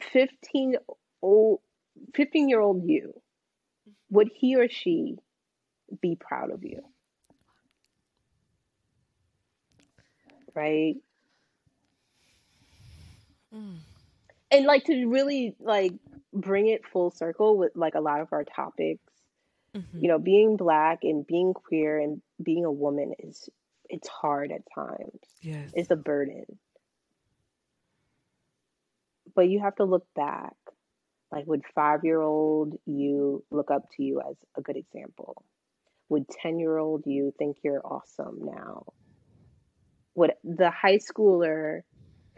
15 0.00 0.76
old 1.22 1.60
15 2.14 2.48
year 2.48 2.60
old 2.60 2.84
you 2.88 3.12
would 4.10 4.30
he 4.34 4.56
or 4.56 4.68
she 4.68 5.18
be 6.00 6.16
proud 6.16 6.50
of 6.50 6.64
you, 6.64 6.82
right? 10.54 10.96
Mm. 13.54 13.82
And 14.52 14.66
like 14.66 14.84
to 14.84 15.06
really 15.06 15.56
like 15.58 15.92
bring 16.32 16.68
it 16.68 16.82
full 16.92 17.10
circle 17.10 17.58
with 17.58 17.72
like 17.74 17.94
a 17.94 18.00
lot 18.00 18.20
of 18.20 18.28
our 18.32 18.44
topics 18.44 19.00
Mm-hmm. 19.74 20.00
you 20.02 20.08
know 20.08 20.18
being 20.18 20.58
black 20.58 20.98
and 21.02 21.26
being 21.26 21.54
queer 21.54 21.98
and 21.98 22.20
being 22.42 22.66
a 22.66 22.70
woman 22.70 23.14
is 23.18 23.48
it's 23.92 24.08
hard 24.08 24.50
at 24.52 24.62
times. 24.74 25.20
Yes. 25.42 25.70
it's 25.74 25.90
a 25.90 25.96
burden. 25.96 26.44
But 29.34 29.48
you 29.48 29.60
have 29.60 29.76
to 29.76 29.84
look 29.84 30.06
back. 30.16 30.54
Like 31.30 31.46
would 31.46 31.62
five 31.74 32.00
year 32.04 32.20
old 32.20 32.74
you 32.86 33.44
look 33.50 33.70
up 33.70 33.88
to 33.96 34.02
you 34.02 34.20
as 34.20 34.36
a 34.56 34.62
good 34.62 34.76
example? 34.76 35.44
Would 36.08 36.28
10 36.28 36.58
year 36.58 36.76
old 36.76 37.04
you 37.06 37.32
think 37.38 37.58
you're 37.62 37.80
awesome 37.86 38.40
now? 38.42 38.84
Would 40.14 40.32
the 40.44 40.70
high 40.70 40.98
schooler 40.98 41.82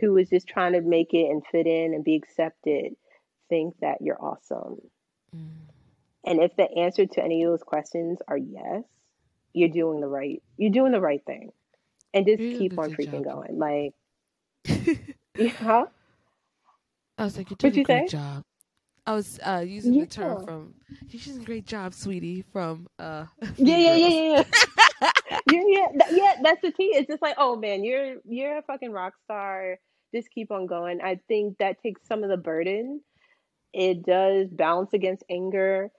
who 0.01 0.13
was 0.13 0.29
just 0.29 0.47
trying 0.47 0.73
to 0.73 0.81
make 0.81 1.13
it 1.15 1.31
and 1.31 1.43
fit 1.51 1.67
in 1.67 1.95
and 1.95 2.05
be 2.05 2.15
accepted 2.17 2.95
think 3.49 3.75
that 3.81 3.99
you're 4.01 4.23
awesome 4.23 4.79
Mm. 5.35 5.49
and 6.25 6.41
if 6.41 6.55
the 6.57 6.71
answer 6.79 7.07
to 7.07 7.23
any 7.25 7.43
of 7.43 7.51
those 7.51 7.63
questions 7.65 8.19
are 8.29 8.37
yes 8.37 8.85
you're 9.53 9.69
doing 9.69 10.01
the 10.01 10.07
right 10.07 10.41
you're 10.57 10.71
doing 10.71 10.93
the 10.93 11.01
right 11.01 11.25
thing 11.27 11.51
and 12.13 12.25
just 12.27 12.41
You're 12.41 12.59
keep 12.59 12.79
on 12.79 12.91
freaking 12.93 13.25
job. 13.25 13.47
going 13.47 13.59
like 13.59 13.95
yeah 15.37 15.85
I 17.19 17.25
was 17.25 17.37
like, 17.37 17.51
you're 17.51 17.57
doing 17.57 17.81
a 17.81 17.83
great 17.85 18.11
say? 18.11 18.17
job. 18.17 18.43
I 19.07 19.13
was 19.15 19.39
uh, 19.45 19.65
using 19.67 19.99
the 19.99 20.07
term 20.07 20.39
Yeah. 20.39 20.45
from 20.45 20.75
"You're 21.09 21.21
doing 21.23 21.43
a 21.43 21.45
great 21.45 21.67
job, 21.67 21.93
sweetie" 21.95 22.43
from 22.53 22.89
uh, 22.99 23.27
Yeah, 23.57 23.77
yeah, 23.77 23.95
yeah, 23.95 24.09
yeah, 24.09 24.45
yeah. 25.03 25.11
yeah, 25.51 25.63
yeah, 25.67 25.87
That- 25.97 26.13
yeah. 26.13 26.35
That's 26.43 26.63
the 26.63 26.73
key. 26.73 26.93
It's 26.95 27.09
just 27.09 27.23
like, 27.23 27.37
oh 27.39 27.57
man, 27.57 27.85
you're 27.85 28.17
you're 28.25 28.59
a 28.59 28.63
fucking 28.63 28.93
rock 28.93 29.15
star. 29.25 29.79
Just 30.15 30.31
keep 30.31 30.51
on 30.51 30.67
going. 30.67 31.01
I 31.03 31.21
think 31.29 31.59
that 31.59 31.83
takes 31.83 32.07
some 32.07 32.23
of 32.23 32.31
the 32.31 32.37
burden. 32.37 33.01
It 33.73 34.05
does 34.05 34.49
balance 34.51 34.93
against 34.95 35.25
anger. 35.29 35.91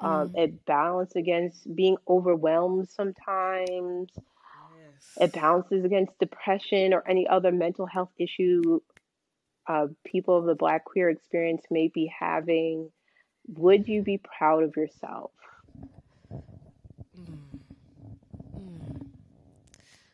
Um, 0.00 0.30
Mm. 0.30 0.38
it 0.38 0.64
balance 0.66 1.14
against 1.14 1.74
being 1.74 1.96
overwhelmed 2.08 2.88
sometimes. 2.88 4.08
It 5.20 5.32
balances 5.32 5.84
against 5.84 6.18
depression 6.18 6.92
or 6.94 7.06
any 7.08 7.26
other 7.28 7.52
mental 7.52 7.86
health 7.86 8.10
issue 8.18 8.80
uh, 9.66 9.86
people 10.04 10.36
of 10.36 10.44
the 10.44 10.54
Black 10.54 10.84
queer 10.84 11.10
experience 11.10 11.64
may 11.70 11.88
be 11.88 12.12
having. 12.18 12.90
Would 13.56 13.88
you 13.88 14.02
be 14.02 14.18
proud 14.18 14.62
of 14.62 14.76
yourself? 14.76 15.32
Mm. 17.18 17.60
Mm. 18.56 19.06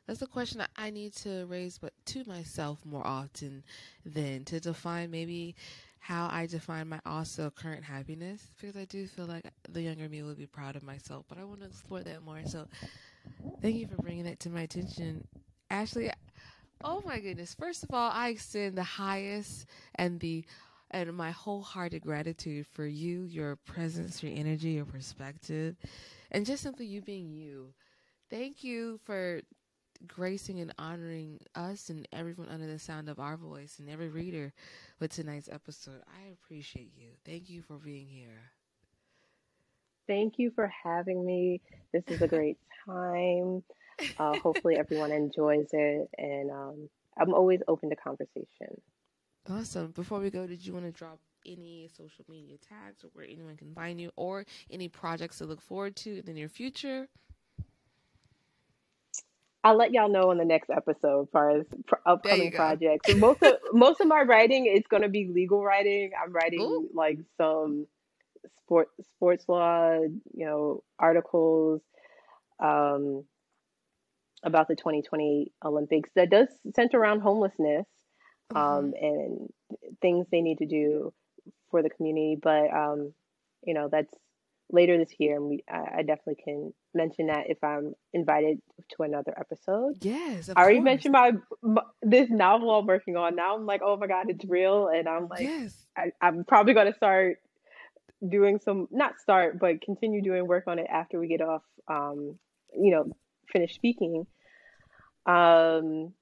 That's 0.06 0.23
a 0.23 0.27
question 0.27 0.59
that 0.59 0.70
I 0.77 0.90
need 0.90 1.14
to 1.16 1.47
raise, 1.47 1.78
but 1.78 1.93
to 2.06 2.24
myself 2.27 2.85
more 2.85 3.06
often 3.06 3.64
than 4.05 4.44
to 4.47 4.60
define 4.60 5.10
maybe 5.10 5.56
how 5.98 6.28
I 6.31 6.47
define 6.47 6.89
my 6.89 7.01
also 7.05 7.51
current 7.51 7.82
happiness 7.82 8.47
because 8.60 8.77
I 8.77 8.85
do 8.85 9.06
feel 9.09 9.27
like 9.27 9.51
the 9.68 9.82
younger 9.82 10.09
me 10.09 10.23
would 10.23 10.39
be 10.39 10.47
proud 10.47 10.77
of 10.77 10.85
myself, 10.85 11.24
but 11.28 11.39
I 11.39 11.44
want 11.44 11.60
to 11.60 11.66
explore 11.66 12.02
that 12.02 12.23
more. 12.24 12.40
So, 12.47 12.68
thank 13.60 13.77
you 13.77 13.89
for 13.89 14.01
bringing 14.01 14.24
that 14.24 14.39
to 14.40 14.51
my 14.51 14.62
attention, 14.62 15.27
Ashley. 15.70 16.10
Oh 16.82 17.03
my 17.05 17.20
goodness! 17.20 17.55
First 17.55 17.82
of 17.82 17.90
all, 17.93 18.11
I 18.12 18.28
extend 18.31 18.77
the 18.77 18.82
highest 18.85 19.66
and 19.97 20.20
the 20.20 20.44
and 20.90 21.12
my 21.15 21.31
wholehearted 21.32 22.03
gratitude 22.03 22.66
for 22.66 22.86
you, 22.86 23.23
your 23.24 23.57
presence, 23.57 24.23
your 24.23 24.32
energy, 24.35 24.70
your 24.70 24.85
perspective, 24.85 25.77
and 26.31 26.47
just 26.47 26.62
simply 26.62 26.86
you 26.86 27.03
being 27.03 27.32
you. 27.32 27.74
Thank 28.31 28.65
you 28.65 29.01
for 29.05 29.43
gracing 30.07 30.61
and 30.61 30.73
honoring 30.78 31.40
us 31.55 31.90
and 31.90 32.07
everyone 32.12 32.48
under 32.48 32.66
the 32.66 32.78
sound 32.78 33.09
of 33.09 33.19
our 33.19 33.36
voice 33.36 33.78
and 33.78 33.89
every 33.90 34.09
reader 34.09 34.53
with 35.01 35.12
tonight's 35.12 35.48
episode. 35.51 36.03
I 36.09 36.31
appreciate 36.32 36.93
you. 36.97 37.11
Thank 37.24 37.51
you 37.51 37.62
for 37.62 37.78
being 37.78 38.07
here. 38.09 38.53
Thank 40.07 40.35
you 40.39 40.51
for 40.55 40.70
having 40.85 41.24
me. 41.24 41.61
This 41.93 42.05
is 42.09 42.23
a 42.23 42.28
great 42.28 42.59
time. 42.86 43.62
Uh, 44.18 44.39
hopefully, 44.39 44.77
everyone 44.77 45.12
enjoys 45.12 45.68
it, 45.73 46.09
and 46.18 46.51
um, 46.51 46.89
I'm 47.18 47.32
always 47.32 47.60
open 47.68 47.90
to 47.90 47.97
conversation. 47.97 48.81
Awesome. 49.48 49.93
Before 49.93 50.20
we 50.20 50.31
go, 50.31 50.47
did 50.47 50.66
you 50.66 50.73
want 50.73 50.85
to 50.85 50.93
drop 50.93 51.18
any 51.47 51.89
social 51.97 52.24
media 52.28 52.56
tags 52.59 53.05
or 53.05 53.09
where 53.12 53.24
anyone 53.24 53.56
can 53.56 53.73
find 53.74 54.01
you, 54.01 54.10
or 54.16 54.44
any 54.70 54.89
projects 54.89 55.39
to 55.39 55.44
look 55.44 55.60
forward 55.60 55.97
to 55.97 56.18
in 56.18 56.27
the 56.27 56.32
near 56.32 56.48
future? 56.48 57.09
I'll 59.66 59.77
let 59.77 59.93
y'all 59.93 60.09
know 60.09 60.31
in 60.31 60.39
the 60.39 60.44
next 60.44 60.70
episode 60.70 61.23
as 61.23 61.28
far 61.31 61.51
as 61.59 61.66
upcoming 62.06 62.52
projects. 62.52 63.12
Most 63.16 63.43
of 63.43 63.55
most 63.73 64.01
of 64.01 64.06
my 64.06 64.23
writing 64.23 64.66
is 64.66 64.85
going 64.89 65.02
to 65.02 65.09
be 65.09 65.28
legal 65.32 65.64
writing. 65.64 66.12
I'm 66.23 66.32
writing 66.32 66.60
Ooh. 66.60 66.89
like 66.94 67.18
some 67.36 67.89
sport 68.59 68.90
sports 69.10 69.44
law, 69.48 69.98
you 69.98 70.47
know, 70.47 70.85
articles 70.98 71.81
um, 72.60 73.24
about 74.42 74.68
the 74.68 74.76
2020 74.76 75.52
Olympics 75.64 76.10
that 76.14 76.30
does 76.30 76.48
center 76.74 76.98
around 76.98 77.20
homelessness 77.20 77.86
um, 78.54 78.92
mm-hmm. 78.92 79.04
and 79.04 79.48
things 80.00 80.26
they 80.30 80.40
need 80.40 80.58
to 80.58 80.66
do 80.66 81.12
for 81.70 81.82
the 81.82 81.90
community. 81.90 82.36
But 82.40 82.72
um, 82.72 83.12
you 83.62 83.74
know, 83.74 83.88
that's 83.90 84.14
later 84.70 84.98
this 84.98 85.12
year, 85.18 85.36
and 85.36 85.46
we 85.46 85.64
I, 85.70 85.98
I, 85.98 86.02
definitely 86.02 86.42
can 86.42 86.72
mention 86.94 87.28
that 87.28 87.44
if 87.48 87.62
I'm 87.62 87.94
invited 88.12 88.60
to 88.96 89.02
another 89.02 89.34
episode. 89.38 89.98
Yes, 90.00 90.48
I 90.48 90.60
already 90.60 90.78
course. 90.78 90.84
mentioned 90.84 91.12
my, 91.12 91.32
my, 91.62 91.82
this 92.02 92.28
novel 92.30 92.70
I'm 92.70 92.86
working 92.86 93.16
on. 93.16 93.36
Now 93.36 93.56
I'm 93.56 93.66
like, 93.66 93.80
oh 93.84 93.96
my 93.96 94.06
god, 94.06 94.26
it's 94.28 94.44
real, 94.44 94.88
and 94.88 95.08
I'm 95.08 95.28
like, 95.28 95.42
yes, 95.42 95.86
I, 95.96 96.10
I'm 96.20 96.44
probably 96.44 96.74
gonna 96.74 96.94
start 96.94 97.38
doing 98.26 98.58
some 98.58 98.88
not 98.90 99.18
start 99.20 99.58
but 99.60 99.82
continue 99.82 100.22
doing 100.22 100.46
work 100.46 100.64
on 100.66 100.78
it 100.78 100.86
after 100.90 101.20
we 101.20 101.28
get 101.28 101.42
off 101.42 101.62
um 101.86 102.38
you 102.72 102.90
know 102.90 103.04
finish 103.52 103.74
speaking 103.74 104.27
um 105.27 106.12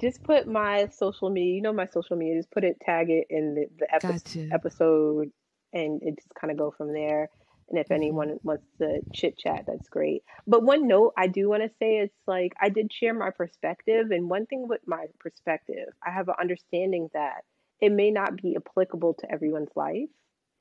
just 0.00 0.22
put 0.22 0.46
my 0.46 0.88
social 0.88 1.30
media 1.30 1.54
you 1.54 1.62
know 1.62 1.72
my 1.72 1.86
social 1.86 2.16
media 2.16 2.38
just 2.38 2.50
put 2.50 2.64
it 2.64 2.76
tag 2.84 3.10
it 3.10 3.26
in 3.30 3.54
the, 3.54 3.66
the 3.78 3.94
epi- 3.94 4.08
gotcha. 4.08 4.48
episode 4.52 5.28
and 5.72 6.02
it 6.02 6.16
just 6.16 6.32
kind 6.38 6.50
of 6.50 6.56
go 6.56 6.70
from 6.76 6.92
there 6.92 7.28
and 7.72 7.78
if 7.78 7.86
mm-hmm. 7.86 7.94
anyone 7.94 8.38
wants 8.42 8.66
to 8.78 9.00
chit 9.14 9.38
chat, 9.38 9.64
that's 9.66 9.88
great. 9.88 10.22
But 10.46 10.62
one 10.62 10.86
note 10.86 11.14
I 11.16 11.26
do 11.26 11.48
want 11.48 11.62
to 11.62 11.70
say 11.78 11.96
is 11.96 12.10
like 12.26 12.52
I 12.60 12.68
did 12.68 12.92
share 12.92 13.14
my 13.14 13.30
perspective, 13.30 14.10
and 14.10 14.28
one 14.28 14.46
thing 14.46 14.68
with 14.68 14.82
my 14.86 15.06
perspective, 15.18 15.88
I 16.06 16.10
have 16.10 16.28
an 16.28 16.34
understanding 16.40 17.08
that 17.14 17.44
it 17.80 17.90
may 17.90 18.10
not 18.10 18.36
be 18.36 18.56
applicable 18.56 19.14
to 19.14 19.32
everyone's 19.32 19.74
life 19.74 20.10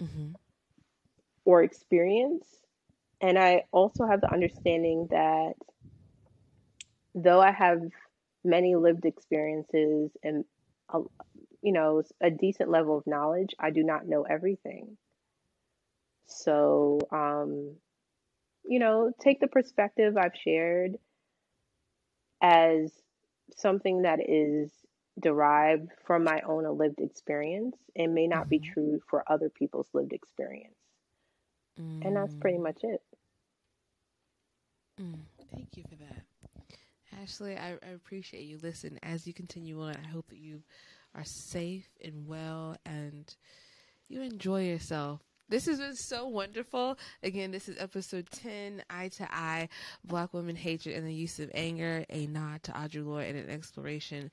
mm-hmm. 0.01 0.31
or 1.45 1.63
experience. 1.63 2.45
And 3.19 3.37
I 3.37 3.65
also 3.71 4.07
have 4.07 4.21
the 4.21 4.31
understanding 4.31 5.07
that 5.11 5.53
though 7.15 7.41
I 7.41 7.51
have 7.51 7.81
many 8.43 8.75
lived 8.75 9.05
experiences 9.05 10.11
and 10.23 10.45
a, 10.93 10.99
you 11.61 11.71
know 11.71 12.01
a 12.21 12.29
decent 12.29 12.69
level 12.69 12.97
of 12.97 13.07
knowledge, 13.07 13.53
I 13.59 13.71
do 13.71 13.83
not 13.83 14.07
know 14.07 14.23
everything. 14.23 14.97
So, 16.27 16.99
um, 17.11 17.75
you 18.63 18.79
know, 18.79 19.11
take 19.21 19.39
the 19.39 19.47
perspective 19.47 20.15
I've 20.17 20.35
shared 20.35 20.97
as 22.41 22.91
something 23.57 24.03
that 24.03 24.19
is 24.27 24.71
derived 25.19 25.91
from 26.05 26.23
my 26.23 26.39
own 26.47 26.65
lived 26.77 26.99
experience 26.99 27.75
and 27.95 28.13
may 28.13 28.27
not 28.27 28.43
mm-hmm. 28.43 28.49
be 28.49 28.59
true 28.59 29.01
for 29.09 29.23
other 29.27 29.49
people's 29.49 29.89
lived 29.93 30.13
experience. 30.13 30.73
Mm. 31.79 32.05
And 32.05 32.15
that's 32.15 32.33
pretty 32.35 32.57
mm. 32.57 32.63
much 32.63 32.83
it. 32.83 33.01
Mm. 34.99 35.19
Thank 35.51 35.69
you 35.75 35.83
for 35.89 35.95
that. 35.95 36.23
Ashley, 37.21 37.57
I, 37.57 37.73
I 37.73 37.89
appreciate 37.95 38.43
you. 38.43 38.59
Listen, 38.61 38.99
as 39.03 39.25
you 39.25 39.33
continue 39.33 39.81
on, 39.81 39.95
I 39.95 40.07
hope 40.07 40.29
that 40.29 40.39
you 40.39 40.61
are 41.15 41.25
safe 41.25 41.89
and 42.03 42.27
well 42.27 42.77
and 42.85 43.33
you 44.07 44.21
enjoy 44.21 44.63
yourself 44.63 45.21
this 45.51 45.65
has 45.65 45.79
been 45.79 45.95
so 45.97 46.29
wonderful. 46.29 46.97
Again, 47.23 47.51
this 47.51 47.67
is 47.67 47.75
episode 47.77 48.31
10 48.31 48.83
Eye 48.89 49.09
to 49.09 49.27
Eye 49.35 49.67
Black 50.05 50.33
Women 50.33 50.55
Hatred 50.55 50.95
and 50.95 51.05
the 51.05 51.13
Use 51.13 51.41
of 51.41 51.51
Anger, 51.53 52.05
a 52.09 52.25
nod 52.25 52.63
to 52.63 52.71
Audre 52.71 53.05
Lorde 53.05 53.25
and 53.27 53.37
an 53.37 53.49
exploration 53.49 54.31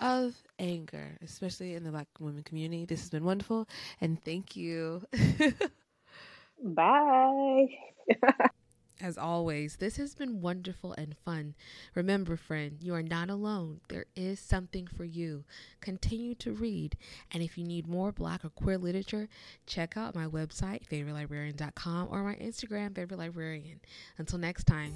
of 0.00 0.34
anger, 0.58 1.18
especially 1.22 1.74
in 1.74 1.84
the 1.84 1.90
Black 1.90 2.08
women 2.18 2.42
community. 2.42 2.86
This 2.86 3.00
has 3.00 3.10
been 3.10 3.24
wonderful, 3.24 3.68
and 4.00 4.24
thank 4.24 4.56
you. 4.56 5.02
Bye. 6.62 7.66
As 9.00 9.18
always, 9.18 9.76
this 9.76 9.96
has 9.96 10.14
been 10.14 10.40
wonderful 10.40 10.92
and 10.96 11.16
fun. 11.24 11.54
Remember, 11.94 12.36
friend, 12.36 12.78
you 12.80 12.94
are 12.94 13.02
not 13.02 13.28
alone. 13.28 13.80
There 13.88 14.06
is 14.14 14.38
something 14.38 14.86
for 14.86 15.04
you. 15.04 15.44
Continue 15.80 16.34
to 16.36 16.52
read. 16.52 16.96
And 17.32 17.42
if 17.42 17.58
you 17.58 17.64
need 17.64 17.88
more 17.88 18.12
black 18.12 18.44
or 18.44 18.50
queer 18.50 18.78
literature, 18.78 19.28
check 19.66 19.96
out 19.96 20.14
my 20.14 20.26
website, 20.26 20.88
favoritelibrarian.com, 20.88 22.08
or 22.10 22.22
my 22.22 22.36
Instagram, 22.36 22.94
favorite 22.94 23.18
librarian. 23.18 23.80
Until 24.16 24.38
next 24.38 24.64
time, 24.64 24.92